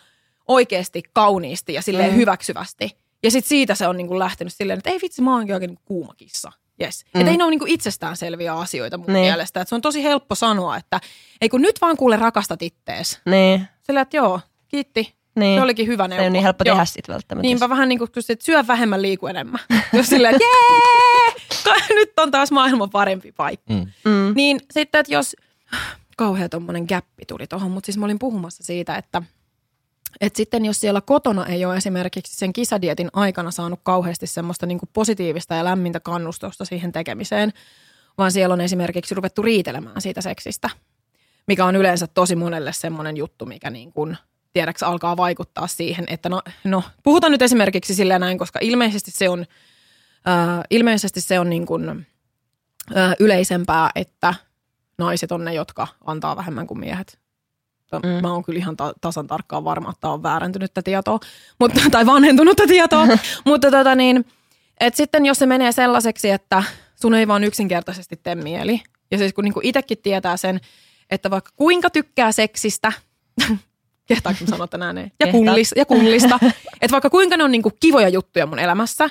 oikeasti 0.50 1.04
kauniisti 1.14 1.74
ja 1.74 1.82
silleen 1.82 2.12
Mm. 2.12 2.16
hyväksyvästi. 2.18 2.98
Ja 3.24 3.32
sitten 3.32 3.50
siitä 3.50 3.76
se 3.76 3.88
on 3.88 3.98
niin 3.98 4.08
kuin 4.08 4.20
lähtenyt 4.20 4.54
silleen, 4.54 4.78
että 4.80 4.90
ei 4.90 5.00
vitsi, 5.02 5.22
mä 5.22 5.34
oonkin 5.36 5.56
oikein 5.56 5.70
niin 5.70 5.80
kuuma 5.86 6.14
kissa. 6.18 6.52
Yes. 6.82 7.06
Mm. 7.14 7.20
Että 7.22 7.32
ei 7.32 7.38
ne 7.38 7.44
ole 7.44 7.52
niin 7.52 7.60
kuin 7.60 7.72
itsestäänselviä 7.72 8.54
asioita 8.54 8.98
mun 8.98 9.08
Niin. 9.08 9.26
mielestä. 9.26 9.62
Että 9.62 9.70
se 9.70 9.76
on 9.76 9.82
tosi 9.82 10.04
helppo 10.04 10.36
sanoa, 10.36 10.78
että 10.78 11.00
ei 11.42 11.50
kun 11.50 11.62
nyt 11.62 11.82
vaan 11.82 11.98
kuule 11.98 12.16
rakastat 12.16 12.62
ittees. 12.62 13.20
Niin, 13.26 13.68
Sillä, 13.84 14.02
että 14.02 14.18
joo, 14.18 14.40
kiitti. 14.68 15.14
niin. 15.36 15.60
Se 15.60 15.64
olikin 15.64 15.88
hyvä 15.88 16.04
Se 16.04 16.08
neuvo. 16.08 16.22
ei 16.22 16.28
ole 16.28 16.30
niin 16.34 16.44
helppo 16.44 16.64
Joo. 16.66 16.76
tehdä 16.76 16.86
sit 16.86 17.08
välttämättä. 17.08 17.42
Niinpä 17.42 17.70
vähän 17.70 17.90
niin 17.90 18.00
kuin, 18.00 18.10
että 18.30 18.46
syö 18.46 18.68
vähemmän, 18.68 19.02
liiku 19.02 19.28
enemmän. 19.28 19.60
Jos 19.94 20.08
silleen, 20.08 20.36
että 20.36 20.46
jee, 20.46 21.74
nyt 22.00 22.12
on 22.20 22.32
taas 22.32 22.52
maailman 22.52 22.90
parempi 22.90 23.32
paikka. 23.32 23.74
Mm. 23.74 23.86
Mm. 24.06 24.34
Niin 24.36 24.60
sitten, 24.72 25.00
että 25.00 25.14
jos, 25.14 25.36
kauhea 26.18 26.50
tommonen 26.50 26.86
gappi 26.90 27.26
tuli 27.28 27.48
tuohon, 27.48 27.72
mutta 27.72 27.86
siis 27.86 27.98
mä 27.98 28.06
olin 28.06 28.20
puhumassa 28.20 28.64
siitä, 28.64 28.96
että, 28.96 29.22
että 30.22 30.38
sitten 30.38 30.66
jos 30.66 30.80
siellä 30.80 31.02
kotona 31.02 31.46
ei 31.46 31.66
ole 31.66 31.78
esimerkiksi 31.78 32.36
sen 32.36 32.54
kisadietin 32.54 33.10
aikana 33.14 33.52
saanut 33.52 33.80
kauheasti 33.84 34.28
semmoista 34.28 34.66
niin 34.66 34.80
kuin 34.80 34.90
positiivista 34.94 35.56
ja 35.56 35.64
lämmintä 35.64 36.00
kannustusta 36.00 36.66
siihen 36.66 36.92
tekemiseen, 36.92 37.54
vaan 38.18 38.32
siellä 38.32 38.54
on 38.54 38.62
esimerkiksi 38.62 39.16
ruvettu 39.16 39.42
riitelemään 39.42 40.02
siitä 40.02 40.22
seksistä, 40.22 40.70
mikä 41.48 41.66
on 41.66 41.76
yleensä 41.76 42.08
tosi 42.08 42.36
monelle 42.36 42.74
semmoinen 42.74 43.18
juttu, 43.18 43.46
mikä 43.46 43.70
niin 43.70 43.94
kuin, 43.94 44.18
tiedäks 44.54 44.84
alkaa 44.84 45.18
vaikuttaa 45.18 45.68
siihen, 45.68 46.06
että 46.08 46.30
no, 46.30 46.42
no 46.64 46.84
puhutaan 47.04 47.32
nyt 47.32 47.42
esimerkiksi 47.42 47.96
sillä 47.96 48.20
näin, 48.20 48.38
koska 48.38 48.60
ilmeisesti 48.62 49.12
se 49.12 49.30
on, 49.30 49.46
äh, 50.28 50.64
ilmeisesti 50.70 51.22
se 51.22 51.40
on 51.40 51.50
niin 51.50 51.66
kuin, 51.66 51.90
äh, 52.98 53.16
yleisempää, 53.20 53.90
että 53.96 54.34
naiset 54.98 55.32
on 55.32 55.46
ne, 55.46 55.54
jotka 55.54 55.88
antaa 56.06 56.36
vähemmän 56.36 56.68
kuin 56.68 56.80
miehet. 56.80 57.20
Mm. 57.92 58.22
Mä 58.22 58.34
oon 58.34 58.44
kyllä 58.44 58.58
ihan 58.58 58.78
ta- 58.78 58.94
tasan 59.02 59.28
tarkkaan 59.28 59.64
varma, 59.64 59.90
että 59.90 60.10
on 60.10 60.24
väärentynyttä 60.24 60.82
tietoa, 60.82 61.20
mutta, 61.60 61.82
tai 61.92 62.06
vanhentunutta 62.06 62.68
tietoa. 62.68 63.08
mutta 63.46 63.72
tota 63.72 63.96
niin, 63.96 64.26
et 64.80 64.96
sitten 64.96 65.26
jos 65.26 65.38
se 65.38 65.46
menee 65.46 65.72
sellaiseksi, 65.72 66.30
että 66.30 66.64
sun 66.96 67.14
ei 67.14 67.28
vaan 67.28 67.44
yksinkertaisesti 67.44 68.20
tee 68.24 68.36
mieli. 68.36 68.82
Ja 69.12 69.18
siis 69.18 69.34
kun 69.34 69.44
niinku 69.44 69.60
itsekin 69.64 69.98
tietää 69.98 70.38
sen, 70.38 70.60
että 71.10 71.30
vaikka 71.30 71.52
kuinka 71.56 71.90
tykkää 71.90 72.32
seksistä, 72.32 72.92
kehtaanko 74.08 74.46
sanoa 74.46 74.68
tänään 74.68 74.96
näin? 74.96 75.12
Ja, 75.20 75.28
kullis, 75.32 75.74
ja 75.76 75.86
kullista. 75.86 76.40
että 76.82 76.92
vaikka 76.92 77.10
kuinka 77.10 77.38
ne 77.38 77.44
on 77.44 77.52
niinku 77.52 77.72
kivoja 77.80 78.10
juttuja 78.10 78.46
mun 78.46 78.60
elämässä, 78.60 79.10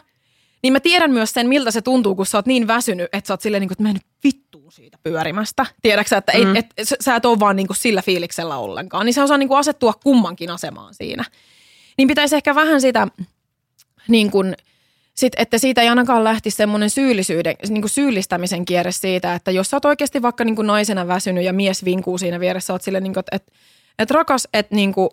niin 0.62 0.72
mä 0.72 0.80
tiedän 0.80 1.10
myös 1.10 1.32
sen, 1.32 1.48
miltä 1.48 1.70
se 1.70 1.82
tuntuu, 1.82 2.14
kun 2.14 2.26
sä 2.26 2.38
oot 2.38 2.46
niin 2.46 2.66
väsynyt, 2.66 3.08
että 3.12 3.28
sä 3.28 3.34
oot 3.34 3.40
silleen, 3.40 3.60
niin 3.60 3.68
kuin, 3.68 3.74
että 3.74 3.82
mä 3.82 3.90
en 3.90 4.00
vittuun 4.24 4.72
siitä 4.72 4.98
pyörimästä. 5.02 5.66
Tiedätkö 5.82 6.08
sä, 6.08 6.16
että 6.16 6.32
ei, 6.32 6.44
Mm. 6.44 6.56
et, 6.56 6.66
sä, 6.82 6.96
sä 7.00 7.16
et 7.16 7.24
ole 7.26 7.40
vaan 7.40 7.56
niin 7.56 7.66
kuin 7.66 7.76
sillä 7.76 8.02
fiiliksellä 8.02 8.56
ollenkaan. 8.56 9.06
Niin 9.06 9.14
se 9.14 9.22
osaa 9.22 9.38
niin 9.38 9.48
kuin 9.48 9.58
asettua 9.58 9.92
kummankin 9.92 10.50
asemaan 10.50 10.94
siinä. 10.94 11.24
Niin 11.98 12.08
pitäisi 12.08 12.36
ehkä 12.36 12.54
vähän 12.54 12.80
sitä, 12.80 13.08
niin 14.08 14.30
kuin, 14.30 14.56
sit, 15.14 15.32
että 15.36 15.58
siitä 15.58 15.82
ei 15.82 15.88
ainakaan 15.88 16.24
lähtisi 16.24 16.56
semmoinen 16.56 16.90
syyllisyyden, 16.90 17.56
niin 17.68 17.82
kuin 17.82 17.90
syyllistämisen 17.90 18.64
kierre 18.64 18.92
siitä, 18.92 19.34
että 19.34 19.50
jos 19.50 19.70
sä 19.70 19.76
oot 19.76 19.84
oikeasti 19.84 20.22
vaikka 20.22 20.44
niin 20.44 20.56
kuin 20.56 20.66
naisena 20.66 21.06
väsynyt 21.08 21.44
ja 21.44 21.52
mies 21.52 21.84
vinkuu 21.84 22.18
siinä 22.18 22.40
vieressä, 22.40 22.66
sä 22.66 22.72
oot 22.72 22.82
silleen, 22.82 23.02
niin 23.04 23.14
kuin, 23.14 23.20
että, 23.20 23.36
että, 23.36 23.52
että 23.98 24.14
rakas, 24.14 24.48
että, 24.52 24.74
niin 24.74 24.92
kuin, 24.94 25.08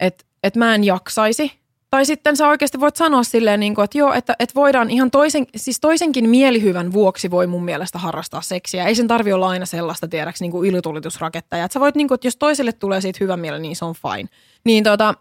että, 0.00 0.24
että 0.42 0.58
mä 0.58 0.74
en 0.74 0.84
jaksaisi. 0.84 1.52
Tai 1.90 2.06
sitten 2.06 2.36
sä 2.36 2.48
oikeasti 2.48 2.80
voit 2.80 2.96
sanoa 2.96 3.22
silleen, 3.22 3.60
niin 3.60 3.74
kuin, 3.74 3.84
että 3.84 3.98
joo, 3.98 4.12
että, 4.12 4.36
että 4.38 4.54
voidaan 4.54 4.90
ihan 4.90 5.10
toisen, 5.10 5.46
siis 5.56 5.80
toisenkin 5.80 6.28
mielihyvän 6.28 6.92
vuoksi 6.92 7.30
voi 7.30 7.46
mun 7.46 7.64
mielestä 7.64 7.98
harrastaa 7.98 8.42
seksiä. 8.42 8.86
Ei 8.86 8.94
sen 8.94 9.08
tarvi 9.08 9.32
olla 9.32 9.48
aina 9.48 9.66
sellaista, 9.66 10.08
tiedäks, 10.08 10.40
niin 10.40 10.50
kuin 10.50 10.68
ylitulitusrakettajaa. 10.68 11.64
Että 11.64 11.72
sä 11.72 11.80
voit, 11.80 11.94
niin 11.94 12.08
kuin, 12.08 12.14
että 12.14 12.26
jos 12.26 12.36
toiselle 12.36 12.72
tulee 12.72 13.00
siitä 13.00 13.18
hyvä 13.20 13.36
mieli, 13.36 13.60
niin 13.60 13.76
se 13.76 13.84
on 13.84 13.94
fine. 13.94 14.28
Niin 14.64 14.84
tota, 14.84 15.14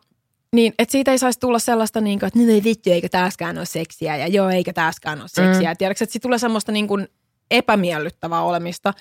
niin, 0.54 0.74
että 0.80 0.92
siitä 0.92 1.12
ei 1.12 1.18
saisi 1.18 1.40
tulla 1.40 1.60
sellaista, 1.60 2.02
niin 2.02 2.20
kuin, 2.20 2.28
että 2.28 2.40
nyt 2.40 2.50
ei 2.50 2.64
vittu, 2.64 2.92
eikä 2.92 3.10
taaskaan 3.10 3.58
ole 3.58 3.66
seksiä, 3.66 4.16
ja 4.16 4.28
joo, 4.28 4.50
eikä 4.50 4.74
taaskaan 4.74 5.22
ole 5.22 5.28
seksiä. 5.28 5.72
Mm. 5.72 5.78
Tiedätkö, 5.78 6.04
että 6.04 6.14
siitä 6.14 6.24
tulee 6.24 6.40
semmoista 6.40 6.72
niin 6.72 6.88
kuin 6.88 7.08
epämiellyttävää 7.52 8.44
olemista. 8.44 8.94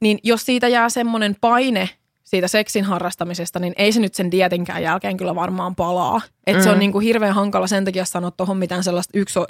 Niin 0.00 0.18
jos 0.22 0.46
siitä 0.46 0.68
jää 0.68 0.88
semmoinen 0.88 1.36
paine 1.40 1.88
siitä 2.24 2.48
seksin 2.48 2.84
harrastamisesta, 2.84 3.58
niin 3.58 3.72
ei 3.76 3.92
se 3.92 4.00
nyt 4.00 4.14
sen 4.14 4.30
dietinkään 4.30 4.82
jälkeen 4.82 5.16
kyllä 5.16 5.34
varmaan 5.34 5.76
palaa. 5.76 6.20
Että 6.46 6.60
mm. 6.60 6.64
se 6.64 6.70
on 6.70 6.78
niin 6.78 6.92
kuin 6.92 7.04
hirveän 7.04 7.34
hankala 7.34 7.66
sen 7.66 7.84
takia 7.84 8.04
sanoa 8.04 8.30
tuohon 8.30 8.56
mitään 8.56 8.84
sellaista 8.84 9.18
yksi, 9.18 9.38
niin 9.38 9.46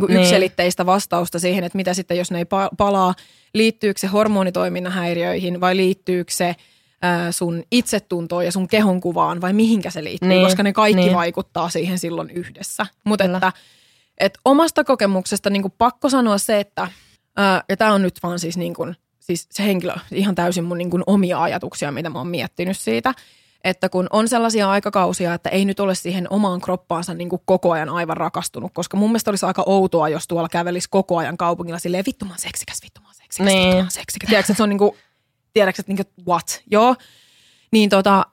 kuin 0.00 0.08
Niin. 0.08 0.20
yksiselitteistä 0.20 0.86
vastausta 0.86 1.38
siihen, 1.38 1.64
että 1.64 1.76
mitä 1.76 1.94
sitten, 1.94 2.18
jos 2.18 2.30
ne 2.30 2.38
ei 2.38 2.44
pa- 2.44 2.74
palaa, 2.76 3.14
liittyykö 3.54 4.00
se 4.00 4.06
hormonitoiminnan 4.06 4.92
häiriöihin 4.92 5.60
vai 5.60 5.76
liittyykö 5.76 6.32
se 6.32 6.56
ää, 7.02 7.32
sun 7.32 7.62
itsetuntoon 7.70 8.44
ja 8.44 8.52
sun 8.52 8.68
kehonkuvaan 8.68 9.40
vai 9.40 9.52
mihinkä 9.52 9.90
se 9.90 10.04
liittyy, 10.04 10.28
Niin, 10.28 10.44
koska 10.44 10.62
ne 10.62 10.72
kaikki 10.72 11.00
niin. 11.02 11.14
vaikuttaa 11.14 11.68
siihen 11.68 11.98
silloin 11.98 12.30
yhdessä. 12.30 12.86
Mutta 13.04 13.24
että 13.24 13.52
et 14.18 14.38
omasta 14.44 14.84
kokemuksesta 14.84 15.50
niin 15.50 15.62
kuin 15.62 15.74
pakko 15.78 16.08
sanoa 16.08 16.38
se, 16.38 16.60
että, 16.60 16.88
ää, 17.36 17.64
ja 17.68 17.76
tämä 17.76 17.92
on 17.94 18.02
nyt 18.02 18.14
vaan 18.22 18.38
siis, 18.38 18.56
niin 18.56 18.74
kuin, 18.74 18.96
siis 19.22 19.46
se 19.50 19.62
henkilö, 19.62 19.94
ihan 20.12 20.34
täysin 20.34 20.64
mun 20.64 20.78
niin 20.78 20.90
kuin 20.90 21.02
omia 21.06 21.42
ajatuksia, 21.42 21.92
mitä 21.92 22.10
mä 22.10 22.18
oon 22.18 22.26
miettinyt 22.26 22.78
siitä, 22.78 23.14
että 23.64 23.88
kun 23.88 24.06
on 24.10 24.28
sellaisia 24.28 24.70
aikakausia, 24.70 25.34
että 25.34 25.50
ei 25.50 25.64
nyt 25.64 25.80
ole 25.80 25.94
siihen 25.94 26.26
omaan 26.30 26.60
kroppaansa 26.60 27.14
niin 27.14 27.28
kuin 27.28 27.42
koko 27.44 27.72
ajan 27.72 27.88
aivan 27.88 28.16
rakastunut, 28.16 28.72
koska 28.74 28.96
mun 28.96 29.10
mielestä 29.10 29.30
olisi 29.30 29.46
aika 29.46 29.62
outoa, 29.66 30.08
jos 30.08 30.28
tuolla 30.28 30.48
kävelisi 30.48 30.88
koko 30.90 31.16
ajan 31.18 31.36
kaupungilla 31.36 31.78
silleen, 31.78 32.04
vittu 32.06 32.24
mä 32.24 32.30
oon 32.30 32.38
seksikäs, 32.38 32.82
vittu 32.82 33.00
mä 33.00 33.08
oon 33.08 33.14
seksikäs, 33.14 33.46
Niin. 33.46 33.58
vittu 33.66 33.76
mä 33.76 33.82
oon 33.82 33.90
seksikäs. 33.90 34.28
Tiedätkö, 34.28 34.52
että 34.52 34.56
se 34.56 34.62
on 34.62 34.68
niin 34.68 34.78
kuin, 34.78 34.92
tiedätkö, 35.52 35.82
että 35.82 35.92
niin 35.92 36.04
kuin, 36.06 36.24
what? 36.28 36.62
Joo. 36.70 36.96
Niin 37.70 37.90
tota, 37.90 38.26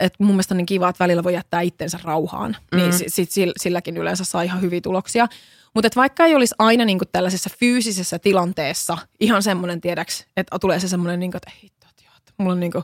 että 0.00 0.24
mun 0.24 0.32
mielestä 0.32 0.54
on 0.54 0.56
niin 0.56 0.66
kiva, 0.66 0.88
että 0.88 1.04
välillä 1.04 1.24
voi 1.24 1.34
jättää 1.34 1.60
itsensä 1.60 1.98
rauhaan. 2.02 2.56
Mm. 2.72 2.78
Niin 2.78 2.92
sit, 2.92 3.14
sit 3.14 3.30
sill- 3.30 3.52
silläkin 3.56 3.96
yleensä 3.96 4.24
saa 4.24 4.42
ihan 4.42 4.60
hyviä 4.60 4.80
tuloksia. 4.80 5.28
Mutta 5.78 6.00
vaikka 6.00 6.24
ei 6.24 6.34
olisi 6.34 6.54
aina 6.58 6.84
niinku 6.84 7.04
tällaisessa 7.12 7.50
fyysisessä 7.60 8.18
tilanteessa 8.18 8.98
ihan 9.20 9.42
semmoinen, 9.42 9.80
tiedäks, 9.80 10.26
että 10.36 10.58
tulee 10.58 10.80
se 10.80 10.88
semmoinen, 10.88 11.20
niinku, 11.20 11.36
että 11.36 11.50
ei 11.54 11.62
hitto, 11.62 11.86
että 11.90 12.02
joo, 12.04 12.12
että 12.16 12.32
mulla 12.38 12.52
on 12.52 12.60
niinku, 12.60 12.82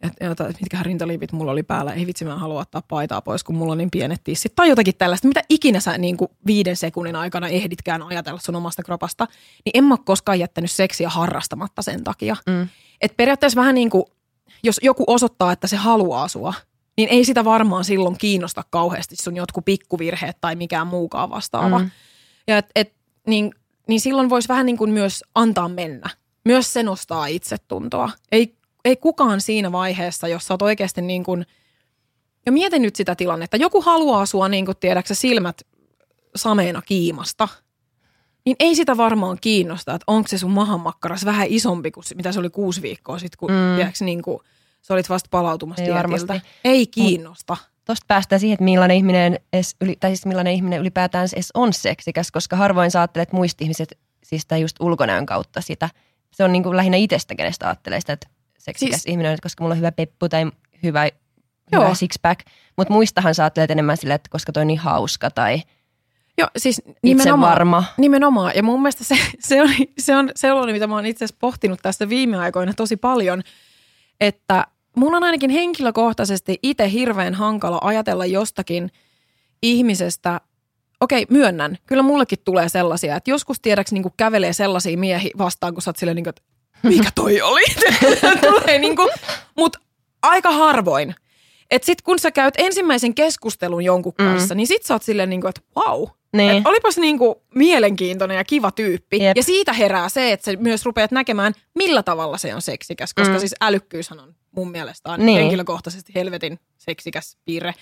että, 0.00 0.44
mitkähän 0.60 0.86
rintaliivit 0.86 1.32
mulla 1.32 1.52
oli 1.52 1.62
päällä, 1.62 1.92
ei 1.92 2.06
vitsi 2.06 2.24
mä 2.24 2.36
halua 2.36 2.60
ottaa 2.60 2.82
paitaa 2.88 3.20
pois, 3.20 3.44
kun 3.44 3.54
mulla 3.54 3.72
on 3.72 3.78
niin 3.78 3.90
pienet 3.90 4.20
tissit. 4.24 4.54
Tai 4.54 4.68
jotakin 4.68 4.94
tällaista, 4.98 5.28
mitä 5.28 5.42
ikinä 5.48 5.80
sä 5.80 5.98
niin 5.98 6.16
kuin 6.16 6.30
viiden 6.46 6.76
sekunnin 6.76 7.16
aikana 7.16 7.48
ehditkään 7.48 8.02
ajatella 8.02 8.40
sun 8.42 8.56
omasta 8.56 8.82
kropasta, 8.82 9.26
niin 9.64 9.70
en 9.74 9.84
mä 9.84 9.94
ole 9.94 10.00
koskaan 10.04 10.38
jättänyt 10.38 10.70
seksiä 10.70 11.08
harrastamatta 11.08 11.82
sen 11.82 12.04
takia. 12.04 12.36
Mm. 12.46 12.68
Et 13.00 13.16
periaatteessa 13.16 13.60
vähän 13.60 13.74
niin 13.74 13.90
kuin, 13.90 14.04
jos 14.62 14.80
joku 14.82 15.04
osoittaa, 15.06 15.52
että 15.52 15.66
se 15.66 15.76
haluaa 15.76 16.28
sua, 16.28 16.54
niin 16.96 17.08
ei 17.08 17.24
sitä 17.24 17.44
varmaan 17.44 17.84
silloin 17.84 18.18
kiinnosta 18.18 18.64
kauheasti 18.70 19.16
sun 19.16 19.36
jotkut 19.36 19.64
pikkuvirheet 19.64 20.36
tai 20.40 20.56
mikään 20.56 20.86
muukaan 20.86 21.30
vastaava. 21.30 21.78
Mm. 21.78 21.90
Mm. 22.46 22.52
Ja 22.52 22.58
et, 22.58 22.66
et, 22.74 22.92
niin, 23.26 23.54
niin 23.88 24.00
silloin 24.00 24.30
voisi 24.30 24.48
vähän 24.48 24.66
niin 24.66 24.76
kuin 24.76 24.90
myös 24.90 25.24
antaa 25.34 25.68
mennä. 25.68 26.10
Myös 26.44 26.72
se 26.72 26.82
nostaa 26.82 27.26
itsetuntoa. 27.26 28.10
Ei, 28.32 28.54
ei 28.84 28.96
kukaan 28.96 29.40
siinä 29.40 29.72
vaiheessa, 29.72 30.28
jos 30.28 30.46
sä 30.46 30.54
oot 30.54 30.62
oikeasti 30.62 31.02
niin 31.02 31.24
kuin, 31.24 31.46
ja 32.46 32.52
mietin 32.52 32.82
nyt 32.82 32.96
sitä 32.96 33.14
tilannetta, 33.14 33.56
joku 33.56 33.80
haluaa 33.82 34.26
sua 34.26 34.48
niin 34.48 34.66
kuin 34.66 34.76
tiedäksä 34.76 35.14
silmät 35.14 35.62
sameena 36.36 36.82
kiimasta, 36.82 37.48
niin 38.44 38.56
ei 38.58 38.74
sitä 38.74 38.96
varmaan 38.96 39.38
kiinnosta, 39.40 39.94
että 39.94 40.04
onko 40.06 40.28
se 40.28 40.38
sun 40.38 40.50
mahanmakkaras 40.50 41.24
vähän 41.24 41.46
isompi 41.50 41.90
kuin 41.90 42.04
mitä 42.14 42.32
se 42.32 42.40
oli 42.40 42.50
kuusi 42.50 42.82
viikkoa 42.82 43.18
sitten, 43.18 43.38
kun 43.38 43.50
Mm. 43.50 43.56
mm. 43.56 43.74
tiedätkö, 43.76 44.04
niin 44.04 44.22
kuin, 44.22 44.38
sä 44.82 44.94
olit 44.94 45.08
vasta 45.08 45.28
palautumassa 45.30 45.84
Ei 45.84 45.94
varmasti. 45.94 46.32
Ei 46.64 46.86
kiinnosta. 46.86 47.56
Tuosta 47.84 48.04
päästään 48.08 48.40
siihen, 48.40 48.54
että 48.54 48.64
millainen 48.64 48.96
ihminen, 48.96 49.38
edes, 49.52 49.76
yli, 49.80 49.96
tai 50.00 50.10
siis 50.10 50.26
millainen 50.26 50.52
ihminen 50.52 50.80
ylipäätään 50.80 51.28
edes 51.32 51.50
on 51.54 51.72
seksikäs, 51.72 52.30
koska 52.30 52.56
harvoin 52.56 52.90
sä 52.90 53.00
ajattelet 53.00 53.32
muista 53.32 53.64
ihmiset 53.64 53.98
siis 54.22 54.46
just 54.60 54.76
ulkonäön 54.80 55.26
kautta 55.26 55.60
sitä. 55.60 55.88
Se 56.32 56.44
on 56.44 56.52
niin 56.52 56.62
kuin 56.62 56.76
lähinnä 56.76 56.96
itsestä, 56.96 57.34
kenestä 57.34 57.66
ajattelee 57.66 58.00
sitä, 58.00 58.12
että 58.12 58.28
seksikäs 58.58 59.02
Siis- 59.02 59.12
ihminen 59.12 59.32
on, 59.32 59.38
koska 59.42 59.64
mulla 59.64 59.72
on 59.72 59.78
hyvä 59.78 59.92
peppu 59.92 60.28
tai 60.28 60.50
hyvä, 60.82 61.06
Joo. 61.72 61.82
hyvä 61.84 61.92
six-pack. 61.94 62.52
Mutta 62.76 62.92
muistahan 62.92 63.34
sä 63.34 63.42
ajattelet 63.42 63.70
enemmän 63.70 63.96
sillä, 63.96 64.14
että 64.14 64.30
koska 64.30 64.52
toi 64.52 64.60
on 64.60 64.66
niin 64.66 64.78
hauska 64.78 65.30
tai 65.30 65.62
Joo, 66.38 66.48
siis 66.56 66.78
itse 66.78 66.98
nimenomaan. 67.02 67.52
varma. 67.52 67.84
Nimenomaan. 67.96 68.52
Ja 68.54 68.62
mun 68.62 68.82
mielestä 68.82 69.04
se, 69.04 69.16
se, 69.38 69.62
on, 69.62 69.68
se 69.98 70.16
on 70.16 70.30
sellainen, 70.36 70.74
mitä 70.74 70.86
mä 70.86 70.94
oon 70.94 71.06
itse 71.06 71.24
asiassa 71.24 71.38
pohtinut 71.40 71.78
tässä 71.82 72.08
viime 72.08 72.38
aikoina 72.38 72.72
tosi 72.74 72.96
paljon, 72.96 73.42
että 74.20 74.66
mun 75.00 75.14
on 75.14 75.24
ainakin 75.24 75.50
henkilökohtaisesti 75.50 76.58
itse 76.62 76.90
hirveän 76.90 77.34
hankala 77.34 77.78
ajatella 77.82 78.26
jostakin 78.26 78.90
ihmisestä, 79.62 80.40
okei, 81.00 81.26
myönnän, 81.30 81.78
kyllä 81.86 82.02
mullekin 82.02 82.38
tulee 82.44 82.68
sellaisia, 82.68 83.16
että 83.16 83.30
joskus 83.30 83.60
tiedäks 83.60 83.92
niin 83.92 84.04
kävelee 84.16 84.52
sellaisia 84.52 84.98
miehiä 84.98 85.30
vastaan, 85.38 85.74
kun 85.74 85.82
sä 85.82 85.90
oot 85.90 85.96
silleen 85.96 86.16
niin 86.16 86.24
kuin, 86.24 86.34
että 86.36 86.42
mikä 86.82 87.10
toi 87.14 87.40
oli? 87.40 87.62
tulee 88.50 88.78
niin 88.78 88.96
kuin, 88.96 89.08
mutta 89.56 89.78
aika 90.22 90.50
harvoin. 90.50 91.14
Että 91.70 91.86
sit 91.86 92.02
kun 92.02 92.18
sä 92.18 92.30
käyt 92.30 92.54
ensimmäisen 92.58 93.14
keskustelun 93.14 93.84
jonkun 93.84 94.14
kanssa, 94.14 94.54
mm. 94.54 94.56
niin 94.56 94.66
sit 94.66 94.82
sä 94.82 94.94
oot 94.94 95.02
silleen 95.02 95.30
niin 95.30 95.40
kuin, 95.40 95.48
että 95.48 95.60
wow, 95.76 96.08
Niin. 96.36 96.50
et 96.50 96.66
olipas 96.66 96.98
niinku 96.98 97.42
mielenkiintoinen 97.54 98.36
ja 98.36 98.44
kiva 98.44 98.70
tyyppi. 98.70 99.24
Jep. 99.24 99.36
Ja 99.36 99.42
siitä 99.42 99.72
herää 99.72 100.08
se, 100.08 100.32
että 100.32 100.44
sä 100.44 100.56
myös 100.58 100.84
rupeat 100.84 101.10
näkemään, 101.10 101.52
millä 101.74 102.02
tavalla 102.02 102.38
se 102.38 102.54
on 102.54 102.62
seksikäs. 102.62 103.14
Koska 103.14 103.30
Mm. 103.30 103.36
mm. 103.36 103.40
siis 103.40 103.54
älykkyyshän 103.60 104.20
on 104.20 104.34
mun 104.56 104.70
mielestä 104.70 105.10
on 105.10 105.26
Niin. 105.26 105.38
henkilökohtaisesti 105.38 106.12
helvetin 106.14 106.58
seksikäs 106.78 107.36
piirre 107.44 107.74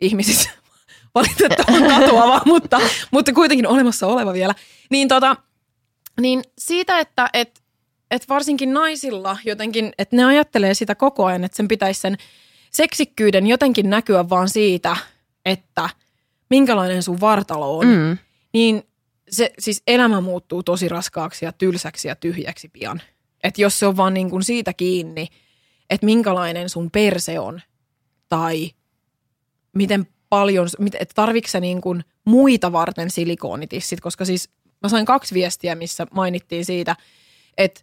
ihmisissä. 0.00 0.50
Valitettavan 1.14 1.82
katoava, 2.00 2.40
mutta, 2.52 2.80
mutta 3.10 3.32
kuitenkin 3.32 3.66
olemassa 3.66 4.06
oleva 4.06 4.32
vielä. 4.32 4.54
Niin, 4.90 5.08
tota, 5.08 5.36
niin 6.20 6.42
siitä, 6.58 6.98
että 6.98 7.30
et, 7.32 7.62
et 8.10 8.28
varsinkin 8.28 8.72
naisilla 8.72 9.38
jotenkin, 9.44 9.92
että 9.98 10.16
ne 10.16 10.24
ajattelee 10.24 10.74
sitä 10.74 10.94
koko 10.94 11.24
ajan, 11.24 11.44
että 11.44 11.56
sen 11.56 11.68
pitäisi 11.68 12.00
sen 12.00 12.16
seksikkyyden 12.72 13.46
jotenkin 13.46 13.90
näkyä 13.90 14.28
vaan 14.28 14.48
siitä, 14.48 14.96
että 15.44 15.88
minkälainen 16.50 17.02
sun 17.02 17.20
vartalo 17.20 17.78
on 17.78 17.86
Mm. 17.86 18.18
niin 18.52 18.82
se 19.30 19.52
siis 19.58 19.82
elämä 19.86 20.20
muuttuu 20.20 20.62
tosi 20.62 20.88
raskaaksi 20.88 21.44
ja 21.44 21.52
tylsäksi 21.52 22.08
ja 22.08 22.16
tyhjäksi 22.16 22.68
pian. 22.68 23.02
Että 23.44 23.62
jos 23.62 23.78
se 23.78 23.86
on 23.86 23.96
vaan 23.96 24.14
niin 24.14 24.30
kuin 24.30 24.42
siitä 24.42 24.72
kiinni, 24.72 25.28
että 25.90 26.06
minkälainen 26.06 26.68
sun 26.68 26.90
perse 26.90 27.40
on 27.40 27.60
tai 28.28 28.70
miten 29.74 30.06
paljon, 30.28 30.68
että 31.00 31.14
tarvitsetko 31.14 31.60
niin 31.60 31.80
kuin 31.80 32.04
muita 32.24 32.72
varten 32.72 33.10
silikoonitissit, 33.10 34.00
koska 34.00 34.24
siis 34.24 34.48
mä 34.82 34.88
sain 34.88 35.06
kaksi 35.06 35.34
viestiä, 35.34 35.74
missä 35.74 36.06
mainittiin 36.10 36.64
siitä, 36.64 36.96
että 37.58 37.80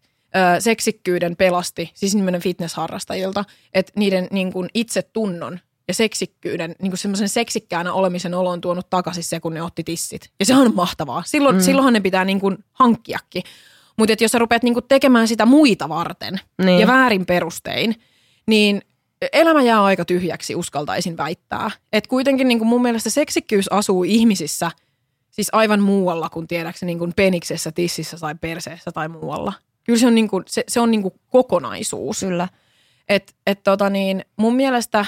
seksikkyyden 0.59 1.35
pelasti, 1.35 1.91
siis 1.93 2.15
nimenomaan 2.15 2.41
fitnessharrastajilta, 2.41 3.45
että 3.73 3.93
niiden 3.95 4.27
niin 4.31 4.53
kuin 4.53 4.69
itsetunnon 4.73 5.59
ja 5.87 5.93
seksikkyyden, 5.93 6.75
niin 6.81 6.91
kuin 6.91 6.97
semmoisen 6.97 7.29
seksikkäänä 7.29 7.93
olemisen 7.93 8.33
olo 8.33 8.49
on 8.49 8.61
tuonut 8.61 8.89
takaisin 8.89 9.23
se, 9.23 9.39
kun 9.39 9.53
ne 9.53 9.61
otti 9.61 9.83
tissit. 9.83 10.29
Ja 10.39 10.45
se 10.45 10.55
on 10.55 10.75
mahtavaa. 10.75 11.23
Silloin, 11.25 11.55
mm. 11.55 11.61
Silloinhan 11.61 11.93
ne 11.93 11.99
pitää 11.99 12.25
niin 12.25 12.39
kuin 12.39 12.57
hankkiakin. 12.73 13.43
Mutta 13.97 14.23
jos 14.23 14.31
sä 14.31 14.39
rupeat 14.39 14.63
niin 14.63 14.73
kuin 14.73 14.85
tekemään 14.87 15.27
sitä 15.27 15.45
muita 15.45 15.89
varten 15.89 16.39
Niin. 16.63 16.79
ja 16.79 16.87
väärin 16.87 17.25
perustein, 17.25 17.95
niin 18.47 18.81
elämä 19.33 19.61
jää 19.61 19.83
aika 19.83 20.05
tyhjäksi, 20.05 20.55
uskaltaisin 20.55 21.17
väittää. 21.17 21.71
Et 21.93 22.07
kuitenkin 22.07 22.47
niin 22.47 22.57
kuin 22.57 22.67
mun 22.67 22.81
mielestä 22.81 23.09
seksikkyys 23.09 23.71
asuu 23.71 24.03
ihmisissä 24.03 24.71
siis 25.31 25.49
aivan 25.51 25.79
muualla 25.81 26.29
kuin 26.29 26.47
tiedäkseni 26.47 26.89
niin 26.89 26.99
kuin 26.99 27.13
peniksessä, 27.15 27.71
tississä 27.71 28.17
tai 28.17 28.35
perseessä 28.41 28.91
tai 28.91 29.07
muualla. 29.07 29.53
Kyllä 29.83 29.99
se 29.99 30.07
on, 30.07 30.15
niin 30.15 30.27
kuin, 30.27 30.43
se, 30.47 30.63
se 30.67 30.79
on 30.79 30.91
niin 30.91 31.01
kuin 31.01 31.13
kokonaisuus. 31.29 32.19
Kyllä. 32.19 32.47
Et, 33.09 33.35
et 33.47 33.63
tota 33.63 33.89
niin, 33.89 34.25
mun 34.35 34.55
mielestä, 34.55 35.05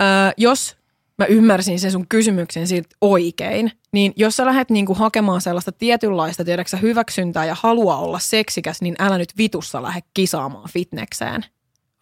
Öö, 0.00 0.06
jos 0.36 0.76
mä 1.18 1.26
ymmärsin 1.26 1.80
sen 1.80 1.92
sun 1.92 2.08
kysymyksen 2.08 2.66
siitä 2.66 2.88
oikein, 3.00 3.72
niin 3.92 4.12
jos 4.16 4.36
sä 4.36 4.46
lähdet 4.46 4.70
niinku 4.70 4.94
hakemaan 4.94 5.40
sellaista 5.40 5.72
tietynlaista, 5.72 6.44
tiedätkö 6.44 6.76
hyväksyntää 6.76 7.44
ja 7.44 7.56
halua 7.60 7.96
olla 7.96 8.18
seksikäs, 8.18 8.82
niin 8.82 8.94
älä 8.98 9.18
nyt 9.18 9.28
vitussa 9.38 9.82
lähde 9.82 10.00
kisaamaan 10.14 10.68
fitnekseen. 10.72 11.44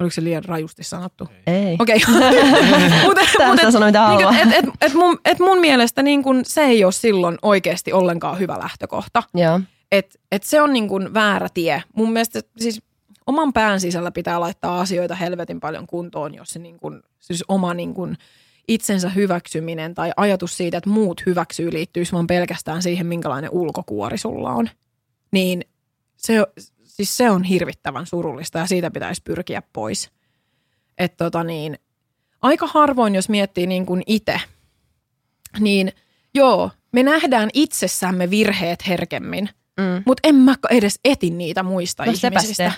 Oliko 0.00 0.14
se 0.14 0.24
liian 0.24 0.44
rajusti 0.44 0.84
sanottu? 0.84 1.28
Ei. 1.46 1.76
Okei. 1.78 1.98
Mut- 3.04 3.14
Tästä 3.14 3.46
mut- 3.46 3.72
sanoi, 3.72 3.88
mitä 3.88 4.00
haluaa. 4.02 4.38
et, 4.38 4.48
et, 4.52 4.64
et, 4.80 4.94
mun, 4.94 5.18
et 5.24 5.38
mun 5.38 5.60
mielestä 5.60 6.02
niin 6.02 6.22
kun 6.22 6.40
se 6.44 6.62
ei 6.62 6.84
ole 6.84 6.92
silloin 6.92 7.38
oikeasti 7.42 7.92
ollenkaan 7.92 8.38
hyvä 8.38 8.58
lähtökohta. 8.58 9.22
Joo. 9.34 9.60
Et, 9.92 10.20
et 10.32 10.42
se 10.42 10.62
on 10.62 10.72
niin 10.72 10.88
kun 10.88 11.14
väärä 11.14 11.48
tie. 11.54 11.82
Mun 11.96 12.12
mielestä 12.12 12.40
siis 12.58 12.82
oman 13.26 13.52
pään 13.52 13.80
sisällä 13.80 14.10
pitää 14.10 14.40
laittaa 14.40 14.80
asioita 14.80 15.14
helvetin 15.14 15.60
paljon 15.60 15.86
kuntoon, 15.86 16.34
jos 16.34 16.48
se 16.48 16.58
niin 16.58 16.78
kun, 16.78 17.02
siis 17.18 17.44
oma 17.48 17.74
niin 17.74 17.94
kun 17.94 18.16
itsensä 18.68 19.08
hyväksyminen 19.08 19.94
tai 19.94 20.12
ajatus 20.16 20.56
siitä, 20.56 20.78
että 20.78 20.90
muut 20.90 21.22
hyväksyy 21.26 21.72
liittyisi 21.72 22.12
vaan 22.12 22.26
pelkästään 22.26 22.82
siihen, 22.82 23.06
minkälainen 23.06 23.50
ulkokuori 23.50 24.18
sulla 24.18 24.50
on. 24.50 24.68
Niin 25.32 25.64
se, 26.16 26.34
siis 26.84 27.16
se 27.16 27.30
on 27.30 27.44
hirvittävän 27.44 28.06
surullista 28.06 28.58
ja 28.58 28.66
siitä 28.66 28.90
pitäisi 28.90 29.22
pyrkiä 29.24 29.62
pois. 29.72 30.10
Et 30.98 31.16
tota 31.16 31.44
niin, 31.44 31.78
aika 32.42 32.66
harvoin, 32.66 33.14
jos 33.14 33.28
miettii 33.28 33.66
niin 33.66 33.86
kuin 33.86 34.02
itse, 34.06 34.40
niin 35.60 35.92
joo, 36.34 36.70
me 36.92 37.02
nähdään 37.02 37.50
itsessämme 37.54 38.30
virheet 38.30 38.88
herkemmin, 38.88 39.48
Mm. 39.80 40.02
mutta 40.06 40.28
en 40.28 40.34
mä 40.34 40.54
edes 40.70 41.00
etin 41.04 41.38
niitä 41.38 41.62
muista 41.62 42.04
No 42.04 42.12
ihmisistä. 42.12 42.72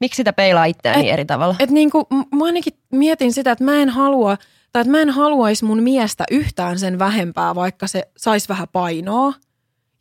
Miksi 0.00 0.16
sitä 0.16 0.32
peilaa 0.32 0.64
itseään 0.64 0.96
Et- 0.98 1.02
niin 1.02 1.12
eri 1.12 1.24
tavalla? 1.24 1.56
Et 1.58 1.70
niinku, 1.70 2.06
m- 2.10 2.36
mä 2.36 2.44
ainakin 2.44 2.72
mietin 2.92 3.32
sitä, 3.32 3.52
että 3.52 3.64
mä 3.64 3.82
en 3.82 3.88
halua, 3.88 4.36
tai 4.72 4.80
että 4.80 4.90
mä 4.90 5.00
en 5.00 5.10
haluaisi 5.10 5.64
mun 5.64 5.82
miestä 5.82 6.24
yhtään 6.30 6.78
sen 6.78 6.98
vähempää, 6.98 7.54
vaikka 7.54 7.86
se 7.86 8.02
saisi 8.16 8.48
vähän 8.48 8.68
painoa. 8.72 9.32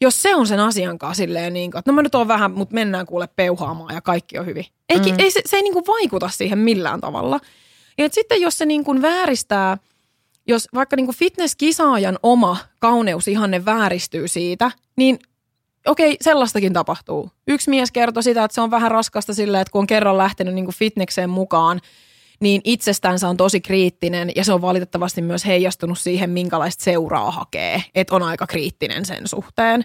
Jos 0.02 0.22
se 0.22 0.36
on 0.36 0.48
sen 0.48 0.60
asian 0.60 0.98
kanssa 1.00 1.22
silleen 1.24 1.54
niin 1.54 1.72
kuin, 1.72 1.80
että 1.80 1.92
no 1.92 1.96
mä 1.96 2.02
nyt 2.02 2.16
oon 2.16 2.28
vähän, 2.28 2.52
mutta 2.52 2.74
mennään 2.74 3.06
kuule 3.06 3.30
peuhaamaan 3.36 3.96
ja 3.96 4.02
kaikki 4.02 4.40
on 4.40 4.46
hyvin. 4.46 4.66
Ei, 4.90 4.98
Mm. 5.00 5.16
ei 5.20 5.32
se, 5.32 5.42
se 5.46 5.56
ei 5.56 5.62
niinku 5.64 5.84
vaikuta 5.88 6.30
siihen 6.30 6.58
millään 6.58 7.02
tavalla. 7.02 7.40
Ja 7.98 8.10
sitten 8.12 8.42
jos 8.42 8.58
se 8.58 8.66
niinku 8.66 9.02
vääristää, 9.02 9.78
jos 10.48 10.68
vaikka 10.74 10.96
niinku 10.96 11.12
fitnesskisaajan 11.14 12.20
oma 12.24 12.58
kauneusihanne 12.80 13.66
vääristyy 13.66 14.28
siitä, 14.28 14.72
niin 14.96 15.20
okei, 15.88 16.18
sellaistakin 16.22 16.74
tapahtuu. 16.74 17.32
Yksi 17.48 17.70
mies 17.70 17.92
kertoi 17.92 18.24
sitä, 18.24 18.44
että 18.44 18.56
se 18.56 18.62
on 18.62 18.72
vähän 18.72 18.92
raskasta 18.92 19.34
silleen, 19.34 19.62
että 19.62 19.72
kun 19.72 19.80
on 19.80 19.88
kerran 19.88 20.18
lähtenyt 20.18 20.54
niin 20.54 20.74
fitnekseen 20.74 21.30
mukaan, 21.30 21.82
niin 22.40 22.62
itsestänsä 22.64 23.30
on 23.30 23.38
tosi 23.38 23.62
kriittinen 23.62 24.32
ja 24.36 24.44
se 24.44 24.54
on 24.54 24.62
valitettavasti 24.62 25.22
myös 25.22 25.46
heijastunut 25.46 26.00
siihen, 26.00 26.30
minkälaista 26.30 26.84
seuraa 26.84 27.32
hakee. 27.32 27.84
Että 27.96 28.16
on 28.16 28.24
aika 28.24 28.48
kriittinen 28.48 29.06
sen 29.06 29.28
suhteen. 29.28 29.84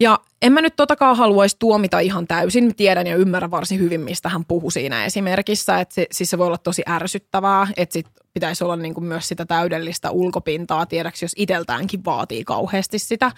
Ja 0.00 0.18
en 0.42 0.52
mä 0.52 0.60
nyt 0.60 0.76
totakaan 0.76 1.16
haluaisi 1.16 1.56
tuomita 1.58 1.98
ihan 2.00 2.26
täysin. 2.26 2.74
Tiedän 2.74 3.06
ja 3.06 3.16
ymmärrän 3.16 3.50
varsin 3.50 3.80
hyvin, 3.80 4.00
mistä 4.00 4.28
hän 4.28 4.44
puhui 4.44 4.72
siinä 4.72 5.04
esimerkissä. 5.04 5.80
Että 5.80 5.94
se, 5.94 6.06
siis 6.12 6.30
se 6.30 6.38
voi 6.38 6.46
olla 6.46 6.58
tosi 6.58 6.82
ärsyttävää, 6.88 7.66
että 7.76 7.92
sit 7.92 8.06
pitäisi 8.34 8.64
olla 8.64 8.76
niinku 8.76 9.00
myös 9.00 9.28
sitä 9.28 9.46
täydellistä 9.46 10.10
ulkopintaa, 10.10 10.86
tiedäksi 10.86 11.24
jos 11.24 11.32
iteltäänkin 11.36 12.04
vaatii 12.04 12.44
kauheasti 12.44 12.98
sitä. 12.98 13.32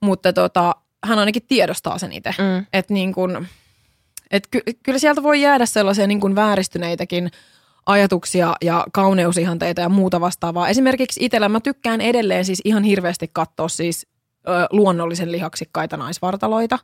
Mutta 0.00 0.32
tota, 0.32 0.74
hän 1.04 1.18
ainakin 1.18 1.46
tiedostaa 1.48 1.98
sen 1.98 2.12
itse. 2.12 2.34
Mm. 2.38 2.66
Että 2.72 2.94
niin 2.94 3.14
kun, 3.14 3.46
et 4.30 4.46
ky, 4.46 4.60
kyllä 4.82 4.98
sieltä 4.98 5.22
voi 5.22 5.40
jäädä 5.40 5.66
sellaisia 5.66 6.06
niin 6.06 6.20
kun 6.20 6.36
vääristyneitäkin 6.36 7.30
ajatuksia 7.88 8.54
ja 8.62 8.86
kauneusihanteita 8.92 9.80
ja 9.80 9.88
muuta 9.88 10.20
vastaavaa. 10.20 10.68
Esimerkiksi 10.68 11.24
itsellä 11.24 11.48
mä 11.48 11.60
tykkään 11.60 12.00
edelleen 12.00 12.44
siis 12.44 12.62
ihan 12.64 12.84
hirveästi 12.84 13.30
katsoa 13.32 13.68
siis 13.68 14.06
ö, 14.48 14.50
luonnollisen 14.70 15.32
lihaksikkaita 15.32 15.96
naisvartaloita. 15.96 16.78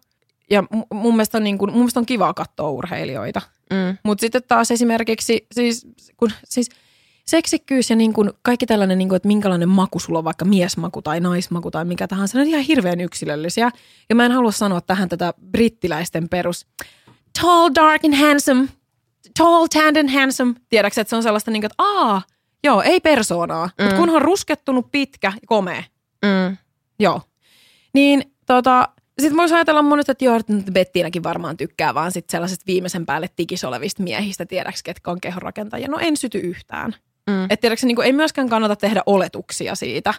Ja 0.50 0.60
mu- 0.60 0.86
mun 0.94 1.14
mielestä 1.14 1.38
on, 1.38 1.44
niin 1.44 1.58
kun, 1.58 1.70
mun 1.70 1.78
mielestä 1.78 2.00
on 2.00 2.06
kivaa 2.06 2.34
katsoa 2.34 2.70
urheilijoita. 2.70 3.42
Mm. 3.70 3.98
Mutta 4.02 4.20
sitten 4.20 4.42
taas 4.48 4.70
esimerkiksi 4.70 5.46
siis, 5.54 5.86
kun, 6.16 6.30
siis 6.44 6.68
seksikkyys 7.26 7.90
ja 7.90 7.96
niin 7.96 8.12
kun 8.12 8.32
kaikki 8.42 8.66
tällainen, 8.66 8.98
niin 8.98 9.08
kun, 9.08 9.16
että 9.16 9.28
minkälainen 9.28 9.68
maku 9.68 9.98
sulla 9.98 10.18
on, 10.18 10.24
vaikka 10.24 10.44
miesmaku 10.44 11.02
tai 11.02 11.20
naismaku 11.20 11.70
tai 11.70 11.84
mikä 11.84 12.08
tahansa, 12.08 12.38
ne 12.38 12.42
on 12.42 12.48
ihan 12.48 12.62
hirveän 12.62 13.00
yksilöllisiä. 13.00 13.70
Ja 14.08 14.14
mä 14.14 14.24
en 14.24 14.32
halua 14.32 14.52
sanoa 14.52 14.80
tähän 14.80 15.08
tätä 15.08 15.34
brittiläisten 15.50 16.28
perus 16.28 16.66
tall, 17.40 17.70
dark 17.74 18.04
and 18.04 18.14
handsome, 18.14 18.68
tall, 19.38 19.66
tanned 19.66 19.96
and 19.96 20.10
handsome. 20.10 20.54
Tiedätkö, 20.68 21.00
että 21.00 21.10
se 21.10 21.16
on 21.16 21.22
sellaista, 21.22 21.50
niin 21.50 21.60
kuin, 21.60 21.70
että 21.70 21.82
aa, 21.82 22.22
joo, 22.64 22.82
ei 22.82 23.00
persoonaa, 23.00 23.66
mm. 23.66 23.84
mutta 23.84 23.96
kunhan 23.96 24.22
ruskettunut, 24.22 24.90
pitkä 24.90 25.32
ja 25.34 25.46
komea. 25.46 25.82
Mm. 26.24 26.56
Joo. 26.98 27.22
Niin 27.94 28.34
tota, 28.46 28.88
sitten 29.20 29.36
voisi 29.36 29.54
ajatella 29.54 29.82
monet, 29.82 30.08
että 30.08 30.24
joo, 30.24 30.36
että 30.36 30.72
Bettiinäkin 30.72 31.22
varmaan 31.22 31.56
tykkää 31.56 31.94
vaan 31.94 32.12
sit 32.12 32.30
sellaisesta 32.30 32.64
viimeisen 32.66 33.06
päälle 33.06 33.28
tikis 33.36 33.64
olevista 33.64 34.02
miehistä, 34.02 34.46
tiedäks 34.46 34.82
ketkä 34.82 35.10
on 35.10 35.20
kehonrakentajia. 35.20 35.88
No 35.88 35.98
en 36.00 36.16
syty 36.16 36.38
yhtään. 36.38 36.94
Mm. 37.26 37.46
Et 37.50 37.60
tiedätkö, 37.60 37.86
niin 37.86 38.02
ei 38.02 38.12
myöskään 38.12 38.48
kannata 38.48 38.76
tehdä 38.76 39.02
oletuksia 39.06 39.74
siitä. 39.74 40.14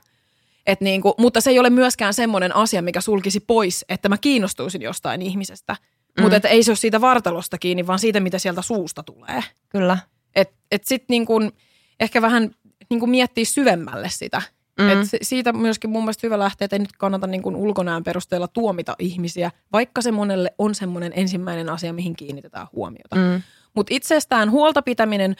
Et 0.67 0.81
niin 0.81 1.01
kuin, 1.01 1.13
mutta 1.17 1.41
se 1.41 1.49
ei 1.49 1.59
ole 1.59 1.69
myöskään 1.69 2.13
semmoinen 2.13 2.55
asia, 2.55 2.81
mikä 2.81 3.01
sulkisi 3.01 3.39
pois, 3.39 3.85
että 3.89 4.09
mä 4.09 4.17
kiinnostuisin 4.17 4.81
jostain 4.81 5.21
ihmisestä. 5.21 5.75
Mm. 6.18 6.22
Mutta 6.22 6.36
että 6.36 6.49
ei 6.49 6.63
se 6.63 6.72
ole 6.72 6.78
siitä 6.78 7.01
vartalosta 7.01 7.57
kiinni, 7.57 7.88
vaan 7.88 7.99
siitä, 7.99 8.20
mitä 8.20 8.39
sieltä 8.39 8.61
suusta 8.61 9.03
tulee. 9.03 9.43
Kyllä. 9.70 9.97
Et, 10.36 10.53
et 10.72 10.84
sitten 10.84 11.05
niin 11.09 11.26
kuin, 11.26 11.51
ehkä 11.99 12.22
vähän 12.22 12.51
niin 12.89 12.99
kuin 12.99 13.09
miettiä 13.09 13.45
syvemmälle 13.45 14.09
sitä. 14.09 14.41
Mm. 14.80 14.89
Et 14.89 14.97
siitä 15.22 15.53
myöskin 15.53 15.89
mun 15.89 16.03
mielestä 16.03 16.28
hyvä 16.28 16.39
lähteä, 16.39 16.66
että 16.66 16.76
ei 16.76 16.80
nyt 16.80 16.97
kannata 16.97 17.28
niin 17.28 17.41
kuin 17.41 17.55
ulkonäön 17.55 18.03
perusteella 18.03 18.47
tuomita 18.47 18.95
ihmisiä, 18.99 19.51
vaikka 19.72 20.01
se 20.01 20.11
monelle 20.11 20.53
on 20.57 20.76
semmoinen 20.76 21.13
ensimmäinen 21.16 21.70
asia, 21.70 21.93
mihin 21.93 22.16
kiinnitetään 22.16 22.68
huomiota. 22.74 23.16
Mm. 23.16 23.41
Mutta 23.76 23.93
itsestään 23.93 24.51
huolta 24.51 24.82
pitäminen, 24.82 25.36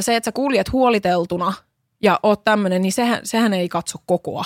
se, 0.00 0.16
että 0.16 0.28
sä 0.28 0.32
kuljet 0.32 0.72
huoliteltuna 0.72 1.52
ja 2.02 2.20
oot 2.22 2.44
tämmöinen, 2.44 2.82
niin 2.82 2.92
sehän, 2.92 3.20
sehän 3.24 3.54
ei 3.54 3.68
katso 3.68 3.98
kokoa. 4.06 4.44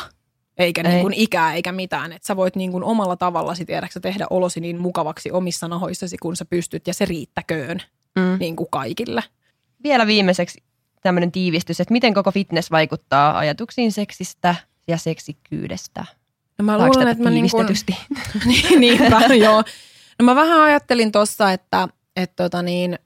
Eikä 0.62 0.80
Ei. 0.80 0.88
niin 0.88 1.02
kuin 1.02 1.14
ikää 1.14 1.54
eikä 1.54 1.72
mitään. 1.72 2.12
Että 2.12 2.26
sä 2.26 2.36
voit 2.36 2.56
niin 2.56 2.72
kuin 2.72 2.84
omalla 2.84 3.16
tavallasi 3.16 3.64
tiedäksä 3.64 4.00
tehdä 4.00 4.26
olosi 4.30 4.60
niin 4.60 4.80
mukavaksi 4.80 5.30
omissa 5.30 5.68
nahoissasi, 5.68 6.16
kun 6.18 6.36
sä 6.36 6.44
pystyt, 6.44 6.86
ja 6.86 6.94
se 6.94 7.04
riittäköön 7.04 7.82
Mm. 8.16 8.36
niin 8.40 8.56
kuin 8.56 8.68
kaikille. 8.70 9.22
Vielä 9.84 10.06
viimeiseksi 10.06 10.62
tämmöinen 11.02 11.32
tiivistys, 11.32 11.80
että 11.80 11.92
miten 11.92 12.14
koko 12.14 12.30
fitness 12.30 12.70
vaikuttaa 12.70 13.38
ajatuksiin 13.38 13.92
seksistä 13.92 14.54
ja 14.88 14.96
seksikkyydestä. 14.96 16.04
No 16.58 16.64
mä 16.64 16.78
luulen, 16.78 17.08
että 17.08 17.24
mä 17.24 17.30
niin 17.30 17.50
kuin, 17.50 17.66
niin, 18.46 18.80
niinpä, 18.80 19.20
joo. 19.44 19.64
No 20.18 20.24
mä 20.24 20.34
vähän 20.34 20.60
ajattelin 20.60 21.12
tossa, 21.12 21.52
että, 21.52 21.88
että 22.16 22.44
tota 22.44 22.62
niin, 22.62 22.98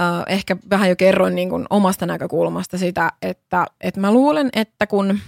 äh, 0.00 0.22
ehkä 0.26 0.56
vähän 0.70 0.88
jo 0.88 0.96
kerroin 0.96 1.34
niin 1.34 1.50
kuin 1.50 1.66
omasta 1.70 2.06
näkökulmasta 2.06 2.78
sitä, 2.78 3.12
että, 3.22 3.66
että 3.80 4.00
mä 4.00 4.12
luulen, 4.12 4.48
että 4.52 4.86
kun 4.86 5.18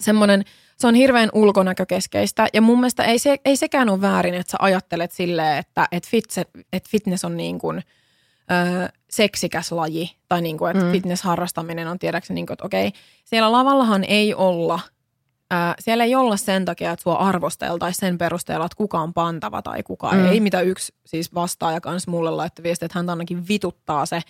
semmoinen, 0.00 0.44
se 0.78 0.86
on 0.86 0.94
hirveän 0.94 1.28
ulkonäkökeskeistä 1.32 2.46
ja 2.52 2.62
mun 2.62 2.78
mielestä 2.80 3.04
ei, 3.04 3.18
se, 3.18 3.36
ei 3.44 3.56
sekään 3.56 3.88
ole 3.88 4.00
väärin, 4.00 4.34
että 4.34 4.50
sä 4.50 4.56
ajattelet 4.60 5.12
silleen, 5.12 5.58
että, 5.58 5.88
että, 5.92 6.08
fitse, 6.10 6.44
että 6.72 6.88
fitness 6.90 7.24
on 7.24 7.36
niin 7.36 7.58
kuin, 7.58 7.82
ö, 8.50 8.88
seksikäs 9.10 9.72
laji 9.72 10.16
tai 10.28 10.42
niin 10.42 10.58
kuin, 10.58 10.70
että 10.70 10.84
Mm. 10.84 10.92
fitness-harrastaminen 10.92 11.88
on 11.88 11.98
tiedäkseni, 11.98 12.34
niin 12.34 12.46
kuin, 12.46 12.54
että 12.54 12.64
okei, 12.66 12.92
siellä 13.24 13.52
lavallahan 13.52 14.04
ei 14.04 14.34
olla, 14.34 14.80
siellä 15.80 16.04
ei 16.04 16.14
olla 16.14 16.36
sen 16.36 16.64
takia, 16.64 16.90
että 16.90 17.02
sua 17.02 17.14
arvosteltaisiin 17.14 18.00
sen 18.00 18.18
perusteella, 18.18 18.66
että 18.66 18.76
kuka 18.76 19.00
on 19.00 19.14
pantava 19.14 19.62
tai 19.62 19.82
kuka 19.82 20.10
Mm. 20.12 20.26
ei, 20.26 20.40
mitä 20.40 20.60
yksi 20.60 20.94
siis 21.06 21.34
vastaaja 21.34 21.80
kanssa 21.80 22.10
mulle 22.10 22.30
laittoi 22.30 22.62
viestiä, 22.62 22.86
että 22.86 22.98
häntä 22.98 23.12
ainakin 23.12 23.48
vituttaa 23.48 24.06
se, 24.06 24.20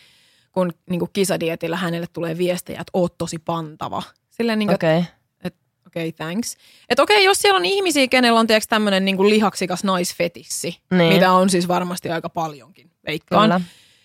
kun 0.52 0.72
niin 0.90 0.98
kuin 0.98 1.10
kisadietillä 1.12 1.76
hänelle 1.76 2.06
tulee 2.12 2.38
viestejä, 2.38 2.80
että 2.80 2.90
oot 2.94 3.18
tosi 3.18 3.38
pantava. 3.38 4.02
Silleen 4.30 4.58
niin 4.58 4.66
kuin. 4.66 4.74
Okay. 4.74 5.02
Okei, 5.92 6.08
okay, 6.08 6.26
thanks. 6.26 6.56
Että 6.88 7.02
okei, 7.02 7.16
okay, 7.16 7.24
jos 7.24 7.38
siellä 7.38 7.56
on 7.56 7.64
ihmisiä, 7.64 8.08
kenellä 8.08 8.40
on 8.40 8.46
tiedätkö 8.46 8.66
tämmöinen 8.68 9.04
niin 9.04 9.28
lihaksikas 9.28 9.84
naisfetissi, 9.84 10.78
Niin. 10.90 11.12
mitä 11.12 11.32
on 11.32 11.50
siis 11.50 11.68
varmasti 11.68 12.10
aika 12.10 12.28
paljonkin, 12.28 12.90
veikkaan. 13.06 13.50
Kyllä. 13.50 13.60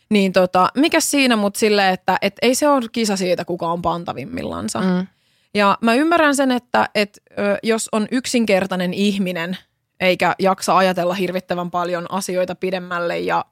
Niin 0.10 0.34
tota, 0.34 0.70
mikä 0.76 1.00
siinä, 1.00 1.36
mutta 1.36 1.60
silleen, 1.60 1.94
että 1.94 2.18
et 2.22 2.34
ei 2.42 2.56
se 2.56 2.70
ole 2.70 2.86
kisa 2.92 3.16
siitä, 3.18 3.46
kuka 3.46 3.68
on 3.72 3.82
pantavimmillansa. 3.82 4.80
Mm. 4.80 4.88
Mm. 4.88 5.08
Ja 5.54 5.78
mä 5.82 5.94
ymmärrän 5.94 6.36
sen, 6.36 6.52
että 6.52 6.90
et, 6.96 7.22
ö, 7.40 7.58
jos 7.64 7.90
on 7.92 8.08
yksinkertainen 8.12 8.94
ihminen, 8.94 9.58
eikä 10.00 10.36
jaksa 10.40 10.78
ajatella 10.78 11.14
hirvittävän 11.14 11.72
paljon 11.72 12.12
asioita 12.12 12.56
pidemmälle 12.56 13.20
ja 13.20 13.46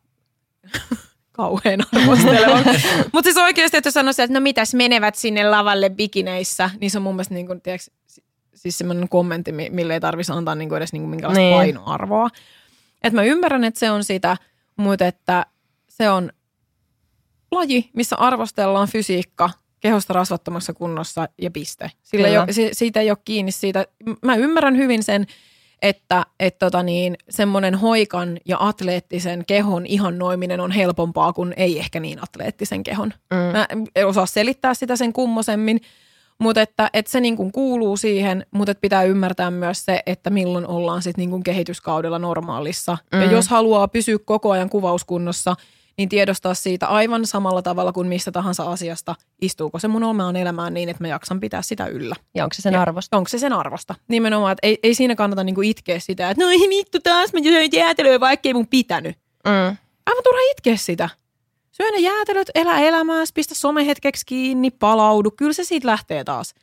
kauhean 1.36 1.80
arvosteleva. 1.96 2.58
Mutta 3.14 3.24
siis 3.24 3.38
oikeasti, 3.38 3.78
että 3.78 3.88
jos 3.88 3.94
sanoisi, 3.94 4.22
että 4.22 4.34
no 4.34 4.40
mitäs 4.40 4.74
menevät 4.74 5.16
sinne 5.16 5.50
lavalle 5.50 5.90
bikineissä, 5.90 6.70
niin 6.82 6.92
se 6.92 6.98
on 6.98 7.02
mun 7.04 7.16
mielestä 7.16 7.34
niin 7.34 7.48
kuin, 7.48 7.62
tiiäks, 7.62 7.92
siis 8.56 8.78
semmoinen 8.78 9.10
kommentti, 9.10 9.52
mi- 9.52 9.70
mille 9.70 9.94
ei 9.94 10.00
tarvitsisi 10.00 10.38
antaa 10.38 10.56
niin 10.56 10.70
kuin 10.70 10.78
edes 10.78 10.94
niin 10.94 11.02
kuin 11.02 11.10
minkälaista 11.10 11.40
Niin. 11.42 11.56
painoarvoa. 11.56 12.30
Et 13.04 13.14
mä 13.14 13.24
ymmärrän, 13.24 13.64
että 13.64 13.80
se 13.80 13.92
on 13.92 14.04
sitä, 14.04 14.38
mutta 14.78 15.08
että 15.08 15.46
se 15.90 16.10
on 16.10 16.32
laji, 17.52 17.90
missä 17.94 18.16
arvostellaan 18.16 18.88
fysiikka 18.88 19.50
kehosta 19.80 20.14
rasvattomassa 20.14 20.74
kunnossa 20.74 21.28
ja 21.42 21.52
piste. 21.52 21.92
Sillä 22.04 22.28
ei 22.28 22.32
Kyllä. 22.34 22.44
ole, 22.44 22.54
se, 22.54 22.70
siitä 22.74 23.00
ei 23.00 23.10
ole 23.12 23.18
kiinni 23.26 23.52
siitä. 23.52 23.86
Mä 24.22 24.36
ymmärrän 24.36 24.78
hyvin 24.78 25.04
sen, 25.04 25.26
että 25.82 26.26
et 26.40 26.60
tota 26.60 26.84
niin, 26.84 27.18
semmoinen 27.30 27.76
hoikan 27.76 28.38
ja 28.46 28.58
atleettisen 28.60 29.44
kehon 29.48 29.86
ihannoiminen 29.86 30.60
on 30.60 30.72
helpompaa 30.72 31.34
kuin 31.34 31.54
ei 31.58 31.80
ehkä 31.80 32.00
niin 32.00 32.24
atleettisen 32.24 32.84
kehon. 32.84 33.14
Mm. 33.34 33.38
Mä 33.38 33.68
en 33.96 34.08
osaa 34.08 34.26
selittää 34.26 34.74
sitä 34.74 34.96
sen 34.96 35.14
kummosemmin, 35.14 35.82
mutta 36.40 36.62
että, 36.62 36.90
että 36.94 37.12
se 37.12 37.20
niin 37.20 37.38
kuin 37.38 37.52
kuuluu 37.52 37.98
siihen, 37.98 38.46
mutta 38.52 38.72
että 38.72 38.82
pitää 38.82 39.04
ymmärtää 39.04 39.52
myös 39.52 39.86
se, 39.86 40.04
että 40.06 40.30
milloin 40.30 40.68
ollaan 40.68 41.02
sitten 41.02 41.30
niin 41.30 41.44
kehityskaudella 41.44 42.20
normaalissa. 42.20 42.98
Mm. 43.14 43.22
Ja 43.22 43.32
jos 43.32 43.48
haluaa 43.48 43.88
pysyä 43.88 44.18
koko 44.26 44.52
ajan 44.52 44.70
kuvauskunnossa, 44.70 45.56
niin 45.98 46.10
tiedostaa 46.10 46.54
siitä 46.54 46.88
aivan 46.88 47.28
samalla 47.28 47.62
tavalla 47.62 47.92
kuin 47.92 48.08
mistä 48.08 48.32
tahansa 48.32 48.64
asiasta, 48.64 49.16
istuuko 49.42 49.80
se 49.80 49.88
mun 49.88 50.04
omaan 50.04 50.36
elämään 50.36 50.74
niin, 50.74 50.90
että 50.90 51.04
mä 51.04 51.08
jaksan 51.08 51.40
pitää 51.40 51.62
sitä 51.62 51.88
yllä. 51.88 52.16
Ja 52.36 52.44
onko 52.44 52.54
se 52.54 52.62
sen 52.62 52.74
Ja 52.74 52.82
arvosta? 52.82 53.18
Onko 53.18 53.30
se 53.30 53.40
sen 53.40 53.54
arvosta? 53.54 53.96
Nimenomaan, 54.08 54.52
että 54.52 54.68
ei, 54.68 54.80
ei 54.84 54.96
siinä 54.96 55.16
kannata 55.16 55.44
niinku 55.44 55.62
itkeä 55.62 56.00
sitä, 56.00 56.30
että 56.30 56.44
no 56.44 56.50
ei 56.50 56.70
vittu 56.70 57.00
taas, 57.00 57.34
mä 57.34 57.40
söin 57.44 57.70
jäätelöä, 57.74 58.20
vaikka 58.20 58.50
ei 58.50 58.54
mun 58.54 58.68
pitänyt. 58.68 59.18
Mm. 59.46 59.78
Aivan 60.06 60.24
turha 60.24 60.42
itkeä 60.52 60.78
sitä. 60.78 61.10
Syö 61.72 61.92
ne 61.92 61.98
jäätelöt, 61.98 62.52
elä 62.56 62.80
elämääsi, 62.80 63.34
pistä 63.34 63.56
some 63.56 63.86
hetkeksi 63.86 64.26
kiinni, 64.26 64.72
palaudu. 64.72 65.32
Kyllä 65.32 65.54
se 65.54 65.64
siitä 65.64 65.88
lähtee 65.88 66.24
taas. 66.24 66.56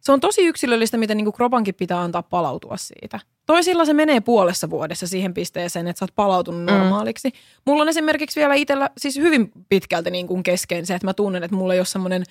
Se 0.00 0.12
on 0.12 0.20
tosi 0.20 0.46
yksilöllistä, 0.46 0.96
miten 0.96 1.16
niinku 1.16 1.32
kropankin 1.32 1.74
pitää 1.74 2.00
antaa 2.00 2.22
palautua 2.22 2.76
siitä. 2.76 3.20
Toisilla 3.48 3.84
se 3.84 3.92
menee 3.94 4.20
puolessa 4.20 4.70
vuodessa 4.70 5.06
siihen 5.06 5.34
pisteeseen, 5.34 5.88
että 5.88 5.98
sä 5.98 6.04
oot 6.04 6.14
palautunut 6.14 6.60
Mm. 6.60 6.66
normaaliksi. 6.72 7.32
Mulla 7.66 7.82
on 7.82 7.88
esimerkiksi 7.88 8.40
vielä 8.40 8.54
itsellä 8.54 8.90
siis 8.98 9.16
hyvin 9.16 9.52
pitkälti 9.68 10.10
niin 10.10 10.26
kuin 10.26 10.42
kesken 10.42 10.86
se, 10.86 10.94
että 10.94 11.06
mä 11.06 11.14
tunnen, 11.14 11.44
että 11.44 11.56
mulla 11.56 11.74
ei 11.74 11.80
ole 11.80 11.86
semmoinen, 11.86 12.24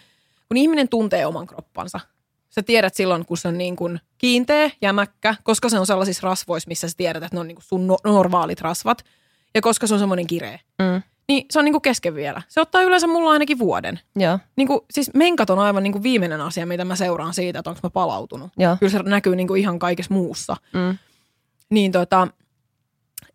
kun 0.47 0.57
ihminen 0.57 0.89
tuntee 0.89 1.25
oman 1.25 1.47
kroppansa. 1.47 1.99
Sä 2.49 2.63
tiedät 2.63 2.95
silloin, 2.95 3.25
kun 3.25 3.37
se 3.37 3.47
on 3.47 3.57
niin 3.57 3.75
kuin 3.75 3.99
kiinteä, 4.17 4.71
jämäkkä, 4.81 5.35
koska 5.43 5.69
se 5.69 5.79
on 5.79 5.85
sellaisissa 5.87 6.27
rasvoissa, 6.27 6.67
missä 6.67 6.89
sä 6.89 6.93
tiedät, 6.97 7.23
että 7.23 7.35
ne 7.35 7.39
on 7.39 7.47
niin 7.47 7.55
kuin 7.55 7.63
sun 7.65 7.87
no- 7.87 7.97
normaalit 8.03 8.61
rasvat. 8.61 9.03
Ja 9.55 9.61
koska 9.61 9.87
se 9.87 9.93
on 9.93 9.99
semmoinen 9.99 10.27
kireä. 10.27 10.59
Mm. 10.79 11.01
Niin 11.27 11.45
se 11.51 11.59
on 11.59 11.65
niin 11.65 11.73
kuin 11.73 11.81
kesken 11.81 12.15
vielä. 12.15 12.41
Se 12.47 12.61
ottaa 12.61 12.81
yleensä 12.81 13.07
mulla 13.07 13.31
ainakin 13.31 13.59
vuoden. 13.59 13.99
Joo, 14.15 14.39
Niin 14.55 14.67
kuin, 14.67 14.79
siis 14.91 15.11
menkat 15.13 15.49
on 15.49 15.59
aivan 15.59 15.83
niin 15.83 15.93
kuin 15.93 16.03
viimeinen 16.03 16.41
asia, 16.41 16.65
mitä 16.65 16.85
mä 16.85 16.95
seuraan 16.95 17.33
siitä, 17.33 17.59
että 17.59 17.69
onko 17.69 17.79
mä 17.83 17.89
palautunut. 17.89 18.51
joo. 18.57 18.77
Kyllä 18.79 18.91
se 18.91 18.99
näkyy 19.03 19.35
niin 19.35 19.47
kuin 19.47 19.61
ihan 19.61 19.79
kaikessa 19.79 20.13
muussa. 20.13 20.55
Mm. 20.73 20.97
Niin 21.69 21.91
tota, 21.91 22.27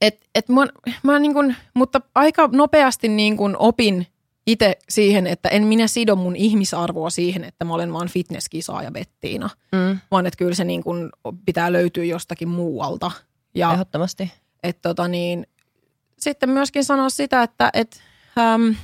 et, 0.00 0.20
et 0.34 0.48
mä, 0.48 0.66
mä 1.02 1.18
niin 1.18 1.34
kuin, 1.34 1.56
mutta 1.74 2.00
aika 2.14 2.48
nopeasti 2.52 3.08
niin 3.08 3.36
kuin 3.36 3.56
opin 3.58 4.06
itse 4.46 4.76
siihen, 4.88 5.26
että 5.26 5.48
en 5.48 5.64
minä 5.66 5.86
sido 5.86 6.16
mun 6.16 6.36
ihmisarvoa 6.36 7.10
siihen, 7.10 7.44
että 7.44 7.64
mä 7.64 7.74
olen 7.74 7.92
vaan 7.92 8.08
fitnesskisaaja 8.08 8.90
Bettiina, 8.90 9.50
Mm. 9.72 9.98
vaan 10.10 10.26
että 10.26 10.36
kyllä 10.38 10.54
se 10.54 10.64
niin 10.64 10.82
kuin 10.82 11.10
pitää 11.46 11.72
löytyä 11.72 12.04
jostakin 12.04 12.48
muualta. 12.48 13.10
Ja 13.54 13.72
Ehdottomasti. 13.72 14.32
et 14.62 14.78
tota 14.82 15.08
niin, 15.08 15.46
sitten 16.18 16.50
myöskin 16.50 16.84
sanoa 16.84 17.08
sitä, 17.10 17.42
että 17.42 17.70
et, 17.74 18.00
äm, 18.38 18.74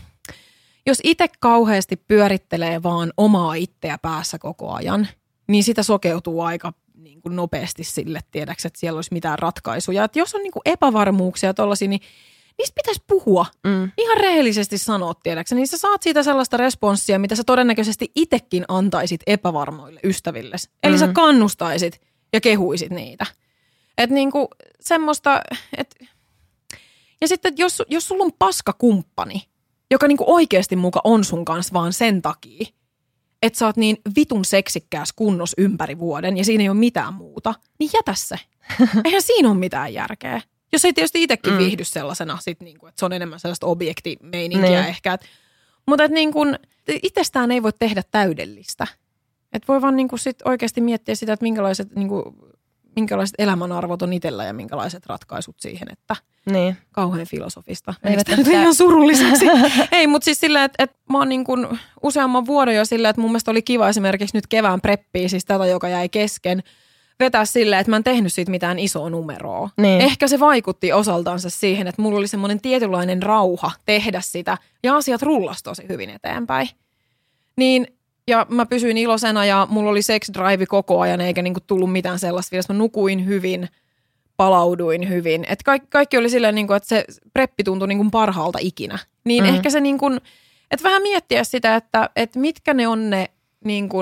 jos 0.87 0.99
itse 1.05 1.27
kauheasti 1.41 1.97
pyörittelee 1.97 2.83
vaan 2.83 3.13
omaa 3.17 3.55
itseä 3.55 3.99
päässä 4.03 4.39
koko 4.39 4.73
ajan, 4.73 5.09
niin 5.49 5.65
sitä 5.65 5.83
sokeutuu 5.83 6.41
aika 6.43 6.73
niin 7.09 7.23
kuin 7.23 7.37
nopeasti 7.37 7.85
sille, 7.85 8.21
tiedäks, 8.31 8.67
että 8.67 8.79
siellä 8.81 8.99
olisi 8.99 9.13
mitään 9.13 9.39
ratkaisuja. 9.39 10.05
Et 10.05 10.17
jos 10.17 10.35
on 10.35 10.43
niin 10.43 10.53
kuin 10.53 10.63
epävarmuuksia 10.65 11.55
tollaisia, 11.55 11.89
niin 11.89 12.01
niistä 12.59 12.75
pitäisi 12.75 13.03
puhua. 13.07 13.47
Mm. 13.67 13.91
Ihan 13.99 14.17
rehellisesti 14.17 14.79
sanoa, 14.79 15.15
tiedäksä, 15.15 15.55
niin 15.55 15.69
sä 15.69 15.79
saat 15.79 16.03
siitä 16.03 16.23
sellaista 16.23 16.57
responssia, 16.57 17.19
mitä 17.19 17.35
sä 17.35 17.45
todennäköisesti 17.47 18.13
itsekin 18.15 18.65
antaisit 18.69 19.21
epävarmoille 19.27 20.01
ystäville. 20.05 20.57
Eli 20.83 20.99
sä 20.99 21.07
Mhm. 21.07 21.15
kannustaisit 21.15 22.01
ja 22.33 22.41
kehuisit 22.41 22.91
niitä. 22.91 23.27
Että 23.99 24.15
niinku 24.15 24.49
semmoista, 24.81 25.43
että 25.77 25.97
ja 27.21 27.29
sitten 27.29 27.55
jos, 27.57 27.83
jos 27.89 28.09
sulla 28.09 28.25
on 28.25 28.33
paska 28.39 28.73
kumppani, 28.73 29.43
joka 29.91 30.09
niinku 30.09 30.25
oikeasti 30.27 30.77
muka 30.77 31.01
on 31.05 31.25
sun 31.25 31.45
kanssa 31.45 31.73
vaan 31.73 31.93
sen 31.93 32.23
takia, 32.23 32.67
että 33.43 33.59
sä 33.59 33.67
oot 33.67 33.77
niin 33.77 33.97
vitun 34.17 34.45
seksikkääs 34.45 35.13
kunnos 35.17 35.55
ympäri 35.59 35.99
vuoden 35.99 36.37
ja 36.37 36.45
siinä 36.45 36.63
ei 36.63 36.69
ole 36.69 36.79
mitään 36.79 37.15
muuta, 37.15 37.55
niin 37.79 37.91
jätä 37.95 38.15
se. 38.15 38.37
Eihän 39.05 39.23
siinä 39.23 39.49
ole 39.51 39.59
mitään 39.59 39.95
järkeä. 39.95 40.41
Jos 40.73 40.85
ei 40.85 40.93
tietysti 40.93 41.23
itsekin 41.23 41.53
Mm. 41.53 41.59
mm. 41.59 41.65
viihdy 41.65 41.85
sellaisena, 41.85 42.39
sit 42.41 42.61
niinku, 42.61 42.87
että 42.87 42.99
se 42.99 43.05
on 43.05 43.13
enemmän 43.13 43.41
sellaista 43.41 43.67
objektimeininkiä 43.67 44.69
Niin. 44.81 44.89
ehkä. 44.89 45.13
Et, 45.13 45.21
mutta 45.87 46.05
et 46.05 46.11
niinku, 46.11 46.41
itsestään 47.03 47.51
ei 47.51 47.63
voi 47.63 47.73
tehdä 47.79 48.03
täydellistä. 48.11 48.87
Et 49.53 49.69
voi 49.69 49.83
vaan 49.83 49.97
niinku 49.97 50.17
sit 50.17 50.37
oikeasti 50.45 50.81
miettiä 50.81 51.15
sitä, 51.15 51.33
että 51.33 51.43
minkälaiset, 51.43 51.95
niinku, 51.95 52.35
minkälaiset 52.99 53.35
elämänarvot 53.39 54.03
on 54.03 54.13
itsellä 54.13 54.45
ja 54.45 54.53
minkälaiset 54.53 55.07
ratkaisut 55.07 55.57
siihen, 55.61 55.89
että 55.93 56.17
Niin. 56.53 56.77
kauhean 56.93 57.27
filosofista. 57.27 57.95
Tämä 58.03 58.37
nyt 58.37 58.47
ihan 58.49 58.75
surulliseksi? 58.75 59.47
Ei, 59.93 60.07
mutta 60.07 60.25
siis 60.25 60.41
silleen, 60.41 60.65
että, 60.65 60.85
että 60.85 60.97
mä 61.13 61.19
oon 61.19 61.29
niin 61.29 61.45
kuin 61.45 61.67
useamman 62.03 62.47
vuoden 62.47 62.77
jo 62.77 62.85
silleen, 62.85 63.11
että 63.11 63.21
mun 63.23 63.31
mielestä 63.31 63.51
oli 63.51 63.63
kiva 63.63 63.89
esimerkiksi 63.89 64.37
nyt 64.37 64.47
kevään 64.47 64.81
preppiä, 64.81 65.29
siis 65.29 65.45
tätä, 65.45 65.67
joka 65.67 65.89
jäi 65.89 66.09
kesken, 66.09 66.63
vetää 67.21 67.45
silleen, 67.45 67.81
että 67.81 67.91
mä 67.91 67.97
en 67.97 68.05
tehnyt 68.05 68.33
siitä 68.33 68.51
mitään 68.51 68.79
isoa 68.79 69.11
numeroa. 69.11 69.71
Niin. 69.77 70.01
Ehkä 70.01 70.29
se 70.29 70.41
vaikutti 70.41 70.93
osaltansa 70.93 71.51
siihen, 71.51 71.87
että 71.87 72.03
mulla 72.03 72.19
oli 72.19 72.29
semmoinen 72.29 72.61
tietynlainen 72.61 73.23
rauha 73.23 73.71
tehdä 73.87 74.21
sitä 74.21 74.59
ja 74.83 74.97
asiat 74.97 75.23
rullas 75.23 75.63
tosi 75.63 75.83
hyvin 75.89 76.11
eteenpäin. 76.11 76.69
Niin, 77.57 77.87
ja 78.29 78.47
mä 78.49 78.67
pysyin 78.67 78.99
iloisena 78.99 79.45
ja 79.45 79.67
mulla 79.71 79.91
oli 79.91 80.03
sex 80.03 80.29
drive 80.35 80.67
koko 80.67 81.01
ajan 81.01 81.21
eikä 81.21 81.43
niinku 81.43 81.61
tullut 81.61 81.93
mitään 81.93 82.19
sellaista 82.19 82.51
vielä. 82.51 82.65
Mä 82.69 82.75
nukuin 82.75 83.27
hyvin, 83.27 83.69
palauduin 84.37 85.09
hyvin. 85.09 85.45
Et 85.49 85.63
kaikki, 85.63 85.89
kaikki 85.91 86.19
oli 86.19 86.31
silleen, 86.31 86.55
niinku, 86.55 86.73
että 86.73 86.89
se 86.89 87.05
preppi 87.33 87.65
tuntui 87.65 87.89
niinku 87.89 88.11
parhaalta 88.11 88.59
ikinä. 88.63 88.99
Niin 89.25 89.45
Mm. 89.45 89.51
mm. 89.51 89.57
ehkä 89.57 89.71
se, 89.71 89.81
niinku, 89.81 90.07
että 90.71 90.83
vähän 90.83 91.03
miettiä 91.03 91.45
sitä, 91.45 91.77
että, 91.77 92.11
että 92.17 92.39
mitkä 92.39 92.75
ne 92.75 92.89
on 92.89 93.11
ne 93.11 93.31
niinku, 93.65 93.99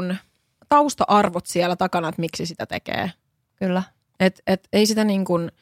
tausta-arvot 0.69 1.47
siellä 1.47 1.77
takana, 1.77 2.09
että 2.09 2.21
miksi 2.21 2.47
sitä 2.47 2.67
tekee. 2.67 3.13
Kyllä. 3.57 3.83
Et, 4.21 4.43
et 4.47 4.69
ei 4.73 4.87
sitä 4.87 5.05
niin 5.05 5.25
kuin, 5.25 5.53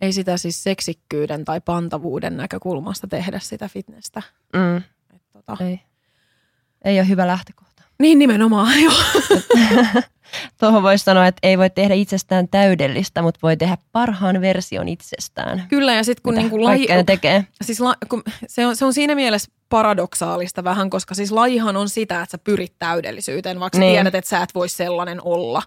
ei 0.00 0.12
sitä 0.12 0.36
siis 0.36 0.62
seksikkyyden 0.62 1.44
tai 1.44 1.60
pantavuuden 1.60 2.36
näkökulmasta 2.36 3.06
tehdä 3.06 3.38
sitä 3.38 3.68
fitnessä. 3.68 4.22
Mm. 4.56 4.76
Et 5.14 5.22
tota. 5.32 5.56
Ei. 5.64 5.80
Ei 6.84 7.00
ole 7.00 7.08
hyvä 7.08 7.26
lähtökohta. 7.26 7.69
Niin 8.00 8.18
nimenomaan, 8.18 8.82
joo. 8.82 8.92
Tuohon 10.60 10.82
voisi 10.82 11.04
sanoa, 11.04 11.26
että 11.26 11.38
ei 11.42 11.58
voi 11.58 11.70
tehdä 11.70 11.94
itsestään 11.94 12.48
täydellistä, 12.48 13.22
mutta 13.22 13.38
voi 13.42 13.56
tehdä 13.56 13.76
parhaan 13.92 14.40
version 14.40 14.88
itsestään. 14.88 15.66
Kyllä, 15.68 15.94
ja 15.94 16.04
sitten 16.04 16.22
kun 16.22 16.32
Mitä 16.34 16.40
niin 16.42 16.50
kuin 16.50 16.64
laji, 16.64 16.86
ne 16.86 17.04
tekee. 17.04 17.44
siis 17.62 17.80
la, 17.80 17.94
kun 18.08 18.22
se, 18.46 18.66
on, 18.66 18.76
se 18.76 18.84
on 18.84 18.92
siinä 18.94 19.14
mielessä 19.14 19.52
paradoksaalista 19.68 20.64
vähän, 20.64 20.90
koska 20.90 21.14
siis 21.14 21.32
lajihan 21.32 21.76
on 21.76 21.88
sitä, 21.88 22.22
että 22.22 22.30
sä 22.30 22.38
pyrit 22.38 22.72
täydellisyyteen, 22.78 23.60
vaikka 23.60 23.78
Niin. 23.78 23.92
tiedät, 23.92 24.14
että 24.14 24.28
sä 24.28 24.42
et 24.42 24.54
voi 24.54 24.68
sellainen 24.68 25.18
olla. 25.22 25.62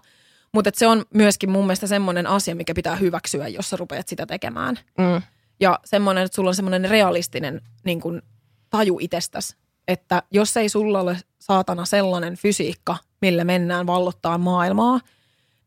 Mutta 0.52 0.70
se 0.74 0.86
on 0.86 1.04
myöskin 1.14 1.50
mun 1.50 1.64
mielestä 1.66 1.86
semmoinen 1.86 2.26
asia, 2.26 2.54
mikä 2.54 2.74
pitää 2.74 2.96
hyväksyä, 2.96 3.48
jos 3.48 3.70
sä 3.70 3.76
rupeat 3.76 4.08
sitä 4.08 4.26
tekemään. 4.26 4.78
Mm. 4.98 5.22
Ja 5.60 5.78
semmoinen, 5.84 6.24
että 6.24 6.36
sulla 6.36 6.48
on 6.50 6.54
semmoinen 6.54 6.90
realistinen 6.90 7.60
niin 7.84 8.00
kuin, 8.00 8.22
taju 8.70 8.98
itsestäsi, 9.00 9.56
että 9.88 10.22
jos 10.30 10.56
ei 10.56 10.68
sulla 10.68 11.00
ole 11.00 11.16
saatana 11.38 11.84
sellainen 11.84 12.36
fysiikka, 12.36 12.96
millä 13.20 13.44
mennään 13.44 13.86
vallottaa 13.86 14.38
maailmaa, 14.38 15.00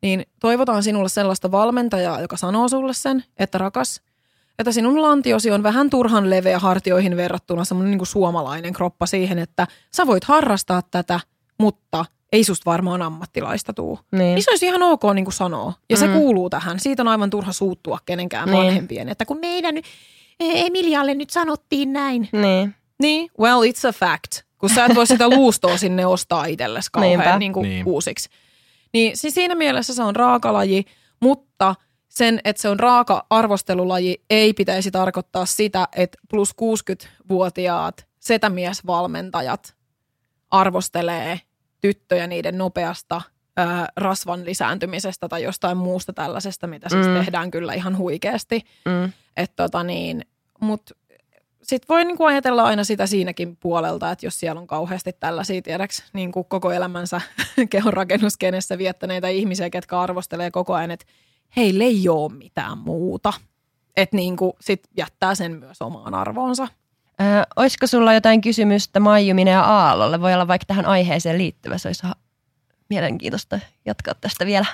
niin 0.02 0.26
toivotaan 0.39 0.84
sinulle 0.84 1.10
sellaista 1.10 1.52
valmentajaa, 1.52 2.22
joka 2.22 2.38
sanoo 2.38 2.68
sulle 2.69 2.94
sen, 2.94 3.23
että 3.38 3.57
rakas, 3.57 4.02
että 4.60 4.72
sinun 4.72 5.02
lantiosi 5.02 5.52
on 5.52 5.64
vähän 5.64 5.89
turhan 5.89 6.30
leveä 6.30 6.60
hartioihin 6.60 7.18
verrattuna 7.18 7.65
semmoinen 7.65 7.91
niin 7.91 7.99
kuin 7.99 8.07
suomalainen 8.07 8.73
kroppa 8.73 9.06
siihen, 9.06 9.39
että 9.39 9.68
sä 9.95 10.07
voit 10.07 10.23
harrastaa 10.23 10.81
tätä, 10.91 11.19
mutta 11.60 12.06
ei 12.31 12.44
susta 12.44 12.72
varmaan 12.72 13.02
ammattilaista 13.02 13.73
tuu. 13.73 13.99
Niin. 14.11 14.19
Niin 14.35 14.44
se 14.44 14.52
olisi 14.52 14.65
ihan 14.65 14.84
ok 14.84 15.02
niin 15.14 15.26
kuin 15.26 15.34
sanoo. 15.34 15.73
Ja 15.89 15.98
se 15.98 16.07
Mm. 16.07 16.14
kuuluu 16.14 16.49
tähän. 16.49 16.80
Siitä 16.80 17.03
on 17.03 17.07
aivan 17.07 17.30
turha 17.30 17.52
suuttua 17.52 17.98
kenenkään 18.06 18.49
Niin. 18.49 18.57
vanhempien. 18.65 19.10
Että 19.10 19.26
kun 19.26 19.39
Meidän 19.39 19.76
Emilialle 20.39 21.14
nyt 21.14 21.30
sanottiin 21.30 21.94
näin. 21.94 22.30
Niin. 22.31 22.76
Niin, 23.01 23.29
well 23.39 23.61
it's 23.61 23.89
a 23.89 23.91
fact. 23.91 24.41
Kun 24.57 24.69
sä 24.69 24.85
et 24.85 24.95
voi 24.95 25.07
sitä 25.07 25.29
luustoa 25.29 25.77
sinne 25.77 26.05
ostaa 26.05 26.45
itsellesi 26.45 26.89
kauhean 26.91 27.39
niin 27.39 27.53
kuin 27.53 27.69
Niin. 27.69 27.85
uusiksi. 27.85 28.29
Niin 28.93 29.17
siis 29.17 29.33
siinä 29.33 29.55
mielessä 29.55 29.93
se 29.93 30.03
on 30.03 30.15
raakalaji, 30.15 30.85
mutta 31.21 31.75
sen, 32.09 32.39
että 32.43 32.61
se 32.61 32.69
on 32.69 32.79
raaka 32.79 33.25
arvostelulaji, 33.29 34.23
ei 34.29 34.53
pitäisi 34.53 34.91
tarkoittaa 34.91 35.45
sitä, 35.45 35.87
että 35.95 36.17
plus 36.29 36.51
60-vuotiaat 36.61 38.07
setämiesvalmentajat 38.19 39.75
arvostelee 40.51 41.39
tyttöjä 41.81 42.27
niiden 42.27 42.57
nopeasta 42.57 43.21
ää, 43.57 43.87
rasvan 43.97 44.45
lisääntymisestä 44.45 45.27
tai 45.27 45.43
jostain 45.43 45.77
muusta 45.77 46.13
tällaisesta, 46.13 46.67
mitä 46.67 46.89
siis 46.89 47.07
Mm. 47.07 47.13
tehdään 47.13 47.51
kyllä 47.51 47.73
ihan 47.73 47.97
huikeasti. 47.97 48.61
Mm. 48.85 49.11
Et 49.37 49.55
tota 49.55 49.83
niin, 49.83 50.25
mut 50.61 50.81
sit 51.68 51.89
voi 51.89 52.06
niinku 52.06 52.23
ajatella 52.23 52.64
aina 52.64 52.84
sitä 52.84 53.07
siinäkin 53.07 53.57
puolelta, 53.57 54.11
että 54.11 54.26
jos 54.26 54.39
siellä 54.39 54.61
on 54.61 54.68
kauheasti 54.68 55.14
tällaisia, 55.19 55.61
tiedäks, 55.61 56.03
niin 56.14 56.31
kuin 56.31 56.45
koko 56.45 56.72
elämänsä 56.72 57.22
kehonrakennuskenessä 57.69 58.77
viettäneitä 58.77 59.27
ihmisiä, 59.27 59.69
ketkä 59.69 59.99
arvostelee 59.99 60.52
koko 60.52 60.73
ajan, 60.73 60.91
että 60.91 61.06
heille 61.56 61.84
ei 61.84 62.10
ole 62.10 62.34
mitään 62.34 62.77
muuta. 62.77 63.34
Että 63.98 64.15
niinku 64.15 64.56
sit 64.61 64.84
jättää 64.98 65.35
sen 65.35 65.60
myös 65.60 65.81
omaan 65.81 66.14
arvoonsa. 66.14 66.68
Ö, 67.22 67.23
olisiko 67.56 67.88
sulla 67.88 68.14
jotain 68.14 68.41
kysymystä 68.41 68.99
Maijuminen 68.99 69.52
ja 69.52 69.64
Aallolle? 69.64 70.22
Voi 70.22 70.34
olla 70.34 70.48
vaikka 70.48 70.65
tähän 70.65 70.85
aiheeseen 70.85 71.38
liittyvä. 71.38 71.77
Se 71.77 71.88
olisi 71.88 72.07
mielenkiintoista 72.89 73.60
jatkaa 73.85 74.14
tästä 74.22 74.45
vielä. 74.45 74.65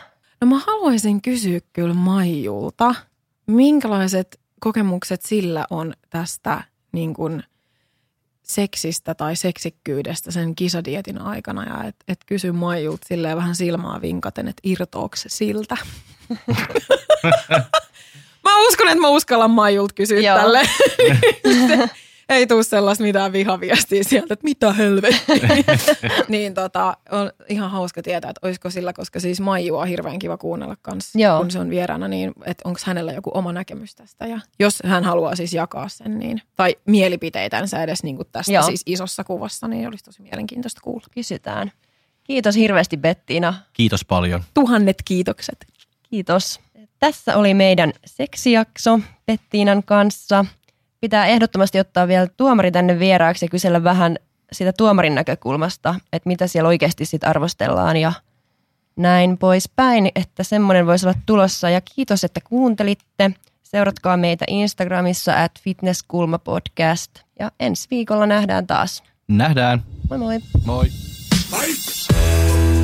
No 0.41 0.47
mä 0.47 0.59
haluaisin 0.59 1.21
kysyä 1.21 1.59
kyllä 1.73 1.93
Maijulta, 1.93 2.95
minkälaiset 3.47 4.39
kokemukset 4.59 5.21
sillä 5.21 5.65
on 5.69 5.93
tästä 6.09 6.63
niin 6.93 7.13
kuin 7.13 7.43
seksistä 8.43 9.15
tai 9.15 9.35
seksikkyydestä 9.35 10.31
sen 10.31 10.55
kisadietin 10.55 11.21
aikana 11.21 11.63
ja 11.63 11.83
et, 11.83 11.95
et 12.07 12.19
kysy 12.25 12.51
Maijulta 12.51 13.07
silleen 13.07 13.37
vähän 13.37 13.55
silmaa 13.55 14.01
vinkaten, 14.01 14.47
että 14.47 14.61
irtoako 14.63 15.15
se 15.15 15.29
siltä. 15.29 15.77
mä 18.43 18.67
uskon, 18.67 18.87
että 18.87 19.01
mä 19.01 19.09
uskallan 19.09 19.51
Maijulta 19.51 19.93
kysyä 19.93 20.19
Joo. 20.19 20.37
tälle. 20.37 20.61
ei 22.35 22.47
tule 22.47 22.63
sellaista 22.63 23.03
mitään 23.03 23.33
vihaviestiä 23.33 24.03
sieltä, 24.03 24.33
että 24.33 24.43
mitä 24.43 24.73
helvettiä. 24.73 25.49
niin 26.27 26.53
tota, 26.53 26.97
on 27.11 27.31
ihan 27.49 27.71
hauska 27.71 28.01
tietää, 28.01 28.29
että 28.29 28.47
olisiko 28.47 28.69
sillä, 28.69 28.93
koska 28.93 29.19
siis 29.19 29.41
Maiju 29.41 29.75
on 29.75 29.87
hirveän 29.87 30.19
kiva 30.19 30.37
kuunnella 30.37 30.77
kanssa, 30.81 31.19
Joo. 31.19 31.37
kun 31.37 31.51
se 31.51 31.59
on 31.59 31.69
vieraana, 31.69 32.07
niin 32.07 32.33
että 32.45 32.61
onko 32.65 32.79
hänellä 32.85 33.11
joku 33.13 33.31
oma 33.33 33.53
näkemys 33.53 33.95
tästä. 33.95 34.27
Ja 34.27 34.39
jos 34.59 34.79
hän 34.85 35.03
haluaa 35.03 35.35
siis 35.35 35.53
jakaa 35.53 35.89
sen, 35.89 36.19
niin, 36.19 36.41
tai 36.55 36.75
mielipiteitänsä 36.85 37.83
edes 37.83 38.03
niin 38.03 38.15
kuin 38.15 38.27
tästä 38.31 38.51
Joo. 38.51 38.63
siis 38.63 38.83
isossa 38.85 39.23
kuvassa, 39.23 39.67
niin 39.67 39.87
olisi 39.87 40.03
tosi 40.03 40.21
mielenkiintoista 40.21 40.81
kuulla. 40.83 41.05
Kysytään. 41.11 41.71
Kiitos 42.23 42.55
hirveästi 42.55 42.97
Bettiina. 42.97 43.53
Kiitos 43.73 44.05
paljon. 44.05 44.43
Tuhannet 44.53 44.97
kiitokset. 45.05 45.65
Kiitos. 46.09 46.59
Tässä 46.99 47.37
oli 47.37 47.53
meidän 47.53 47.93
seksijakso 48.05 48.99
Bettiinan 49.25 49.83
kanssa. 49.83 50.45
Pitää 51.03 51.25
ehdottomasti 51.25 51.79
ottaa 51.79 52.07
vielä 52.07 52.27
tuomari 52.37 52.71
tänne 52.71 52.99
vieraaksi 52.99 53.45
ja 53.45 53.49
kysellä 53.49 53.83
vähän 53.83 54.17
sitä 54.51 54.73
tuomarin 54.73 55.15
näkökulmasta, 55.15 55.95
että 56.13 56.27
mitä 56.27 56.47
siellä 56.47 56.67
oikeasti 56.67 57.05
sit 57.05 57.23
arvostellaan 57.23 57.97
ja 57.97 58.13
näin 58.95 59.37
poispäin, 59.37 60.11
että 60.15 60.43
semmoinen 60.43 60.85
voisi 60.85 61.05
olla 61.07 61.19
tulossa. 61.25 61.69
Ja 61.69 61.81
kiitos, 61.81 62.23
että 62.23 62.39
kuuntelitte. 62.43 63.31
Seuratkaa 63.63 64.17
meitä 64.17 64.45
Instagramissa 64.47 65.43
at 65.43 65.51
fitnesskulmapodcast 65.61 67.11
ja 67.39 67.51
ensi 67.59 67.87
viikolla 67.91 68.25
nähdään 68.25 68.67
taas. 68.67 69.03
Nähdään. 69.27 69.83
Moi 70.09 70.17
moi! 70.17 70.39
Moi. 70.65 70.85
Fight! 71.51 72.82